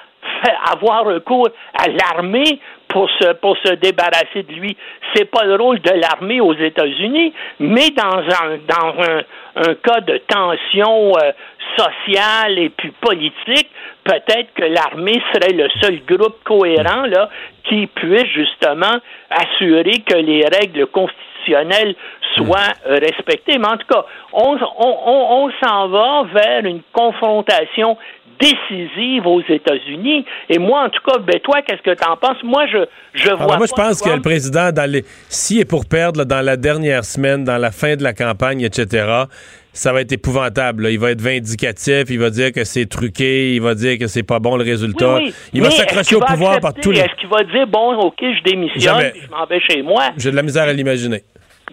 avoir 0.72 1.04
recours 1.04 1.48
à 1.74 1.88
l'armée 1.88 2.60
pour 2.94 3.10
se, 3.10 3.32
pour 3.34 3.56
se 3.58 3.72
débarrasser 3.74 4.44
de 4.44 4.52
lui. 4.52 4.76
C'est 5.14 5.24
pas 5.24 5.42
le 5.44 5.56
rôle 5.56 5.80
de 5.80 5.90
l'armée 5.90 6.40
aux 6.40 6.54
États-Unis, 6.54 7.34
mais 7.58 7.90
dans 7.90 8.18
un, 8.18 8.58
dans 8.68 9.02
un, 9.02 9.74
cas 9.82 10.00
de 10.00 10.18
tension 10.28 11.12
euh, 11.16 11.32
sociale 11.76 12.56
et 12.56 12.68
puis 12.68 12.92
politique, 13.00 13.68
peut-être 14.04 14.54
que 14.54 14.62
l'armée 14.62 15.20
serait 15.32 15.54
le 15.54 15.68
seul 15.82 16.02
groupe 16.06 16.36
cohérent 16.44 17.06
là, 17.06 17.30
qui 17.64 17.88
puisse 17.88 18.26
justement 18.26 18.96
assurer 19.28 19.98
que 20.06 20.14
les 20.14 20.44
règles 20.46 20.86
constitutionnelles 20.86 21.96
soient 22.36 22.74
respectées. 22.86 23.58
Mais 23.58 23.68
en 23.68 23.76
tout 23.76 23.88
cas, 23.88 24.04
on, 24.32 24.56
on, 24.78 25.46
on 25.46 25.50
s'en 25.64 25.88
va 25.88 26.22
vers 26.32 26.64
une 26.64 26.82
confrontation 26.92 27.96
décisive 28.40 29.26
aux 29.26 29.42
États-Unis. 29.42 30.24
Et 30.48 30.58
moi, 30.58 30.84
en 30.84 30.88
tout 30.88 31.02
cas, 31.06 31.18
ben 31.18 31.38
toi, 31.40 31.62
qu'est-ce 31.62 31.82
que 31.82 31.94
tu 31.94 32.08
en 32.08 32.16
penses? 32.16 32.42
Moi, 32.42 32.66
je, 32.66 32.78
je 33.14 33.28
Alors 33.28 33.42
vois. 33.42 33.56
moi, 33.58 33.66
je 33.66 33.72
pense 33.72 34.00
que 34.00 34.10
le 34.10 34.20
président, 34.22 34.70
dans 34.72 34.90
les, 34.90 35.04
s'il 35.28 35.60
est 35.60 35.64
pour 35.64 35.86
perdre 35.86 36.20
là, 36.20 36.24
dans 36.24 36.40
la 36.44 36.56
dernière 36.56 37.04
semaine, 37.04 37.44
dans 37.44 37.58
la 37.58 37.70
fin 37.70 37.96
de 37.96 38.02
la 38.02 38.12
campagne, 38.12 38.60
etc., 38.62 39.24
ça 39.72 39.92
va 39.92 40.02
être 40.02 40.12
épouvantable. 40.12 40.84
Là. 40.84 40.90
Il 40.90 41.00
va 41.00 41.10
être 41.10 41.20
vindicatif, 41.20 42.04
il 42.08 42.18
va 42.18 42.30
dire 42.30 42.52
que 42.52 42.62
c'est 42.64 42.86
truqué, 42.86 43.54
il 43.54 43.60
va 43.60 43.74
dire 43.74 43.98
que 43.98 44.06
c'est 44.06 44.22
pas 44.22 44.38
bon 44.38 44.56
le 44.56 44.64
résultat. 44.64 45.16
Oui, 45.16 45.24
oui. 45.26 45.34
Il 45.52 45.62
va 45.62 45.70
s'accrocher 45.70 46.14
au 46.16 46.20
va 46.20 46.26
pouvoir 46.26 46.60
par 46.60 46.74
tous 46.74 46.92
les. 46.92 47.00
Est-ce 47.00 47.14
qu'il 47.20 47.28
va 47.28 47.42
dire, 47.42 47.66
bon, 47.66 47.94
OK, 47.96 48.14
je 48.20 48.42
démissionne, 48.44 48.80
Jamais. 48.80 49.10
puis 49.10 49.22
je 49.24 49.30
m'en 49.30 49.44
vais 49.46 49.60
chez 49.60 49.82
moi? 49.82 50.04
J'ai 50.16 50.30
de 50.30 50.36
la 50.36 50.42
misère 50.42 50.64
à 50.64 50.72
l'imaginer. 50.72 51.24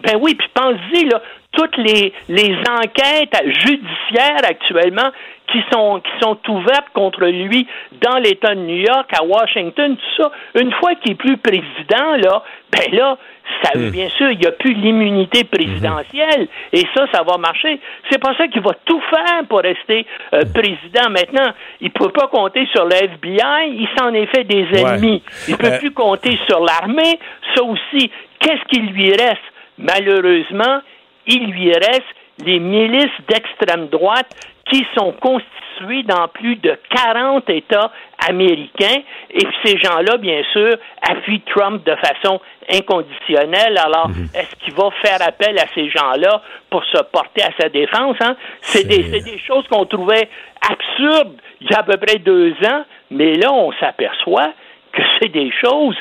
Ben 0.04 0.18
oui, 0.20 0.34
puis 0.34 0.48
pense-y, 0.52 1.04
là, 1.04 1.22
toutes 1.52 1.76
les, 1.76 2.12
les 2.28 2.56
enquêtes 2.68 3.36
judiciaires 3.46 4.40
actuellement 4.42 5.10
qui 5.50 5.62
sont, 5.70 6.00
qui 6.00 6.10
sont 6.20 6.38
ouvertes 6.48 6.88
contre 6.94 7.26
lui 7.26 7.66
dans 8.00 8.16
l'État 8.18 8.54
de 8.54 8.60
New 8.60 8.76
York, 8.86 9.10
à 9.18 9.22
Washington, 9.22 9.96
tout 9.96 10.22
ça. 10.22 10.30
Une 10.58 10.72
fois 10.72 10.94
qu'il 10.94 11.12
est 11.12 11.14
plus 11.16 11.36
président, 11.36 12.16
là, 12.16 12.42
ben 12.72 12.96
là, 12.98 13.18
ça, 13.62 13.72
Hmm. 13.78 13.90
bien 13.90 14.08
sûr, 14.08 14.30
il 14.30 14.38
n'y 14.38 14.46
a 14.46 14.52
plus 14.52 14.72
l'immunité 14.72 15.44
présidentielle. 15.44 16.48
Et 16.72 16.84
ça, 16.94 17.06
ça 17.12 17.22
va 17.22 17.36
marcher. 17.36 17.80
C'est 18.10 18.18
pour 18.18 18.34
ça 18.36 18.48
qu'il 18.48 18.62
va 18.62 18.70
tout 18.86 19.00
faire 19.10 19.44
pour 19.48 19.60
rester 19.60 20.06
euh, 20.32 20.40
président. 20.54 21.10
Maintenant, 21.10 21.52
il 21.80 21.88
ne 21.88 21.92
peut 21.92 22.08
pas 22.12 22.28
compter 22.28 22.66
sur 22.72 22.86
le 22.86 22.94
FBI. 22.94 23.68
Il 23.68 23.88
s'en 23.98 24.14
est 24.14 24.26
fait 24.26 24.44
des 24.44 24.64
Ouais. 24.72 24.80
ennemis. 24.80 25.22
Il 25.48 25.52
ne 25.52 25.58
peut 25.58 25.66
Euh, 25.72 25.78
plus 25.78 25.90
compter 25.90 26.38
sur 26.48 26.60
l'armée. 26.60 27.18
Ça 27.54 27.62
aussi, 27.62 28.10
qu'est-ce 28.40 28.64
qu'il 28.70 28.86
lui 28.92 29.10
reste? 29.10 29.42
Malheureusement, 29.78 30.80
il 31.26 31.50
lui 31.50 31.72
reste 31.72 32.14
les 32.44 32.58
milices 32.58 33.10
d'extrême 33.28 33.88
droite 33.88 34.28
qui 34.70 34.86
sont 34.96 35.12
constituées 35.12 36.02
dans 36.04 36.28
plus 36.28 36.56
de 36.56 36.78
40 36.94 37.48
États 37.50 37.90
américains. 38.28 39.02
Et 39.30 39.46
ces 39.64 39.76
gens-là, 39.78 40.16
bien 40.16 40.42
sûr, 40.52 40.76
appuient 41.02 41.42
Trump 41.54 41.84
de 41.84 41.94
façon 41.96 42.40
inconditionnelle. 42.72 43.78
Alors, 43.78 44.08
est-ce 44.34 44.54
qu'il 44.56 44.74
va 44.74 44.90
faire 45.04 45.20
appel 45.26 45.58
à 45.58 45.66
ces 45.74 45.88
gens-là 45.90 46.42
pour 46.70 46.84
se 46.84 47.02
porter 47.12 47.42
à 47.42 47.50
sa 47.60 47.68
défense? 47.68 48.16
hein? 48.20 48.36
C'est 48.60 48.84
des, 48.86 49.02
c'est 49.04 49.24
des 49.24 49.38
choses 49.38 49.66
qu'on 49.68 49.84
trouvait 49.86 50.28
absurdes 50.60 51.36
il 51.60 51.70
y 51.70 51.74
a 51.74 51.80
à 51.80 51.82
peu 51.82 51.96
près 51.96 52.18
deux 52.18 52.52
ans, 52.64 52.84
mais 53.10 53.34
là, 53.34 53.52
on 53.52 53.72
s'aperçoit 53.72 54.52
que 54.92 55.02
c'est 55.18 55.28
des 55.28 55.50
choses 55.60 55.96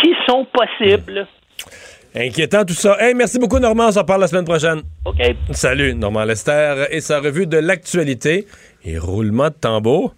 qui 0.00 0.14
sont 0.28 0.44
possibles. 0.44 1.26
Inquiétant 2.16 2.64
tout 2.64 2.74
ça. 2.74 2.96
Hey, 3.00 3.12
merci 3.12 3.40
beaucoup, 3.40 3.58
Normand. 3.58 3.88
On 3.88 3.92
s'en 3.92 4.04
parle 4.04 4.20
la 4.20 4.28
semaine 4.28 4.44
prochaine. 4.44 4.82
OK. 5.04 5.20
Salut, 5.50 5.94
Normand 5.94 6.24
Lester 6.24 6.86
et 6.90 7.00
sa 7.00 7.18
revue 7.18 7.48
de 7.48 7.58
l'actualité. 7.58 8.46
Et 8.84 8.98
roulement 8.98 9.48
de 9.48 9.54
tambour. 9.54 10.14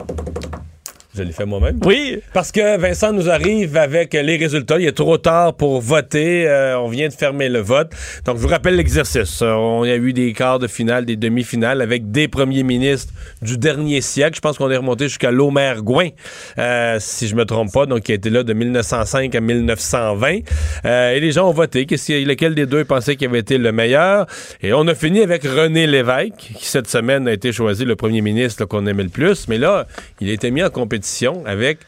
Je 1.16 1.22
l'ai 1.22 1.32
fait 1.32 1.46
moi-même. 1.46 1.78
Oui. 1.84 2.18
Parce 2.34 2.52
que 2.52 2.76
Vincent 2.76 3.10
nous 3.12 3.30
arrive 3.30 3.76
avec 3.78 4.12
les 4.12 4.36
résultats. 4.36 4.78
Il 4.78 4.86
est 4.86 4.92
trop 4.92 5.16
tard 5.16 5.54
pour 5.54 5.80
voter. 5.80 6.46
Euh, 6.46 6.78
on 6.78 6.88
vient 6.88 7.08
de 7.08 7.12
fermer 7.14 7.48
le 7.48 7.60
vote. 7.60 7.90
Donc, 8.26 8.36
je 8.36 8.42
vous 8.42 8.48
rappelle 8.48 8.76
l'exercice. 8.76 9.40
Euh, 9.40 9.52
on 9.52 9.82
a 9.84 9.94
eu 9.94 10.12
des 10.12 10.34
quarts 10.34 10.58
de 10.58 10.66
finale, 10.66 11.06
des 11.06 11.16
demi-finales 11.16 11.80
avec 11.80 12.10
des 12.10 12.28
premiers 12.28 12.64
ministres 12.64 13.14
du 13.40 13.56
dernier 13.56 14.02
siècle. 14.02 14.36
Je 14.36 14.40
pense 14.42 14.58
qu'on 14.58 14.70
est 14.70 14.76
remonté 14.76 15.04
jusqu'à 15.08 15.30
Lomer 15.30 15.76
Gouin, 15.78 16.08
euh, 16.58 16.98
si 17.00 17.28
je 17.28 17.34
me 17.34 17.46
trompe 17.46 17.72
pas. 17.72 17.86
Donc, 17.86 18.02
qui 18.02 18.12
a 18.12 18.16
été 18.16 18.28
là 18.28 18.42
de 18.42 18.52
1905 18.52 19.34
à 19.34 19.40
1920. 19.40 20.40
Euh, 20.84 21.12
et 21.14 21.20
les 21.20 21.32
gens 21.32 21.48
ont 21.48 21.54
voté. 21.54 21.86
Lequel 21.86 22.54
des 22.54 22.66
deux 22.66 22.84
pensait 22.84 23.16
qu'il 23.16 23.28
avait 23.28 23.38
été 23.38 23.56
le 23.56 23.72
meilleur? 23.72 24.26
Et 24.62 24.74
on 24.74 24.86
a 24.86 24.94
fini 24.94 25.22
avec 25.22 25.44
René 25.44 25.86
Lévesque, 25.86 26.52
qui 26.58 26.66
cette 26.66 26.88
semaine 26.88 27.26
a 27.26 27.32
été 27.32 27.52
choisi 27.52 27.86
le 27.86 27.96
premier 27.96 28.20
ministre 28.20 28.66
qu'on 28.66 28.86
aimait 28.86 29.04
le 29.04 29.08
plus. 29.08 29.48
Mais 29.48 29.56
là, 29.56 29.86
il 30.20 30.28
a 30.28 30.32
été 30.34 30.50
mis 30.50 30.62
en 30.62 30.68
compétition 30.68 31.05
avec 31.46 31.78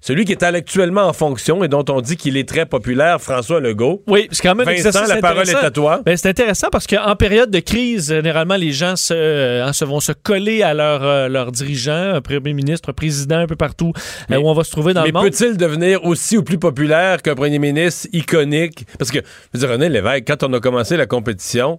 celui 0.00 0.24
qui 0.24 0.32
est 0.32 0.42
actuellement 0.42 1.02
en 1.02 1.12
fonction 1.12 1.62
et 1.62 1.68
dont 1.68 1.84
on 1.90 2.00
dit 2.00 2.16
qu'il 2.16 2.38
est 2.38 2.48
très 2.48 2.64
populaire, 2.64 3.20
François 3.20 3.60
Legault. 3.60 4.02
Oui, 4.06 4.28
c'est 4.32 4.42
quand 4.42 4.54
même 4.54 4.66
Vincent, 4.66 4.88
exercice 4.88 5.08
la 5.08 5.20
parole 5.20 5.48
est 5.48 5.54
à 5.54 5.70
toi. 5.70 6.00
Ben, 6.04 6.16
c'est 6.16 6.28
intéressant 6.28 6.68
parce 6.72 6.86
qu'en 6.86 7.14
période 7.16 7.50
de 7.50 7.60
crise, 7.60 8.08
généralement, 8.08 8.56
les 8.56 8.72
gens 8.72 8.96
se, 8.96 9.12
euh, 9.14 9.66
hein, 9.66 9.74
se 9.74 9.84
vont 9.84 10.00
se 10.00 10.12
coller 10.12 10.62
à 10.62 10.72
leur, 10.72 11.04
euh, 11.04 11.28
leur 11.28 11.52
dirigeant, 11.52 12.14
un 12.14 12.22
premier 12.22 12.54
ministre, 12.54 12.90
un 12.90 12.92
président, 12.94 13.36
un 13.36 13.46
peu 13.46 13.56
partout 13.56 13.92
euh, 14.30 14.38
où 14.38 14.48
on 14.48 14.54
va 14.54 14.64
se 14.64 14.70
trouver 14.70 14.94
dans 14.94 15.02
Mais 15.02 15.08
le 15.08 15.12
monde. 15.12 15.30
peut-il 15.30 15.58
devenir 15.58 16.02
aussi 16.04 16.38
ou 16.38 16.42
plus 16.42 16.58
populaire 16.58 17.20
qu'un 17.20 17.34
premier 17.34 17.58
ministre 17.58 18.08
iconique? 18.14 18.86
Parce 18.98 19.10
que, 19.10 19.18
je 19.18 19.58
veux 19.58 19.66
dire, 19.66 19.68
René 19.68 19.90
Lévesque, 19.90 20.24
quand 20.26 20.42
on 20.44 20.52
a 20.54 20.60
commencé 20.60 20.96
la 20.96 21.06
compétition, 21.06 21.78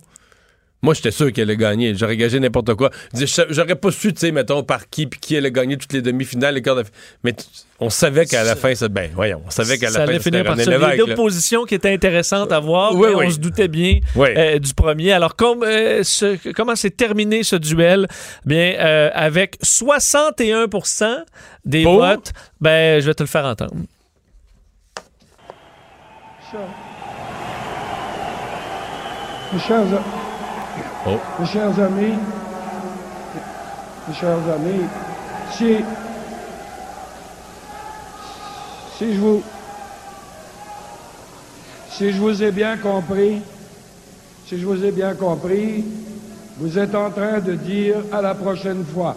moi, 0.81 0.93
j'étais 0.93 1.11
sûr 1.11 1.31
qu'elle 1.31 1.49
allait 1.49 1.57
gagner. 1.57 1.93
J'aurais 1.95 2.17
gagé 2.17 2.39
n'importe 2.39 2.73
quoi. 2.75 2.89
J'aurais 3.49 3.75
pas 3.75 3.91
su, 3.91 4.13
tu 4.13 4.19
sais, 4.19 4.31
mettons, 4.31 4.63
par 4.63 4.89
qui, 4.89 5.05
puis 5.07 5.19
qui 5.19 5.37
allait 5.37 5.51
gagner 5.51 5.77
toutes 5.77 5.93
les 5.93 6.01
demi-finales, 6.01 6.55
les 6.55 6.61
quarts 6.61 6.75
de... 6.77 6.83
Mais 7.23 7.35
on 7.79 7.89
savait 7.89 8.25
qu'à 8.25 8.43
la 8.43 8.55
fin, 8.55 8.73
ça... 8.73 8.87
ben, 8.87 9.11
voyons, 9.13 9.41
on 9.45 9.49
savait 9.51 9.77
qu'à 9.77 9.89
ça 9.89 9.99
la 9.99 10.05
fin, 10.05 10.09
allait 10.11 10.19
c'était 10.19 10.37
finir 10.37 10.43
par 10.45 10.55
ça. 10.57 10.63
Il 10.95 11.07
y 11.07 11.11
a 11.11 11.15
positions 11.15 11.65
qui 11.65 11.75
étaient 11.75 11.93
intéressantes 11.93 12.51
à 12.51 12.59
voir, 12.59 12.95
Oui, 12.95 13.09
mais 13.09 13.15
oui. 13.15 13.25
on 13.27 13.29
se 13.31 13.39
doutait 13.39 13.67
bien 13.67 13.99
Oui. 14.15 14.29
euh, 14.35 14.59
du 14.59 14.73
premier. 14.73 15.11
Alors, 15.11 15.35
comme, 15.35 15.63
euh, 15.63 16.03
ce- 16.03 16.51
comment 16.53 16.75
s'est 16.75 16.89
terminé 16.89 17.43
ce 17.43 17.55
duel? 17.55 18.07
Bien, 18.45 18.73
euh, 18.79 19.09
avec 19.13 19.57
61% 19.63 21.23
des 21.65 21.83
Pour? 21.83 21.99
votes, 21.99 22.31
ben, 22.59 22.99
je 23.01 23.05
vais 23.07 23.13
te 23.13 23.23
le 23.23 23.27
faire 23.27 23.45
entendre. 23.45 23.73
Mes 29.53 29.59
chers, 29.59 29.83
Oh. 31.03 31.19
mes 31.39 31.47
chers 31.47 31.79
amis, 31.79 32.13
mes 34.07 34.13
chers 34.13 34.37
amis, 34.53 34.85
si, 35.51 35.77
si 38.97 39.13
je 39.15 39.19
vous, 39.19 39.41
si 41.89 42.11
je 42.11 42.19
vous 42.19 42.43
ai 42.43 42.51
bien 42.51 42.77
compris, 42.77 43.41
si 44.45 44.59
je 44.59 44.65
vous 44.65 44.85
ai 44.85 44.91
bien 44.91 45.15
compris, 45.15 45.83
vous 46.57 46.77
êtes 46.77 46.93
en 46.93 47.09
train 47.09 47.39
de 47.39 47.53
dire 47.53 47.97
à 48.11 48.21
la 48.21 48.35
prochaine 48.35 48.85
fois. 48.85 49.15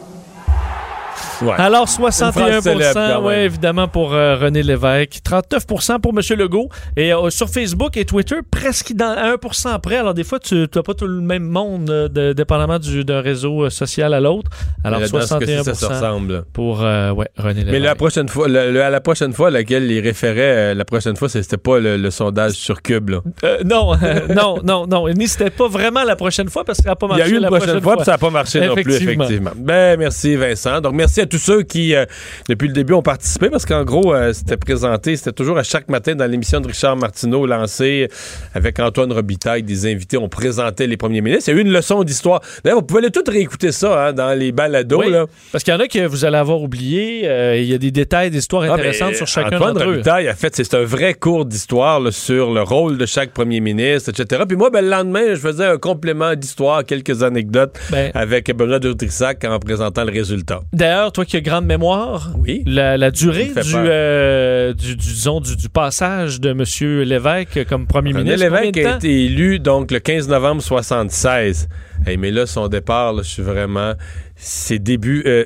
Ouais. 1.42 1.52
Alors, 1.58 1.82
Une 1.82 1.86
61 1.88 2.32
phrase 2.60 2.62
célèbre, 2.62 3.22
ouais, 3.24 3.44
évidemment, 3.44 3.88
pour 3.88 4.14
euh, 4.14 4.36
René 4.36 4.62
Lévesque. 4.62 5.20
39% 5.24 6.00
pour 6.00 6.12
M. 6.12 6.38
Legault. 6.38 6.68
Et 6.96 7.12
euh, 7.12 7.30
sur 7.30 7.48
Facebook 7.48 7.96
et 7.96 8.04
Twitter, 8.04 8.36
presque 8.50 8.92
dans 8.94 9.14
1 9.16 9.78
près. 9.78 9.96
Alors, 9.96 10.14
des 10.14 10.24
fois, 10.24 10.38
tu 10.38 10.66
n'as 10.74 10.82
pas 10.82 10.94
tout 10.94 11.06
le 11.06 11.20
même 11.20 11.44
monde, 11.44 11.90
euh, 11.90 12.08
de- 12.08 12.32
dépendamment 12.32 12.78
du- 12.78 13.04
d'un 13.04 13.20
réseau 13.20 13.68
social 13.70 14.14
à 14.14 14.20
l'autre. 14.20 14.50
Alors, 14.84 15.00
Mais 15.00 15.06
là, 15.06 15.12
dans 15.12 15.20
ce 15.20 15.26
61 15.28 15.56
cas-ci, 15.64 15.64
ça 15.64 15.74
se 15.74 15.86
ressemble? 15.92 16.44
pour 16.52 16.80
ouais, 16.80 17.28
René 17.36 17.64
Mais 17.64 17.72
Lévesque. 17.72 17.84
la 17.84 17.94
prochaine 17.94 18.28
fois, 18.28 18.48
le- 18.48 18.70
le- 18.72 18.82
à 18.82 18.90
la 18.90 19.00
prochaine 19.00 19.32
fois 19.32 19.48
à 19.48 19.50
laquelle 19.50 19.90
il 19.90 20.00
référait, 20.00 20.74
la 20.74 20.84
prochaine 20.84 21.16
fois, 21.16 21.28
c'était 21.28 21.56
pas 21.56 21.78
le, 21.78 21.96
le 21.96 22.10
sondage 22.10 22.52
sur 22.52 22.82
Cube. 22.82 23.10
Là. 23.10 23.20
Non, 23.64 23.92
non, 24.34 24.58
non, 24.62 24.86
non. 24.86 25.08
Ni 25.08 25.26
c'était 25.28 25.50
pas 25.50 25.68
vraiment 25.68 26.04
la 26.04 26.16
prochaine 26.16 26.48
fois 26.48 26.64
parce 26.64 26.78
que 26.78 26.84
ça 26.84 26.90
n'a 26.90 26.96
pas 26.96 27.06
Il 27.10 27.14
y 27.14 27.18
marché. 27.18 27.32
a 27.32 27.36
eu 27.36 27.40
la 27.40 27.48
prochaine 27.48 27.80
fois, 27.80 27.96
puis 27.96 28.04
ça 28.04 28.12
n'a 28.12 28.18
pas 28.18 28.30
marché 28.30 28.60
non 28.66 28.74
plus, 28.74 28.82
Effectivement. 28.94 29.24
effectivement. 29.24 29.50
Ben, 29.56 29.98
merci 29.98 30.36
Vincent. 30.36 30.80
Donc, 30.80 30.94
merci 30.94 31.03
à 31.04 31.26
tous 31.26 31.38
ceux 31.38 31.62
qui, 31.62 31.94
euh, 31.94 32.04
depuis 32.48 32.68
le 32.68 32.74
début, 32.74 32.92
ont 32.94 33.02
participé, 33.02 33.50
parce 33.50 33.64
qu'en 33.66 33.84
gros, 33.84 34.14
euh, 34.14 34.32
c'était 34.32 34.56
présenté, 34.56 35.16
c'était 35.16 35.32
toujours 35.32 35.58
à 35.58 35.62
chaque 35.62 35.88
matin 35.88 36.14
dans 36.14 36.26
l'émission 36.30 36.60
de 36.60 36.66
Richard 36.68 36.96
Martineau, 36.96 37.46
lancée 37.46 38.08
avec 38.54 38.78
Antoine 38.80 39.12
Robitaille, 39.12 39.62
des 39.62 39.86
invités, 39.90 40.16
on 40.16 40.28
présentait 40.28 40.86
les 40.86 40.96
premiers 40.96 41.20
ministres. 41.20 41.48
Il 41.50 41.54
y 41.54 41.58
a 41.58 41.60
eu 41.60 41.64
une 41.64 41.72
leçon 41.72 42.02
d'histoire. 42.04 42.40
D'ailleurs, 42.64 42.78
vous 42.80 42.86
pouvez 42.86 43.00
aller 43.00 43.10
tout 43.10 43.22
réécouter 43.26 43.72
ça 43.72 44.06
hein, 44.08 44.12
dans 44.12 44.36
les 44.38 44.52
balados. 44.52 45.00
Oui, 45.00 45.10
là. 45.10 45.26
Parce 45.52 45.62
qu'il 45.64 45.72
y 45.72 45.76
en 45.76 45.80
a 45.80 45.86
que 45.88 46.06
vous 46.06 46.24
allez 46.24 46.36
avoir 46.36 46.60
oublié. 46.62 47.22
euh, 47.28 47.56
Il 47.56 47.64
y 47.66 47.74
a 47.74 47.78
des 47.78 47.90
détails, 47.90 48.30
des 48.30 48.38
histoires 48.38 48.64
Ah, 48.68 48.74
intéressantes 48.74 49.14
sur 49.14 49.26
chacun 49.26 49.56
Antoine 49.56 49.74
d'entre 49.74 49.86
eux. 49.86 49.90
Robitaille 49.90 50.28
a 50.28 50.34
fait, 50.34 50.54
c'est 50.56 50.74
un 50.74 50.84
vrai 50.84 51.14
cours 51.14 51.44
d'histoire 51.44 52.00
sur 52.12 52.52
le 52.52 52.62
rôle 52.62 52.98
de 52.98 53.06
chaque 53.06 53.30
premier 53.32 53.60
ministre, 53.60 54.10
etc. 54.10 54.42
Puis 54.46 54.56
moi, 54.56 54.70
ben, 54.70 54.82
le 54.84 54.90
lendemain, 54.90 55.22
je 55.30 55.36
faisais 55.36 55.66
un 55.66 55.78
complément 55.78 56.34
d'histoire, 56.34 56.84
quelques 56.84 57.22
anecdotes 57.22 57.78
Ben. 57.90 58.10
avec 58.14 58.54
Benoît 58.54 58.78
de 58.78 58.92
Trissac 58.92 59.44
en 59.44 59.58
présentant 59.58 60.04
le 60.04 60.12
résultat. 60.12 60.60
D'ailleurs, 60.72 60.93
toi 61.12 61.24
qui 61.24 61.36
as 61.36 61.40
grande 61.40 61.66
mémoire, 61.66 62.30
Oui. 62.38 62.62
la, 62.66 62.96
la 62.96 63.10
durée 63.10 63.46
du, 63.46 63.74
euh, 63.74 64.72
du, 64.74 64.96
du, 64.96 64.96
disons, 64.96 65.40
du, 65.40 65.56
du 65.56 65.68
passage 65.68 66.40
de 66.40 66.50
M. 66.50 67.02
Lévesque 67.04 67.64
comme 67.68 67.86
premier 67.86 68.12
René 68.12 68.24
ministre. 68.36 68.44
Lévesque 68.50 68.76
a 68.78 68.96
été 68.96 69.24
élu 69.24 69.58
donc 69.58 69.90
le 69.90 69.98
15 70.00 70.28
novembre 70.28 70.62
76. 70.62 71.68
Hey, 72.06 72.16
mais 72.16 72.30
là, 72.30 72.46
son 72.46 72.68
départ, 72.68 73.12
là, 73.12 73.22
je 73.22 73.28
suis 73.28 73.42
vraiment. 73.42 73.94
C'est 74.36 74.78
début 74.78 75.22
euh, 75.26 75.44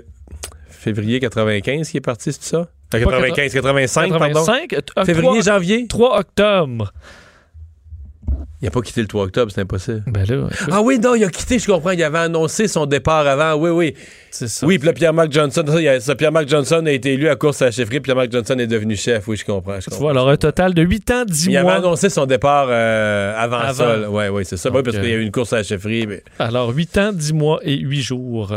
février 0.68 1.20
95 1.20 1.88
qui 1.90 1.96
est 1.96 2.00
parti, 2.00 2.32
c'est 2.32 2.42
ça? 2.42 2.56
Euh, 2.58 2.64
Pas 2.90 2.98
95, 3.00 3.52
85, 3.52 4.10
pardon. 4.10 4.26
85, 4.44 4.72
euh, 4.72 5.04
Février, 5.04 5.40
3 5.40 5.40
janvier? 5.42 5.86
3 5.88 6.18
octobre. 6.20 6.92
Il 8.60 8.64
n'a 8.64 8.70
pas 8.72 8.80
quitté 8.80 9.00
le 9.00 9.06
3 9.06 9.22
octobre, 9.24 9.52
c'est 9.54 9.60
impossible. 9.60 10.02
Ben 10.08 10.24
là, 10.26 10.48
Ah 10.72 10.82
oui, 10.82 10.98
non, 10.98 11.14
il 11.14 11.22
a 11.24 11.28
quitté, 11.28 11.60
je 11.60 11.66
comprends. 11.66 11.92
Il 11.92 12.02
avait 12.02 12.18
annoncé 12.18 12.66
son 12.66 12.86
départ 12.86 13.24
avant. 13.24 13.54
Oui, 13.54 13.70
oui. 13.70 13.94
c'est 14.32 14.48
ça. 14.48 14.66
Oui, 14.66 14.78
puis 14.78 14.86
là, 14.88 14.92
Pierre-Marc 14.92 15.30
Johnson, 15.30 15.64
ça, 16.00 16.14
Pierre-Marc 16.16 16.48
Johnson 16.48 16.82
a 16.84 16.90
été 16.90 17.12
élu 17.12 17.28
à 17.28 17.36
course 17.36 17.62
à 17.62 17.66
la 17.66 17.70
chefferie. 17.70 18.00
Pierre-Marc 18.00 18.32
Johnson 18.32 18.56
est 18.58 18.66
devenu 18.66 18.96
chef. 18.96 19.28
Oui, 19.28 19.36
je 19.36 19.44
comprends. 19.44 19.76
Je 19.76 19.84
Tu 19.84 19.90
comprends. 19.90 20.00
vois, 20.00 20.10
alors 20.10 20.28
un 20.28 20.36
total 20.36 20.74
de 20.74 20.82
8 20.82 21.10
ans, 21.12 21.24
10 21.24 21.46
Il 21.46 21.56
avait 21.56 21.62
mois. 21.66 21.74
annoncé 21.74 22.10
son 22.10 22.26
départ 22.26 22.66
euh, 22.68 23.32
avant, 23.38 23.58
Avant. 23.58 23.72
ça. 23.74 23.96
là. 23.96 24.10
Ouais, 24.10 24.28
ouais, 24.28 24.42
c'est 24.42 24.56
ça. 24.56 24.70
Donc, 24.70 24.78
Oui, 24.78 24.82
parce 24.82 24.96
qu'il 24.96 25.08
y 25.08 25.12
a 25.12 25.14
euh, 25.16 25.20
eu 25.20 25.22
une 25.22 25.30
course 25.30 25.52
à 25.52 25.58
la 25.58 25.62
chefferie. 25.62 26.08
mais- 26.08 26.24
Alors 26.40 26.70
8 26.70 26.98
ans, 26.98 27.12
10 27.12 27.32
mois 27.34 27.60
et 27.62 27.76
8 27.78 28.02
jours. 28.02 28.52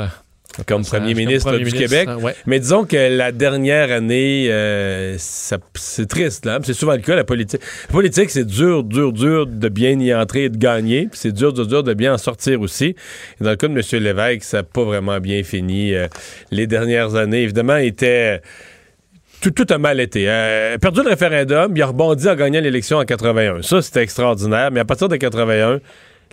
Comme 0.68 0.84
Ça, 0.84 0.98
premier 1.00 1.14
comme 1.14 1.24
ministre 1.24 1.50
premier 1.50 1.64
du 1.64 1.72
ministre, 1.72 1.90
Québec. 1.90 2.08
hein, 2.10 2.18
ouais. 2.18 2.36
Mais 2.46 2.60
disons 2.60 2.86
que 2.86 2.96
la 3.18 3.32
dernière 3.32 3.92
année, 3.92 4.48
euh, 4.50 5.16
c'est 5.18 6.08
triste. 6.08 6.46
là. 6.46 6.60
C'est 6.64 6.74
souvent 6.74 6.94
le 6.94 7.00
cas, 7.00 7.16
la 7.16 7.24
politique. 7.24 7.62
La 7.88 7.94
politique, 7.94 8.30
c'est 8.30 8.46
dur, 8.46 8.84
dur, 8.84 9.14
dur 9.14 9.48
de 9.48 9.70
bien 9.70 10.00
y 10.00 10.14
entrer 10.14 10.46
et 10.46 10.50
de 10.50 10.58
gagner. 10.58 11.08
Puis 11.08 11.20
c'est 11.22 11.32
dur, 11.32 11.54
dur, 11.54 11.68
dur 11.68 11.84
de 11.84 11.94
bien 11.94 12.14
en 12.14 12.18
sortir 12.18 12.60
aussi. 12.62 12.96
Et 13.40 13.44
dans 13.44 13.50
le 13.52 13.56
cas 13.56 13.68
de 13.68 13.74
M. 13.74 14.04
Lévesque, 14.04 14.44
ça 14.44 14.58
n'a 14.58 14.64
pas 14.64 14.84
vraiment 14.84 15.20
bien 15.20 15.44
fini. 15.44 15.94
euh, 15.94 16.08
les 16.52 16.68
dernières 16.68 17.16
années, 17.16 17.44
évidemment, 17.44 17.78
était... 17.78 18.42
Tout, 19.42 19.50
tout 19.50 19.66
a 19.74 19.80
mal 19.80 20.00
été. 20.00 20.26
Euh, 20.30 20.78
perdu 20.78 21.02
le 21.02 21.10
référendum, 21.10 21.72
il 21.76 21.82
a 21.82 21.88
rebondi 21.88 22.30
en 22.30 22.36
gagnant 22.36 22.62
l'élection 22.62 22.98
en 23.00 23.06
81. 23.06 23.64
Ça, 23.64 23.82
c'était 23.82 24.04
extraordinaire. 24.04 24.70
Mais 24.72 24.80
à 24.82 24.86
partir 24.86 25.10
de 25.10 25.16
81, 25.16 25.80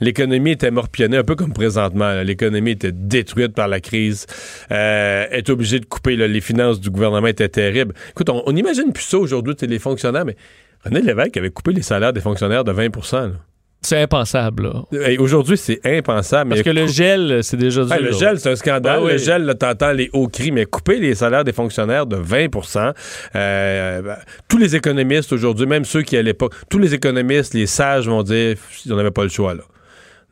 l'économie 0.00 0.52
était 0.52 0.70
morpionnée, 0.70 1.16
un 1.16 1.24
peu 1.24 1.34
comme 1.34 1.52
présentement. 1.52 2.22
L'économie 2.22 2.72
était 2.72 2.92
détruite 2.92 3.54
par 3.54 3.68
la 3.68 3.80
crise. 3.80 4.26
Euh, 4.70 5.26
est 5.30 5.48
obligé 5.50 5.80
de 5.80 5.86
couper. 5.86 6.16
là. 6.16 6.26
les 6.26 6.40
finances 6.40 6.80
du 6.80 6.90
gouvernement 6.90 7.26
étaient 7.26 7.48
terribles. 7.48 7.94
Écoute, 8.10 8.30
on, 8.30 8.42
on 8.46 8.56
imagine 8.56 8.92
plus 8.92 9.04
ça 9.04 9.18
aujourd'hui, 9.18 9.54
les 9.62 9.78
fonctionnaires, 9.78 10.24
mais 10.24 10.36
René 10.84 11.00
Lévesque 11.00 11.36
avait 11.36 11.50
coupé 11.50 11.72
les 11.72 11.82
salaires 11.82 12.12
des 12.12 12.20
fonctionnaires 12.20 12.64
de 12.64 12.72
20 12.72 13.12
là. 13.12 13.30
C'est 13.80 14.02
impensable. 14.02 14.72
Hey, 14.92 15.18
Aujourd'hui, 15.18 15.56
c'est 15.56 15.80
impensable. 15.84 16.50
Parce 16.50 16.60
mais 16.60 16.64
que 16.64 16.76
le 16.76 16.86
gel, 16.88 17.44
c'est 17.44 17.56
déjà 17.56 17.84
dur. 17.84 17.92
Hey, 17.92 18.02
le 18.02 18.12
gel, 18.12 18.40
c'est 18.40 18.50
un 18.50 18.56
scandale. 18.56 18.98
Ah 19.00 19.04
oui. 19.04 19.12
Le 19.12 19.18
gel, 19.18 19.54
t'entends 19.58 19.92
les 19.92 20.10
hauts 20.12 20.26
cris, 20.26 20.50
mais 20.50 20.66
couper 20.66 20.98
les 20.98 21.14
salaires 21.14 21.44
des 21.44 21.52
fonctionnaires 21.52 22.06
de 22.06 22.16
20% 22.16 22.92
euh, 23.36 24.02
ben, 24.02 24.16
tous 24.48 24.58
les 24.58 24.74
économistes 24.74 25.32
aujourd'hui, 25.32 25.66
même 25.66 25.84
ceux 25.84 26.02
qui 26.02 26.16
à 26.16 26.22
l'époque, 26.22 26.54
tous 26.68 26.78
les 26.78 26.92
économistes, 26.92 27.54
les 27.54 27.66
sages 27.66 28.08
vont 28.08 28.24
dire 28.24 28.56
on 28.90 28.96
n'avait 28.96 29.12
pas 29.12 29.22
le 29.22 29.28
choix, 29.28 29.54
là. 29.54 29.62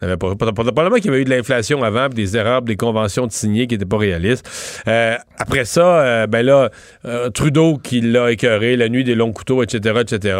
Avait 0.02 0.18
pas, 0.18 0.34
probablement 0.36 0.96
qu'il 0.96 1.06
y 1.06 1.08
avait 1.08 1.22
eu 1.22 1.24
de 1.24 1.30
l'inflation 1.30 1.82
avant, 1.82 2.10
des 2.10 2.36
erreurs, 2.36 2.60
des 2.60 2.76
conventions 2.76 3.26
de 3.26 3.32
signer 3.32 3.66
qui 3.66 3.74
n'étaient 3.74 3.86
pas 3.86 3.96
réalistes. 3.96 4.46
Euh, 4.86 5.16
après 5.38 5.64
ça, 5.64 6.00
euh, 6.00 6.26
ben 6.26 6.44
là, 6.44 6.70
euh, 7.06 7.30
Trudeau 7.30 7.78
qui 7.78 8.00
l'a 8.00 8.30
écœuré, 8.30 8.76
la 8.76 8.90
nuit 8.90 9.04
des 9.04 9.14
longs 9.14 9.32
couteaux, 9.32 9.62
etc., 9.62 10.00
etc., 10.02 10.38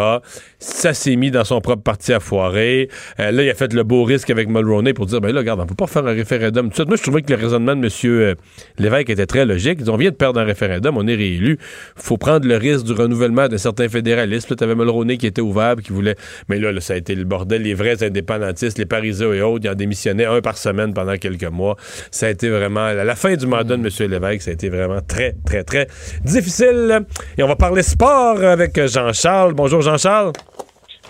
ça 0.59 0.93
s'est 0.93 1.17
mis 1.17 1.31
dans 1.31 1.45
son 1.45 1.61
propre 1.63 1.83
parti 1.83 2.13
à 2.13 2.21
foirer. 2.21 2.91
Euh, 3.19 3.31
là, 3.31 3.43
il 3.43 3.49
a 3.51 3.55
fait 3.55 3.73
le 3.73 3.83
beau 3.83 4.05
risque 4.05 4.29
avec 4.29 4.49
Mulroney 4.49 4.93
pour 4.93 5.07
dire, 5.07 5.23
ben 5.23 5.33
là, 5.33 5.41
regarde, 5.41 5.61
on 5.61 5.67
peut 5.67 5.75
pas 5.75 5.87
faire 5.87 6.07
un 6.07 6.13
référendum. 6.13 6.69
Tout 6.69 6.77
suite, 6.77 6.89
moi, 6.89 6.97
je 6.99 7.03
trouvais 7.03 7.23
que 7.23 7.33
le 7.33 7.39
raisonnement 7.39 7.77
de 7.77 7.87
M. 7.87 8.35
Lévesque 8.79 9.11
était 9.11 9.27
très 9.27 9.47
logique. 9.47 9.77
Ils 9.79 9.85
disent, 9.85 9.89
on 9.89 9.97
vient 9.97 10.11
de 10.11 10.17
perdre 10.17 10.39
un 10.39 10.45
référendum, 10.45 10.97
on 10.99 11.07
est 11.07 11.15
réélu. 11.15 11.59
faut 11.95 12.19
prendre 12.19 12.47
le 12.47 12.57
risque 12.57 12.85
du 12.85 12.93
renouvellement 12.93 13.49
de 13.49 13.57
certains 13.57 13.89
fédéralistes. 13.89 14.51
Là, 14.51 14.57
t'avais 14.57 14.75
Mulroney 14.75 15.17
qui 15.17 15.27
était 15.27 15.41
ouvert, 15.41 15.77
qui 15.77 15.93
voulait... 15.93 16.17
Mais 16.49 16.59
là, 16.59 16.73
là, 16.73 16.81
ça 16.81 16.95
a 16.95 16.97
été 16.97 17.15
le 17.15 17.25
bordel. 17.25 17.63
Les 17.63 17.75
vrais 17.75 18.03
indépendantistes, 18.03 18.79
les 18.79 18.87
Parisiens 18.87 19.33
et 19.33 19.41
autres, 19.41 19.46
ils 19.63 19.69
en 19.69 19.75
démissionnaient 19.75 20.25
un 20.27 20.41
par 20.41 20.57
semaine 20.59 20.93
pendant 20.95 21.17
quelques 21.17 21.45
mois. 21.45 21.77
Ça 22.11 22.27
a 22.27 22.31
été 22.31 22.49
vraiment... 22.51 22.93
La, 22.93 23.05
la 23.05 23.17
fin 23.17 23.35
du 23.35 23.47
mandat 23.47 23.77
de 23.77 23.83
M. 24.05 24.11
Lévesque, 24.11 24.43
ça 24.43 24.51
a 24.51 24.55
été 24.55 24.69
vraiment 24.69 25.01
très, 25.01 25.35
très, 25.47 25.63
très 25.65 25.87
difficile. 26.25 27.01
Et 27.39 27.43
on 27.43 27.49
va 27.49 27.57
parler 27.57 27.83
sport 27.83 28.43
avec 28.43 28.79
Jean-Charles. 28.87 29.55
Bonjour, 29.55 29.81
Jean-Charles. 29.83 30.33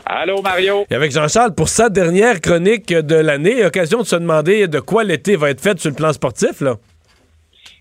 Allô, 0.04 0.40
Mario. 0.40 0.86
Et 0.90 0.94
avec 0.94 1.10
Jean-Charles, 1.10 1.54
pour 1.54 1.68
sa 1.68 1.88
dernière 1.88 2.40
chronique 2.40 2.92
de 2.94 3.16
l'année, 3.16 3.64
occasion 3.64 3.98
de 4.02 4.06
se 4.06 4.14
demander 4.16 4.68
de 4.68 4.78
quoi 4.78 5.02
l'été 5.02 5.34
va 5.36 5.50
être 5.50 5.60
fait 5.60 5.78
sur 5.80 5.90
le 5.90 5.96
plan 5.96 6.12
sportif, 6.12 6.60
là. 6.60 6.76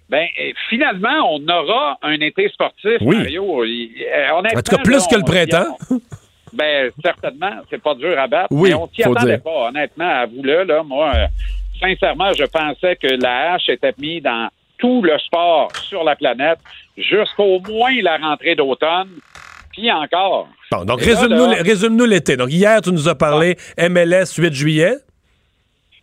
Ben, 0.10 0.26
euh, 0.40 0.52
finalement, 0.70 1.34
on 1.34 1.48
aura 1.48 1.98
un 2.04 2.14
été 2.22 2.48
sportif, 2.50 2.98
Oui. 3.02 3.18
Mario. 3.18 3.64
Il- 3.66 3.92
euh, 4.08 4.32
En 4.58 4.62
tout 4.62 4.76
cas, 4.76 4.84
plus 4.84 4.94
là, 4.98 5.06
que 5.10 5.16
le 5.16 5.22
on- 5.22 5.26
printemps. 5.26 5.78
Ben, 6.56 6.92
certainement, 7.04 7.52
c'est 7.70 7.82
pas 7.82 7.96
dur 7.96 8.18
à 8.20 8.28
battre. 8.28 8.48
Oui, 8.52 8.70
mais 8.70 8.76
on 8.76 8.88
s'y 8.88 9.04
attendait 9.04 9.36
dire. 9.36 9.44
pas, 9.44 9.68
honnêtement, 9.70 10.10
avoue-le, 10.10 10.64
là. 10.64 10.84
Moi, 10.84 11.12
euh, 11.16 11.26
sincèrement, 11.80 12.32
je 12.34 12.46
pensais 12.46 12.96
que 12.96 13.08
la 13.08 13.54
hache 13.54 13.70
était 13.70 13.94
mise 13.98 14.24
dans 14.24 14.50
tout 14.78 15.02
le 15.02 15.18
sport 15.20 15.72
sur 15.76 16.04
la 16.04 16.16
planète 16.16 16.60
jusqu'au 16.98 17.60
moins 17.62 17.94
la 18.02 18.18
rentrée 18.18 18.56
d'automne. 18.56 19.10
Puis 19.72 19.92
encore. 19.92 20.48
Bon, 20.72 20.86
donc 20.86 21.02
là, 21.06 21.06
résume-nous 21.62 22.06
là- 22.06 22.16
l'été. 22.16 22.38
Donc 22.38 22.50
hier, 22.52 22.82
tu 22.82 22.92
nous 22.92 23.10
as 23.10 23.16
parlé 23.16 23.58
MLS 23.78 24.34
8 24.38 24.54
juillet. 24.54 24.96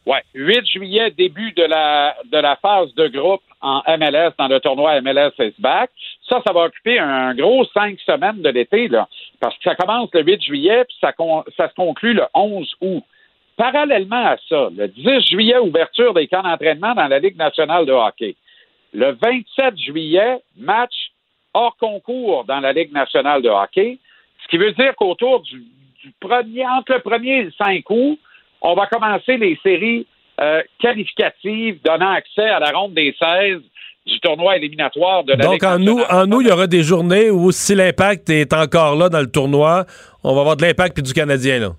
Ouais, 0.05 0.23
8 0.35 0.67
juillet, 0.67 1.11
début 1.17 1.53
de 1.53 1.63
la 1.63 2.15
de 2.31 2.39
la 2.39 2.57
phase 2.57 2.93
de 2.95 3.07
groupe 3.09 3.41
en 3.61 3.81
MLS 3.97 4.33
dans 4.39 4.49
le 4.49 4.59
tournoi 4.61 5.01
MLS 5.01 5.31
back. 5.59 5.91
Ça, 6.29 6.43
ça 6.45 6.53
va 6.53 6.65
occuper 6.65 6.99
un 6.99 7.35
gros 7.35 7.65
cinq 7.73 7.99
semaines 8.05 8.43
de 8.43 8.49
l'été 8.51 8.89
là, 8.89 9.09
parce 9.43 9.57
que 9.57 9.65
ça 9.65 9.75
commence 9.75 10.09
le 10.15 10.23
8 10.23 10.41
juillet 10.41 10.85
puis 10.85 10.97
ça 11.01 11.69
se 11.69 11.75
conclut 11.75 12.15
le 12.15 12.23
11 12.33 12.77
août. 12.81 13.03
Parallèlement 13.57 14.25
à 14.25 14.37
ça, 14.49 14.69
le 14.75 14.87
10 14.87 15.27
juillet, 15.29 15.59
ouverture 15.59 16.15
des 16.15 16.29
camps 16.29 16.45
d'entraînement 16.45 16.95
dans 16.95 17.09
la 17.09 17.19
Ligue 17.19 17.37
nationale 17.37 17.85
de 17.85 17.93
hockey. 17.93 18.37
Le 18.95 19.19
27 19.21 19.77
juillet, 19.77 20.39
match 20.57 20.95
hors 21.53 21.77
concours 21.77 22.45
dans 22.45 22.61
la 22.61 22.73
Ligue 22.73 22.93
nationale 22.93 23.43
de 23.43 23.49
hockey, 23.49 23.99
ce 24.45 24.49
qui 24.49 24.59
veut 24.59 24.73
dire 24.73 24.95
qu'autour 24.95 25.41
du, 25.41 25.65
premier, 26.21 26.65
entre 26.67 26.95
le 26.95 27.01
premier 27.01 27.39
et 27.39 27.43
le 27.45 27.53
5 27.53 27.85
août, 27.91 28.19
on 28.61 28.75
va 28.75 28.87
commencer 28.87 29.39
les 29.39 29.59
séries 29.65 30.07
euh, 30.41 30.63
qualificatives 30.79 31.81
donnant 31.83 32.13
accès 32.13 32.49
à 32.49 32.61
la 32.61 32.71
ronde 32.71 32.95
des 32.95 33.15
16 33.19 33.61
du 34.07 34.19
tournoi 34.21 34.57
éliminatoire 34.57 35.25
de 35.25 35.33
la 35.33 35.45
Donc 35.45 35.53
Ligue 35.55 35.65
en 35.65 35.79
nous, 35.79 36.01
en 36.11 36.27
nous, 36.27 36.41
il 36.41 36.49
y 36.49 36.51
aura 36.51 36.67
des 36.67 36.83
journées 36.83 37.31
où 37.31 37.53
si 37.53 37.75
l'impact 37.75 38.31
est 38.31 38.53
encore 38.53 38.97
là 38.97 39.09
dans 39.09 39.21
le 39.21 39.31
tournoi, 39.31 39.87
on 40.25 40.35
va 40.35 40.41
avoir 40.41 40.57
de 40.57 40.63
l'impact 40.63 40.95
puis 40.95 41.03
du 41.03 41.13
Canadien 41.13 41.59
là. 41.61 41.71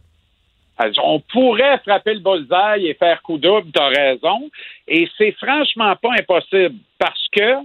Alors, 0.78 1.08
On 1.08 1.20
pourrait 1.20 1.78
frapper 1.80 2.16
le 2.16 2.20
bullseye 2.20 2.88
et 2.88 2.94
faire 2.96 3.22
coup 3.22 3.38
double, 3.38 3.70
t'as 3.74 3.90
raison. 3.90 4.50
Et 4.88 5.08
c'est 5.18 5.34
franchement 5.34 5.96
pas 6.02 6.14
impossible 6.20 6.76
parce 6.98 7.28
que 7.32 7.56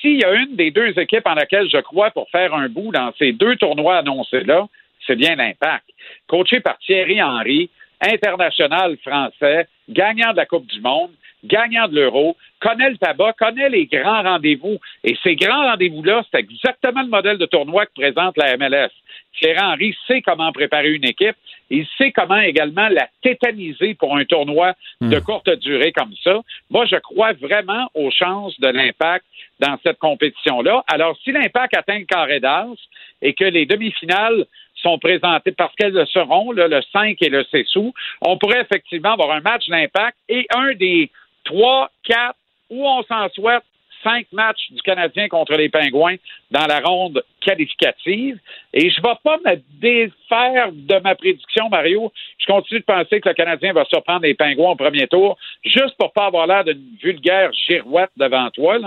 s'il 0.00 0.20
y 0.20 0.24
a 0.24 0.32
une 0.34 0.54
des 0.54 0.70
deux 0.70 0.96
équipes 0.98 1.26
en 1.26 1.34
laquelle 1.34 1.68
je 1.68 1.78
crois 1.78 2.10
pour 2.10 2.28
faire 2.30 2.54
un 2.54 2.68
bout 2.68 2.92
dans 2.92 3.12
ces 3.18 3.32
deux 3.32 3.56
tournois 3.56 3.96
annoncés-là, 3.96 4.66
c'est 5.06 5.16
bien 5.16 5.34
l'impact. 5.34 5.84
Coaché 6.28 6.60
par 6.60 6.78
Thierry 6.78 7.20
Henry, 7.20 7.70
international 8.00 8.96
français, 8.98 9.66
gagnant 9.88 10.32
de 10.32 10.36
la 10.36 10.46
Coupe 10.46 10.66
du 10.66 10.80
Monde, 10.80 11.10
gagnant 11.44 11.88
de 11.88 11.94
l'Euro, 11.94 12.36
connaît 12.60 12.90
le 12.90 12.96
tabac, 12.98 13.34
connaît 13.34 13.68
les 13.68 13.86
grands 13.86 14.22
rendez-vous. 14.22 14.78
Et 15.04 15.16
ces 15.22 15.36
grands 15.36 15.70
rendez-vous-là, 15.70 16.24
c'est 16.30 16.40
exactement 16.40 17.02
le 17.02 17.08
modèle 17.08 17.38
de 17.38 17.46
tournoi 17.46 17.86
que 17.86 17.92
présente 17.94 18.36
la 18.36 18.56
MLS. 18.56 18.90
Thierry 19.38 19.58
Henry 19.60 19.96
sait 20.06 20.22
comment 20.22 20.50
préparer 20.52 20.90
une 20.90 21.04
équipe. 21.04 21.36
Il 21.70 21.86
sait 21.98 22.12
comment 22.12 22.40
également 22.40 22.88
la 22.88 23.08
tétaniser 23.22 23.94
pour 23.94 24.16
un 24.16 24.24
tournoi 24.24 24.74
de 25.00 25.18
courte 25.20 25.50
durée 25.60 25.92
comme 25.92 26.14
ça. 26.24 26.40
Moi, 26.70 26.86
je 26.86 26.96
crois 26.96 27.34
vraiment 27.34 27.88
aux 27.94 28.10
chances 28.10 28.58
de 28.58 28.68
l'impact 28.68 29.24
dans 29.60 29.78
cette 29.82 29.98
compétition-là. 29.98 30.82
Alors, 30.92 31.16
si 31.22 31.32
l'impact 31.32 31.76
atteint 31.76 31.98
le 31.98 32.04
carré 32.04 32.40
d'as 32.40 32.66
et 33.20 33.34
que 33.34 33.44
les 33.44 33.66
demi-finales 33.66 34.46
sont 34.82 34.98
présentées 34.98 35.52
parce 35.52 35.74
qu'elles 35.74 35.92
le 35.92 36.06
seront, 36.06 36.52
là, 36.52 36.68
le 36.68 36.80
5 36.92 37.20
et 37.20 37.28
le 37.28 37.44
6 37.44 37.76
août, 37.76 37.92
on 38.22 38.38
pourrait 38.38 38.62
effectivement 38.62 39.12
avoir 39.12 39.32
un 39.32 39.40
match 39.40 39.68
d'impact 39.68 40.16
et 40.28 40.46
un 40.54 40.72
des 40.74 41.10
trois, 41.48 41.90
quatre, 42.04 42.38
ou 42.70 42.86
on 42.86 43.02
s'en 43.04 43.28
souhaite, 43.30 43.64
cinq 44.04 44.26
matchs 44.32 44.70
du 44.70 44.80
Canadien 44.82 45.28
contre 45.28 45.54
les 45.54 45.68
Pingouins 45.68 46.16
dans 46.50 46.66
la 46.66 46.80
ronde 46.80 47.22
qualificative. 47.40 48.38
Et 48.72 48.90
je 48.90 49.00
ne 49.00 49.08
vais 49.08 49.14
pas 49.24 49.38
me 49.44 49.56
défaire 49.80 50.70
de 50.72 51.00
ma 51.00 51.14
prédiction, 51.14 51.68
Mario. 51.68 52.12
Je 52.38 52.46
continue 52.46 52.80
de 52.80 52.84
penser 52.84 53.20
que 53.20 53.28
le 53.28 53.34
Canadien 53.34 53.72
va 53.72 53.84
surprendre 53.86 54.22
les 54.22 54.34
Pingouins 54.34 54.70
au 54.70 54.76
premier 54.76 55.08
tour, 55.08 55.36
juste 55.64 55.96
pour 55.98 56.12
pas 56.12 56.26
avoir 56.26 56.46
l'air 56.46 56.64
d'une 56.64 56.96
vulgaire 57.02 57.50
girouette 57.52 58.10
devant 58.16 58.50
toi, 58.50 58.78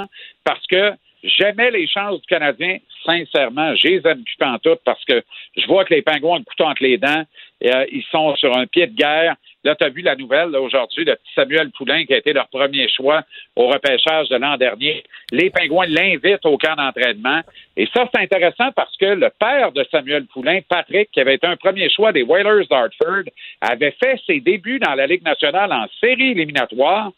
parce 0.46 0.66
que 0.68 0.94
J'aimais 1.24 1.72
les 1.72 1.88
chances 1.88 2.20
du 2.20 2.28
Canadien, 2.28 2.78
sincèrement. 3.06 3.76
Je 3.76 3.88
les 3.88 4.02
plus 4.02 4.24
en 4.42 4.58
tout 4.58 4.78
parce 4.84 5.04
que 5.06 5.24
je 5.56 5.68
vois 5.68 5.86
que 5.86 5.94
les 5.94 6.02
Pingouins 6.02 6.36
ont 6.36 6.40
le 6.40 6.44
couteau 6.44 6.66
entre 6.66 6.84
les 6.84 6.98
dents. 6.98 7.24
Euh, 7.64 7.86
ils 7.92 8.04
sont 8.12 8.36
sur 8.36 8.56
un 8.58 8.66
pied 8.66 8.88
de 8.88 8.96
guerre. 8.96 9.36
Là, 9.64 9.76
tu 9.76 9.84
as 9.84 9.90
vu 9.90 10.02
la 10.02 10.16
nouvelle 10.16 10.56
aujourd'hui, 10.56 11.06
petit 11.06 11.34
Samuel 11.36 11.70
Poulain 11.70 12.06
qui 12.06 12.14
a 12.16 12.18
été 12.18 12.34
leur 12.34 12.48
premier 12.48 12.90
choix 12.90 13.22
au 13.56 13.68
repêchage 13.68 14.28
de 14.30 14.38
l'an 14.38 14.58
dernier. 14.58 15.04
Les 15.32 15.52
Pingouins 15.52 15.86
l'invitent 15.86 16.46
au 16.46 16.58
camp 16.58 16.76
d'entraînement. 16.76 17.42
Et 17.78 17.88
ça, 17.94 18.10
c'est 18.12 18.22
intéressant 18.22 18.72
parce 18.76 18.98
que 18.98 19.06
le 19.06 19.30
père 19.40 19.72
de 19.72 19.86
Samuel 19.92 20.26
Poulain, 20.26 20.62
Patrick, 20.68 21.12
qui 21.12 21.20
avait 21.20 21.36
été 21.36 21.46
un 21.46 21.58
premier 21.58 21.90
choix 21.92 22.12
des 22.12 22.24
Whalers 22.24 22.66
d'Hartford, 22.68 23.26
avait 23.62 23.96
fait 24.04 24.20
ses 24.26 24.40
débuts 24.40 24.80
dans 24.80 24.96
la 24.96 25.06
Ligue 25.06 25.24
nationale 25.24 25.72
en 25.72 25.86
série 26.00 26.32
éliminatoire 26.32 27.12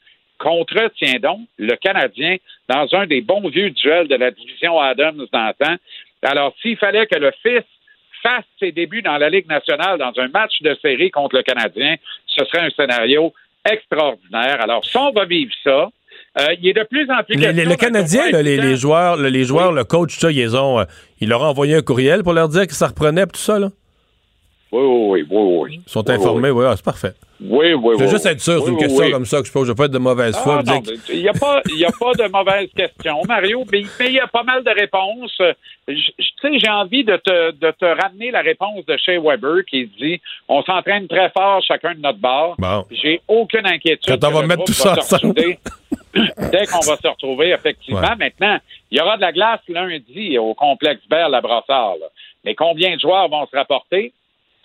contre, 0.44 0.76
donc, 1.22 1.40
le 1.58 1.76
Canadien 1.78 2.36
dans 2.70 2.88
un 2.94 3.06
des 3.08 3.22
bons 3.22 3.48
vieux 3.50 3.70
duels 3.72 4.08
de 4.08 4.16
la 4.16 4.32
division 4.32 4.80
Adams 4.80 5.26
d'antan. 5.32 5.76
Alors, 6.22 6.54
s'il 6.62 6.78
fallait 6.78 7.08
que 7.08 7.18
le 7.18 7.32
fils 7.42 7.64
fasse 8.22 8.46
ses 8.60 8.72
débuts 8.72 9.02
dans 9.02 9.18
la 9.18 9.30
Ligue 9.30 9.48
nationale 9.48 9.98
dans 9.98 10.14
un 10.18 10.28
match 10.30 10.62
de 10.62 10.78
série 10.82 11.12
contre 11.12 11.36
le 11.38 11.44
Canadien, 11.44 11.96
ce 12.28 12.46
serait 12.46 12.66
un 12.66 12.70
scénario 12.70 13.34
extraordinaire. 13.70 14.62
Alors, 14.62 14.86
ça, 14.86 15.02
on 15.02 15.12
va 15.12 15.26
vivre 15.26 15.52
ça. 15.64 15.90
Euh, 16.40 16.56
il 16.60 16.68
est 16.70 16.74
de 16.74 16.84
plus 16.84 17.10
en 17.12 17.24
plus 17.24 17.36
Les- 17.36 17.66
le 17.66 17.76
Canadien, 17.76 18.32
là, 18.32 18.42
les, 18.42 18.76
joueurs, 18.76 19.18
les 19.18 19.44
joueurs, 19.44 19.72
le 19.72 19.84
coach, 19.84 20.18
ça, 20.18 20.32
ils 20.32 20.56
ont, 20.56 20.80
euh, 20.80 20.86
il 21.22 21.30
leur 21.30 21.44
a 21.44 21.50
envoyé 21.50 21.76
un 21.76 21.82
courriel 21.82 22.24
pour 22.24 22.34
leur 22.34 22.50
dire 22.50 22.66
que 22.66 22.74
ça 22.74 22.88
reprenait 22.88 23.26
tout 23.28 23.40
ça 23.40 23.60
là. 23.60 23.70
Oui, 24.74 24.82
oui, 24.82 25.28
oui, 25.30 25.58
oui. 25.70 25.82
Ils 25.86 25.92
sont 25.92 26.10
informés, 26.10 26.50
oui, 26.50 26.66
ah, 26.68 26.74
c'est 26.76 26.84
parfait. 26.84 27.14
Oui, 27.40 27.74
oui, 27.74 27.96
Je 28.00 28.04
veux 28.06 28.10
juste 28.10 28.26
être 28.26 28.42
sûr, 28.42 28.64
c'est 28.64 28.72
une 28.72 28.78
question 28.78 29.12
comme 29.12 29.26
ça 29.26 29.42
que 29.42 29.46
je 29.48 29.52
pose. 29.52 29.68
Je 29.68 29.72
veux 29.72 29.76
pas 29.76 29.86
être 29.86 29.92
de 29.92 30.00
mauvaise 30.00 30.36
foi. 30.38 30.64
Ah, 30.66 30.80
il 31.10 31.22
n'y 31.22 31.28
a, 31.28 31.32
a 31.32 31.34
pas 31.34 31.62
de 31.62 32.32
mauvaise 32.32 32.70
question, 32.76 33.22
Mario, 33.28 33.64
mais 33.72 33.84
il 34.00 34.14
y 34.14 34.20
a 34.20 34.26
pas 34.28 34.42
mal 34.42 34.64
de 34.64 34.72
réponses. 34.72 35.40
Tu 35.88 35.96
sais, 36.42 36.60
j'ai 36.60 36.70
envie 36.70 37.04
de 37.04 37.18
te, 37.18 37.52
de 37.52 37.72
te 37.72 37.86
ramener 37.86 38.32
la 38.32 38.42
réponse 38.42 38.84
de 38.88 38.98
Shea 38.98 39.20
Weber 39.20 39.64
qui 39.70 39.88
dit 40.00 40.20
on 40.48 40.64
s'entraîne 40.64 41.08
très 41.08 41.30
fort 41.30 41.62
chacun 41.62 41.94
de 41.94 42.00
notre 42.00 42.20
bord. 42.20 42.56
Bon. 42.58 42.86
J'ai 42.90 43.22
aucune 43.28 43.68
inquiétude. 43.68 44.20
Quand 44.20 44.28
on 44.28 44.32
va 44.32 44.48
mettre 44.48 44.64
tout 44.64 44.74
ça 44.74 44.94
ensemble. 44.98 45.34
Dès 46.16 46.66
qu'on 46.68 46.80
va 46.80 46.98
se 46.98 47.08
retrouver, 47.08 47.50
effectivement. 47.52 48.00
Ouais. 48.02 48.16
Maintenant, 48.18 48.58
il 48.90 48.98
y 48.98 49.02
aura 49.02 49.18
de 49.18 49.22
la 49.22 49.32
glace 49.32 49.62
lundi 49.68 50.38
au 50.40 50.54
complexe 50.56 51.02
Bell 51.10 51.34
à 51.34 51.42
Brassard. 51.42 51.96
là. 52.00 52.08
Mais 52.46 52.56
combien 52.56 52.96
de 52.96 53.00
joueurs 53.02 53.30
vont 53.30 53.46
se 53.48 53.56
rapporter? 53.56 54.14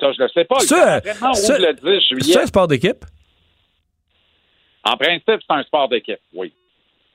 Ça, 0.00 0.12
je 0.12 0.18
ne 0.22 0.24
le 0.26 0.30
sais 0.32 0.44
pas. 0.44 0.56
Le 0.60 0.66
Ça, 0.66 0.76
camp 0.76 0.94
d'entraînement 1.06 1.34
ça- 1.34 1.54
ouvre 1.54 1.66
le 1.66 1.72
10 2.00 2.06
juillet. 2.08 2.32
C'est 2.34 2.40
un 2.42 2.46
sport 2.46 2.68
d'équipe? 2.68 3.04
En 4.84 4.96
principe, 4.96 5.24
c'est 5.46 5.54
un 5.54 5.62
sport 5.64 5.88
d'équipe, 5.88 6.20
oui. 6.34 6.52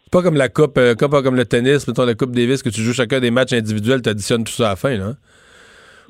C'est 0.03 0.11
pas 0.11 0.22
comme 0.22 0.35
la 0.35 0.49
coupe, 0.49 0.77
euh, 0.77 0.93
pas 0.95 1.23
comme 1.23 1.35
le 1.35 1.45
tennis, 1.45 1.88
mettons 1.88 2.05
la 2.05 2.14
Coupe 2.14 2.31
Davis, 2.35 2.61
que 2.61 2.69
tu 2.69 2.81
joues 2.81 2.93
chacun 2.93 3.19
des 3.19 3.31
matchs 3.31 3.53
individuels, 3.53 4.01
tu 4.01 4.10
additionnes 4.10 4.43
tout 4.43 4.51
ça 4.51 4.68
à 4.68 4.69
la 4.72 4.76
fin, 4.76 4.95
là. 4.97 5.14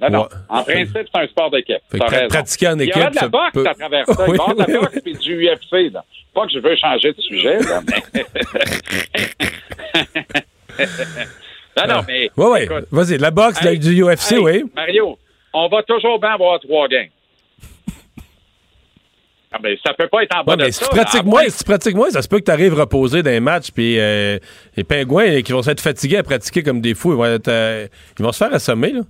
Non, 0.01 0.09
non. 0.09 0.21
Ouais. 0.23 0.27
En 0.49 0.63
principe, 0.63 1.07
c'est 1.13 1.21
un 1.21 1.27
sport 1.27 1.51
d'équipe. 1.51 1.77
Pra- 1.93 2.27
pratiquer 2.27 2.67
en 2.69 2.79
Il 2.79 2.87
y 2.87 2.91
aura 2.91 3.01
équipe, 3.03 3.11
de 3.13 3.21
la 3.21 3.27
boxe 3.29 3.51
peut- 3.53 3.67
à 3.69 3.73
travers 3.75 4.05
ça. 4.07 4.25
Il 4.27 4.31
Oui, 4.31 4.37
y 4.37 4.39
de 4.39 4.53
oui, 4.53 4.65
la 4.73 4.79
boxe 4.81 4.97
et 5.05 5.13
du 5.13 5.47
UFC. 5.47 5.93
Là. 5.93 6.03
Pas 6.33 6.45
que 6.47 6.51
je 6.53 6.59
veux 6.59 6.75
changer 6.75 7.13
de 7.13 7.21
sujet, 7.21 7.59
là, 7.59 7.81
mais... 7.87 8.23
non, 11.77 11.87
non, 11.95 12.01
mais... 12.07 12.29
Ouais, 12.35 12.45
ouais. 12.47 12.63
écoute, 12.65 12.85
Vas-y, 12.91 13.17
la 13.19 13.31
boxe, 13.31 13.63
Hey, 13.63 13.79
du 13.79 14.03
UFC, 14.03 14.31
hey, 14.33 14.37
oui. 14.39 14.63
Mario, 14.75 15.17
on 15.53 15.67
va 15.69 15.83
toujours 15.83 16.19
bien 16.19 16.31
avoir 16.31 16.59
trois 16.59 16.87
games. 16.87 17.09
Ah, 19.55 19.59
ben, 19.61 19.77
ça 19.85 19.93
peut 19.93 20.07
pas 20.07 20.23
être 20.23 20.35
en 20.35 20.43
bas 20.43 20.55
Ouais, 20.55 20.65
de 20.65 20.71
si 20.71 20.79
ça. 20.79 20.87
tu 20.89 20.95
là. 20.95 21.03
pratiques 21.03 21.25
moins, 21.25 21.43
si 21.47 21.57
tu 21.59 21.63
pratiques 21.63 21.95
moins, 21.95 22.09
ça 22.09 22.23
se 22.23 22.27
peut 22.27 22.39
que 22.39 22.45
tu 22.45 22.51
arrives 22.51 22.73
reposé 22.73 23.21
dans 23.21 23.29
les 23.29 23.39
matchs, 23.39 23.69
puis 23.71 23.99
euh, 23.99 24.39
les 24.75 24.83
pingouins 24.83 25.43
qui 25.43 25.51
vont 25.51 25.61
s'être 25.61 25.79
fatigués 25.81 26.17
à 26.17 26.23
pratiquer 26.23 26.63
comme 26.63 26.81
des 26.81 26.95
fous, 26.95 27.11
ils 27.11 27.17
vont, 27.17 27.25
être, 27.25 27.47
euh, 27.49 27.87
ils 28.17 28.25
vont 28.25 28.31
se 28.31 28.39
faire 28.43 28.51
assommer, 28.53 28.93
là. 28.93 29.01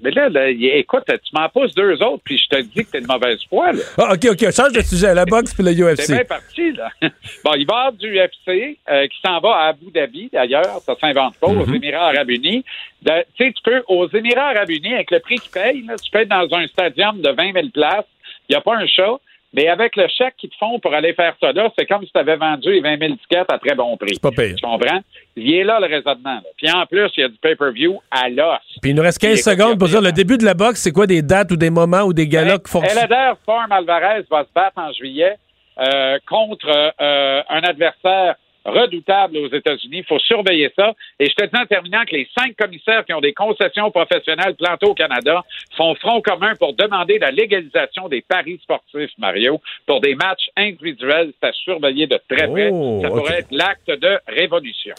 Mais 0.00 0.10
là, 0.10 0.28
écoute, 0.50 1.04
tu 1.06 1.30
m'en 1.32 1.48
pousses 1.48 1.74
deux 1.74 2.02
autres, 2.02 2.22
puis 2.22 2.36
je 2.36 2.54
te 2.54 2.60
dis 2.60 2.84
que 2.84 2.90
t'es 2.90 3.00
de 3.00 3.06
mauvaise 3.06 3.38
foi, 3.48 3.72
là. 3.72 3.80
Ah, 3.96 4.12
OK, 4.12 4.26
OK, 4.30 4.50
change 4.52 4.72
de 4.72 4.82
sujet. 4.82 5.14
La 5.14 5.24
boxe 5.24 5.54
puis 5.54 5.62
le 5.64 5.72
C'est 5.72 5.82
UFC. 6.02 6.12
bien 6.12 6.24
parti, 6.24 6.72
là. 6.72 6.90
Bon, 7.44 7.54
il 7.54 7.66
va 7.66 7.74
y 7.74 7.76
avoir 7.78 7.92
du 7.92 8.18
UFC 8.18 8.78
euh, 8.90 9.06
qui 9.06 9.18
s'en 9.24 9.40
va 9.40 9.54
à 9.56 9.68
Abu 9.68 9.90
Dhabi, 9.90 10.28
d'ailleurs. 10.30 10.80
Ça 10.84 10.94
s'invente 11.00 11.36
pas, 11.38 11.46
aux 11.46 11.64
Mhm. 11.66 11.74
Émirats 11.76 12.08
Arabes 12.08 12.30
Unis. 12.30 12.62
Tu 13.06 13.12
sais, 13.38 13.52
tu 13.52 13.62
peux, 13.64 13.82
aux 13.88 14.06
Émirats 14.08 14.48
Arabes 14.50 14.70
Unis, 14.70 14.94
avec 14.94 15.10
le 15.10 15.20
prix 15.20 15.36
qu'ils 15.38 15.50
payent, 15.50 15.82
là, 15.86 15.94
tu 15.96 16.10
peux 16.10 16.20
être 16.20 16.28
dans 16.28 16.46
un 16.56 16.66
stadium 16.66 17.22
de 17.22 17.30
20 17.30 17.52
000 17.54 17.68
places. 17.72 18.04
Il 18.48 18.52
n'y 18.52 18.56
a 18.56 18.60
pas 18.60 18.76
un 18.76 18.86
chat. 18.86 19.16
Mais 19.52 19.68
avec 19.68 19.96
le 19.96 20.06
chèque 20.08 20.34
qu'ils 20.36 20.50
te 20.50 20.56
font 20.56 20.78
pour 20.80 20.92
aller 20.94 21.14
faire 21.14 21.34
ça 21.40 21.52
là, 21.52 21.70
c'est 21.78 21.86
comme 21.86 22.04
si 22.04 22.10
tu 22.12 22.18
avais 22.18 22.36
vendu 22.36 22.70
les 22.70 22.80
20 22.80 22.98
000 22.98 23.12
tickets 23.16 23.50
à 23.50 23.58
très 23.58 23.74
bon 23.74 23.96
prix. 23.96 24.10
C'est 24.14 24.22
pas 24.22 24.30
pire. 24.30 24.54
Tu 24.56 24.66
comprends? 24.66 25.00
Il 25.36 25.54
est 25.54 25.64
là, 25.64 25.78
le 25.80 25.86
raisonnement. 25.86 26.34
là. 26.34 26.42
Puis 26.56 26.70
en 26.70 26.84
plus, 26.86 27.08
il 27.16 27.20
y 27.20 27.24
a 27.24 27.28
du 27.28 27.36
pay-per-view 27.38 28.00
à 28.10 28.28
l'os. 28.28 28.58
Puis 28.82 28.90
il 28.90 28.94
nous 28.96 29.02
reste 29.02 29.18
15 29.20 29.30
Écoute, 29.30 29.44
secondes 29.52 29.78
pour 29.78 29.88
dire 29.88 30.02
le 30.02 30.12
début 30.12 30.36
de 30.38 30.44
la 30.44 30.54
boxe, 30.54 30.80
c'est 30.80 30.92
quoi 30.92 31.06
des 31.06 31.22
dates 31.22 31.52
ou 31.52 31.56
des 31.56 31.70
moments 31.70 32.02
ou 32.02 32.12
des 32.12 32.26
galas 32.28 32.58
qui 32.58 32.70
font 32.70 32.82
Elader 32.82 33.32
Farm 33.46 33.70
Alvarez 33.72 34.24
va 34.30 34.44
se 34.44 34.48
battre 34.54 34.76
en 34.78 34.92
juillet 34.92 35.36
euh, 35.78 36.18
contre 36.28 36.68
euh, 37.00 37.42
un 37.48 37.60
adversaire 37.60 38.36
redoutable 38.66 39.38
aux 39.38 39.48
États-Unis. 39.48 39.98
Il 39.98 40.04
faut 40.04 40.18
surveiller 40.18 40.70
ça. 40.76 40.92
Et 41.18 41.26
je 41.26 41.34
te 41.34 41.44
dis 41.44 41.60
en 41.60 41.66
terminant 41.66 42.04
que 42.04 42.14
les 42.14 42.28
cinq 42.36 42.56
commissaires 42.56 43.04
qui 43.04 43.14
ont 43.14 43.20
des 43.20 43.32
concessions 43.32 43.90
professionnelles 43.90 44.54
plantées 44.56 44.86
au 44.86 44.94
Canada 44.94 45.42
font 45.76 45.94
front 45.94 46.20
commun 46.20 46.54
pour 46.58 46.74
demander 46.74 47.18
la 47.18 47.30
légalisation 47.30 48.08
des 48.08 48.22
paris 48.22 48.58
sportifs, 48.62 49.10
Mario, 49.18 49.60
pour 49.86 50.00
des 50.00 50.14
matchs 50.14 50.48
individuels. 50.56 51.32
C'est 51.40 51.48
à 51.48 51.52
surveiller 51.52 52.06
de 52.06 52.18
très 52.28 52.48
près. 52.48 52.70
Oh, 52.72 53.00
ça 53.02 53.08
pourrait 53.08 53.38
être 53.40 53.52
l'acte 53.52 53.88
de 53.90 54.18
révolution. 54.28 54.94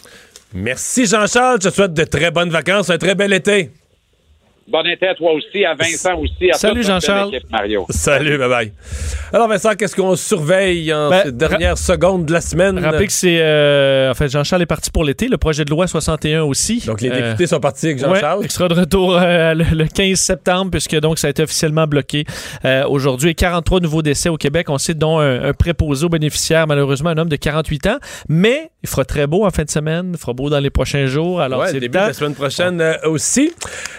Merci 0.54 1.06
Jean-Charles, 1.06 1.58
je 1.62 1.68
te 1.68 1.74
souhaite 1.74 1.92
de 1.92 2.04
très 2.04 2.30
bonnes 2.30 2.48
vacances, 2.48 2.88
un 2.88 2.96
très 2.96 3.14
bel 3.14 3.34
été. 3.34 3.70
Bon 4.70 4.82
été 4.86 5.08
à 5.08 5.14
toi 5.14 5.32
aussi, 5.32 5.64
à 5.64 5.74
Vincent 5.74 6.14
aussi, 6.18 6.50
à 6.50 6.54
Salut, 6.54 6.82
Jean-Charles. 6.82 7.30
Mario. 7.50 7.86
Salut, 7.88 8.36
bye 8.36 8.48
bye. 8.50 8.72
Alors 9.32 9.48
Vincent, 9.48 9.70
qu'est-ce 9.74 9.96
qu'on 9.96 10.14
surveille 10.14 10.92
en 10.92 11.08
Ben, 11.08 11.22
ces 11.24 11.32
dernières 11.32 11.78
secondes 11.78 12.26
de 12.26 12.32
la 12.34 12.42
semaine? 12.42 12.78
Rappelez 12.78 13.06
que 13.06 13.12
c'est. 13.12 13.38
euh, 13.40 14.10
en 14.10 14.14
fait, 14.14 14.28
Jean-Charles 14.28 14.60
est 14.62 14.66
parti 14.66 14.90
pour 14.90 15.04
l'été. 15.04 15.28
Le 15.28 15.38
projet 15.38 15.64
de 15.64 15.70
loi 15.70 15.86
61 15.86 16.42
aussi. 16.42 16.82
Donc 16.86 17.00
les 17.00 17.08
Euh, 17.10 17.30
députés 17.30 17.46
sont 17.46 17.60
partis 17.60 17.86
avec 17.86 17.98
Jean-Charles. 17.98 18.40
Ouais, 18.40 18.44
il 18.46 18.50
sera 18.50 18.68
de 18.68 18.74
retour 18.74 19.16
euh, 19.16 19.54
le, 19.54 19.64
le 19.72 19.86
15 19.86 20.18
septembre, 20.18 20.70
puisque 20.70 20.96
donc 21.00 21.18
ça 21.18 21.28
a 21.28 21.30
été 21.30 21.42
officiellement 21.42 21.86
bloqué 21.86 22.24
euh, 22.66 22.84
aujourd'hui. 22.88 23.30
Et 23.30 23.34
43 23.34 23.80
nouveaux 23.80 24.02
décès 24.02 24.28
au 24.28 24.36
Québec. 24.36 24.68
On 24.68 24.76
sait 24.76 24.92
dont 24.94 25.18
un, 25.18 25.44
un 25.44 25.52
préposé 25.54 26.04
aux 26.04 26.10
bénéficiaires, 26.10 26.66
malheureusement, 26.66 27.08
un 27.08 27.16
homme 27.16 27.30
de 27.30 27.36
48 27.36 27.86
ans. 27.86 27.98
Mais 28.28 28.70
il 28.82 28.88
fera 28.88 29.04
très 29.04 29.26
beau 29.26 29.44
en 29.44 29.50
fin 29.50 29.64
de 29.64 29.70
semaine. 29.70 30.12
Il 30.14 30.18
fera 30.18 30.32
beau 30.32 30.50
dans 30.50 30.60
les 30.60 30.70
prochains 30.70 31.06
jours. 31.06 31.40
Alors, 31.40 31.60
Ouais, 31.60 31.66
c'est 31.72 31.80
début 31.80 31.98
le 31.98 32.04
de 32.04 32.08
la 32.08 32.12
semaine 32.12 32.34
prochaine 32.34 32.80
euh, 32.80 32.94
aussi. 33.04 33.52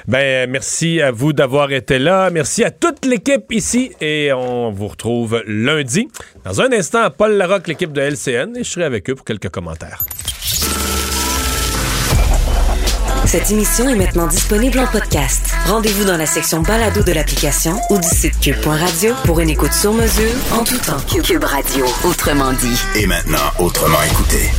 Ben, 0.07 0.49
merci 0.49 1.01
à 1.01 1.11
vous 1.11 1.33
d'avoir 1.33 1.71
été 1.71 1.99
là. 1.99 2.29
Merci 2.29 2.63
à 2.63 2.71
toute 2.71 3.05
l'équipe 3.05 3.51
ici 3.51 3.91
et 3.99 4.31
on 4.33 4.71
vous 4.71 4.87
retrouve 4.87 5.43
lundi. 5.45 6.07
Dans 6.45 6.61
un 6.61 6.71
instant, 6.71 7.09
Paul 7.11 7.33
Larocque, 7.33 7.67
l'équipe 7.67 7.91
de 7.91 8.01
LCN, 8.01 8.55
et 8.55 8.63
je 8.63 8.69
serai 8.69 8.85
avec 8.85 9.09
eux 9.09 9.15
pour 9.15 9.25
quelques 9.25 9.49
commentaires. 9.49 10.05
Cette 13.25 13.51
émission 13.51 13.87
est 13.89 13.95
maintenant 13.95 14.25
disponible 14.25 14.79
en 14.79 14.87
podcast. 14.87 15.53
Rendez-vous 15.67 16.03
dans 16.05 16.17
la 16.17 16.25
section 16.25 16.61
balado 16.61 17.03
de 17.03 17.11
l'application 17.11 17.73
ou 17.91 17.99
du 17.99 18.07
site 18.07 18.39
cube.radio 18.39 19.13
pour 19.25 19.39
une 19.39 19.49
écoute 19.51 19.73
sur 19.73 19.93
mesure 19.93 20.31
en 20.51 20.63
tout 20.63 20.77
temps. 20.79 20.97
Cube 21.23 21.43
Radio, 21.43 21.85
autrement 22.05 22.53
dit. 22.53 22.79
Et 22.95 23.05
maintenant, 23.05 23.51
autrement 23.59 24.01
écouté. 24.01 24.49